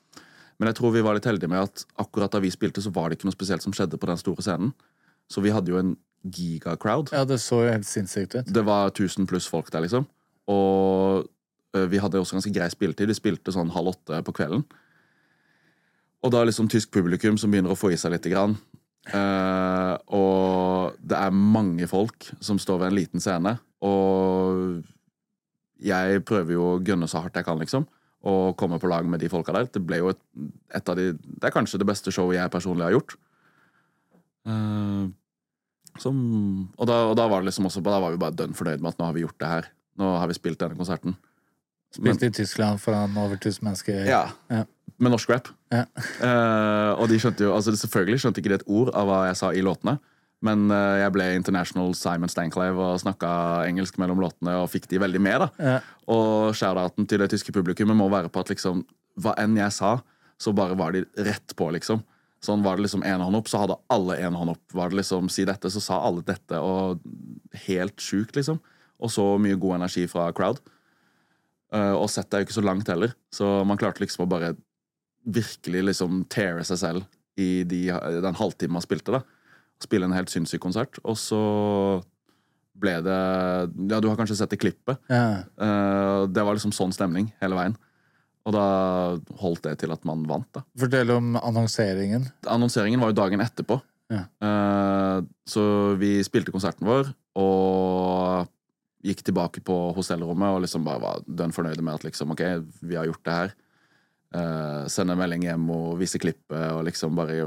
Men 0.59 0.70
jeg 0.70 0.78
tror 0.78 0.94
vi 0.94 1.05
var 1.07 1.14
litt 1.14 1.28
heldige 1.28 1.50
med 1.50 1.68
at 1.68 1.84
akkurat 2.02 2.34
da 2.34 2.40
vi 2.42 2.50
spilte, 2.50 2.82
så 2.82 2.90
var 2.94 3.11
det 3.11 3.18
ikke 3.18 3.28
noe 3.28 3.36
spesielt 3.36 3.62
som 3.62 3.74
skjedde 3.74 3.98
på 4.00 4.11
den 4.11 4.18
store 4.18 4.42
scenen. 4.42 4.74
Så 5.30 5.42
vi 5.44 5.55
hadde 5.55 5.70
jo 5.70 5.78
en 5.80 5.94
gigacrowd. 6.24 7.12
Ja, 7.14 7.24
det 7.28 7.40
så 7.42 7.62
jo 7.64 7.72
helt 7.72 7.88
sinnssykt 7.88 8.36
ut. 8.36 8.50
Det 8.55 8.64
var 8.66 8.90
1000 8.92 9.28
pluss 9.30 9.48
folk 9.50 9.70
der, 9.72 9.84
liksom. 9.86 10.07
Og 10.51 11.30
vi 11.90 11.99
hadde 11.99 12.20
også 12.20 12.36
ganske 12.36 12.53
grei 12.55 12.68
spilletid. 12.70 13.11
Vi 13.11 13.16
spilte 13.18 13.55
sånn 13.55 13.72
halv 13.74 13.95
åtte 13.95 14.20
på 14.26 14.34
kvelden. 14.36 14.62
Og 16.24 16.32
da 16.32 16.40
er 16.40 16.49
liksom 16.49 16.70
tysk 16.72 16.92
publikum 16.95 17.36
som 17.40 17.53
begynner 17.53 17.74
å 17.74 17.78
få 17.78 17.90
i 17.92 17.99
seg 18.01 18.14
lite 18.14 18.32
grann. 18.32 18.57
Uh, 19.12 20.01
og 20.16 20.95
det 21.05 21.18
er 21.18 21.34
mange 21.36 21.84
folk 21.90 22.30
som 22.40 22.61
står 22.61 22.80
ved 22.80 22.90
en 22.90 22.97
liten 22.97 23.24
scene. 23.24 23.59
Og 23.84 24.80
jeg 25.84 26.24
prøver 26.24 26.57
jo 26.57 26.70
å 26.70 26.80
gønne 26.80 27.09
så 27.11 27.20
hardt 27.20 27.36
jeg 27.36 27.45
kan, 27.45 27.61
liksom. 27.61 27.84
Og 28.24 28.55
komme 28.57 28.78
på 28.80 28.88
lag 28.88 29.05
med 29.05 29.20
de 29.20 29.28
folka 29.28 29.53
der. 29.53 29.68
Det 29.68 29.84
ble 29.84 30.01
jo 30.01 30.14
et, 30.14 30.22
et 30.72 30.88
av 30.88 30.97
de 30.97 31.11
Det 31.12 31.45
er 31.45 31.53
kanskje 31.53 31.82
det 31.82 31.90
beste 31.90 32.14
showet 32.14 32.38
jeg 32.38 32.55
personlig 32.55 32.86
har 32.86 32.97
gjort. 32.97 33.18
Uh, 34.49 35.12
som, 36.01 36.16
og, 36.78 36.86
da, 36.88 37.03
og 37.11 37.14
da 37.20 37.28
var 37.30 37.40
det 37.40 37.49
liksom 37.49 37.68
også 37.68 37.80
Da 37.84 38.01
var 38.03 38.12
vi 38.12 38.18
bare 38.20 38.34
dønn 38.34 38.57
fornøyd 38.57 38.82
med 38.82 38.90
at 38.90 38.99
nå 38.99 39.07
har 39.07 39.14
vi 39.16 39.26
gjort 39.26 39.40
det 39.45 39.53
her. 39.53 39.68
Nå 40.01 40.16
har 40.18 40.30
vi 40.30 40.36
spilt 40.36 40.61
denne 40.61 40.78
konserten. 40.78 41.16
Spilte 41.95 42.26
i 42.26 42.32
Tyskland 42.34 42.80
foran 42.82 43.14
over 43.20 43.36
1000 43.38 43.64
mennesker. 43.64 44.01
Ja. 44.09 44.24
Ja. 44.51 44.64
Med 44.99 45.14
norsk 45.14 45.30
rap. 45.30 45.51
Ja. 45.74 45.84
uh, 46.22 47.01
og 47.01 47.09
de 47.11 47.18
skjønte 47.18 47.47
jo 47.47 47.55
altså 47.55 47.72
Selvfølgelig 47.74 48.20
skjønte 48.22 48.38
ikke 48.42 48.53
de 48.53 48.59
et 48.61 48.68
ord 48.70 48.92
av 48.95 49.09
hva 49.09 49.20
jeg 49.28 49.38
sa 49.40 49.51
i 49.55 49.62
låtene. 49.64 49.97
Men 50.45 50.66
uh, 50.70 50.99
jeg 51.01 51.14
ble 51.14 51.28
international 51.38 51.95
Simon 51.99 52.30
Stanclave 52.30 52.78
og 52.78 53.01
snakka 53.03 53.28
engelsk 53.68 53.99
mellom 54.03 54.22
låtene 54.22 54.59
og 54.61 54.70
fikk 54.72 54.90
de 54.90 55.01
veldig 55.03 55.22
med. 55.22 55.47
da 55.47 55.70
Ja. 55.70 55.76
Og 56.11 56.55
shout-outen 56.59 57.09
til 57.09 57.22
det 57.22 57.30
tyske 57.32 57.55
publikummet 57.55 57.97
må 57.97 58.11
være 58.12 58.30
på 58.32 58.42
at 58.42 58.53
liksom 58.53 58.84
hva 59.22 59.36
enn 59.38 59.55
jeg 59.57 59.70
sa, 59.72 60.01
så 60.42 60.53
bare 60.53 60.74
var 60.78 60.95
de 60.95 61.05
rett 61.22 61.55
på, 61.57 61.68
liksom. 61.74 62.03
Sånn 62.45 62.64
Var 62.64 62.76
det 62.76 62.84
liksom 62.84 63.05
én 63.07 63.22
hånd 63.22 63.38
opp, 63.38 63.49
så 63.49 63.62
hadde 63.62 63.78
alle 63.95 64.18
én 64.20 64.34
hånd 64.36 64.53
opp. 64.53 64.62
Var 64.74 64.90
det 64.90 64.99
liksom 65.01 65.30
si 65.32 65.47
dette, 65.49 65.70
så 65.72 65.80
sa 65.80 66.01
alle 66.05 66.24
dette. 66.26 66.59
Og 66.61 67.01
helt 67.64 68.03
sjukt, 68.03 68.34
liksom. 68.36 68.59
Og 69.03 69.11
så 69.12 69.24
mye 69.42 69.59
god 69.61 69.80
energi 69.80 70.07
fra 70.11 70.28
crowd. 70.36 70.61
Eh, 71.74 71.95
og 71.97 72.09
settet 72.12 72.36
er 72.36 72.42
jo 72.45 72.49
ikke 72.49 72.61
så 72.61 72.64
langt 72.64 72.90
heller, 72.92 73.14
så 73.34 73.49
man 73.66 73.80
klarte 73.80 74.05
liksom 74.05 74.26
å 74.26 74.30
bare 74.30 74.55
virkelig 75.24 75.82
liksom 75.88 76.24
teare 76.32 76.64
seg 76.68 76.78
selv 76.82 77.07
i 77.40 77.64
de, 77.66 77.86
den 78.22 78.36
halvtimen 78.38 78.76
man 78.76 78.84
spilte. 78.84 79.16
da 79.16 79.22
Spille 79.82 80.07
en 80.07 80.14
helt 80.14 80.30
sinnssyk 80.30 80.62
konsert. 80.62 81.01
Og 81.03 81.16
så 81.18 81.40
ble 82.78 82.99
det 83.07 83.16
Ja, 83.90 83.99
du 84.03 84.09
har 84.11 84.18
kanskje 84.18 84.36
sett 84.38 84.53
det 84.55 84.61
klippet. 84.62 85.01
Ja. 85.11 85.42
Eh, 85.59 86.20
det 86.30 86.45
var 86.45 86.55
liksom 86.57 86.74
sånn 86.74 86.95
stemning 86.95 87.32
hele 87.42 87.59
veien. 87.59 87.76
Og 88.45 88.53
da 88.53 88.64
holdt 89.40 89.64
det 89.64 89.78
til 89.80 89.92
at 89.95 90.03
man 90.05 90.26
vant, 90.28 90.49
da. 90.53 90.62
Fortell 90.78 91.11
om 91.14 91.32
annonseringen. 91.40 92.26
Annonseringen 92.51 93.01
var 93.01 93.12
jo 93.12 93.18
dagen 93.22 93.40
etterpå. 93.40 93.80
Ja. 94.12 94.26
Eh, 94.45 95.18
så 95.49 95.64
vi 96.01 96.18
spilte 96.26 96.53
konserten 96.53 96.86
vår 96.86 97.09
og 97.40 98.51
gikk 99.05 99.20
tilbake 99.26 99.61
på 99.64 99.76
hostellrommet 99.96 100.57
og 100.57 100.64
liksom 100.64 100.84
bare 100.86 101.02
var 101.02 101.24
dønn 101.28 101.52
fornøyde 101.55 101.84
med 101.84 101.98
at 101.98 102.07
liksom, 102.07 102.32
ok, 102.32 102.42
vi 102.80 102.96
har 102.96 103.09
gjort 103.09 103.24
det 103.26 103.36
her. 103.38 103.55
Uh, 104.34 104.82
sende 104.90 105.14
melding 105.18 105.44
hjem 105.46 105.68
og 105.70 105.98
vise 106.00 106.18
klippet 106.18 106.72
og 106.72 106.82
liksom 106.88 107.14
bare 107.14 107.44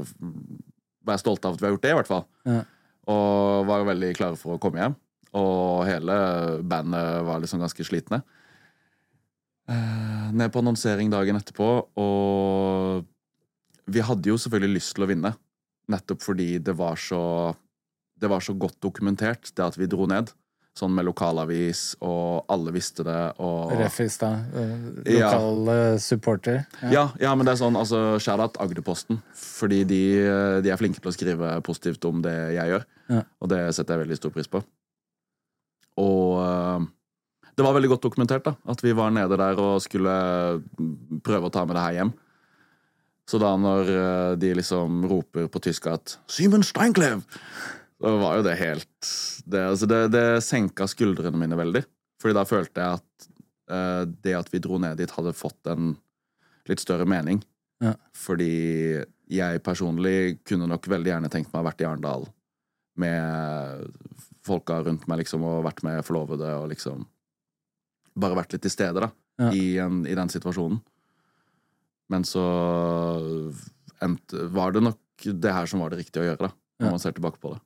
være 1.08 1.20
stolte 1.20 1.48
av 1.48 1.56
at 1.56 1.60
vi 1.60 1.68
har 1.68 1.74
gjort 1.74 1.84
det, 1.84 1.92
i 1.92 1.98
hvert 1.98 2.10
fall. 2.10 2.24
Ja. 2.48 2.62
Og 3.08 3.68
var 3.68 3.86
veldig 3.88 4.14
klare 4.16 4.38
for 4.40 4.56
å 4.56 4.62
komme 4.62 4.80
hjem. 4.82 4.96
Og 5.36 5.84
hele 5.88 6.16
bandet 6.64 7.22
var 7.26 7.42
liksom 7.42 7.60
ganske 7.64 7.84
slitne. 7.84 8.22
Uh, 9.68 10.30
ned 10.32 10.52
på 10.52 10.62
annonsering 10.62 11.10
dagen 11.12 11.36
etterpå, 11.36 11.68
og 12.00 13.04
vi 13.88 14.04
hadde 14.04 14.30
jo 14.30 14.38
selvfølgelig 14.40 14.78
lyst 14.78 14.94
til 14.96 15.04
å 15.04 15.10
vinne. 15.10 15.34
Nettopp 15.92 16.24
fordi 16.24 16.54
det 16.60 16.74
var 16.76 17.00
så 17.00 17.54
Det 18.18 18.26
var 18.26 18.42
så 18.42 18.50
godt 18.52 18.80
dokumentert, 18.82 19.46
det 19.54 19.62
at 19.62 19.76
vi 19.78 19.86
dro 19.86 20.02
ned. 20.10 20.32
Sånn 20.78 20.92
med 20.94 21.08
lokalavis, 21.08 21.96
og 22.06 22.44
alle 22.54 22.70
visste 22.70 23.02
det, 23.02 23.16
og 23.42 23.72
Refis, 23.80 24.14
da. 24.20 24.28
Lokal 24.54 25.70
Ja. 25.72 25.96
Supporter. 25.98 26.60
ja, 26.92 27.08
ja, 27.18 27.32
men 27.34 27.48
det 27.48 27.56
er 27.56 27.62
sånn, 27.64 27.74
altså, 27.80 28.02
shout-out 28.22 28.60
Agderposten. 28.62 29.18
Fordi 29.34 29.80
de, 29.88 30.02
de 30.62 30.70
er 30.70 30.78
flinke 30.78 31.02
til 31.02 31.10
å 31.10 31.16
skrive 31.16 31.56
positivt 31.66 32.04
om 32.06 32.22
det 32.22 32.36
jeg 32.54 32.70
gjør. 32.76 32.86
Ja. 33.10 33.24
Og 33.42 33.50
det 33.50 33.58
setter 33.74 33.96
jeg 33.96 34.04
veldig 34.06 34.20
stor 34.20 34.30
pris 34.36 34.46
på. 34.52 34.62
Og 35.98 36.38
øh, 36.44 36.86
det 37.58 37.66
var 37.66 37.74
veldig 37.74 37.90
godt 37.96 38.06
dokumentert 38.06 38.44
da, 38.46 38.54
at 38.70 38.82
vi 38.86 38.92
var 38.94 39.10
nede 39.10 39.34
der 39.40 39.58
og 39.58 39.80
skulle 39.82 40.14
prøve 41.26 41.48
å 41.48 41.54
ta 41.54 41.64
med 41.66 41.74
det 41.74 41.82
her 41.88 41.96
hjem. 41.98 42.12
Så 43.28 43.36
da 43.42 43.50
når 43.60 43.90
de 44.40 44.54
liksom 44.56 45.02
roper 45.10 45.50
på 45.52 45.60
tysk 45.60 45.88
at 45.90 46.14
'Simen 46.30 46.62
Steinklev', 46.64 47.26
så 47.98 48.12
var 48.20 48.36
jo 48.38 48.44
det 48.46 48.56
helt 48.60 49.08
Det, 49.48 49.62
altså 49.72 49.86
det, 49.90 49.98
det 50.14 50.24
senka 50.46 50.86
skuldrene 50.90 51.38
mine 51.40 51.56
veldig. 51.58 51.82
Fordi 52.22 52.34
da 52.36 52.44
følte 52.46 52.82
jeg 52.82 52.98
at 53.00 53.28
uh, 53.70 54.02
det 54.22 54.34
at 54.38 54.50
vi 54.52 54.60
dro 54.62 54.78
ned 54.82 54.98
dit, 54.98 55.10
hadde 55.14 55.32
fått 55.36 55.70
en 55.70 55.96
litt 56.68 56.82
større 56.82 57.06
mening. 57.08 57.40
Ja. 57.82 57.94
Fordi 58.14 59.02
jeg 59.30 59.62
personlig 59.62 60.40
kunne 60.48 60.66
nok 60.70 60.86
veldig 60.90 61.10
gjerne 61.12 61.30
tenkt 61.32 61.52
meg 61.52 61.60
å 61.60 61.62
ha 61.62 61.68
vært 61.70 61.82
i 61.84 61.86
Arendal 61.88 62.26
med 62.98 63.92
folka 64.46 64.80
rundt 64.82 65.04
meg, 65.06 65.20
liksom, 65.22 65.44
og 65.46 65.62
vært 65.66 65.84
med 65.86 66.02
forlovede 66.06 66.48
og 66.58 66.68
liksom 66.72 67.06
Bare 68.18 68.34
vært 68.34 68.56
litt 68.56 68.64
til 68.66 68.72
stede, 68.74 68.98
da, 69.04 69.12
Ja. 69.38 69.52
i, 69.54 69.76
en, 69.78 70.00
i 70.10 70.14
den 70.18 70.26
situasjonen. 70.32 70.80
Men 72.10 72.24
så 72.26 72.42
endte, 74.02 74.48
var 74.50 74.72
det 74.74 74.82
nok 74.82 74.98
det 75.38 75.52
her 75.54 75.68
som 75.70 75.84
var 75.84 75.92
det 75.92 76.00
riktige 76.00 76.24
å 76.24 76.26
gjøre, 76.26 76.48
da, 76.48 76.50
når 76.80 76.88
Ja. 76.88 76.90
man 76.96 76.98
ser 76.98 77.14
tilbake 77.14 77.38
på 77.38 77.52
det. 77.54 77.60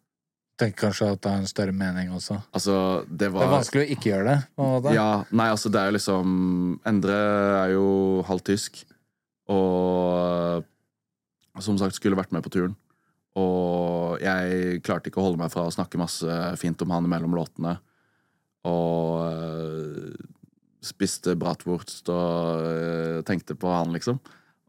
Tenker 0.63 0.87
kanskje 0.87 1.09
at 1.11 1.21
det 1.25 1.31
har 1.33 1.41
en 1.43 1.51
større 1.51 1.75
mening 1.75 2.13
også. 2.15 2.37
Altså, 2.55 2.75
det 3.09 3.19
Det 3.25 3.31
var 3.35 3.49
er 3.49 3.55
vanskelig 3.57 3.83
å 3.83 3.91
ikke 3.97 4.11
gjøre 4.13 4.27
det. 4.31 4.39
Ja, 4.95 5.09
nei, 5.35 5.49
altså 5.51 5.73
det 5.75 5.81
er 5.81 5.91
jo 5.91 5.97
liksom 5.99 6.37
Endre 6.87 7.17
er 7.65 7.73
jo 7.75 7.87
halvt 8.29 8.47
tysk 8.53 8.83
Og 9.53 10.65
Som 11.61 11.79
sagt 11.81 11.99
skulle 11.99 12.19
vært 12.19 12.33
med 12.35 12.45
på 12.47 12.53
turen 12.55 12.77
Og 13.39 14.21
jeg 14.23 14.83
klarte 14.87 15.11
ikke 15.11 15.21
å 15.23 15.27
holde 15.27 15.41
meg 15.41 15.51
fra 15.53 15.65
å 15.67 15.73
snakke 15.75 16.01
masse 16.01 16.37
fint 16.61 16.81
om 16.85 16.95
han 16.95 17.09
mellom 17.11 17.35
låtene 17.37 17.79
Og 18.69 19.25
øh, 19.27 20.15
Spiste 20.85 21.35
bratwurst 21.39 22.09
Og 22.13 22.63
øh, 22.69 23.19
tenkte 23.29 23.57
på 23.59 23.73
han 23.73 23.93
liksom 23.97 24.21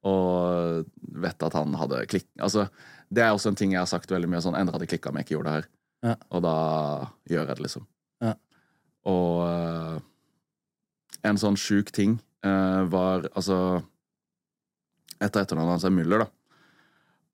Og 0.09 0.89
vet 1.23 1.45
at 1.47 1.53
han 1.59 1.75
hadde 1.79 2.05
klikk 2.11 2.27
Altså 2.41 2.67
det 3.13 3.21
er 3.21 3.29
også 3.35 3.51
en 3.51 3.57
ting 3.59 3.75
jeg 3.75 3.77
har 3.83 3.85
sagt 3.85 4.09
veldig 4.09 4.25
mye 4.31 4.39
sånn, 4.41 4.55
Endre 4.57 4.73
hadde 4.73 4.87
klikket 4.89 5.11
om 5.11 5.17
jeg 5.19 5.27
ikke 5.27 5.35
gjorde 5.35 5.51
det 5.51 5.57
her 5.59 5.67
Ja. 6.03 6.17
Og 6.35 6.43
da 6.43 6.55
gjør 7.31 7.47
jeg 7.47 7.55
det 7.55 7.63
liksom 7.67 7.85
Ja. 8.23 8.33
og 9.07 9.31
uh, 9.47 9.97
en 11.23 11.39
sånn 11.39 11.55
sjuk 11.59 11.91
ting 11.95 12.17
uh, 12.45 12.83
var 12.91 13.29
altså 13.33 13.57
Etter 15.23 15.45
etternavnet 15.45 15.77
hans 15.77 15.85
er 15.87 15.93
Müller, 15.95 16.25
da. 16.25 16.27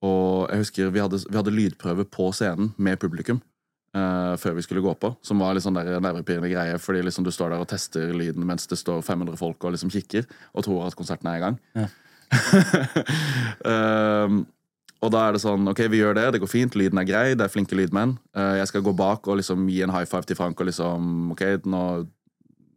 Og 0.05 0.51
jeg 0.51 0.61
husker 0.61 0.91
vi 0.93 1.01
hadde, 1.01 1.17
vi 1.25 1.37
hadde 1.39 1.53
lydprøve 1.55 2.05
på 2.05 2.29
scenen 2.37 2.73
med 2.77 2.99
publikum 3.01 3.41
Uh, 3.89 4.35
før 4.37 4.53
vi 4.53 4.61
skulle 4.61 4.83
gå 4.85 4.91
på. 5.01 5.09
Som 5.25 5.39
var 5.41 5.55
litt 5.57 5.63
sånn 5.65 5.73
der 5.73 5.95
nervepirrende 5.97 6.45
greie, 6.51 6.75
fordi 6.77 6.99
liksom 7.01 7.25
du 7.25 7.31
står 7.33 7.55
der 7.55 7.63
og 7.63 7.71
tester 7.71 8.11
lyden 8.13 8.45
mens 8.45 8.69
det 8.69 8.77
står 8.77 9.01
500 9.01 9.33
folk 9.39 9.65
og 9.65 9.73
liksom 9.73 9.89
kikker 9.89 10.27
og 10.53 10.61
tror 10.67 10.83
at 10.85 10.93
konserten 10.99 11.25
er 11.31 11.39
i 11.39 11.41
gang. 11.41 11.57
Ja. 11.73 11.87
og 14.99 15.11
da 15.13 15.25
er 15.25 15.35
det 15.35 15.41
sånn, 15.43 15.67
ok, 15.71 15.85
vi 15.91 16.01
gjør 16.01 16.17
det, 16.17 16.25
det 16.35 16.41
går 16.43 16.51
fint, 16.51 16.75
lyden 16.75 16.99
er 16.99 17.07
grei, 17.07 17.25
det 17.37 17.45
er 17.45 17.51
flinke 17.53 17.77
lydmenn. 17.77 18.17
Eh, 18.35 18.57
jeg 18.59 18.69
skal 18.71 18.83
gå 18.83 18.91
bak 18.99 19.27
og 19.31 19.39
liksom 19.39 19.67
gi 19.71 19.81
en 19.85 19.93
high 19.95 20.07
five 20.09 20.27
til 20.27 20.35
Frank 20.35 20.59
og 20.59 20.67
liksom, 20.67 21.29
ok, 21.35 21.43
nå 21.71 21.83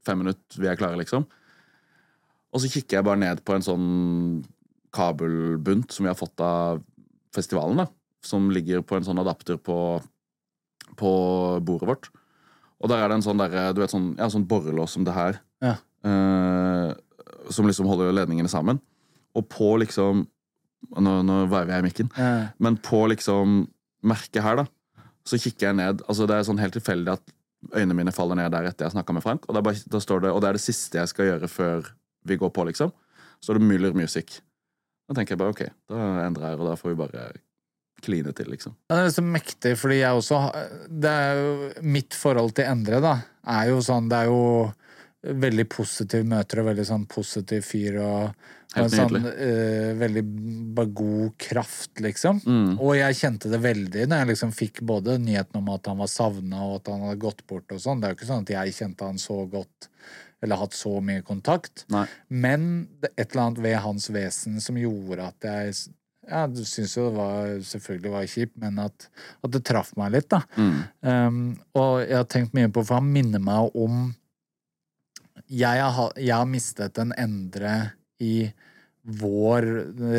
fem 0.06 0.22
minutter, 0.22 0.60
vi 0.60 0.70
er 0.70 0.78
klare, 0.78 0.98
liksom. 1.00 1.26
Og 2.52 2.62
så 2.62 2.70
kikker 2.70 2.98
jeg 2.98 3.06
bare 3.06 3.18
ned 3.18 3.42
på 3.46 3.56
en 3.56 3.64
sånn 3.64 3.86
kabelbunt 4.94 5.94
som 5.94 6.06
vi 6.06 6.12
har 6.12 6.18
fått 6.18 6.42
av 6.44 6.82
festivalen, 7.34 7.82
da. 7.82 7.88
Som 8.22 8.50
ligger 8.54 8.84
på 8.86 8.98
en 8.98 9.06
sånn 9.06 9.18
adapter 9.22 9.58
på, 9.58 9.76
på 10.98 11.12
bordet 11.64 11.88
vårt. 11.90 12.10
Og 12.82 12.90
der 12.90 13.02
er 13.02 13.10
det 13.10 13.18
en 13.18 13.24
sånn 13.24 13.40
der, 13.40 13.72
du 13.74 13.80
vet, 13.82 13.94
sånn, 13.94 14.12
ja, 14.18 14.28
sånn 14.30 14.46
borrelås 14.50 14.94
som 14.94 15.06
det 15.06 15.14
her. 15.16 15.40
Ja. 15.62 15.76
eh, 16.06 16.92
som 17.50 17.66
liksom 17.66 17.88
holder 17.90 18.14
ledningene 18.14 18.50
sammen. 18.50 18.78
Og 19.38 19.46
på 19.50 19.74
liksom 19.82 20.26
Nå, 20.92 21.14
nå 21.26 21.36
veiver 21.50 21.74
jeg 21.76 21.84
i 21.84 21.86
mikken. 21.86 22.10
Ja. 22.18 22.32
Men 22.62 22.78
på 22.82 23.04
liksom 23.12 23.62
merket 24.06 24.42
her, 24.44 24.62
da, 24.62 24.66
så 25.24 25.38
kikker 25.40 25.70
jeg 25.70 25.78
ned. 25.78 26.02
Altså 26.10 26.26
Det 26.28 26.36
er 26.36 26.48
sånn 26.48 26.60
helt 26.60 26.74
tilfeldig 26.76 27.14
at 27.14 27.34
øynene 27.76 27.96
mine 28.00 28.14
faller 28.14 28.38
ned 28.38 28.50
der 28.52 28.66
etter 28.68 28.88
jeg 28.88 28.96
snakka 28.96 29.14
med 29.14 29.24
Frank. 29.24 29.46
Og, 29.48 29.58
bare, 29.62 29.78
det, 29.78 30.32
og 30.32 30.40
det 30.42 30.50
er 30.50 30.58
det 30.58 30.64
siste 30.64 30.98
jeg 30.98 31.12
skal 31.12 31.30
gjøre 31.30 31.50
før 31.50 31.92
vi 32.28 32.38
går 32.38 32.50
på, 32.54 32.66
liksom. 32.68 32.92
Så 33.38 33.50
står 33.50 33.60
det 33.60 33.68
Müller 33.70 33.96
Music. 33.96 34.40
Da 35.08 35.16
tenker 35.18 35.34
jeg 35.34 35.42
bare 35.42 35.54
ok, 35.54 35.64
da 35.90 36.02
endrer 36.26 36.52
jeg, 36.52 36.60
og 36.60 36.68
da 36.70 36.76
får 36.78 36.92
vi 36.92 37.00
bare 37.00 37.24
kline 38.02 38.34
til, 38.34 38.50
liksom. 38.50 38.74
Ja, 38.90 38.98
det 38.98 39.08
er 39.08 39.14
så 39.14 39.24
mektig, 39.24 39.74
fordi 39.78 40.00
jeg 40.00 40.18
også 40.18 40.38
Det 40.90 41.10
er 41.10 41.38
jo 41.38 41.50
Mitt 41.86 42.16
forhold 42.18 42.54
til 42.56 42.66
Endre, 42.66 42.98
da, 43.02 43.12
er 43.46 43.70
jo 43.70 43.82
sånn 43.84 44.08
Det 44.10 44.24
er 44.24 44.30
jo 44.30 44.40
veldig 45.22 45.68
positiv 45.70 46.24
møter 46.26 46.62
og 46.62 46.68
veldig 46.72 46.84
sånn 46.88 47.04
positiv 47.10 47.62
fyr 47.66 47.98
og, 48.02 48.48
og 48.74 48.80
en 48.82 48.90
sånn 48.90 49.28
eh, 49.30 49.92
veldig 49.98 50.24
god 50.96 51.36
kraft, 51.40 51.92
liksom. 52.02 52.40
Mm. 52.42 52.74
Og 52.78 52.96
jeg 52.98 53.18
kjente 53.20 53.52
det 53.52 53.62
veldig 53.62 54.08
når 54.08 54.22
jeg 54.22 54.30
liksom 54.32 54.54
fikk 54.56 54.82
både 54.88 55.20
nyheten 55.22 55.60
om 55.60 55.70
at 55.74 55.86
han 55.90 56.02
var 56.02 56.10
savna 56.10 56.66
og 56.66 56.80
at 56.80 56.92
han 56.92 57.06
hadde 57.06 57.22
gått 57.22 57.46
bort 57.46 57.70
og 57.74 57.82
sånn. 57.84 58.02
Det 58.02 58.08
er 58.08 58.14
jo 58.14 58.20
ikke 58.20 58.30
sånn 58.32 58.46
at 58.46 58.54
jeg 58.56 58.76
kjente 58.80 59.10
han 59.12 59.22
så 59.22 59.38
godt 59.50 59.90
eller 60.42 60.58
hatt 60.58 60.74
så 60.74 60.96
mye 61.04 61.22
kontakt. 61.22 61.84
Nei. 61.94 62.06
Men 62.26 62.70
det 63.02 63.12
et 63.14 63.28
eller 63.30 63.44
annet 63.44 63.62
ved 63.62 63.76
hans 63.84 64.08
vesen 64.10 64.58
som 64.64 64.80
gjorde 64.80 65.28
at 65.30 65.46
jeg 65.46 65.76
ja, 66.30 66.44
du 66.46 66.62
syns 66.66 66.94
jo 66.94 67.08
det 67.08 67.16
var 67.16 67.54
selvfølgelig 67.66 68.10
var 68.12 68.26
kjipt, 68.30 68.56
men 68.62 68.76
at, 68.78 69.08
at 69.42 69.54
det 69.54 69.62
traff 69.66 69.90
meg 69.98 70.12
litt, 70.14 70.28
da. 70.30 70.38
Mm. 70.54 70.76
Um, 71.02 71.40
og 71.78 71.96
jeg 72.04 72.14
har 72.14 72.28
tenkt 72.30 72.54
mye 72.54 72.70
på, 72.70 72.84
for 72.86 73.00
han 73.00 73.10
minner 73.10 73.42
meg 73.42 73.74
om 73.74 74.12
Jeg 75.52 75.84
har, 75.96 76.12
jeg 76.16 76.32
har 76.32 76.48
mistet 76.48 76.98
en 77.02 77.12
endre 77.20 77.72
i 78.22 78.46
vår 79.02 79.66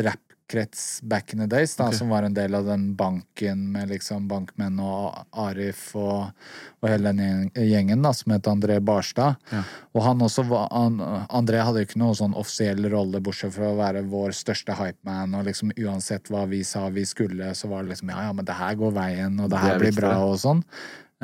rappkrets 0.04 1.00
back 1.02 1.32
in 1.32 1.40
the 1.42 1.48
days, 1.50 1.72
da, 1.76 1.88
okay. 1.88 1.98
som 1.98 2.12
var 2.12 2.22
en 2.22 2.36
del 2.36 2.54
av 2.54 2.68
den 2.68 2.90
banken 2.94 3.64
med 3.72 3.88
liksom 3.90 4.28
bankmenn 4.28 4.78
og 4.84 5.16
Arif 5.32 5.88
og, 5.98 6.30
og 6.78 6.88
hele 6.90 7.10
den 7.16 7.50
gjengen 7.56 8.04
da, 8.04 8.12
som 8.14 8.36
het 8.36 8.46
André 8.52 8.78
Barstad. 8.84 9.40
Ja. 9.50 9.64
Og 9.96 10.06
han 10.06 10.22
også 10.22 10.46
var, 10.52 10.68
han, 10.70 11.00
André 11.34 11.64
hadde 11.64 11.82
jo 11.82 11.88
ikke 11.88 12.02
noen 12.04 12.20
sånn 12.20 12.38
offisiell 12.38 12.86
rolle, 12.92 13.24
bortsett 13.24 13.56
fra 13.56 13.72
å 13.72 13.80
være 13.80 14.04
vår 14.12 14.36
største 14.36 14.76
hypeman, 14.78 15.34
og 15.34 15.48
liksom 15.48 15.74
uansett 15.74 16.30
hva 16.30 16.44
vi 16.50 16.62
sa 16.68 16.86
vi 16.94 17.08
skulle, 17.08 17.54
så 17.58 17.72
var 17.72 17.82
det 17.82 17.96
liksom 17.96 18.14
ja, 18.14 18.28
ja, 18.28 18.36
men 18.36 18.46
det 18.46 18.60
her 18.60 18.78
går 18.78 18.98
veien, 19.02 19.40
og 19.40 19.50
det 19.50 19.66
her 19.66 19.74
det 19.74 19.82
blir 19.82 19.96
viktig, 19.96 20.04
bra, 20.04 20.16
og 20.28 20.38
sånn. 20.44 20.66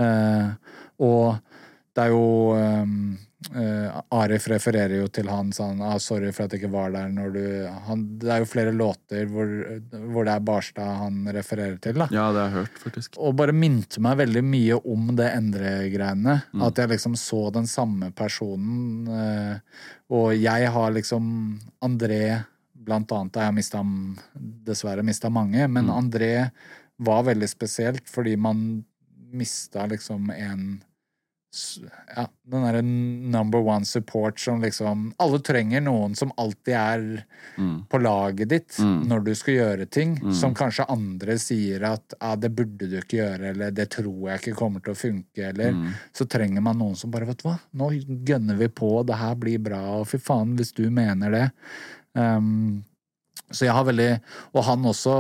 Uh, 0.01 0.57
og 0.99 1.59
det 1.95 2.07
er 2.07 2.15
jo 2.15 2.25
um, 2.57 3.11
eh, 3.49 4.01
Arif 4.15 4.49
refererer 4.53 4.99
jo 5.01 5.09
til 5.13 5.31
han 5.33 5.53
sånn 5.55 5.81
ah, 5.85 5.97
'Sorry 5.99 6.33
for 6.33 6.45
at 6.45 6.55
jeg 6.55 6.63
ikke 6.63 6.73
var 6.75 6.93
der 6.95 7.09
når 7.13 7.33
du 7.35 7.45
han, 7.87 8.05
Det 8.21 8.31
er 8.31 8.43
jo 8.43 8.49
flere 8.51 8.75
låter 8.77 9.31
hvor, 9.31 9.49
hvor 10.13 10.29
det 10.29 10.35
er 10.35 10.45
Barstad 10.45 10.99
han 11.01 11.23
refererer 11.33 11.79
til, 11.83 12.01
da. 12.03 12.09
Ja, 12.13 12.29
det 12.35 12.45
har 12.45 12.51
jeg 12.51 12.59
hørt, 12.59 12.83
faktisk. 12.85 13.19
Og 13.19 13.37
bare 13.41 13.57
minte 13.57 14.03
meg 14.03 14.21
veldig 14.21 14.45
mye 14.45 14.81
om 14.85 15.15
det 15.19 15.31
Endre-greiene. 15.35 16.37
At 16.67 16.79
jeg 16.79 16.93
liksom 16.93 17.17
så 17.19 17.47
den 17.55 17.69
samme 17.71 18.11
personen. 18.17 19.09
Uh, 19.09 19.59
og 20.11 20.35
jeg 20.37 20.71
har 20.75 20.95
liksom 20.97 21.25
André 21.85 22.45
Blant 22.81 23.13
annet 23.13 23.35
da 23.35 23.45
jeg 23.45 23.55
mista 23.59 23.83
dessverre 24.65 25.03
mista 25.05 25.29
mange, 25.29 25.67
men 25.69 25.91
André 25.93 26.49
var 26.97 27.27
veldig 27.27 27.49
spesielt 27.49 28.09
fordi 28.09 28.39
man 28.41 28.85
mista 29.33 29.85
liksom 29.87 30.31
en 30.31 30.63
ja, 32.17 32.29
den 32.47 32.63
derre 32.63 32.81
number 32.83 33.59
one 33.59 33.85
support 33.85 34.39
som 34.39 34.61
liksom 34.63 35.09
Alle 35.19 35.41
trenger 35.43 35.81
noen 35.83 36.15
som 36.17 36.31
alltid 36.39 36.75
er 36.75 37.25
Mm. 37.59 37.87
på 37.89 37.99
laget 38.01 38.49
ditt 38.49 38.77
Mm. 38.79 39.09
når 39.09 39.25
du 39.25 39.35
skal 39.35 39.55
gjøre 39.55 39.91
ting, 39.91 40.17
Mm. 40.21 40.33
som 40.35 40.55
kanskje 40.55 40.87
andre 40.89 41.39
sier 41.39 41.83
at 41.85 42.15
ah, 42.21 42.37
det 42.37 42.55
burde 42.55 42.89
du 42.89 42.97
ikke 43.01 43.19
gjøre, 43.19 43.51
eller 43.51 43.71
det 43.71 43.91
tror 43.91 44.29
jeg 44.31 44.41
ikke 44.41 44.57
kommer 44.57 44.81
til 44.83 44.93
å 44.93 44.97
funke, 44.97 45.49
eller 45.49 45.73
Mm. 45.73 45.93
så 46.15 46.25
trenger 46.29 46.63
man 46.63 46.79
noen 46.79 46.97
som 46.97 47.11
bare 47.11 47.27
vet 47.27 47.39
du 47.43 47.49
hva, 47.49 47.59
nå 47.75 47.91
gønner 48.25 48.57
vi 48.57 48.69
på, 48.69 49.05
det 49.05 49.17
her 49.17 49.35
blir 49.35 49.59
bra, 49.59 49.99
og 50.01 50.07
fy 50.07 50.19
faen 50.19 50.57
hvis 50.57 50.73
du 50.73 50.89
mener 50.91 51.31
det. 51.31 51.53
Um, 52.15 52.85
så 53.53 53.65
jeg 53.67 53.73
har 53.73 53.85
veldig 53.85 54.21
Og 54.55 54.65
han 54.65 54.83
også 54.83 55.13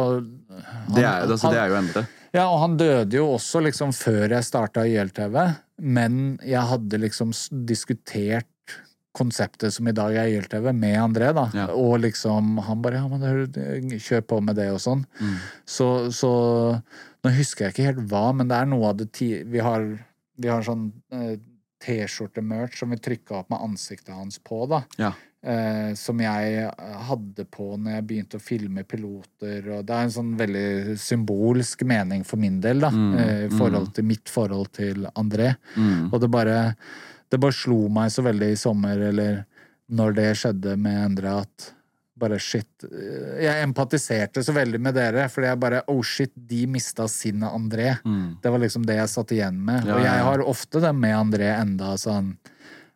han, 0.51 0.95
Det 0.95 1.05
er, 1.05 1.27
altså, 1.27 1.43
han- 1.43 1.53
det 1.55 1.61
er 1.61 1.69
jo 1.69 1.75
Endre. 1.77 2.07
Ja, 2.33 2.47
og 2.47 2.59
han 2.63 2.77
døde 2.81 3.17
jo 3.19 3.27
også 3.35 3.63
liksom 3.67 3.93
før 3.97 4.29
jeg 4.37 4.47
starta 4.47 4.85
YLTV, 4.87 5.37
men 5.83 6.39
jeg 6.47 6.63
hadde 6.71 7.01
liksom 7.03 7.33
diskutert 7.67 8.47
konseptet 9.17 9.75
som 9.75 9.89
i 9.91 9.95
dag 9.97 10.15
er 10.15 10.29
YLTV, 10.31 10.69
med 10.77 10.95
André, 11.01 11.33
da. 11.35 11.49
Ja. 11.57 11.65
Og 11.75 11.97
liksom 12.05 12.59
Han 12.63 12.83
bare 12.83 13.01
Ja, 13.01 13.09
men 13.09 13.21
det- 13.51 13.99
kjør 13.99 14.21
på 14.23 14.41
med 14.43 14.55
det, 14.57 14.69
og 14.71 14.79
sånn. 14.79 15.05
Mm. 15.21 15.37
Så, 15.67 15.89
så 16.15 16.31
Nå 17.25 17.31
husker 17.37 17.67
jeg 17.67 17.75
ikke 17.75 17.85
helt 17.91 18.07
hva, 18.09 18.33
men 18.33 18.49
det 18.49 18.57
er 18.57 18.65
noe 18.71 18.87
av 18.89 18.97
det 18.97 19.11
ti... 19.13 19.43
Vi 19.45 19.59
har, 19.61 19.83
vi 20.41 20.49
har 20.49 20.63
sånn 20.65 20.87
eh, 21.13 21.35
T-skjorte-merch 21.85 22.79
som 22.79 22.91
vi 22.95 22.97
trykka 22.97 23.41
opp 23.43 23.51
med 23.53 23.61
ansiktet 23.61 24.15
hans 24.15 24.39
på, 24.39 24.63
da. 24.71 24.83
Ja. 24.97 25.11
Eh, 25.41 25.95
som 25.97 26.19
jeg 26.21 26.57
eh, 26.67 26.97
hadde 27.09 27.47
på 27.49 27.71
når 27.81 27.95
jeg 27.95 28.05
begynte 28.11 28.37
å 28.37 28.45
filme 28.45 28.83
piloter. 28.85 29.65
Og 29.73 29.87
det 29.89 29.97
er 29.97 30.05
en 30.05 30.13
sånn 30.13 30.35
veldig 30.37 30.99
symbolsk 31.01 31.87
mening 31.89 32.27
for 32.29 32.41
min 32.43 32.59
del, 32.61 32.83
da. 32.85 32.91
Mm, 32.93 33.15
eh, 33.17 33.45
I 33.47 33.53
forhold 33.55 33.95
til 33.97 34.05
mitt 34.11 34.29
forhold 34.29 34.69
til 34.77 35.09
André. 35.15 35.55
Mm. 35.77 36.11
Og 36.11 36.21
det 36.21 36.29
bare 36.33 36.59
Det 37.31 37.39
bare 37.39 37.55
slo 37.55 37.85
meg 37.89 38.11
så 38.11 38.25
veldig 38.27 38.49
i 38.51 38.57
sommer, 38.59 38.99
eller 39.07 39.45
når 39.89 40.15
det 40.17 40.31
skjedde 40.35 40.73
med 40.77 40.97
Endre, 40.99 41.35
at 41.45 41.69
bare 42.21 42.39
shit 42.43 42.85
eh, 42.85 43.45
Jeg 43.47 43.65
empatiserte 43.65 44.43
så 44.45 44.53
veldig 44.53 44.81
med 44.83 44.99
dere, 44.99 45.29
fordi 45.33 45.49
jeg 45.49 45.63
bare 45.63 45.83
Oh 45.89 46.03
shit, 46.05 46.35
de 46.35 46.67
mista 46.69 47.09
sinnet 47.09 47.49
André. 47.49 47.95
Mm. 48.05 48.43
Det 48.43 48.53
var 48.53 48.61
liksom 48.61 48.85
det 48.85 49.01
jeg 49.01 49.15
satt 49.15 49.33
igjen 49.33 49.57
med. 49.57 49.89
Ja, 49.89 49.97
og 49.97 50.05
jeg 50.05 50.25
har 50.29 50.49
ofte 50.53 50.85
det 50.85 50.93
med 51.01 51.17
André 51.17 51.55
enda 51.55 51.95
sånn 51.97 52.35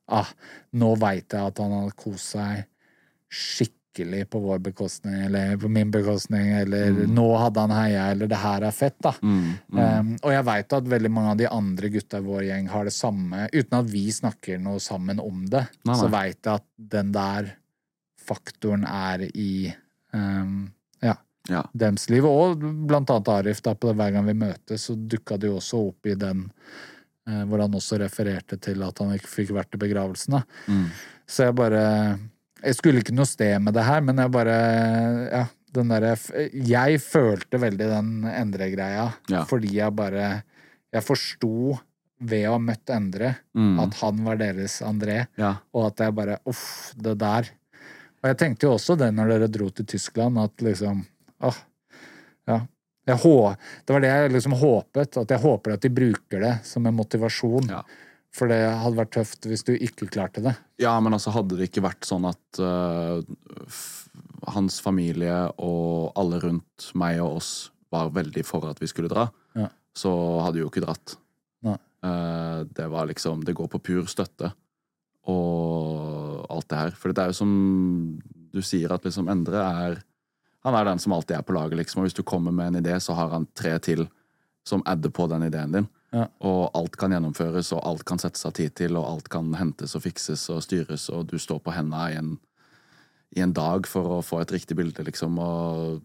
ah, 0.08 0.28
Nå 0.72 0.94
veit 1.00 1.32
jeg 1.32 1.40
at 1.52 1.58
han 1.62 1.72
har 1.72 1.90
kost 1.96 2.34
seg 2.34 2.64
skikkelig 3.34 4.24
på 4.30 4.38
vår 4.42 4.58
bekostning, 4.62 5.14
eller 5.28 5.56
på 5.58 5.68
min 5.70 5.90
bekostning, 5.94 6.48
eller 6.60 6.92
nå 7.10 7.24
hadde 7.38 7.62
han 7.64 7.74
heia, 7.74 8.04
eller 8.12 8.26
det 8.30 8.38
her 8.42 8.66
er 8.66 8.74
fett, 8.74 8.96
da. 9.02 9.12
Mm. 9.22 9.42
Mm. 9.70 9.78
Um, 9.80 10.12
og 10.22 10.32
jeg 10.34 10.46
veit 10.48 10.76
at 10.78 10.88
veldig 10.90 11.10
mange 11.14 11.32
av 11.34 11.38
de 11.40 11.48
andre 11.50 11.90
gutta 11.94 12.18
i 12.18 12.26
vår 12.26 12.44
gjeng 12.48 12.68
har 12.72 12.88
det 12.90 12.94
samme, 12.94 13.44
uten 13.52 13.78
at 13.80 13.90
vi 13.90 14.04
snakker 14.14 14.58
noe 14.62 14.82
sammen 14.82 15.22
om 15.22 15.44
det. 15.50 15.64
Nei, 15.86 15.94
Så 15.98 16.08
nei. 16.08 16.14
veit 16.16 16.40
jeg 16.42 16.54
at 16.62 16.66
den 16.96 17.12
der 17.14 17.52
faktoren 18.24 18.86
er 18.88 19.26
i 19.30 19.50
um, 20.14 20.72
ja, 21.02 21.14
Ja. 21.50 21.62
dems 21.74 22.08
liv. 22.10 22.24
Og 22.26 22.58
blant 22.88 23.10
annet 23.10 23.28
Arif, 23.34 23.62
da, 23.62 23.74
på 23.74 23.90
det, 23.90 23.98
hver 24.00 24.14
gang 24.14 24.26
vi 24.30 24.34
møtes, 24.46 24.86
så 24.88 24.94
dukka 24.96 25.38
det 25.38 25.50
jo 25.50 25.58
også 25.60 25.82
opp 25.90 26.06
i 26.06 26.14
den 26.18 26.48
hvor 27.24 27.60
han 27.64 27.72
også 27.78 27.98
refererte 28.02 28.58
til 28.60 28.82
at 28.84 28.98
han 29.00 29.14
ikke 29.16 29.30
fikk 29.32 29.52
vært 29.56 29.74
i 29.74 29.80
begravelsen. 29.80 30.42
Mm. 30.68 30.86
Så 31.26 31.46
jeg 31.48 31.54
bare 31.56 31.84
Jeg 32.64 32.74
skulle 32.76 33.00
ikke 33.00 33.14
noe 33.16 33.26
sted 33.28 33.58
med 33.60 33.74
det 33.76 33.84
her, 33.84 34.00
men 34.04 34.16
jeg 34.20 34.30
bare 34.32 34.56
Ja, 35.32 35.44
den 35.72 35.88
derre 35.88 36.14
Jeg 36.52 37.00
følte 37.00 37.58
veldig 37.60 37.88
den 37.90 38.10
Endre-greia, 38.28 39.06
Ja. 39.32 39.44
fordi 39.44 39.72
jeg 39.78 39.94
bare 39.96 40.42
Jeg 40.92 41.02
forsto 41.02 41.78
ved 42.20 42.44
å 42.48 42.52
ha 42.52 42.58
møtt 42.58 42.88
Endre 42.94 43.34
Mm. 43.56 43.78
at 43.80 43.94
han 44.00 44.24
var 44.24 44.36
deres 44.36 44.80
André, 44.82 45.26
ja. 45.36 45.56
og 45.74 45.86
at 45.92 45.98
jeg 46.04 46.14
bare 46.14 46.38
Uff, 46.46 46.92
det 46.96 47.18
der. 47.18 47.48
Og 48.22 48.28
jeg 48.30 48.36
tenkte 48.38 48.66
jo 48.66 48.74
også 48.76 48.96
det 48.98 49.10
når 49.14 49.28
dere 49.28 49.48
dro 49.52 49.68
til 49.70 49.84
Tyskland, 49.84 50.38
at 50.38 50.56
liksom 50.64 51.06
Åh, 51.42 51.56
ja. 52.48 52.60
Jeg 53.06 53.20
hå, 53.20 53.34
det 53.84 53.92
var 53.94 54.00
det 54.04 54.10
jeg 54.12 54.32
liksom 54.32 54.56
håpet. 54.60 55.18
At 55.20 55.34
jeg 55.34 55.42
håper 55.42 55.74
at 55.76 55.84
de 55.84 55.90
bruker 55.92 56.40
det 56.44 56.54
som 56.64 56.86
en 56.88 56.96
motivasjon. 56.96 57.68
Ja. 57.68 57.82
For 58.34 58.50
det 58.50 58.58
hadde 58.80 58.98
vært 58.98 59.12
tøft 59.14 59.46
hvis 59.46 59.62
du 59.66 59.74
ikke 59.76 60.08
klarte 60.10 60.42
det. 60.42 60.56
Ja, 60.82 60.96
men 61.04 61.14
altså 61.14 61.30
hadde 61.34 61.58
det 61.58 61.68
ikke 61.68 61.84
vært 61.84 62.08
sånn 62.08 62.24
at 62.26 62.58
uh, 62.58 63.20
hans 64.56 64.80
familie 64.82 65.36
og 65.62 66.16
alle 66.18 66.40
rundt 66.42 66.88
meg 66.98 67.20
og 67.22 67.38
oss 67.42 67.52
var 67.94 68.10
veldig 68.16 68.42
for 68.48 68.66
at 68.66 68.80
vi 68.82 68.88
skulle 68.90 69.12
dra, 69.12 69.28
Ja. 69.54 69.68
så 69.94 70.10
hadde 70.42 70.58
vi 70.58 70.64
jo 70.64 70.70
ikke 70.72 70.82
dratt. 70.86 71.18
Eh, 72.04 72.64
det 72.76 72.84
var 72.92 73.06
liksom 73.08 73.40
Det 73.46 73.54
går 73.56 73.68
på 73.72 73.78
pur 73.80 74.04
støtte 74.04 74.50
og 75.24 76.44
alt 76.52 76.68
det 76.68 76.76
her. 76.82 76.90
For 76.98 77.12
det 77.14 77.22
er 77.22 77.30
jo 77.32 77.38
som 77.38 77.52
du 78.52 78.60
sier, 78.60 78.92
at 78.92 79.06
liksom 79.06 79.30
Endre 79.32 79.62
er 79.64 80.02
Han 80.64 80.74
er 80.74 80.86
den 80.88 81.02
som 81.02 81.12
alltid 81.12 81.36
er 81.36 81.44
på 81.44 81.52
laget, 81.56 81.76
liksom. 81.82 82.00
Og 82.00 82.08
hvis 82.08 82.16
du 82.16 82.22
kommer 82.26 82.54
med 82.54 82.72
en 82.72 82.80
idé, 82.80 82.96
så 83.00 83.16
har 83.16 83.32
han 83.34 83.46
tre 83.56 83.76
til 83.84 84.06
som 84.64 84.82
adder 84.88 85.12
på 85.12 85.26
den 85.28 85.44
ideen 85.44 85.72
din. 85.76 85.88
Ja. 86.14 86.24
Og 86.46 86.70
alt 86.78 86.96
kan 86.96 87.12
gjennomføres, 87.12 87.72
og 87.74 87.82
alt 87.84 88.04
kan 88.08 88.20
settes 88.22 88.46
av 88.46 88.54
tid 88.56 88.72
til, 88.78 88.96
og 88.96 89.06
alt 89.08 89.28
kan 89.32 89.52
hentes 89.58 89.96
og 89.98 90.04
fikses 90.06 90.46
og 90.54 90.62
styres, 90.64 91.08
og 91.12 91.26
du 91.28 91.36
står 91.42 91.60
på 91.64 91.74
henda 91.74 92.06
i 92.12 92.18
en, 92.20 92.36
i 93.36 93.42
en 93.44 93.52
dag 93.52 93.88
for 93.90 94.18
å 94.18 94.24
få 94.24 94.40
et 94.40 94.54
riktig 94.54 94.78
bilde, 94.78 95.04
liksom. 95.04 95.36
Og 95.42 96.00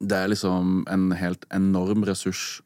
det 0.00 0.16
er 0.16 0.30
liksom 0.30 0.84
en 0.92 1.10
helt 1.16 1.46
enorm 1.54 2.04
ressurs, 2.08 2.60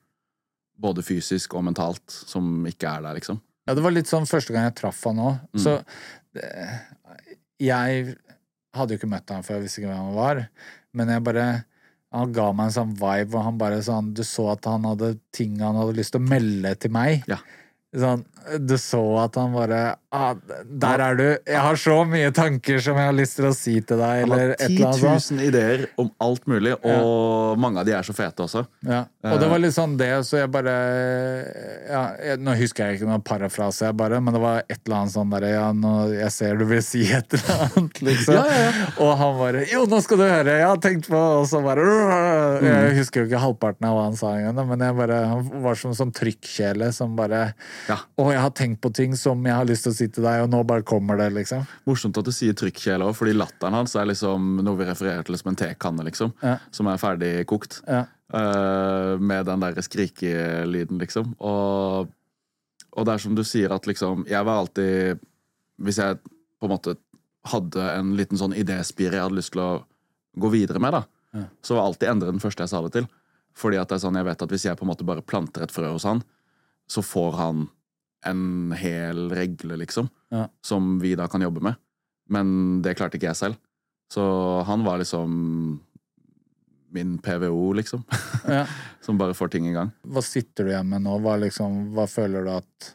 både 0.76 1.04
fysisk 1.06 1.54
og 1.54 1.64
mentalt, 1.70 2.04
som 2.10 2.66
ikke 2.68 2.90
er 2.90 3.06
der, 3.06 3.22
liksom. 3.22 3.40
Ja, 3.64 3.72
det 3.78 3.84
var 3.86 3.94
litt 3.94 4.10
sånn 4.10 4.28
første 4.28 4.52
gang 4.52 4.66
jeg 4.68 4.76
traff 4.82 5.00
han 5.08 5.22
òg. 5.22 5.40
Mm. 5.54 5.62
Så 5.64 5.78
eh, 6.36 6.74
jeg 7.62 8.18
hadde 8.74 8.94
jo 8.94 9.00
ikke 9.00 9.10
møtt 9.10 9.32
han 9.32 9.46
før, 9.46 9.58
jeg 9.58 9.66
visste 9.66 9.82
ikke 9.82 9.92
hvem 9.92 10.10
han 10.10 10.18
var. 10.18 10.42
Men 10.94 11.14
jeg 11.14 11.24
bare 11.26 11.46
Han 12.14 12.30
ga 12.30 12.44
meg 12.54 12.68
en 12.68 12.74
sånn 12.76 12.90
vibe 12.94 13.32
hvor 13.32 13.42
han 13.42 13.56
bare 13.58 13.80
sånn 13.82 14.12
Du 14.14 14.20
så 14.22 14.44
at 14.52 14.68
han 14.70 14.84
hadde 14.86 15.16
ting 15.34 15.56
han 15.58 15.74
hadde 15.74 15.96
lyst 15.96 16.14
til 16.14 16.22
å 16.22 16.28
melde 16.30 16.70
til 16.78 16.92
meg. 16.94 17.24
Ja. 17.26 17.40
sånn, 17.90 18.22
Du 18.60 18.74
så 18.78 19.00
at 19.22 19.36
han 19.40 19.52
bare 19.54 19.80
ah, 20.14 20.34
Der 20.64 21.02
er 21.04 21.16
du! 21.18 21.24
Jeg 21.48 21.60
har 21.64 21.78
så 21.80 21.96
mye 22.08 22.30
tanker 22.34 22.78
som 22.84 22.98
jeg 23.00 23.08
har 23.08 23.16
lyst 23.16 23.36
til 23.38 23.46
å 23.48 23.52
si 23.56 23.74
til 23.80 23.98
deg, 24.00 24.24
Han 24.26 24.34
har 24.34 24.54
10 24.58 24.64
eller 24.66 24.86
annet 24.90 25.00
sånt. 25.00 25.40
000 25.40 25.46
ideer 25.48 25.84
om 26.00 26.10
alt 26.24 26.46
mulig, 26.50 26.74
og 26.84 27.58
mange 27.62 27.80
av 27.82 27.88
de 27.88 27.94
er 27.96 28.06
så 28.06 28.14
fete 28.16 28.44
også. 28.44 28.64
Ja. 28.86 29.04
Og 29.30 29.38
det 29.40 29.48
var 29.50 29.62
litt 29.62 29.74
sånn 29.76 29.96
det, 30.00 30.10
så 30.28 30.38
jeg 30.42 30.50
bare 30.52 30.74
ja, 31.88 32.02
jeg, 32.20 32.40
Nå 32.44 32.54
husker 32.58 32.86
jeg 32.90 32.98
ikke 33.00 33.08
noen 33.08 33.24
parafrase, 33.24 33.86
jeg 33.88 33.96
bare, 33.98 34.20
men 34.24 34.36
det 34.36 34.42
var 34.42 34.60
et 34.64 34.78
eller 34.84 34.98
annet 35.02 35.14
sånn 35.14 35.32
derre 35.32 35.52
Ja, 35.54 35.66
nå, 35.76 35.92
jeg 36.14 36.30
ser 36.34 36.58
du 36.60 36.66
vil 36.68 36.82
si 36.84 37.04
et 37.14 37.36
eller 37.38 37.64
annet, 37.68 38.02
liksom. 38.10 38.52
Og 39.04 39.12
han 39.20 39.38
bare 39.40 39.64
Jo, 39.70 39.84
nå 39.90 40.00
skal 40.04 40.20
du 40.20 40.26
høre! 40.26 40.58
Jeg 40.60 40.68
har 40.68 40.80
tenkt 40.84 41.08
på 41.10 41.20
Og 41.40 41.46
så 41.50 41.62
bare 41.64 41.84
Mm. 41.84 42.64
Jeg 42.64 42.94
husker 42.98 43.22
jo 43.22 43.28
ikke 43.28 43.40
halvparten 43.42 43.86
av 43.88 43.94
hva 43.96 44.02
han 44.06 44.16
sa 44.18 44.30
engang, 44.38 44.68
men 44.68 44.82
jeg 44.84 44.94
bare, 44.96 45.16
han 45.30 45.46
var 45.64 45.76
som 45.78 45.90
en 45.92 45.96
sånn 45.98 46.12
trykkjele 46.14 46.90
som 46.94 47.14
bare 47.18 47.40
Ja. 47.88 47.96
Jeg 48.34 48.42
har 48.42 48.52
tenkt 48.56 48.80
på 48.82 48.90
ting 48.94 49.14
som 49.18 49.44
jeg 49.46 49.54
har 49.54 49.68
lyst 49.68 49.86
til 49.86 49.92
å 49.92 49.96
si 49.96 50.08
til 50.10 50.26
deg, 50.26 50.42
og 50.44 50.50
nå 50.50 50.62
bare 50.66 50.84
kommer 50.86 51.18
det, 51.20 51.28
liksom. 51.36 51.62
Morsomt 51.86 52.18
at 52.18 52.26
du 52.26 52.32
sier 52.34 52.56
trykkjele 52.58 53.06
òg, 53.06 53.14
fordi 53.14 53.36
latteren 53.36 53.76
hans 53.78 53.94
er 53.98 54.08
liksom 54.10 54.58
noe 54.66 54.80
vi 54.80 54.88
refererer 54.88 55.22
til 55.26 55.38
som 55.38 55.52
en 55.52 55.58
tekanne, 55.60 56.06
liksom. 56.08 56.34
Ja. 56.42 56.56
Som 56.74 56.90
er 56.90 57.00
ferdig 57.02 57.32
kokt. 57.50 57.78
Ja. 57.86 58.04
Uh, 58.34 59.14
med 59.20 59.46
den 59.46 59.62
der 59.62 59.78
skrikelyden, 59.84 60.98
liksom. 60.98 61.34
Og, 61.38 62.10
og 62.96 63.06
det 63.06 63.14
er 63.14 63.22
som 63.22 63.36
du 63.38 63.44
sier, 63.46 63.70
at 63.74 63.86
liksom 63.86 64.24
Jeg 64.30 64.46
var 64.48 64.62
alltid 64.62 65.20
Hvis 65.84 65.98
jeg 66.00 66.16
på 66.24 66.66
en 66.66 66.72
måte 66.72 66.94
hadde 67.52 67.84
en 67.92 68.14
liten 68.16 68.40
sånn 68.40 68.56
idéspire 68.56 69.18
jeg 69.18 69.26
hadde 69.26 69.36
lyst 69.36 69.52
til 69.52 69.60
å 69.62 69.70
gå 70.40 70.50
videre 70.54 70.80
med, 70.82 70.96
da, 70.96 71.02
Ja. 71.36 71.44
så 71.62 71.76
var 71.76 71.90
alltid 71.90 72.08
Endre 72.08 72.32
den 72.32 72.42
første 72.42 72.64
jeg 72.64 72.72
sa 72.72 72.80
det 72.82 72.94
til. 72.96 73.06
Fordi 73.54 73.78
at 73.78 73.90
det 73.92 73.98
er 73.98 74.04
sånn, 74.06 74.16
jeg 74.18 74.26
vet 74.26 74.42
at 74.42 74.50
hvis 74.54 74.64
jeg 74.66 74.78
på 74.80 74.86
en 74.86 74.90
måte 74.90 75.06
bare 75.06 75.22
planter 75.22 75.62
et 75.66 75.74
frø 75.74 75.92
hos 75.92 76.06
han, 76.08 76.24
så 76.90 77.04
får 77.04 77.36
han 77.38 77.66
en 78.26 78.72
hel 78.78 79.28
regle, 79.30 79.76
liksom, 79.80 80.08
Ja. 80.32 80.48
som 80.64 80.98
vi 81.00 81.14
da 81.14 81.26
kan 81.28 81.42
jobbe 81.44 81.60
med. 81.62 81.76
Men 82.28 82.80
det 82.82 82.96
klarte 82.96 83.18
ikke 83.18 83.28
jeg 83.32 83.36
selv. 83.36 83.56
Så 84.12 84.22
han 84.66 84.84
var 84.84 84.98
liksom 84.98 85.80
min 86.94 87.18
PVO, 87.18 87.72
liksom. 87.74 88.04
Ja. 88.48 88.66
som 89.00 89.18
bare 89.18 89.34
får 89.34 89.48
ting 89.50 89.66
i 89.68 89.72
gang. 89.72 89.90
Hva 90.06 90.22
sitter 90.22 90.64
du 90.64 90.70
igjen 90.70 90.88
med 90.88 91.02
nå? 91.04 91.18
Hva, 91.24 91.36
liksom, 91.40 91.92
hva 91.96 92.04
føler 92.08 92.44
du 92.44 92.50
at 92.54 92.94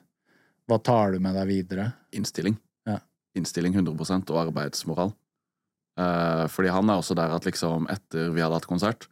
Hva 0.70 0.78
tar 0.86 1.12
du 1.16 1.20
med 1.20 1.34
deg 1.34 1.48
videre? 1.50 1.88
Innstilling. 2.14 2.54
Ja. 2.86 3.00
Innstilling 3.36 3.74
100% 3.74 4.30
og 4.30 4.38
arbeidsmoral. 4.48 5.16
Eh, 5.98 6.44
fordi 6.54 6.70
han 6.70 6.90
er 6.94 7.00
også 7.02 7.16
der 7.18 7.34
at 7.34 7.48
liksom 7.50 7.88
etter 7.90 8.30
vi 8.36 8.44
hadde 8.46 8.54
hatt 8.60 8.68
konsert, 8.70 9.08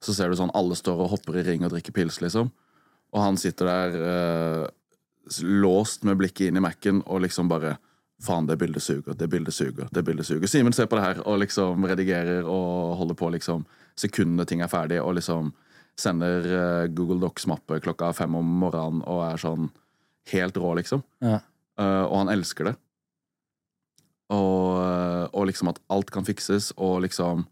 så 0.00 0.14
ser 0.16 0.32
du 0.32 0.36
sånn 0.40 0.52
alle 0.56 0.74
står 0.76 1.02
og 1.04 1.10
hopper 1.12 1.36
i 1.38 1.44
ring 1.44 1.62
og 1.64 1.74
drikker 1.74 1.92
pils, 1.92 2.22
liksom. 2.24 2.48
Og 3.12 3.20
han 3.22 3.36
sitter 3.38 3.68
der 3.68 3.98
eh, 4.00 4.64
låst 5.42 6.04
med 6.04 6.18
blikket 6.20 6.48
inn 6.48 6.60
i 6.60 6.62
Mac-en 6.64 7.02
og 7.06 7.24
liksom 7.24 7.50
bare 7.50 7.76
Faen, 8.22 8.46
det 8.46 8.54
bildet 8.56 8.80
suger, 8.82 9.16
det 9.18 9.26
bildet 9.28 9.52
suger, 9.52 9.88
det 9.92 10.02
bildet 10.06 10.24
suger. 10.24 10.48
Simen 10.48 10.72
ser 10.72 10.86
på 10.88 10.96
det 10.96 11.02
her 11.02 11.18
og 11.28 11.40
liksom 11.42 11.82
redigerer 11.84 12.46
og 12.46 12.94
holder 13.00 13.18
på 13.18 13.28
liksom 13.34 13.64
sekundene 14.00 14.46
ting 14.48 14.62
er 14.64 14.70
ferdig, 14.70 15.00
og 15.02 15.16
liksom 15.18 15.50
sender 15.98 16.46
eh, 16.46 16.86
Google 16.94 17.20
Docs-mappe 17.22 17.80
klokka 17.84 18.12
fem 18.16 18.34
om 18.38 18.54
morgenen 18.62 19.02
og 19.02 19.20
er 19.26 19.42
sånn 19.42 19.68
helt 20.32 20.56
rå, 20.56 20.72
liksom. 20.78 21.02
Ja. 21.22 21.40
Uh, 21.74 22.06
og 22.06 22.16
han 22.22 22.32
elsker 22.36 22.70
det. 22.70 22.76
Og, 24.32 24.78
eh, 24.80 25.24
og 25.36 25.48
liksom 25.50 25.68
at 25.72 25.80
alt 25.92 26.10
kan 26.14 26.24
fikses, 26.26 26.70
og 26.80 27.02
liksom 27.04 27.44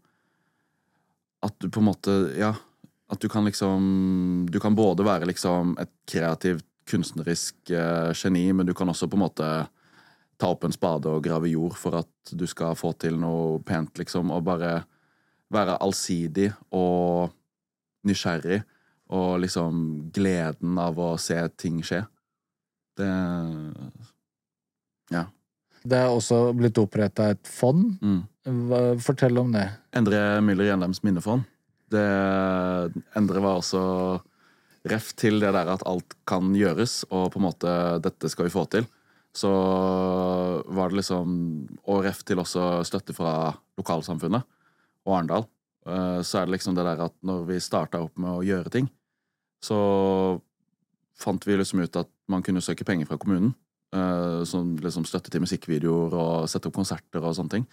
At 1.43 1.53
du 1.59 1.67
på 1.69 1.83
en 1.83 1.89
måte 1.91 2.13
Ja. 2.39 2.55
At 3.11 3.19
du 3.21 3.29
kan 3.29 3.45
liksom 3.45 4.47
Du 4.49 4.59
kan 4.59 4.73
både 4.75 5.05
være 5.05 5.27
liksom 5.29 5.77
et 5.77 5.91
kreativt, 6.09 6.65
kunstnerisk 6.89 7.71
eh, 7.71 8.11
geni, 8.17 8.47
men 8.53 8.67
du 8.67 8.73
kan 8.77 8.89
også 8.89 9.07
på 9.09 9.17
en 9.19 9.25
måte 9.25 9.49
ta 10.37 10.49
opp 10.49 10.65
en 10.65 10.75
spade 10.75 11.11
og 11.11 11.23
grave 11.23 11.51
jord 11.51 11.77
for 11.79 12.01
at 12.01 12.33
du 12.35 12.45
skal 12.49 12.75
få 12.75 12.93
til 12.99 13.17
noe 13.19 13.61
pent, 13.65 13.95
liksom, 13.99 14.31
og 14.33 14.45
bare 14.47 14.81
være 15.53 15.77
allsidig 15.83 16.49
og 16.73 17.31
nysgjerrig, 18.07 18.63
og 19.13 19.37
liksom 19.43 19.79
gleden 20.15 20.79
av 20.81 20.97
å 20.99 21.13
se 21.21 21.37
ting 21.59 21.83
skje. 21.85 22.03
Det 22.97 23.13
Ja. 25.11 25.25
Det 25.83 25.97
er 25.99 26.07
også 26.07 26.53
blitt 26.55 26.77
oppretta 26.79 27.29
et 27.33 27.47
fond. 27.47 27.97
Mm. 28.01 28.99
Fortell 29.03 29.37
om 29.37 29.51
det. 29.51 29.65
Endre 29.93 30.39
Müller 30.41 30.69
Gjenlems 30.69 31.03
minnefond. 31.03 31.43
Det 31.91 32.03
Endre 33.15 33.41
var 33.43 33.59
også 33.59 33.81
ref 34.89 35.13
til 35.15 35.39
det 35.39 35.53
der 35.55 35.69
at 35.73 35.85
alt 35.87 36.15
kan 36.27 36.51
gjøres, 36.55 37.03
og 37.11 37.31
på 37.33 37.39
en 37.39 37.47
måte 37.47 37.73
dette 38.03 38.29
skal 38.31 38.47
vi 38.49 38.53
få 38.53 38.65
til. 38.71 38.87
Så 39.33 39.49
var 40.69 40.89
det 40.91 40.99
liksom 40.99 41.29
Og 41.89 42.03
ref 42.05 42.19
til 42.23 42.37
også 42.37 42.83
støtte 42.85 43.15
fra 43.17 43.53
lokalsamfunnet 43.79 44.43
og 45.05 45.15
Arendal. 45.17 45.47
eh, 45.87 46.21
Så 46.21 46.39
er 46.39 46.45
det 46.45 46.59
liksom 46.59 46.75
det 46.75 46.85
der 46.85 47.01
at 47.05 47.13
når 47.23 47.45
vi 47.47 47.59
starta 47.59 47.99
opp 48.03 48.17
med 48.17 48.29
å 48.29 48.43
gjøre 48.45 48.69
ting, 48.69 48.89
så 49.63 50.39
fant 51.17 51.45
vi 51.47 51.57
liksom 51.57 51.81
ut 51.81 51.95
at 51.95 52.09
man 52.27 52.43
kunne 52.43 52.61
søke 52.61 52.85
penger 52.85 53.05
fra 53.07 53.17
kommunen. 53.17 53.55
eh, 53.93 54.43
Som 54.45 54.77
liksom 54.77 55.05
støtte 55.05 55.31
til 55.31 55.41
musikkvideoer 55.41 56.13
og 56.13 56.49
sette 56.49 56.67
opp 56.67 56.75
konserter 56.75 57.23
og 57.23 57.35
sånne 57.35 57.49
ting. 57.49 57.67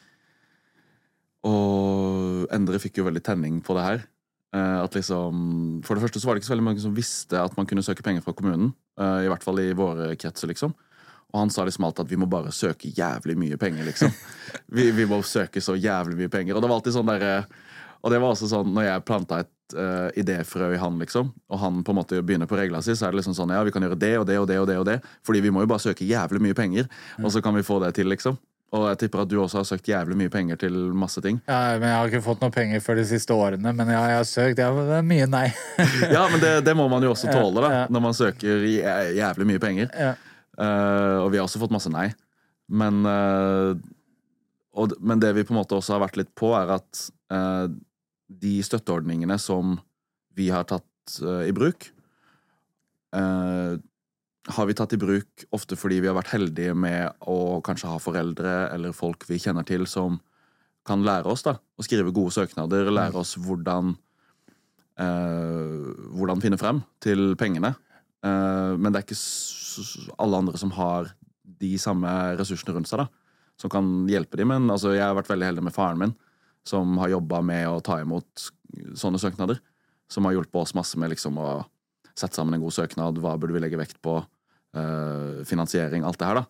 Og 1.45 2.47
Endre 2.53 2.79
fikk 2.79 2.99
jo 2.99 3.05
veldig 3.05 3.23
tenning 3.25 3.61
på 3.65 3.75
det 3.77 3.85
her. 3.85 4.07
Eh, 4.55 4.79
At 4.83 4.95
liksom, 4.95 5.81
For 5.87 5.95
det 5.95 6.03
første 6.03 6.21
så 6.21 6.27
var 6.27 6.35
det 6.35 6.43
ikke 6.43 6.51
så 6.51 6.55
veldig 6.57 6.67
mange 6.67 6.83
som 6.83 6.95
visste 6.97 7.39
at 7.39 7.57
man 7.57 7.67
kunne 7.71 7.85
søke 7.87 8.03
penger 8.03 8.25
fra 8.25 8.35
kommunen. 8.35 8.73
eh, 8.99 9.27
I 9.27 9.29
hvert 9.31 9.45
fall 9.47 9.61
i 9.63 9.73
våre 9.73 10.17
kretser, 10.17 10.51
liksom. 10.51 10.75
Og 11.31 11.39
han 11.39 11.51
sa 11.51 11.63
liksom 11.65 11.85
alltid 11.87 12.07
at 12.07 12.11
vi 12.11 12.19
må 12.19 12.27
bare 12.27 12.51
søke 12.51 12.91
jævlig 12.91 13.37
mye 13.39 13.57
penger, 13.57 13.85
liksom. 13.87 14.11
Vi, 14.75 14.91
vi 14.91 15.07
må 15.07 15.21
søke 15.23 15.61
så 15.63 15.77
jævlig 15.79 16.17
mye 16.19 16.29
penger. 16.33 16.57
Og 16.57 16.63
det 16.63 16.69
var 16.69 16.81
alltid 16.81 16.97
sånn 16.97 17.07
der, 17.07 17.47
Og 18.03 18.11
det 18.11 18.19
var 18.19 18.33
også 18.33 18.49
sånn 18.51 18.73
når 18.75 18.87
jeg 18.89 19.05
planta 19.05 19.39
et 19.45 19.75
uh, 19.77 20.09
idéfrø 20.19 20.73
i 20.75 20.79
han, 20.81 20.99
liksom, 20.99 21.29
og 21.53 21.59
han 21.61 21.83
på 21.85 21.93
en 21.93 21.99
måte 22.01 22.23
begynner 22.25 22.49
på 22.49 22.57
regla 22.57 22.81
si, 22.83 22.95
så 22.97 23.07
er 23.07 23.13
det 23.13 23.21
liksom 23.21 23.35
sånn 23.37 23.53
ja, 23.53 23.61
vi 23.63 23.71
kan 23.75 23.85
gjøre 23.85 23.99
det 24.01 24.15
og 24.19 24.25
det 24.27 24.39
og 24.41 24.47
det 24.49 24.57
og 24.59 24.67
det, 24.71 24.79
og 24.81 24.87
det 24.89 24.97
fordi 25.23 25.43
vi 25.45 25.51
må 25.53 25.61
jo 25.61 25.69
bare 25.71 25.85
søke 25.85 26.09
jævlig 26.09 26.41
mye 26.41 26.57
penger, 26.57 26.89
og 27.21 27.29
så 27.31 27.43
kan 27.45 27.55
vi 27.55 27.63
få 27.63 27.77
det 27.85 27.93
til, 28.01 28.09
liksom. 28.09 28.39
Og 28.71 28.85
jeg 28.87 29.01
tipper 29.03 29.25
at 29.25 29.31
du 29.31 29.35
også 29.43 29.59
har 29.59 29.67
søkt 29.67 29.89
jævlig 29.91 30.15
mye 30.21 30.31
penger 30.31 30.59
til 30.61 30.77
masse 30.95 31.19
ting. 31.25 31.41
Ja, 31.49 31.75
men 31.75 31.89
Jeg 31.89 31.97
har 31.97 32.11
ikke 32.13 32.23
fått 32.23 32.43
noe 32.45 32.55
penger 32.55 32.83
før 32.85 33.01
de 33.01 33.07
siste 33.09 33.35
årene, 33.35 33.73
men 33.75 33.91
ja, 33.91 34.03
jeg 34.13 34.21
har 34.21 34.29
søkt. 34.31 34.63
Ja, 34.63 34.71
det 34.77 34.99
er 35.01 35.07
mye 35.07 35.27
nei. 35.31 35.47
Ja, 36.17 36.29
men 36.31 36.43
det, 36.43 36.53
det 36.69 36.77
må 36.79 36.87
man 36.93 37.03
jo 37.03 37.11
også 37.11 37.33
tåle, 37.35 37.65
da, 37.65 37.85
når 37.91 38.05
man 38.05 38.15
søker 38.15 38.63
jævlig 38.63 39.49
mye 39.51 39.63
penger. 39.63 39.91
Ja. 39.91 40.15
Uh, 40.61 41.25
og 41.25 41.33
vi 41.33 41.41
har 41.41 41.49
også 41.49 41.63
fått 41.63 41.75
masse 41.75 41.91
nei. 41.91 42.11
Men, 42.71 43.03
uh, 43.03 43.75
og, 44.79 44.95
men 45.03 45.23
det 45.23 45.35
vi 45.35 45.47
på 45.49 45.55
en 45.57 45.63
måte 45.65 45.75
også 45.75 45.97
har 45.97 46.05
vært 46.05 46.21
litt 46.21 46.31
på, 46.39 46.53
er 46.55 46.77
at 46.79 47.07
uh, 47.35 47.67
de 48.31 48.61
støtteordningene 48.63 49.39
som 49.43 49.79
vi 50.39 50.51
har 50.55 50.67
tatt 50.71 51.19
eh, 51.23 51.49
i 51.51 51.55
bruk, 51.55 51.89
eh, 53.17 53.73
har 54.49 54.67
vi 54.67 54.75
tatt 54.75 54.95
i 54.97 55.01
bruk 55.01 55.45
ofte 55.53 55.77
fordi 55.77 56.01
vi 56.01 56.09
har 56.09 56.17
vært 56.17 56.33
heldige 56.33 56.75
med 56.75 57.13
å 57.29 57.61
kanskje 57.65 57.91
ha 57.91 58.01
foreldre 58.01 58.55
eller 58.73 58.97
folk 58.97 59.27
vi 59.29 59.41
kjenner 59.43 59.67
til 59.69 59.85
som 59.91 60.19
kan 60.87 61.05
lære 61.05 61.29
oss 61.29 61.45
da, 61.45 61.59
å 61.61 61.85
skrive 61.85 62.15
gode 62.15 62.33
søknader, 62.35 62.89
lære 62.89 63.21
oss 63.21 63.35
hvordan 63.37 63.93
eh, 65.01 65.91
hvordan 66.17 66.43
finne 66.43 66.59
frem 66.61 66.81
til 67.05 67.35
pengene. 67.41 67.75
Eh, 68.25 68.73
men 68.81 68.89
det 68.89 69.03
er 69.03 69.07
ikke 69.07 70.17
alle 70.21 70.41
andre 70.41 70.61
som 70.61 70.73
har 70.77 71.13
de 71.61 71.75
samme 71.81 72.11
ressursene 72.41 72.75
rundt 72.77 72.89
seg, 72.89 73.05
da, 73.05 73.53
som 73.61 73.73
kan 73.73 73.91
hjelpe 74.11 74.41
dem. 74.41 74.53
Men 74.55 74.73
altså, 74.73 74.95
jeg 74.97 75.05
har 75.05 75.17
vært 75.19 75.31
veldig 75.33 75.51
heldig 75.51 75.67
med 75.69 75.77
faren 75.77 76.01
min, 76.01 76.17
som 76.67 76.97
har 77.01 77.13
jobba 77.13 77.43
med 77.45 77.69
å 77.69 77.83
ta 77.85 78.01
imot 78.01 78.49
sånne 78.97 79.21
søknader. 79.21 79.61
Som 80.11 80.27
har 80.27 80.35
hjulpet 80.35 80.59
oss 80.65 80.75
masse 80.75 80.99
med 80.99 81.13
liksom 81.13 81.37
å 81.39 81.51
sette 82.21 82.39
sammen 82.39 82.57
en 82.57 82.63
god 82.65 82.77
søknad, 82.77 83.19
hva 83.23 83.35
burde 83.41 83.57
vi 83.57 83.63
legge 83.63 83.81
vekt 83.81 83.99
på, 84.05 84.19
eh, 84.77 85.41
finansiering, 85.49 86.05
alt 86.05 86.21
det 86.21 86.29
her, 86.29 86.43
da. 86.43 86.45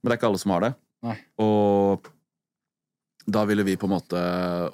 Men 0.00 0.10
det 0.10 0.16
er 0.16 0.20
ikke 0.20 0.32
alle 0.32 0.42
som 0.42 0.54
har 0.56 0.66
det. 0.66 0.74
Nei. 1.04 1.16
Og 1.40 2.08
da 3.26 3.44
ville 3.48 3.64
vi 3.64 3.76
på 3.80 3.88
en 3.88 3.94
måte 3.94 4.20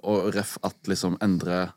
Og 0.06 0.32
ref 0.34 0.56
at 0.66 0.88
liksom 0.90 1.16
endre 1.22 1.72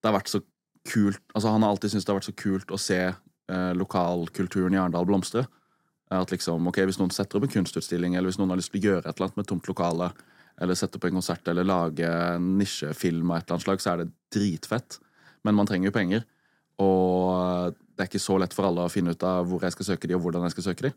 Det 0.00 0.08
har 0.08 0.16
vært 0.16 0.32
så 0.32 0.40
kult 0.88 1.20
Altså 1.36 1.52
Han 1.52 1.64
har 1.64 1.72
alltid 1.72 1.92
syntes 1.92 2.06
det 2.08 2.12
har 2.12 2.20
vært 2.20 2.30
så 2.30 2.36
kult 2.42 2.72
å 2.72 2.80
se 2.80 3.00
eh, 3.02 3.72
lokalkulturen 3.76 4.74
i 4.76 4.80
Arendal 4.80 5.06
blomstre. 5.08 5.44
At 6.12 6.32
liksom, 6.32 6.66
ok, 6.68 6.82
Hvis 6.88 6.98
noen 7.00 7.12
setter 7.14 7.38
opp 7.38 7.46
en 7.48 7.52
kunstutstilling, 7.52 8.16
eller 8.16 8.30
hvis 8.30 8.38
noen 8.40 8.52
har 8.52 8.60
lyst 8.60 8.72
til 8.74 8.82
å 8.82 8.86
gjøre 8.88 9.04
et 9.06 9.12
eller 9.14 9.28
annet 9.28 9.40
med 9.40 9.48
tomt 9.48 9.68
lokale, 9.70 10.10
eller 10.60 10.76
sette 10.78 10.98
opp 10.98 11.06
en 11.08 11.16
konsert, 11.16 11.46
eller 11.48 11.66
lage 11.66 12.08
en 12.08 12.50
nisjefilm 12.58 13.30
av 13.30 13.40
et 13.40 13.46
eller 13.46 13.56
annet 13.56 13.66
slag, 13.66 13.82
så 13.84 13.92
er 13.92 14.02
det 14.02 14.08
dritfett. 14.34 14.98
Men 15.46 15.56
man 15.58 15.68
trenger 15.68 15.88
jo 15.88 15.94
penger. 15.96 16.26
Og 16.80 17.74
det 17.92 18.04
er 18.04 18.10
ikke 18.10 18.22
så 18.22 18.38
lett 18.40 18.54
for 18.56 18.68
alle 18.68 18.86
å 18.86 18.92
finne 18.92 19.12
ut 19.12 19.26
av 19.26 19.48
hvor 19.48 19.64
jeg 19.64 19.74
skal 19.74 19.92
søke 19.92 20.08
de, 20.08 20.16
og 20.16 20.24
hvordan 20.24 20.46
jeg 20.46 20.54
skal 20.56 20.70
søke 20.70 20.88
de. 20.88 20.92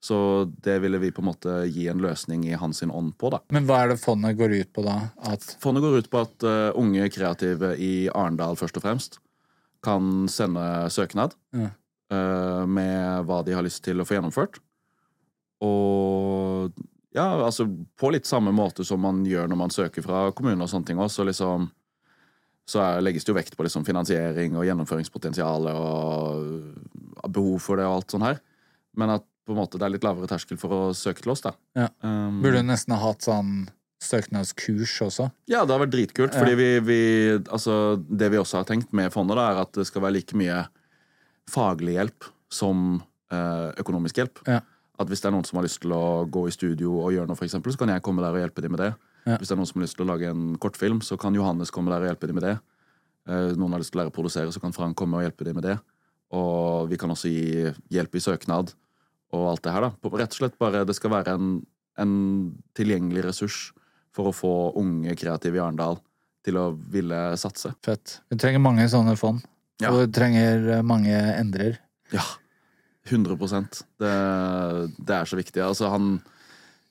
Så 0.00 0.18
det 0.62 0.76
ville 0.78 1.00
vi 1.02 1.10
på 1.10 1.22
en 1.22 1.28
måte 1.30 1.54
gi 1.74 1.88
en 1.90 2.02
løsning 2.02 2.44
i 2.46 2.58
hans 2.58 2.82
ånd 2.86 3.16
på, 3.18 3.30
da. 3.34 3.40
Men 3.54 3.66
hva 3.66 3.80
er 3.82 3.92
det 3.92 4.02
fondet 4.02 4.36
går 4.38 4.54
ut 4.60 4.70
på 4.74 4.84
da? 4.86 4.98
At 5.26 5.46
Fondet 5.62 5.82
går 5.82 5.98
ut 5.98 6.10
på 6.12 6.20
at 6.22 6.46
uh, 6.46 6.70
unge 6.78 7.08
kreative 7.10 7.72
i 7.82 8.06
Arendal 8.12 8.58
først 8.58 8.78
og 8.78 8.86
fremst 8.86 9.18
kan 9.82 10.28
sende 10.30 10.62
søknad. 10.94 11.34
Ja. 11.54 11.72
uh, 12.14 12.62
med 12.66 13.26
hva 13.26 13.42
de 13.46 13.54
har 13.58 13.66
lyst 13.66 13.82
til 13.86 13.98
å 13.98 14.06
få 14.06 14.18
gjennomført. 14.18 14.60
Og 15.66 16.70
ja, 17.16 17.26
altså 17.42 17.66
på 17.98 18.12
litt 18.14 18.28
samme 18.28 18.52
måte 18.54 18.86
som 18.86 19.02
man 19.02 19.24
gjør 19.26 19.50
når 19.50 19.58
man 19.58 19.74
søker 19.74 20.04
fra 20.04 20.28
kommuner 20.30 20.66
og 20.66 20.70
sånne 20.70 20.92
ting 20.92 21.02
også, 21.02 21.22
så 21.22 21.26
liksom 21.26 21.68
så 22.68 22.84
legges 23.00 23.24
det 23.24 23.32
jo 23.32 23.38
vekt 23.38 23.56
på 23.56 23.64
liksom 23.64 23.86
finansiering 23.86 24.56
og 24.58 24.66
gjennomføringspotensial 24.68 25.70
og 25.72 27.32
behov 27.32 27.58
for 27.64 27.80
det 27.80 27.86
og 27.88 27.98
alt 27.98 28.14
sånn 28.14 28.26
her. 28.26 28.42
Men 28.98 29.16
at 29.16 29.24
på 29.48 29.54
en 29.54 29.62
måte 29.62 29.80
det 29.80 29.86
er 29.86 29.94
litt 29.94 30.04
lavere 30.04 30.28
terskel 30.28 30.60
for 30.60 30.74
å 30.76 30.80
søke 30.96 31.24
til 31.24 31.32
oss, 31.32 31.42
da. 31.46 31.54
Ja. 31.78 31.88
Um, 32.04 32.42
Burde 32.44 32.60
du 32.60 32.68
nesten 32.68 32.92
ha 32.92 33.00
hatt 33.00 33.24
sånn 33.24 33.70
søknadskurs 34.04 34.92
også? 35.06 35.30
Ja, 35.50 35.64
det 35.64 35.74
har 35.74 35.82
vært 35.82 35.94
dritkult. 35.94 36.36
Ja. 36.36 36.42
Fordi 36.42 36.58
vi, 36.58 36.68
vi 36.84 37.00
Altså, 37.40 37.96
det 37.96 38.28
vi 38.34 38.40
også 38.40 38.60
har 38.60 38.68
tenkt 38.68 38.92
med 38.96 39.12
fondet, 39.14 39.40
da, 39.40 39.48
er 39.48 39.62
at 39.64 39.72
det 39.78 39.88
skal 39.88 40.04
være 40.04 40.18
like 40.20 40.36
mye 40.38 40.60
faglig 41.48 41.96
hjelp 41.96 42.28
som 42.52 43.00
eh, 43.32 43.68
økonomisk 43.80 44.20
hjelp. 44.20 44.44
Ja. 44.48 44.60
At 45.00 45.08
hvis 45.08 45.24
det 45.24 45.30
er 45.30 45.36
noen 45.38 45.46
som 45.48 45.58
har 45.58 45.66
lyst 45.66 45.80
til 45.80 45.94
å 45.96 46.26
gå 46.28 46.44
i 46.48 46.54
studio 46.54 46.98
og 47.00 47.14
gjøre 47.14 47.30
noe, 47.30 47.38
for 47.38 47.48
eksempel, 47.48 47.72
så 47.72 47.80
kan 47.80 47.94
jeg 47.94 48.04
komme 48.04 48.24
der 48.24 48.36
og 48.36 48.42
hjelpe 48.42 48.64
dem 48.64 48.76
med 48.76 48.84
det. 48.84 48.92
Ja. 49.26 49.36
Hvis 49.36 49.50
det 49.50 49.54
er 49.54 49.60
noen 49.60 49.68
som 49.70 49.80
har 49.80 49.86
lyst 49.86 49.98
til 49.98 50.06
å 50.06 50.10
lage 50.12 50.32
en 50.32 50.50
kortfilm, 50.60 51.00
så 51.04 51.18
kan 51.20 51.36
Johannes 51.36 51.72
komme 51.74 51.92
der 51.92 52.04
og 52.04 52.10
hjelpe 52.10 52.28
dem 52.30 52.38
med 52.38 52.46
det. 52.46 52.56
Eh, 53.28 53.54
noen 53.58 53.74
har 53.74 53.82
lyst 53.82 53.92
til 53.92 54.00
å 54.00 54.02
lære 54.04 54.12
å 54.12 54.16
produsere, 54.18 54.52
så 54.54 54.62
kan 54.62 54.74
Frank 54.76 54.96
komme 54.98 55.18
og 55.18 55.26
hjelpe 55.26 55.46
dem 55.48 55.58
med 55.58 55.66
det. 55.68 55.78
Og 56.36 56.88
vi 56.90 56.98
kan 57.00 57.12
også 57.12 57.32
gi 57.32 57.72
hjelp 57.92 58.16
i 58.16 58.22
søknad 58.22 58.74
og 59.36 59.44
alt 59.50 59.64
det 59.64 59.74
her, 59.74 59.84
da. 59.88 60.16
Rett 60.16 60.34
og 60.34 60.40
slett 60.40 60.58
bare 60.60 60.84
det 60.88 60.96
skal 60.96 61.12
være 61.12 61.34
en, 61.36 61.58
en 62.00 62.14
tilgjengelig 62.76 63.26
ressurs 63.26 63.58
for 64.16 64.30
å 64.30 64.34
få 64.36 64.52
unge 64.80 65.12
kreative 65.20 65.60
i 65.60 65.62
Arendal 65.62 66.00
til 66.44 66.58
å 66.60 66.70
ville 66.72 67.20
satse. 67.40 67.74
Fett. 67.84 68.20
Vi 68.32 68.38
trenger 68.40 68.62
mange 68.64 68.86
sånne 68.88 69.16
fond. 69.20 69.42
Ja. 69.82 69.92
Og 69.92 70.02
vi 70.02 70.12
trenger 70.16 70.64
eh, 70.78 70.84
mange 70.86 71.14
endrer. 71.14 71.78
Ja. 72.14 72.24
100 73.08 73.36
det, 74.00 74.14
det 74.98 75.14
er 75.16 75.28
så 75.28 75.38
viktig. 75.38 75.62
Altså, 75.64 75.88
han 75.92 76.18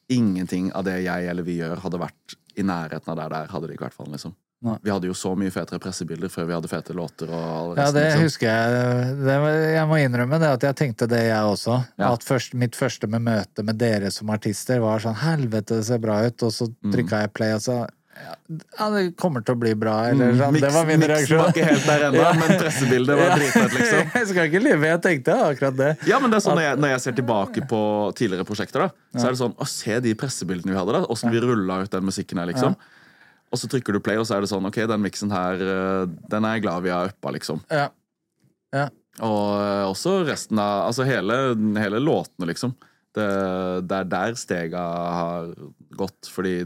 Ingenting 0.10 0.72
av 0.74 0.86
det 0.88 1.02
jeg 1.04 1.28
eller 1.28 1.44
vi 1.44 1.58
gjør, 1.60 1.82
hadde 1.84 2.00
vært 2.00 2.36
i 2.58 2.64
nærheten 2.66 3.10
av 3.12 3.18
der 3.20 3.30
der, 3.30 3.48
hadde 3.52 3.68
det 3.68 3.76
ikke 3.78 3.90
vært 3.90 3.98
for 3.98 4.06
han, 4.08 4.14
liksom. 4.16 4.36
Nei. 4.66 4.74
Vi 4.82 4.90
hadde 4.90 5.06
jo 5.06 5.14
så 5.14 5.36
mye 5.38 5.52
fetere 5.54 5.78
pressebilder 5.78 6.32
før 6.34 6.48
vi 6.50 6.54
hadde 6.56 6.70
fete 6.72 6.94
låter 6.98 7.30
og 7.30 7.44
all 7.44 7.76
Ja, 7.78 7.92
det 7.94 8.06
liksom. 8.08 8.24
husker 8.26 8.48
jeg. 8.50 9.18
Det, 9.22 9.36
jeg 9.76 9.84
må 9.92 10.00
innrømme 10.02 10.40
det 10.42 10.50
at 10.56 10.64
jeg 10.66 10.78
tenkte 10.80 11.08
det, 11.12 11.20
jeg 11.28 11.52
også. 11.52 11.76
Ja. 12.00 12.10
At 12.16 12.26
først, 12.26 12.56
mitt 12.58 12.74
første 12.80 13.06
med 13.12 13.22
møte 13.28 13.62
med 13.68 13.78
dere 13.78 14.10
som 14.10 14.32
artister 14.34 14.82
var 14.82 15.04
sånn 15.04 15.20
Helvete, 15.22 15.78
det 15.78 15.86
ser 15.86 16.02
bra 16.02 16.24
ut. 16.26 16.42
Og 16.42 16.50
så 16.56 16.72
Mm. 16.72 16.96
jeg 17.22 17.34
play, 17.34 17.54
og 17.54 17.62
så 17.62 17.78
Ja, 18.80 18.86
det 18.94 19.02
kommer 19.20 19.44
til 19.44 19.56
å 19.58 19.60
bli 19.60 19.74
bra, 19.76 19.94
eller 20.08 20.32
mm, 20.32 20.54
Mix- 20.56 20.64
det 20.64 20.70
var 20.74 20.86
min 20.88 21.02
reaksjon. 21.04 21.38
var 21.42 21.50
ikke 21.52 21.66
helt 21.68 21.86
der 21.90 22.04
ennå, 22.08 22.22
Ja. 22.24 22.30
men 22.40 22.54
pressebildet 22.62 23.18
var 23.20 23.28
Ja. 23.32 23.36
dritfett, 23.36 23.74
liksom. 23.76 24.12
Jeg 24.22 24.28
skal 24.30 24.48
ikke 24.48 24.62
lyve, 24.64 24.88
jeg 24.94 25.02
tenkte 25.04 25.36
akkurat 25.50 25.76
det. 25.78 25.90
Ja, 26.08 26.20
men 26.24 26.32
det 26.32 26.40
er 26.40 26.46
sånn 26.46 26.56
når 26.56 26.66
jeg, 26.68 26.80
når 26.84 26.94
jeg 26.94 27.02
ser 27.06 27.18
tilbake 27.20 27.66
på 27.68 27.82
tidligere 28.16 28.48
prosjekter, 28.48 28.86
da, 28.88 29.20
så 29.20 29.28
er 29.28 29.36
det 29.36 29.42
sånn 29.42 29.56
Å, 29.60 29.68
se 29.68 30.00
de 30.08 30.14
pressebildene 30.24 30.72
vi 30.72 30.80
hadde, 30.80 30.96
da. 30.96 31.04
Åssen 31.12 31.34
vi 31.36 31.42
rulla 31.44 31.82
ut 31.84 31.92
den 31.92 32.08
musikken 32.08 32.40
her, 32.40 32.48
liksom. 32.54 32.78
Og 33.52 33.60
så 33.62 33.68
trykker 33.72 33.96
du 33.96 34.00
play, 34.04 34.18
og 34.20 34.26
så 34.28 34.38
er 34.38 34.44
det 34.48 34.50
sånn 34.52 34.66
OK, 34.68 34.80
den 34.92 35.04
miksen 35.04 35.32
her, 35.32 35.60
eh, 35.60 36.08
den 36.32 36.48
er 36.48 36.56
jeg 36.58 36.66
glad 36.68 36.84
vi 36.88 36.96
har 36.96 37.12
uppa, 37.12 37.32
liksom. 37.36 37.62
Ja. 37.72 37.90
Ja. 38.76 38.88
Og 39.24 39.46
eh, 39.60 39.86
også 39.92 40.22
resten 40.28 40.60
av 40.60 40.88
Altså 40.90 41.06
hele, 41.08 41.38
hele 41.80 42.00
låtene, 42.04 42.48
liksom. 42.52 42.74
Det, 43.18 43.28
det 43.90 43.96
er 44.04 44.10
der 44.12 44.36
stega 44.38 44.82
har 45.18 45.48
gått, 45.98 46.28
fordi 46.30 46.60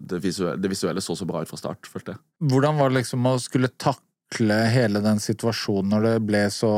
det 0.00 0.22
visuelle, 0.24 0.56
det 0.60 0.70
visuelle 0.72 1.02
så 1.04 1.14
så 1.18 1.26
bra 1.28 1.42
ut 1.44 1.50
fra 1.50 1.58
start, 1.60 1.86
følte 1.90 2.14
jeg. 2.16 2.22
Hvordan 2.50 2.78
var 2.80 2.88
det 2.90 3.02
liksom 3.02 3.26
å 3.28 3.34
skulle 3.42 3.68
takle 3.76 4.56
hele 4.72 5.02
den 5.04 5.20
situasjonen 5.20 5.90
når 5.92 6.06
det 6.08 6.14
ble 6.28 6.42
så 6.54 6.72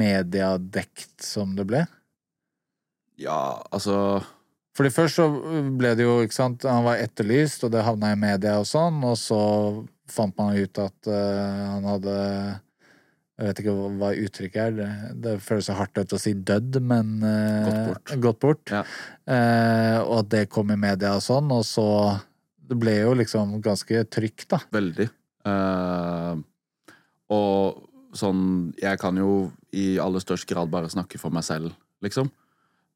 mediadekt 0.00 1.22
som 1.24 1.54
det 1.58 1.66
ble? 1.70 1.84
Ja, 3.20 3.60
altså 3.70 4.22
Fordi 4.76 4.90
først 4.94 5.18
så 5.20 5.26
ble 5.76 5.92
det 5.98 6.06
jo, 6.06 6.20
ikke 6.24 6.36
sant, 6.36 6.64
han 6.64 6.86
var 6.86 7.02
etterlyst, 7.02 7.64
og 7.66 7.72
det 7.74 7.84
havna 7.84 8.14
i 8.14 8.18
media 8.20 8.56
og 8.62 8.68
sånn, 8.70 9.02
og 9.04 9.18
så 9.20 9.40
fant 10.10 10.34
man 10.40 10.56
ut 10.56 10.80
at 10.82 11.10
uh, 11.10 11.76
han 11.76 11.84
hadde 11.86 12.14
Jeg 13.40 13.46
vet 13.50 13.60
ikke 13.62 13.74
hva- 14.00 14.14
uttrykket 14.24 14.62
er, 14.62 14.72
det, 14.78 14.88
det 15.26 15.34
føles 15.44 15.68
så 15.68 15.76
hardt 15.78 16.00
ut 16.00 16.16
å 16.16 16.20
si 16.20 16.32
dødd, 16.34 16.80
men 16.84 17.12
eh, 17.24 17.68
Gått 17.68 17.86
bort. 17.90 18.10
Gått 18.24 18.40
bort. 18.42 18.72
Ja. 18.74 18.82
Eh, 19.32 19.98
og 20.02 20.16
at 20.18 20.32
det 20.34 20.42
kom 20.52 20.72
i 20.74 20.76
media 20.80 21.14
og 21.16 21.22
sånn, 21.24 21.48
og 21.54 21.62
så 21.64 21.86
Det 22.70 22.78
ble 22.78 22.94
jo 23.00 23.14
liksom 23.18 23.56
ganske 23.64 24.04
trygt, 24.12 24.46
da. 24.52 24.60
Veldig. 24.70 25.08
Uh, 25.46 26.38
og 27.32 27.86
sånn 28.12 28.74
Jeg 28.76 28.98
kan 29.00 29.16
jo 29.16 29.48
i 29.72 29.94
aller 30.02 30.20
størst 30.20 30.48
grad 30.50 30.68
bare 30.70 30.90
snakke 30.90 31.18
for 31.18 31.34
meg 31.34 31.46
selv, 31.46 31.74
liksom. 32.04 32.30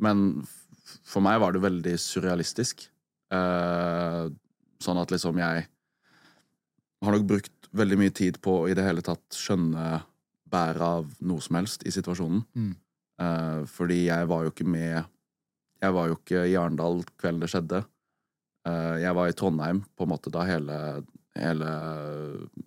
Men 0.02 0.44
for 1.06 1.24
meg 1.24 1.40
var 1.42 1.54
det 1.54 1.62
veldig 1.64 1.94
surrealistisk. 2.02 2.86
Uh, 3.34 4.30
sånn 4.82 5.00
at 5.00 5.10
liksom 5.14 5.38
jeg 5.40 5.64
har 7.04 7.14
nok 7.14 7.26
brukt 7.28 7.70
veldig 7.74 7.98
mye 7.98 8.14
tid 8.14 8.38
på 8.42 8.60
å 8.62 8.68
i 8.70 8.76
det 8.76 8.84
hele 8.86 9.02
tatt 9.04 9.34
skjønne 9.34 10.02
bæret 10.50 10.84
av 10.84 11.08
noe 11.26 11.42
som 11.42 11.58
helst 11.58 11.82
i 11.86 11.92
situasjonen. 11.94 12.44
Mm. 12.54 12.70
Uh, 13.20 13.60
fordi 13.70 14.04
jeg 14.06 14.30
var 14.30 14.42
jo 14.42 14.50
ikke 14.50 14.66
med 14.66 15.04
Jeg 15.84 15.94
var 15.94 16.08
jo 16.10 16.16
ikke 16.16 16.40
i 16.48 16.54
Arendal 16.58 17.02
kvelden 17.20 17.42
det 17.44 17.50
skjedde. 17.52 17.82
Eh, 18.64 18.96
jeg 19.02 19.16
var 19.16 19.28
i 19.28 19.36
Trondheim 19.36 19.82
på 19.96 20.06
en 20.06 20.12
måte 20.14 20.32
da 20.32 20.44
hele, 20.48 20.76
hele 21.36 21.70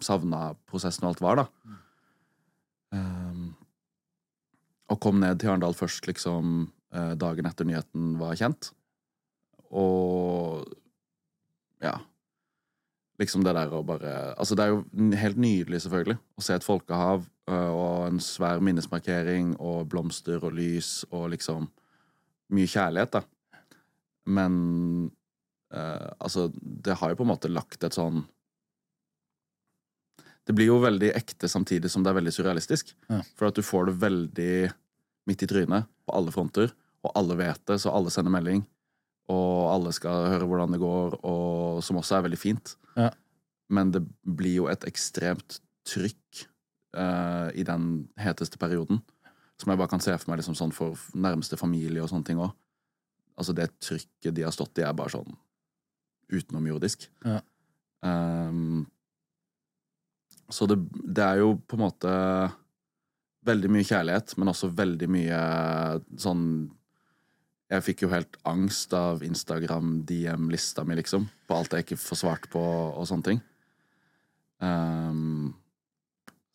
savna-prosessen 0.04 1.08
og 1.08 1.14
alt 1.14 1.24
var, 1.26 1.42
da. 1.42 1.78
Um, 2.96 3.48
og 4.88 5.00
kom 5.04 5.18
ned 5.20 5.42
til 5.42 5.52
Arendal 5.52 5.76
først 5.76 6.06
liksom 6.08 6.70
eh, 6.96 7.14
dagen 7.20 7.50
etter 7.50 7.68
nyheten 7.68 8.14
var 8.22 8.38
kjent. 8.40 8.70
Og 9.76 10.64
ja. 11.84 11.98
Liksom 13.18 13.44
det 13.44 13.56
der 13.58 13.74
å 13.74 13.82
bare 13.86 14.14
Altså, 14.38 14.56
det 14.56 14.64
er 14.64 14.76
jo 14.76 15.18
helt 15.18 15.42
nydelig, 15.42 15.82
selvfølgelig, 15.84 16.20
å 16.38 16.46
se 16.46 16.56
et 16.56 16.66
folkehav 16.66 17.26
eh, 17.50 17.72
og 17.74 18.08
en 18.08 18.22
svær 18.24 18.62
minnesmarkering 18.64 19.56
og 19.58 19.90
blomster 19.92 20.44
og 20.46 20.56
lys 20.56 21.02
og 21.10 21.32
liksom 21.34 21.68
mye 22.56 22.70
kjærlighet, 22.72 23.18
da. 23.18 23.26
Men 24.28 24.54
eh, 25.74 26.10
altså, 26.20 26.48
det 26.56 26.98
har 27.00 27.12
jo 27.12 27.20
på 27.20 27.28
en 27.28 27.34
måte 27.34 27.52
lagt 27.52 27.84
et 27.84 27.98
sånn 27.98 28.24
Det 30.48 30.56
blir 30.56 30.70
jo 30.70 30.80
veldig 30.80 31.12
ekte 31.18 31.50
samtidig 31.52 31.92
som 31.92 32.04
det 32.04 32.14
er 32.14 32.20
veldig 32.22 32.32
surrealistisk. 32.32 32.94
Ja. 33.12 33.20
For 33.36 33.50
at 33.50 33.58
du 33.58 33.66
får 33.68 33.90
det 33.90 33.98
veldig 34.00 34.52
midt 35.28 35.44
i 35.44 35.50
trynet 35.50 35.90
på 36.08 36.14
alle 36.16 36.32
fronter, 36.32 36.72
og 37.04 37.12
alle 37.20 37.36
vet 37.36 37.60
det, 37.68 37.76
så 37.84 37.92
alle 37.92 38.14
sender 38.14 38.32
melding. 38.32 38.62
Og 39.28 39.68
alle 39.74 39.92
skal 39.92 40.30
høre 40.32 40.48
hvordan 40.48 40.72
det 40.72 40.80
går, 40.80 41.18
og 41.28 41.82
som 41.84 42.00
også 42.00 42.16
er 42.16 42.24
veldig 42.30 42.40
fint. 42.40 42.78
Ja. 42.96 43.10
Men 43.68 43.92
det 43.92 44.06
blir 44.24 44.62
jo 44.62 44.70
et 44.72 44.88
ekstremt 44.88 45.60
trykk 45.88 46.46
uh, 46.96 47.52
i 47.52 47.66
den 47.68 48.08
heteste 48.20 48.60
perioden. 48.62 49.02
Som 49.60 49.74
jeg 49.74 49.82
bare 49.82 49.92
kan 49.92 50.04
se 50.04 50.16
for 50.16 50.32
meg 50.32 50.40
liksom 50.40 50.56
sånn 50.56 50.72
for 50.76 50.96
nærmeste 51.18 51.60
familie 51.60 52.04
og 52.04 52.12
sånne 52.12 52.28
ting 52.28 52.40
òg. 52.40 52.56
Altså, 53.38 53.54
det 53.58 53.74
trykket 53.84 54.34
de 54.34 54.48
har 54.48 54.56
stått 54.56 54.80
i, 54.80 54.86
er 54.88 54.96
bare 54.98 55.14
sånn 55.14 55.36
utenomjordisk. 56.34 57.08
Ja. 57.26 57.42
Um, 58.06 58.86
så 60.50 60.68
det, 60.70 60.78
det 61.04 61.24
er 61.24 61.42
jo 61.42 61.56
på 61.68 61.76
en 61.78 61.84
måte 61.84 62.14
veldig 63.48 63.72
mye 63.72 63.88
kjærlighet, 63.88 64.36
men 64.40 64.52
også 64.52 64.72
veldig 64.76 65.08
mye 65.12 65.38
sånn 66.20 66.44
Jeg 67.68 67.84
fikk 67.84 68.06
jo 68.06 68.12
helt 68.14 68.38
angst 68.48 68.94
av 68.96 69.24
Instagram-DM-lista 69.28 70.86
mi, 70.88 70.96
liksom. 70.96 71.26
På 71.50 71.58
alt 71.58 71.74
jeg 71.76 71.84
ikke 71.84 72.00
får 72.00 72.20
svart 72.22 72.46
på, 72.54 72.62
og 72.64 73.08
sånne 73.10 73.28
ting. 73.28 73.42
Um, 74.64 75.52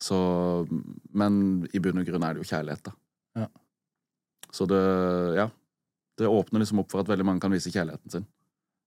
så 0.01 0.17
Men 1.13 1.67
i 1.69 1.79
bunn 1.79 2.01
og 2.01 2.09
grunn 2.09 2.25
er 2.25 2.33
det 2.33 2.41
jo 2.41 2.49
kjærlighet, 2.49 2.89
da. 2.89 2.95
Ja. 3.43 3.47
Så 4.51 4.65
det 4.69 4.81
Ja. 5.37 5.49
Det 6.17 6.29
åpner 6.29 6.61
liksom 6.61 6.79
opp 6.79 6.91
for 6.91 7.01
at 7.01 7.07
veldig 7.09 7.25
mange 7.25 7.41
kan 7.41 7.51
vise 7.51 7.71
kjærligheten 7.73 8.11
sin. 8.11 8.25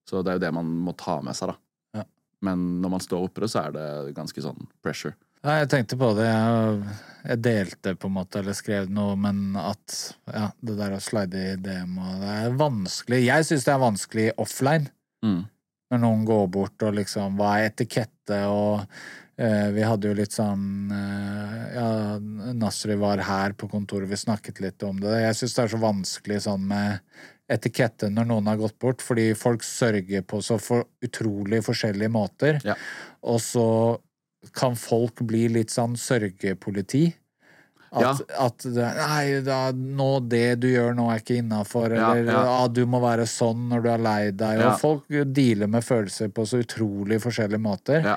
Så 0.06 0.22
det 0.22 0.32
er 0.32 0.38
jo 0.38 0.44
det 0.46 0.54
man 0.54 0.68
må 0.86 0.94
ta 0.98 1.18
med 1.24 1.36
seg, 1.38 1.52
da. 1.52 2.00
Ja. 2.00 2.04
Men 2.46 2.66
når 2.82 2.96
man 2.96 3.04
står 3.04 3.26
oppe 3.26 3.48
så 3.50 3.66
er 3.66 3.76
det 3.76 3.86
ganske 4.16 4.44
sånn 4.44 4.68
pressure. 4.84 5.16
Ja, 5.46 5.60
jeg 5.60 5.68
tenkte 5.70 5.98
på 6.00 6.08
det. 6.16 6.26
Jeg, 6.26 7.40
delte 7.42 7.92
på 7.98 8.08
en 8.08 8.16
måte, 8.16 8.40
eller 8.40 8.56
skrev 8.56 8.88
noe, 8.90 9.14
men 9.18 9.58
at 9.58 9.98
ja, 10.32 10.48
det 10.58 10.74
der 10.78 10.96
å 10.96 11.02
slide 11.02 11.42
i 11.52 11.58
DM 11.62 11.98
og 11.98 12.22
Det 12.22 12.32
er 12.32 12.56
vanskelig. 12.58 13.20
Jeg 13.26 13.46
syns 13.46 13.66
det 13.66 13.74
er 13.74 13.82
vanskelig 13.82 14.26
offline. 14.42 14.90
Mm. 15.22 15.44
Når 15.92 16.02
noen 16.02 16.24
går 16.26 16.48
bort 16.50 16.82
og 16.82 16.96
liksom 16.98 17.38
Hva 17.38 17.52
er 17.60 17.68
etikette 17.70 18.40
og 18.50 18.82
eh, 19.38 19.68
Vi 19.74 19.84
hadde 19.86 20.10
jo 20.10 20.16
litt 20.18 20.34
sånn 20.34 20.90
eh, 20.92 21.54
Ja, 21.76 21.86
Nasri 22.58 22.96
var 22.98 23.22
her 23.22 23.54
på 23.54 23.68
kontoret, 23.70 24.10
vi 24.10 24.18
snakket 24.18 24.60
litt 24.64 24.82
om 24.86 24.98
det. 25.02 25.14
Jeg 25.22 25.38
syns 25.38 25.56
det 25.56 25.64
er 25.64 25.72
så 25.76 25.82
vanskelig 25.82 26.40
sånn 26.48 26.66
med 26.72 27.22
etikette 27.52 28.09
når 28.10 28.27
noen 28.31 28.48
har 28.51 28.59
gått 28.60 28.78
bort, 28.82 29.05
fordi 29.05 29.31
folk 29.39 29.64
sørger 29.66 30.24
på 30.27 30.40
så 30.43 30.59
for 30.62 30.86
utrolig 31.05 31.62
forskjellige 31.66 32.12
måter. 32.12 32.59
Ja. 32.66 32.74
Og 33.27 33.39
så 33.43 33.68
kan 34.56 34.77
folk 34.78 35.23
bli 35.27 35.47
litt 35.55 35.74
sånn 35.74 35.97
sørgepoliti. 35.98 37.09
At, 37.97 38.20
at 38.28 38.64
det, 38.66 38.86
Nei, 38.98 39.39
da, 39.47 39.70
nå 39.73 40.09
det 40.28 40.59
du 40.60 40.66
gjør 40.68 40.97
nå 40.98 41.06
er 41.12 41.23
ikke 41.23 41.39
innafor, 41.40 41.94
eller 41.94 42.27
ja. 42.28 42.43
ah, 42.59 42.66
du 42.68 42.82
må 42.89 43.01
være 43.01 43.24
sånn 43.31 43.68
når 43.70 43.85
du 43.85 43.89
er 43.94 44.02
lei 44.02 44.18
deg. 44.32 44.60
Ja. 44.60 44.73
Og 44.73 44.82
folk 44.82 45.16
dealer 45.32 45.70
med 45.70 45.86
følelser 45.86 46.32
på 46.35 46.44
så 46.48 46.60
utrolig 46.64 47.20
forskjellige 47.23 47.62
måter. 47.62 48.10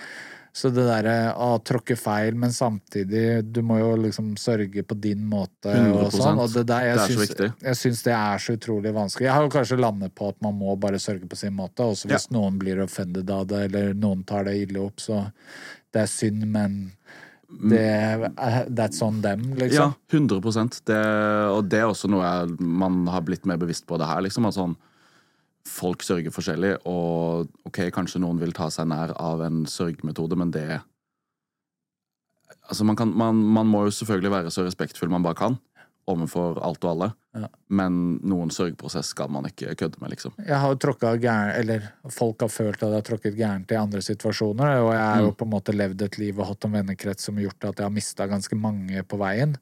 Ja. 0.50 0.56
Så 0.60 0.72
det 0.74 0.84
derre 0.88 1.14
å 1.38 1.50
tråkke 1.64 1.96
feil, 1.96 2.34
men 2.36 2.50
samtidig 2.52 3.52
Du 3.54 3.62
må 3.62 3.78
jo 3.80 3.92
liksom 4.02 4.32
sørge 4.36 4.82
på 4.84 4.98
din 5.00 5.22
måte 5.30 5.70
og 5.70 6.10
100%. 6.12 6.18
sånn. 6.18 6.40
Og 6.42 6.52
det 6.54 6.66
der, 6.68 6.82
jeg 6.90 6.96
Det 6.98 7.04
er 7.04 7.08
syns, 7.14 7.24
viktig. 7.30 7.50
jeg 7.70 7.76
syns 7.84 8.04
det 8.04 8.14
er 8.18 8.38
så 8.38 8.58
utrolig 8.58 8.94
vanskelig. 8.94 9.28
Jeg 9.30 9.34
har 9.34 9.44
jo 9.46 9.50
kanskje 9.54 9.80
landet 9.80 10.16
på 10.16 10.30
at 10.30 10.42
man 10.42 10.58
må 10.58 10.76
bare 10.80 11.00
sørge 11.00 11.30
på 11.30 11.38
sin 11.38 11.54
måte, 11.56 11.86
også 11.86 12.10
hvis 12.10 12.30
noen 12.32 12.58
blir 12.60 12.82
offended 12.84 13.30
av 13.30 13.46
det, 13.48 13.66
eller 13.70 13.94
noen 13.94 14.26
tar 14.26 14.44
det 14.50 14.58
ille 14.68 14.80
opp, 14.90 14.98
så 15.00 15.32
det 15.94 16.02
er 16.02 16.06
synd, 16.12 16.46
men 16.52 16.92
det 17.50 17.80
er, 17.80 18.30
that's 18.70 19.02
on 19.02 19.22
them, 19.24 19.56
Ja, 19.58 19.66
liksom. 19.66 19.96
100% 20.12 20.82
det, 20.86 21.00
Og 21.50 21.64
det 21.70 21.80
er 21.80 21.88
også 21.90 22.10
noe 22.10 22.22
jeg, 22.22 22.60
man 22.62 23.08
har 23.08 23.22
blitt 23.26 23.46
mer 23.50 23.58
bevisst 23.58 23.88
på 23.88 23.98
det 23.98 24.06
her. 24.06 24.22
Liksom, 24.22 24.46
at 24.46 24.54
sånn, 24.54 24.76
folk 25.68 26.04
sørger 26.06 26.32
forskjellig, 26.34 26.78
og 26.90 27.50
ok, 27.66 27.90
kanskje 27.96 28.22
noen 28.24 28.40
vil 28.42 28.54
ta 28.56 28.70
seg 28.74 28.88
nær 28.88 29.14
av 29.20 29.42
en 29.46 29.66
sørgmetode, 29.70 30.36
men 30.40 30.52
det 30.56 30.82
Altså, 32.70 32.86
man, 32.86 32.96
kan, 32.96 33.10
man, 33.18 33.36
man 33.50 33.66
må 33.70 33.84
jo 33.88 33.92
selvfølgelig 33.94 34.30
være 34.32 34.52
så 34.54 34.62
respektfull 34.66 35.10
man 35.10 35.24
bare 35.26 35.38
kan 35.38 35.56
overfor 36.10 36.60
alt 36.66 36.84
og 36.86 36.92
alle, 36.92 37.08
Ja. 37.38 37.48
men 37.70 38.20
noen 38.26 38.50
sørgeprosess 38.54 39.12
skal 39.14 39.30
man 39.30 39.46
ikke 39.46 39.76
kødde 39.78 40.00
med, 40.02 40.10
liksom. 40.16 40.34
Jeg 40.42 40.58
har 40.58 40.72
jo 40.74 40.78
tråkka 40.82 41.12
gærent, 41.22 41.58
eller 41.62 41.84
folk 42.10 42.42
har 42.42 42.50
følt 42.50 42.82
at 42.82 42.88
jeg 42.90 42.98
har 42.98 43.06
tråkket 43.06 43.38
gærent 43.38 43.72
i 43.74 43.78
andre 43.78 44.02
situasjoner, 44.02 44.80
og 44.82 44.90
jeg 44.96 45.04
har 45.06 45.22
jo 45.22 45.36
på 45.38 45.46
en 45.46 45.54
måte 45.54 45.76
levd 45.76 46.02
et 46.08 46.18
liv 46.18 46.40
og 46.42 46.50
hatt 46.50 46.66
en 46.66 46.74
vennekrets 46.80 47.30
som 47.30 47.38
har 47.38 47.46
gjort 47.46 47.68
at 47.70 47.78
jeg 47.84 47.86
har 47.86 47.94
mista 47.94 48.26
ganske 48.30 48.58
mange 48.58 49.04
på 49.06 49.18
veien. 49.22 49.54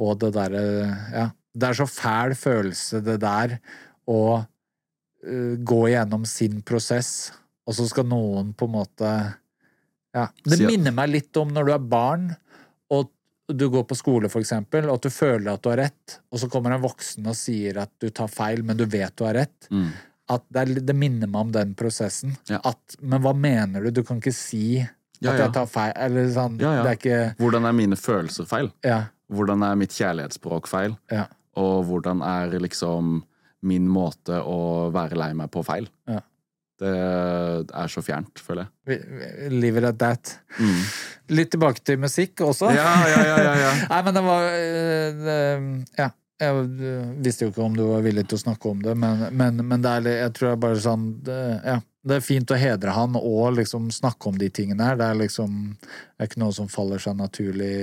Og 0.00 0.18
det 0.20 0.32
derre 0.36 0.64
Ja. 1.12 1.30
Det 1.52 1.68
er 1.68 1.76
så 1.76 1.84
fæl 1.84 2.32
følelse, 2.34 3.02
det 3.04 3.20
der, 3.20 3.58
uh, 4.08 4.40
gå 5.22 5.80
gjennom 5.92 6.24
sin 6.26 6.62
prosess, 6.66 7.32
og 7.66 7.76
så 7.78 7.86
skal 7.86 8.08
noen 8.10 8.52
på 8.58 8.66
en 8.66 8.76
måte 8.80 9.10
Ja. 10.12 10.26
Det 10.44 10.58
minner 10.66 10.92
meg 10.92 11.08
litt 11.08 11.36
om 11.40 11.48
når 11.54 11.64
du 11.68 11.72
er 11.72 11.84
barn, 11.88 12.24
og 12.92 13.08
du 13.48 13.68
går 13.72 13.84
på 13.88 13.96
skole, 13.96 14.28
for 14.28 14.42
eksempel, 14.42 14.88
og 14.88 14.98
at 14.98 15.06
du 15.06 15.10
føler 15.10 15.52
at 15.54 15.62
du 15.62 15.70
har 15.70 15.78
rett, 15.86 16.16
og 16.30 16.40
så 16.42 16.48
kommer 16.52 16.74
en 16.74 16.82
voksen 16.82 17.26
og 17.26 17.36
sier 17.38 17.78
at 17.80 17.90
du 18.00 18.10
tar 18.10 18.28
feil, 18.28 18.60
men 18.66 18.76
du 18.76 18.84
vet 18.84 19.14
du 19.16 19.24
har 19.24 19.34
rett. 19.40 19.68
Mm. 19.70 19.88
At 20.32 20.44
det, 20.48 20.60
er, 20.60 20.82
det 20.90 20.96
minner 20.96 21.30
meg 21.30 21.40
om 21.48 21.52
den 21.54 21.72
prosessen. 21.78 22.36
Ja. 22.48 22.60
At, 22.64 22.96
men 23.00 23.22
hva 23.24 23.32
mener 23.36 23.82
du? 23.84 23.90
Du 23.90 24.02
kan 24.04 24.20
ikke 24.20 24.34
si 24.36 24.80
at 24.82 24.92
Ja, 25.22 25.32
ja. 25.32 25.44
jeg 25.46 25.52
tar 25.54 25.66
feil. 25.70 25.92
Eller 25.96 26.30
sånn. 26.34 26.56
Det 26.58 26.68
er 26.68 26.96
ikke 26.96 27.18
Hvordan 27.38 27.66
er 27.68 27.76
mine 27.78 27.98
følelser 27.98 28.46
feil? 28.48 28.70
Hvordan 29.32 29.62
er 29.66 29.76
mitt 29.78 29.94
kjærlighetsspråk 29.96 30.66
feil? 30.70 30.96
Og 31.60 31.84
hvordan 31.88 32.22
er 32.26 32.56
liksom 32.62 33.20
min 33.66 33.88
måte 33.90 34.40
å 34.42 34.90
være 34.94 35.18
lei 35.18 35.32
meg 35.38 35.50
på 35.54 35.62
feil? 35.66 35.88
Ja. 36.10 36.20
Det 36.82 36.92
er 37.78 37.90
så 37.92 38.02
fjernt, 38.02 38.40
føler 38.42 38.66
jeg. 38.88 39.02
Leave 39.52 39.78
it 39.78 39.86
at 39.92 40.00
that. 40.00 40.32
Litt 41.30 41.52
tilbake 41.54 41.84
til 41.86 42.00
musikk 42.02 42.42
også. 42.42 42.72
Mm. 42.72 42.78
Ja, 42.80 42.88
ja, 43.12 43.20
ja, 43.28 43.36
ja, 43.46 43.52
ja. 43.60 43.70
Nei, 43.92 44.00
men 44.08 44.18
det 44.18 44.24
var 44.26 44.48
øh, 44.50 45.22
det, 45.28 45.38
Ja. 46.00 46.10
Jeg 46.42 46.58
øh, 46.58 47.10
visste 47.22 47.44
jo 47.46 47.52
ikke 47.52 47.62
om 47.62 47.76
du 47.78 47.84
var 47.86 48.00
villig 48.02 48.24
til 48.26 48.34
å 48.34 48.42
snakke 48.42 48.66
om 48.72 48.80
det, 48.82 48.96
men, 48.98 49.20
men, 49.30 49.60
men 49.62 49.82
det 49.84 49.90
er, 50.00 50.06
jeg 50.24 50.32
tror 50.34 50.48
det 50.48 50.54
er 50.56 50.62
bare 50.64 50.82
sånn 50.82 51.08
det, 51.22 51.40
Ja. 51.68 51.78
Det 52.02 52.16
er 52.16 52.24
fint 52.26 52.50
å 52.50 52.56
hedre 52.58 52.90
han 52.96 53.14
og 53.14 53.52
liksom 53.60 53.84
snakke 53.94 54.26
om 54.32 54.38
de 54.40 54.48
tingene 54.50 54.88
her. 54.88 54.96
Det 54.98 55.06
er 55.06 55.20
liksom 55.20 55.52
det 55.78 56.24
er 56.24 56.26
ikke 56.26 56.40
noe 56.42 56.54
som 56.56 56.66
faller 56.66 56.98
seg 56.98 57.14
naturlig 57.14 57.76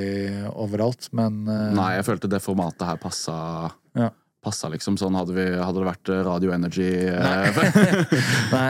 overalt, 0.51 1.07
men 1.15 1.45
øh, 1.47 1.69
Nei, 1.77 1.93
jeg 1.95 2.07
følte 2.10 2.31
det 2.34 2.41
formatet 2.43 2.84
her 2.89 2.99
passa, 2.99 3.38
Ja. 3.95 4.10
Passa 4.43 4.69
liksom. 4.71 4.97
Sånn 4.99 5.17
hadde, 5.17 5.35
vi, 5.35 5.47
hadde 5.57 5.81
det 5.81 5.89
vært 5.89 6.13
Radio 6.27 6.53
Energy 6.55 6.89
Nei. 7.13 8.03
Nei. 8.55 8.69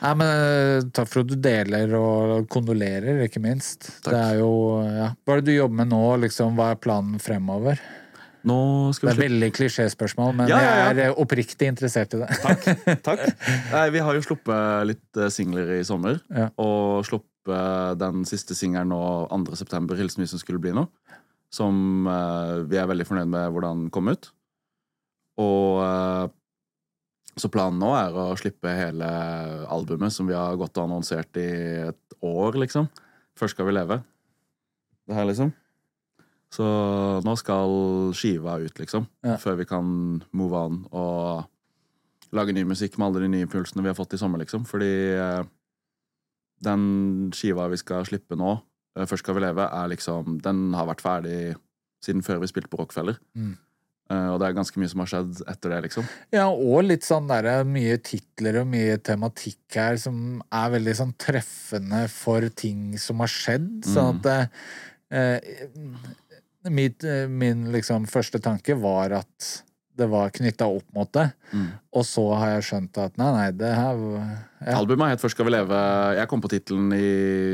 Nei, 0.00 0.12
men 0.16 0.28
øh, 0.32 0.84
takk 0.96 1.10
for 1.10 1.22
at 1.26 1.28
du 1.28 1.36
deler 1.44 1.90
og 1.98 2.46
kondolerer, 2.52 3.20
ikke 3.26 3.42
minst. 3.44 3.90
Takk. 4.00 4.14
Det 4.14 4.20
er 4.20 4.38
jo 4.40 4.52
ja. 4.86 5.10
Hva 5.12 5.34
er 5.34 5.42
det 5.42 5.50
du 5.50 5.58
jobber 5.58 5.82
med 5.82 5.90
nå, 5.92 6.04
liksom? 6.22 6.56
Hva 6.56 6.70
er 6.72 6.80
planen 6.80 7.20
fremover? 7.20 7.82
Nå 8.48 8.56
Det 8.88 8.96
skal 8.96 9.10
er 9.10 9.18
vi 9.18 9.26
veldig 9.26 9.50
klisjéspørsmål, 9.52 10.30
men 10.38 10.48
Ja, 10.48 10.60
ja, 10.64 10.76
jeg 10.88 11.10
er 11.10 11.18
oppriktig 11.20 11.68
interessert 11.68 12.16
i 12.16 12.22
det. 12.22 12.30
Takk. 12.40 12.64
Takk. 13.10 13.26
Nei, 13.74 13.84
vi 13.92 14.00
har 14.06 14.16
jo 14.16 14.24
sluppet 14.24 14.88
litt 14.88 15.20
eh, 15.20 15.28
singler 15.34 15.74
i 15.76 15.82
sommer. 15.84 16.22
Og 16.56 17.04
sluppet 17.08 18.00
den 18.00 18.24
siste 18.28 18.56
singelen 18.56 18.92
nå 18.94 19.02
2. 19.28 19.58
september, 19.60 19.98
'Hilsen 20.00 20.24
vi 20.24 20.30
som 20.32 20.40
skulle 20.40 20.62
bli 20.62 20.72
noe'. 20.76 20.88
Som 21.52 22.08
eh, 22.08 22.56
vi 22.70 22.80
er 22.80 22.88
veldig 22.88 23.04
fornøyd 23.08 23.28
med 23.36 23.52
hvordan 23.52 23.88
kom 23.92 24.08
ut. 24.08 24.32
Og 25.40 25.80
eh, 25.84 26.36
Så 27.40 27.48
planen 27.52 27.80
nå 27.80 27.92
er 27.96 28.16
å 28.18 28.26
slippe 28.36 28.72
hele 28.74 29.08
albumet, 29.70 30.12
som 30.12 30.28
vi 30.28 30.36
har 30.36 30.58
gått 30.60 30.76
og 30.76 30.88
annonsert 30.88 31.38
i 31.40 31.48
et 31.88 32.16
år, 32.26 32.58
liksom. 32.60 32.90
Først 33.38 33.56
skal 33.56 33.70
vi 33.70 33.76
leve. 33.78 34.00
Det 35.08 35.16
her, 35.16 35.28
liksom. 35.30 35.52
Så 36.50 36.66
nå 37.24 37.36
skal 37.38 37.72
skiva 38.18 38.58
ut, 38.60 38.74
liksom. 38.82 39.06
Ja. 39.24 39.38
Før 39.40 39.56
vi 39.60 39.68
kan 39.70 39.86
move 40.36 40.58
on 40.58 40.82
og 40.90 41.46
lage 42.34 42.54
ny 42.54 42.66
musikk 42.66 42.98
med 42.98 43.08
alle 43.08 43.24
de 43.24 43.30
nye 43.30 43.46
impulsene 43.46 43.86
vi 43.86 43.90
har 43.90 43.98
fått 43.98 44.18
i 44.18 44.20
sommer, 44.20 44.42
liksom. 44.42 44.66
Fordi 44.68 44.90
eh, 45.14 45.46
den 46.66 46.84
skiva 47.34 47.70
vi 47.70 47.78
skal 47.80 48.06
slippe 48.08 48.38
nå, 48.38 48.58
eh, 48.98 49.06
Først 49.06 49.24
skal 49.24 49.38
vi 49.38 49.46
leve, 49.46 49.64
er 49.64 49.90
liksom 49.94 50.38
Den 50.44 50.74
har 50.76 50.90
vært 50.90 51.04
ferdig 51.06 51.56
siden 52.04 52.24
før 52.26 52.42
vi 52.42 52.50
spilte 52.50 52.70
på 52.72 52.82
Rockfeller. 52.82 53.18
Mm. 53.38 53.54
Eh, 54.10 54.26
og 54.32 54.40
det 54.42 54.48
er 54.48 54.56
ganske 54.56 54.80
mye 54.82 54.90
som 54.90 55.04
har 55.04 55.10
skjedd 55.12 55.40
etter 55.52 55.74
det, 55.74 55.80
liksom. 55.86 56.08
Ja, 56.34 56.48
og 56.50 56.82
litt 56.88 57.06
sånn 57.06 57.30
derre 57.30 57.60
mye 57.68 58.00
titler 58.02 58.60
og 58.62 58.70
mye 58.72 58.98
tematikk 59.06 59.78
her 59.78 60.00
som 60.02 60.40
er 60.50 60.72
veldig 60.74 60.96
sånn 60.98 61.14
treffende 61.20 62.04
for 62.12 62.48
ting 62.58 62.98
som 62.98 63.22
har 63.22 63.30
skjedd. 63.30 63.70
Sånn 63.86 64.18
at 64.18 64.50
eh, 65.14 65.58
mitt, 66.70 67.06
eh, 67.06 67.26
Min 67.30 67.68
liksom 67.74 68.08
første 68.10 68.42
tanke 68.42 68.74
var 68.80 69.20
at 69.22 69.50
det 70.00 70.08
var 70.08 70.32
knytta 70.32 70.66
opp 70.70 70.86
mot 70.96 71.10
det. 71.12 71.28
Mm. 71.52 71.68
Og 71.94 72.06
så 72.08 72.24
har 72.40 72.54
jeg 72.54 72.66
skjønt 72.70 72.98
at 73.02 73.18
nei, 73.20 73.30
nei, 73.36 73.48
det 73.52 73.70
her 73.76 73.98
ja. 74.00 74.78
Albumet 74.78 75.12
het 75.12 75.22
Først 75.22 75.36
skal 75.36 75.46
vi 75.46 75.52
leve. 75.52 75.80
Jeg 76.16 76.30
kom 76.30 76.42
på 76.42 76.50
tittelen 76.50 76.94
i 76.96 77.10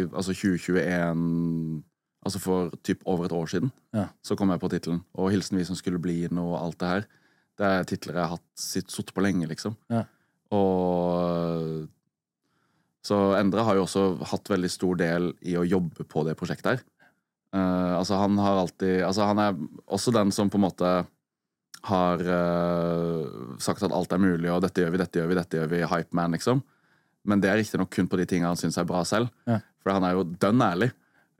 altså 0.06 0.32
2021 0.36 1.82
Altså 2.26 2.40
for 2.42 2.72
typ 2.86 3.04
over 3.06 3.28
et 3.28 3.34
år 3.36 3.46
siden. 3.52 3.70
Ja. 3.94 4.08
Så 4.26 4.34
kom 4.38 4.50
jeg 4.50 4.60
på 4.62 4.70
tittelen. 4.72 5.04
Og 5.14 5.30
'Hilsen 5.30 5.58
vi 5.60 5.64
som 5.68 5.78
skulle 5.78 6.00
bli 6.02 6.26
noe', 6.28 6.56
og 6.56 6.62
alt 6.64 6.78
det 6.82 6.88
her. 6.88 7.06
Det 7.56 7.66
er 7.66 7.84
titler 7.88 8.14
jeg 8.18 8.22
har 8.26 8.34
hatt 8.36 8.48
sitt- 8.58 8.90
sittet 8.90 9.14
på 9.14 9.22
lenge, 9.22 9.46
liksom. 9.48 9.76
Ja. 9.90 10.04
Og 10.52 11.88
Så 13.06 13.38
Endre 13.38 13.62
har 13.62 13.76
jo 13.76 13.84
også 13.84 14.02
hatt 14.26 14.48
veldig 14.50 14.68
stor 14.70 14.96
del 14.98 15.28
i 15.46 15.54
å 15.54 15.62
jobbe 15.62 16.02
på 16.10 16.24
det 16.26 16.36
prosjektet 16.36 16.66
her. 16.66 16.80
Uh, 17.54 17.94
altså 18.00 18.18
Han 18.18 18.36
har 18.42 18.58
alltid 18.58 19.04
Altså 19.06 19.22
han 19.24 19.38
er 19.38 19.54
også 19.86 20.12
den 20.12 20.32
som 20.32 20.50
på 20.50 20.58
en 20.58 20.66
måte 20.66 21.06
har 21.86 22.18
uh, 22.18 23.56
sagt 23.62 23.84
at 23.86 23.92
alt 23.94 24.10
er 24.12 24.18
mulig, 24.18 24.50
og 24.50 24.60
dette 24.64 24.82
gjør 24.82 24.90
vi, 24.90 24.98
dette 24.98 25.20
gjør 25.20 25.28
vi, 25.30 25.34
dette 25.38 25.56
gjør 25.60 25.68
vi, 25.70 25.82
hypeman, 25.86 26.34
liksom. 26.34 26.64
Men 27.24 27.40
det 27.40 27.50
er 27.50 27.60
riktignok 27.60 27.90
kun 27.94 28.08
på 28.10 28.18
de 28.18 28.26
tingene 28.26 28.50
han 28.50 28.58
syns 28.58 28.78
er 28.78 28.88
bra 28.88 29.04
selv. 29.06 29.30
Ja. 29.46 29.60
For 29.82 29.94
han 29.94 30.02
er 30.02 30.16
jo 30.16 30.24
dønn 30.26 30.62
ærlig. 30.66 30.90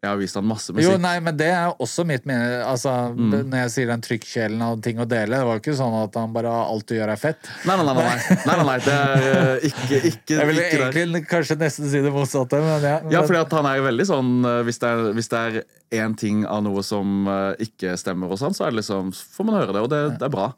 Jeg 0.07 0.13
har 0.15 0.21
vist 0.21 0.39
han 0.39 0.47
masse 0.47 0.73
musikk. 0.73 0.87
Jo, 0.87 0.97
nei, 1.03 1.17
men 1.27 1.37
det 1.37 1.49
er 1.51 1.73
også 1.83 2.05
mitt 2.07 2.25
minne. 2.29 2.63
Altså, 2.65 2.95
Mm. 3.17 3.33
Når 3.51 3.59
jeg 3.65 3.71
sier 3.73 3.89
den 3.91 4.03
trykkjelen 4.05 4.63
av 4.63 4.81
ting 4.83 4.99
å 5.03 5.07
dele, 5.09 5.39
det 5.41 5.47
var 5.49 5.61
ikke 5.61 5.75
sånn 5.77 5.95
at 5.99 6.15
han 6.19 6.33
bare 6.35 6.51
alt 6.51 6.87
du 6.89 6.95
gjør 6.97 7.11
er 7.13 7.21
fett. 7.21 7.49
Nei, 7.67 7.77
nei, 7.79 7.85
nei. 7.87 7.95
nei, 8.05 8.17
nei, 8.47 8.57
nei, 8.71 8.77
det 8.85 8.95
er 8.97 9.25
eh, 9.27 9.67
ikke, 9.71 10.01
ikke, 10.11 10.37
Jeg 10.37 10.49
ville 10.51 10.65
ikke 10.67 10.81
der. 10.81 10.99
egentlig 11.01 11.23
kanskje 11.31 11.57
nesten 11.61 11.91
si 11.93 12.03
det 12.05 12.13
motsatte, 12.15 12.61
men 12.63 12.87
ja. 12.87 12.97
Ja, 13.13 13.23
fordi 13.27 13.43
han 13.57 13.69
er 13.71 13.81
jo 13.81 13.87
veldig 13.87 14.07
sånn 14.09 14.31
eh, 14.47 14.61
Hvis 14.69 14.81
det 14.83 14.93
er, 14.93 15.03
hvis 15.17 15.31
det 15.33 15.43
er 15.43 15.59
én 16.03 16.17
ting 16.19 16.45
av 16.47 16.63
noe 16.67 16.85
som 16.87 17.27
eh, 17.33 17.67
ikke 17.67 17.97
stemmer, 18.01 18.31
hos 18.33 18.45
han, 18.47 18.57
så 18.57 18.69
er 18.69 18.79
liksom, 18.79 19.13
får 19.13 19.49
man 19.51 19.59
høre 19.61 19.77
det, 19.77 19.85
og 19.87 19.91
det, 19.93 20.03
det 20.21 20.29
er 20.29 20.35
bra. 20.35 20.51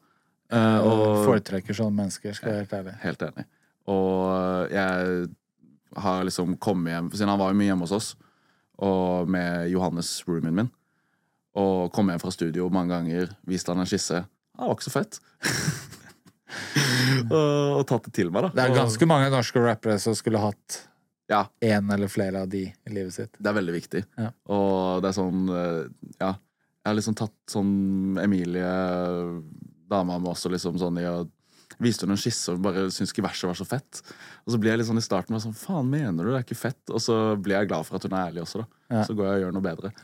Uh, 0.49 0.79
og 0.81 1.01
foretrekker 1.27 1.77
sånne 1.77 2.03
mennesker, 2.03 2.33
skal 2.37 2.55
jeg 2.55 2.55
være 2.55 2.65
helt 2.65 2.79
ærlig. 2.79 2.95
Helt 3.05 3.25
enig. 3.27 3.45
Og 3.93 4.73
jeg 4.73 5.29
har 6.05 6.25
liksom 6.29 6.55
kommet 6.61 6.93
hjem 6.93 7.11
Siden 7.13 7.31
han 7.33 7.41
var 7.41 7.53
jo 7.53 7.59
mye 7.61 7.69
hjemme 7.71 7.85
hos 7.89 7.95
oss, 7.97 8.09
og 8.79 9.31
med 9.31 9.69
Johannes, 9.73 10.11
roomien 10.29 10.55
min, 10.55 10.69
og 11.59 11.89
kom 11.95 12.11
hjem 12.13 12.21
fra 12.23 12.31
studio 12.35 12.69
mange 12.71 12.95
ganger, 12.95 13.33
viste 13.49 13.73
han 13.73 13.83
en 13.83 13.89
skisse. 13.91 14.21
Det 14.23 14.67
var 14.67 14.77
ikke 14.77 14.87
så 14.89 14.95
fett. 14.95 15.19
og, 17.33 17.79
og 17.81 17.83
tatt 17.89 18.09
det 18.09 18.15
til 18.19 18.31
meg, 18.35 18.47
da. 18.47 18.51
Det 18.55 18.65
er 18.67 18.77
ganske 18.79 19.09
mange 19.11 19.31
norske 19.33 19.63
rappere 19.65 19.99
som 20.03 20.17
skulle 20.19 20.41
hatt 20.43 20.85
Ja, 21.29 21.43
én 21.61 21.91
eller 21.93 22.09
flere 22.09 22.41
av 22.47 22.49
de 22.49 22.63
i 22.71 22.93
livet 22.95 23.13
sitt. 23.13 23.35
det 23.37 23.51
er 23.51 23.57
veldig 23.59 23.75
viktig. 23.75 24.05
Ja. 24.17 24.31
Og 24.55 25.03
det 25.05 25.11
er 25.11 25.19
sånn 25.19 25.49
eh, 25.53 25.83
Ja. 26.23 26.35
Jeg 26.79 26.93
har 26.93 26.97
liksom 26.97 27.17
tatt 27.19 27.35
sånn 27.53 28.17
Emilie, 28.23 28.69
dama 29.91 30.15
med 30.17 30.31
også, 30.31 30.49
liksom 30.55 30.79
sånn 30.81 30.97
i 31.03 31.05
å 31.05 31.27
Viste 31.83 32.07
hun 32.07 32.15
en 32.15 32.21
skisse 32.21 32.55
og 32.55 32.63
bare 32.65 32.89
syntes 32.91 33.15
ikke 33.15 33.27
verset 33.27 33.51
var 33.51 33.59
så 33.59 33.67
fett. 33.69 34.01
Og 34.47 34.55
så 34.55 34.61
blir 34.61 34.73
jeg 34.73 34.81
litt 34.81 34.89
sånn 34.91 35.01
i 35.01 35.05
starten 35.05 35.39
sånn, 35.43 35.57
faen 35.57 35.91
mener 35.91 36.25
du, 36.25 36.33
det 36.33 36.41
er 36.41 36.47
ikke 36.47 36.59
fett. 36.59 36.83
Og 36.91 37.03
så 37.03 37.19
blir 37.39 37.61
jeg 37.61 37.71
glad 37.71 37.87
for 37.87 37.99
at 37.99 38.09
hun 38.09 38.17
er 38.17 38.33
ærlig 38.33 38.43
også, 38.47 38.65
da. 38.65 38.83
Ja. 38.97 39.05
Så 39.07 39.15
går 39.19 39.29
jeg 39.29 39.39
og 39.39 39.47
gjør 39.47 39.55
noe 39.59 39.69
bedre. 39.69 39.93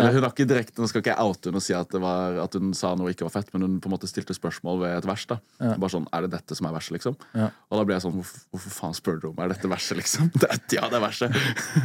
Eller 0.00 0.14
hun 0.14 0.24
har 0.24 0.32
ikke 0.32 0.46
direkte, 0.48 0.80
Nå 0.80 0.88
skal 0.90 1.02
ikke 1.02 1.12
jeg 1.12 1.30
oute 1.30 1.50
henne 1.50 1.60
og 1.60 1.64
si 1.64 1.74
at, 1.76 1.90
det 1.92 2.00
var, 2.02 2.38
at 2.44 2.54
hun 2.56 2.70
sa 2.78 2.92
noe 2.98 3.10
ikke 3.12 3.26
var 3.26 3.34
fett, 3.34 3.50
men 3.54 3.66
hun 3.66 3.76
på 3.82 3.90
en 3.90 3.94
måte 3.96 4.08
stilte 4.10 4.36
spørsmål 4.36 4.80
ved 4.84 4.96
et 5.00 5.08
vers. 5.08 5.26
da 5.30 5.40
Bare 5.58 5.92
sånn, 5.92 6.06
Er 6.14 6.26
det 6.26 6.32
dette 6.36 6.56
som 6.56 6.68
er 6.70 6.76
verset, 6.76 6.94
liksom? 6.96 7.18
Ja. 7.34 7.50
Og 7.68 7.80
da 7.80 7.86
ble 7.88 7.96
jeg 7.96 8.06
sånn 8.06 8.16
Hvorfor, 8.16 8.46
hvorfor 8.54 8.76
faen 8.76 8.96
spør 8.96 9.20
du 9.20 9.28
om 9.32 9.42
er 9.42 9.52
dette 9.52 9.70
verset, 9.70 9.98
liksom? 9.98 10.30
Det, 10.40 10.50
ja, 10.76 10.86
det 10.90 11.00
er 11.00 11.04
verset. 11.04 11.36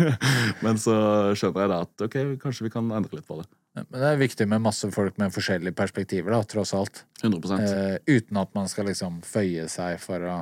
men 0.66 0.80
så 0.82 0.96
skjønner 1.38 1.66
jeg 1.66 1.74
da 1.74 1.82
at 1.88 2.06
ok, 2.08 2.18
kanskje 2.42 2.68
vi 2.68 2.74
kan 2.78 2.94
endre 2.94 3.20
litt 3.20 3.28
på 3.28 3.42
det. 3.42 3.50
Men 3.76 4.00
det 4.00 4.10
er 4.10 4.20
viktig 4.20 4.48
med 4.48 4.64
masse 4.64 4.88
folk 4.94 5.18
med 5.20 5.34
forskjellige 5.36 5.76
perspektiver, 5.76 6.32
da, 6.32 6.44
tross 6.48 6.72
alt. 6.78 7.04
100 7.22 7.58
Eh, 7.60 7.98
uten 8.08 8.38
at 8.40 8.54
man 8.56 8.70
skal 8.72 8.88
liksom 8.88 9.20
føye 9.26 9.68
seg 9.72 10.00
for 10.00 10.24
å 10.24 10.38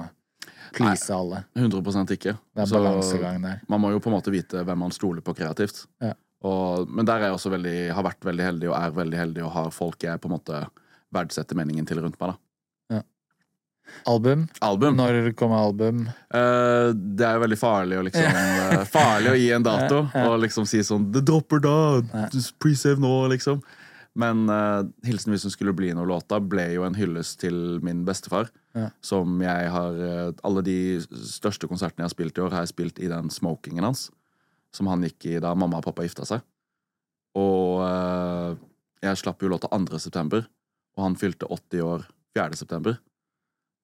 please 0.75 1.09
alle. 1.13 1.43
100 1.57 2.13
ikke. 2.13 2.35
Det 2.53 2.61
er 2.61 2.69
Så 2.69 2.77
balansegang 2.77 3.41
der. 3.41 3.63
Man 3.67 3.81
må 3.81 3.91
jo 3.93 3.99
på 4.03 4.11
en 4.11 4.17
måte 4.19 4.33
vite 4.33 4.63
hvem 4.63 4.85
man 4.85 4.93
stoler 4.93 5.25
på 5.25 5.33
kreativt. 5.33 5.85
Ja. 6.03 6.13
Og, 6.43 6.89
men 6.89 7.07
der 7.07 7.21
er 7.21 7.31
jeg 7.31 7.39
også 7.39 7.53
veldig, 7.53 7.77
har 7.95 8.05
vært 8.05 8.25
veldig 8.27 8.43
heldig 8.43 8.69
og 8.69 8.77
er 8.77 8.95
veldig 8.97 9.19
heldig 9.19 9.43
og 9.47 9.53
har 9.55 9.69
folk 9.71 10.03
jeg 10.03 10.19
på 10.19 10.29
en 10.29 10.35
måte 10.35 10.65
verdsetter 11.13 11.57
meningen 11.57 11.87
til 11.87 12.01
rundt 12.03 12.19
meg. 12.19 12.33
da 12.33 12.42
Album. 14.09 14.47
Album. 14.61 14.97
Når 14.97 15.31
kommer 15.39 15.61
album? 15.63 16.03
Uh, 16.33 16.91
det 16.93 17.25
er 17.27 17.37
jo 17.37 17.43
veldig 17.45 17.59
farlig 17.59 17.99
å 17.99 18.03
liksom 18.07 18.25
eh, 18.39 18.83
Farlig 18.89 19.31
å 19.31 19.37
gi 19.39 19.47
en 19.55 19.65
dato 19.65 20.03
og 20.23 20.35
liksom 20.43 20.67
si 20.69 20.81
sånn 20.85 21.09
'Det 21.13 21.23
dropper 21.27 21.63
da! 21.63 21.77
Pre-save 22.59 23.01
nå!' 23.03 23.29
liksom. 23.35 23.61
Men 24.19 24.45
uh, 24.49 24.83
'Hilsen 25.05 25.33
hvis 25.33 25.47
hun 25.47 25.53
skulle 25.55 25.75
bli 25.77 25.93
noe'-låta 25.95 26.41
ble 26.41 26.67
jo 26.75 26.87
en 26.87 26.97
hyllest 26.97 27.39
til 27.45 27.79
min 27.85 28.03
bestefar. 28.07 28.51
Ja. 28.73 28.89
Som 29.05 29.37
jeg 29.43 29.69
har 29.69 29.97
Alle 30.41 30.63
de 30.65 30.77
største 30.97 31.69
konsertene 31.69 32.01
jeg 32.01 32.09
har 32.09 32.15
spilt 32.15 32.37
i 32.37 32.41
år, 32.41 32.53
har 32.53 32.65
jeg 32.65 32.73
spilt 32.73 32.99
i 32.99 33.11
den 33.11 33.29
smokingen 33.29 33.85
hans. 33.85 34.09
Som 34.73 34.89
han 34.89 35.05
gikk 35.05 35.29
i 35.29 35.39
da 35.39 35.53
mamma 35.53 35.77
og 35.77 35.85
pappa 35.85 36.05
gifta 36.05 36.25
seg. 36.25 36.41
Og 37.37 37.81
jeg 39.03 39.19
slapp 39.19 39.41
jo 39.43 39.51
låta 39.51 39.69
2. 39.69 39.99
september, 39.99 40.45
og 40.97 41.03
han 41.05 41.17
fylte 41.19 41.49
80 41.51 41.81
år 41.85 42.05
4. 42.37 42.55
september. 42.57 42.97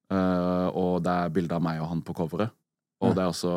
Eh, 0.09 0.67
og 0.73 1.03
det 1.05 1.13
er 1.13 1.33
bilde 1.33 1.55
av 1.57 1.63
meg 1.63 1.81
og 1.83 1.89
han 1.91 2.03
på 2.05 2.15
coveret. 2.17 2.53
Og 2.99 3.15
det 3.15 3.23
er 3.23 3.31
også 3.31 3.51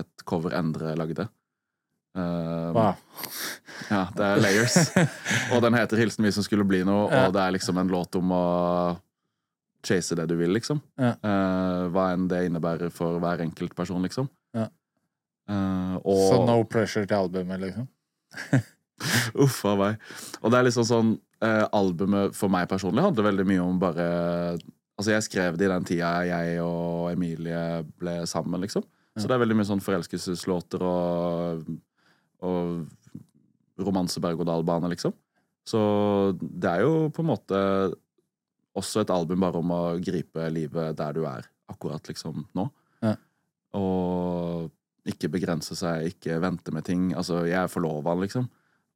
et 0.00 0.24
cover 0.24 0.54
Endre 0.56 0.94
lagde. 0.96 1.28
Eh, 2.16 2.68
Wow. 2.72 2.94
ja, 3.90 4.06
det 4.16 4.24
er 4.26 4.40
layers. 4.40 4.76
og 5.52 5.62
den 5.64 5.74
heter 5.74 5.96
'Hilsen 5.96 6.24
vi 6.24 6.32
som 6.32 6.44
skulle 6.44 6.64
bli 6.64 6.82
noe', 6.84 7.10
Ja. 7.10 7.26
og 7.26 7.32
det 7.34 7.40
er 7.42 7.52
liksom 7.52 7.78
en 7.78 7.88
låt 7.88 8.14
om 8.16 8.30
å 8.32 8.44
chase 9.84 10.14
det 10.14 10.28
du 10.28 10.36
vil, 10.36 10.52
liksom. 10.54 10.80
Ja. 10.96 11.16
Uh, 11.24 11.88
hva 11.90 12.12
enn 12.14 12.28
det 12.28 12.44
innebærer 12.46 12.90
for 12.92 13.18
hver 13.18 13.40
enkelt 13.42 13.74
person, 13.74 14.02
liksom. 14.02 14.28
Ja. 14.54 14.68
Uh, 15.50 15.96
og 16.04 16.30
Så 16.30 16.46
no 16.46 16.62
pressure 16.64 17.04
til 17.06 17.16
albumet, 17.16 17.60
liksom? 17.60 17.88
Uff 19.42 19.64
a 19.66 19.74
meg. 19.76 19.98
Og 20.42 20.52
det 20.52 20.58
er 20.60 20.68
liksom 20.68 20.86
sånn 20.86 21.10
uh, 21.42 21.66
Albumet 21.74 22.36
for 22.38 22.48
meg 22.48 22.68
personlig 22.70 23.02
handler 23.02 23.26
veldig 23.26 23.46
mye 23.48 23.64
om 23.64 23.80
bare 23.82 24.06
Altså, 25.02 25.16
jeg 25.16 25.26
skrev 25.26 25.56
det 25.58 25.66
i 25.66 25.72
den 25.72 25.86
tida 25.88 26.10
jeg 26.28 26.58
og 26.62 27.08
Emilie 27.10 27.82
ble 27.98 28.20
sammen, 28.30 28.62
liksom. 28.62 28.84
Så 29.18 29.26
det 29.26 29.34
er 29.34 29.40
veldig 29.42 29.56
mye 29.58 29.66
sånn 29.66 29.82
forelskelseslåter 29.82 30.84
og, 30.86 31.64
og 32.46 33.82
romanse 33.82 34.22
berg-og-dal-bane, 34.22 34.92
liksom. 34.94 35.16
Så 35.66 35.80
det 36.38 36.70
er 36.70 36.84
jo 36.86 37.10
på 37.10 37.24
en 37.24 37.30
måte 37.32 37.58
også 38.78 39.02
et 39.02 39.10
album 39.10 39.42
bare 39.42 39.58
om 39.58 39.74
å 39.74 39.82
gripe 39.98 40.46
livet 40.54 40.94
der 41.02 41.18
du 41.18 41.26
er 41.26 41.50
akkurat 41.74 42.06
liksom 42.06 42.46
nå. 42.54 42.68
Ja. 43.02 43.16
Og 43.74 44.70
ikke 45.10 45.32
begrense 45.34 45.74
seg, 45.74 46.12
ikke 46.14 46.38
vente 46.46 46.70
med 46.70 46.86
ting. 46.86 47.10
Altså, 47.18 47.42
jeg 47.50 47.58
er 47.58 47.74
forlova, 47.74 48.14
liksom. 48.22 48.46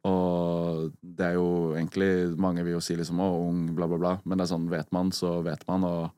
Og 0.06 0.92
det 1.02 1.24
er 1.30 1.34
jo 1.38 1.46
egentlig 1.74 2.36
Mange 2.38 2.62
vil 2.66 2.76
jo 2.76 2.82
si 2.84 2.94
liksom 2.98 3.18
'å, 3.18 3.28
ung', 3.48 3.74
bla, 3.74 3.88
bla, 3.90 3.98
bla. 3.98 4.12
Men 4.24 4.38
det 4.38 4.44
er 4.46 4.52
sånn, 4.54 4.68
vet 4.70 4.90
man, 4.94 5.10
så 5.10 5.42
vet 5.42 5.66
man. 5.68 5.84
Og 5.84 6.10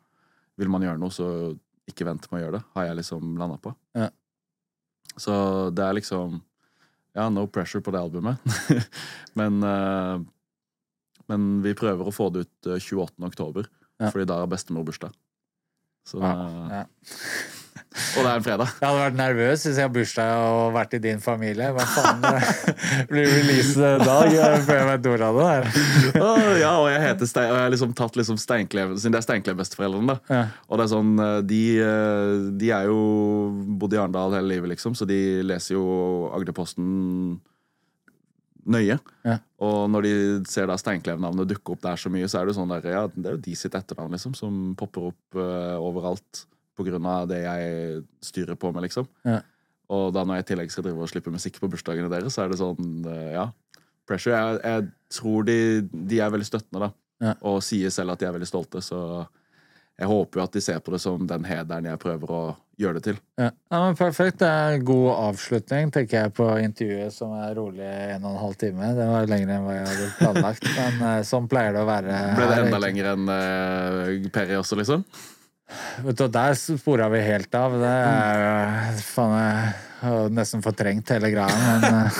vil 0.58 0.68
man 0.68 0.82
gjøre 0.84 0.98
noe, 1.00 1.10
så 1.14 1.56
ikke 1.88 2.04
vent 2.04 2.26
med 2.30 2.40
å 2.40 2.44
gjøre 2.44 2.58
det. 2.58 2.64
Har 2.74 2.84
jeg 2.88 2.96
liksom 3.00 3.36
landa 3.40 3.56
på. 3.62 3.72
Ja. 3.96 4.10
Så 5.16 5.70
det 5.74 5.84
er 5.84 5.94
liksom 5.98 6.42
Ja, 7.16 7.28
no 7.30 7.46
pressure 7.50 7.80
på 7.82 7.90
det 7.90 7.98
albumet. 8.00 8.38
men 9.38 9.62
uh, 9.64 10.20
Men 11.28 11.62
vi 11.62 11.74
prøver 11.74 12.06
å 12.08 12.12
få 12.14 12.30
det 12.32 12.46
ut 12.46 12.66
eh, 12.72 12.78
28. 12.80 13.24
oktober, 13.26 13.66
Ja. 14.00 14.10
fordi 14.10 14.24
da 14.26 14.38
har 14.40 14.46
bestemor 14.46 14.84
bursdag. 14.84 15.12
Så, 16.06 16.20
Ja. 16.22 16.34
Ja. 16.70 16.84
Og 17.88 18.20
det 18.20 18.28
er 18.28 18.36
en 18.36 18.44
fredag. 18.44 18.72
Jeg 18.78 18.84
hadde 18.84 19.00
vært 19.00 19.16
nervøs 19.16 19.62
hvis 19.64 19.78
jeg 19.80 19.86
har 19.86 19.92
bursdag 19.92 20.32
og 20.44 20.74
vært 20.76 20.94
i 20.98 21.00
din 21.02 21.22
familie. 21.24 21.70
Hva 21.72 21.86
faen? 21.88 22.20
Blir 23.10 23.28
release-dag 23.32 24.34
før 24.66 24.80
jeg 24.80 24.88
vet 24.90 25.08
ordet 25.12 25.28
av 25.28 25.38
det 25.38 25.46
der. 25.48 25.68
oh, 26.26 26.50
ja, 26.60 26.72
og 26.82 26.88
jeg 26.92 27.02
heter 27.06 27.30
Stein, 27.30 27.48
og 27.48 27.56
jeg 27.56 27.64
har 27.64 27.72
liksom 27.72 27.94
tatt 27.98 28.18
liksom 28.20 28.40
Steinklev 28.40 28.92
Siden 28.98 29.16
det 29.16 29.22
er 29.22 29.26
Steinklev-besteforeldrene. 29.26 30.18
Ja. 30.28 30.42
Og 30.68 30.80
det 30.80 30.84
er 30.84 30.92
sånn, 30.92 31.14
eh, 31.24 31.38
de, 31.48 31.62
eh, 31.84 32.34
de 32.60 32.72
er 32.76 32.90
jo 32.90 32.98
bodd 33.80 33.96
i 33.96 34.00
Arendal 34.02 34.36
hele 34.36 34.52
livet, 34.52 34.74
liksom, 34.74 34.96
så 34.98 35.08
de 35.08 35.18
leser 35.48 35.78
jo 35.78 35.86
Agderposten 36.36 37.38
nøye. 38.68 38.98
Ja. 39.24 39.38
Og 39.64 39.88
når 39.94 40.04
de 40.04 40.14
ser 40.50 40.68
da 40.68 40.76
Steinklev-navnet 40.76 41.48
dukke 41.54 41.72
opp 41.72 41.82
der 41.88 41.96
så 42.00 42.12
mye, 42.12 42.28
så 42.28 42.42
er 42.42 42.50
det 42.50 42.58
sånn 42.60 42.68
der, 42.76 42.92
ja, 42.92 43.08
det 43.14 43.24
er 43.24 43.38
jo 43.38 43.42
de 43.48 43.56
sitt 43.56 43.80
etternavn, 43.80 44.12
liksom, 44.18 44.36
som 44.36 44.76
popper 44.78 45.08
opp 45.08 45.40
uh, 45.40 45.80
overalt 45.80 46.44
på 46.78 46.86
grunn 46.86 47.06
av 47.10 47.26
det 47.30 47.42
jeg 47.42 48.02
styrer 48.24 48.58
på 48.58 48.70
med, 48.74 48.86
liksom. 48.86 49.08
Ja. 49.26 49.40
Og 49.94 50.12
da 50.14 50.24
når 50.24 50.40
jeg 50.40 50.44
i 50.44 50.48
tillegg 50.52 50.72
skal 50.72 50.86
drive 50.86 51.02
og 51.04 51.10
slippe 51.10 51.32
musikk 51.32 51.58
på 51.62 51.70
bursdagene 51.72 52.10
deres, 52.12 52.36
så 52.36 52.44
er 52.44 52.52
det 52.52 52.60
sånn, 52.60 53.02
eh, 53.08 53.34
ja. 53.34 53.48
Pressure. 54.08 54.36
Jeg, 54.36 54.60
jeg 54.64 55.18
tror 55.18 55.44
de, 55.48 55.58
de 56.12 56.20
er 56.24 56.32
veldig 56.32 56.48
støttende, 56.48 56.88
da. 56.88 56.92
Ja. 57.28 57.34
Og 57.50 57.58
sier 57.66 57.92
selv 57.92 58.14
at 58.14 58.22
de 58.22 58.28
er 58.28 58.36
veldig 58.36 58.48
stolte, 58.48 58.80
så 58.84 59.26
jeg 59.98 60.06
håper 60.06 60.38
jo 60.38 60.44
at 60.44 60.54
de 60.54 60.60
ser 60.62 60.78
på 60.84 60.92
det 60.94 61.00
som 61.02 61.24
den 61.26 61.46
hederen 61.48 61.88
jeg 61.90 61.98
prøver 61.98 62.30
å 62.30 62.42
gjøre 62.78 63.00
det 63.00 63.04
til. 63.08 63.16
Ja. 63.40 63.48
ja, 63.50 63.78
men 63.82 63.96
Perfekt. 63.98 64.38
Det 64.38 64.46
er 64.46 64.76
en 64.76 64.84
god 64.86 65.08
avslutning, 65.10 65.90
tenker 65.94 66.20
jeg, 66.20 66.34
på 66.36 66.46
intervjuet, 66.62 67.14
som 67.16 67.32
er 67.34 67.56
rolig 67.58 67.88
en 67.88 68.22
og 68.22 68.36
en 68.36 68.42
halv 68.44 68.60
time. 68.60 68.92
Det 68.94 69.08
var 69.10 69.26
lenger 69.32 69.50
enn 69.56 69.66
hva 69.66 69.74
jeg 69.74 69.88
hadde 69.88 70.06
planlagt, 70.20 70.68
men 70.76 71.02
eh, 71.08 71.24
sånn 71.26 71.48
pleier 71.50 71.74
det 71.74 71.82
å 71.82 71.88
være. 71.88 72.20
Ble 72.38 72.46
det 72.52 72.60
enda 72.62 72.80
lenger 72.84 73.10
enn 73.16 73.32
uh, 73.32 74.30
Perry 74.36 74.60
også, 74.60 74.78
liksom? 74.78 75.02
Vet 76.04 76.18
du, 76.18 76.28
Der 76.28 76.54
spora 76.54 77.08
vi 77.08 77.20
helt 77.20 77.54
av. 77.54 77.72
Det 77.80 77.88
er 77.88 78.42
jo 78.42 79.02
faen 79.04 79.34
jeg 79.38 79.72
har 80.00 80.28
nesten 80.30 80.62
fortrengt 80.62 81.10
hele 81.10 81.30
greia, 81.34 81.56
men 81.82 82.12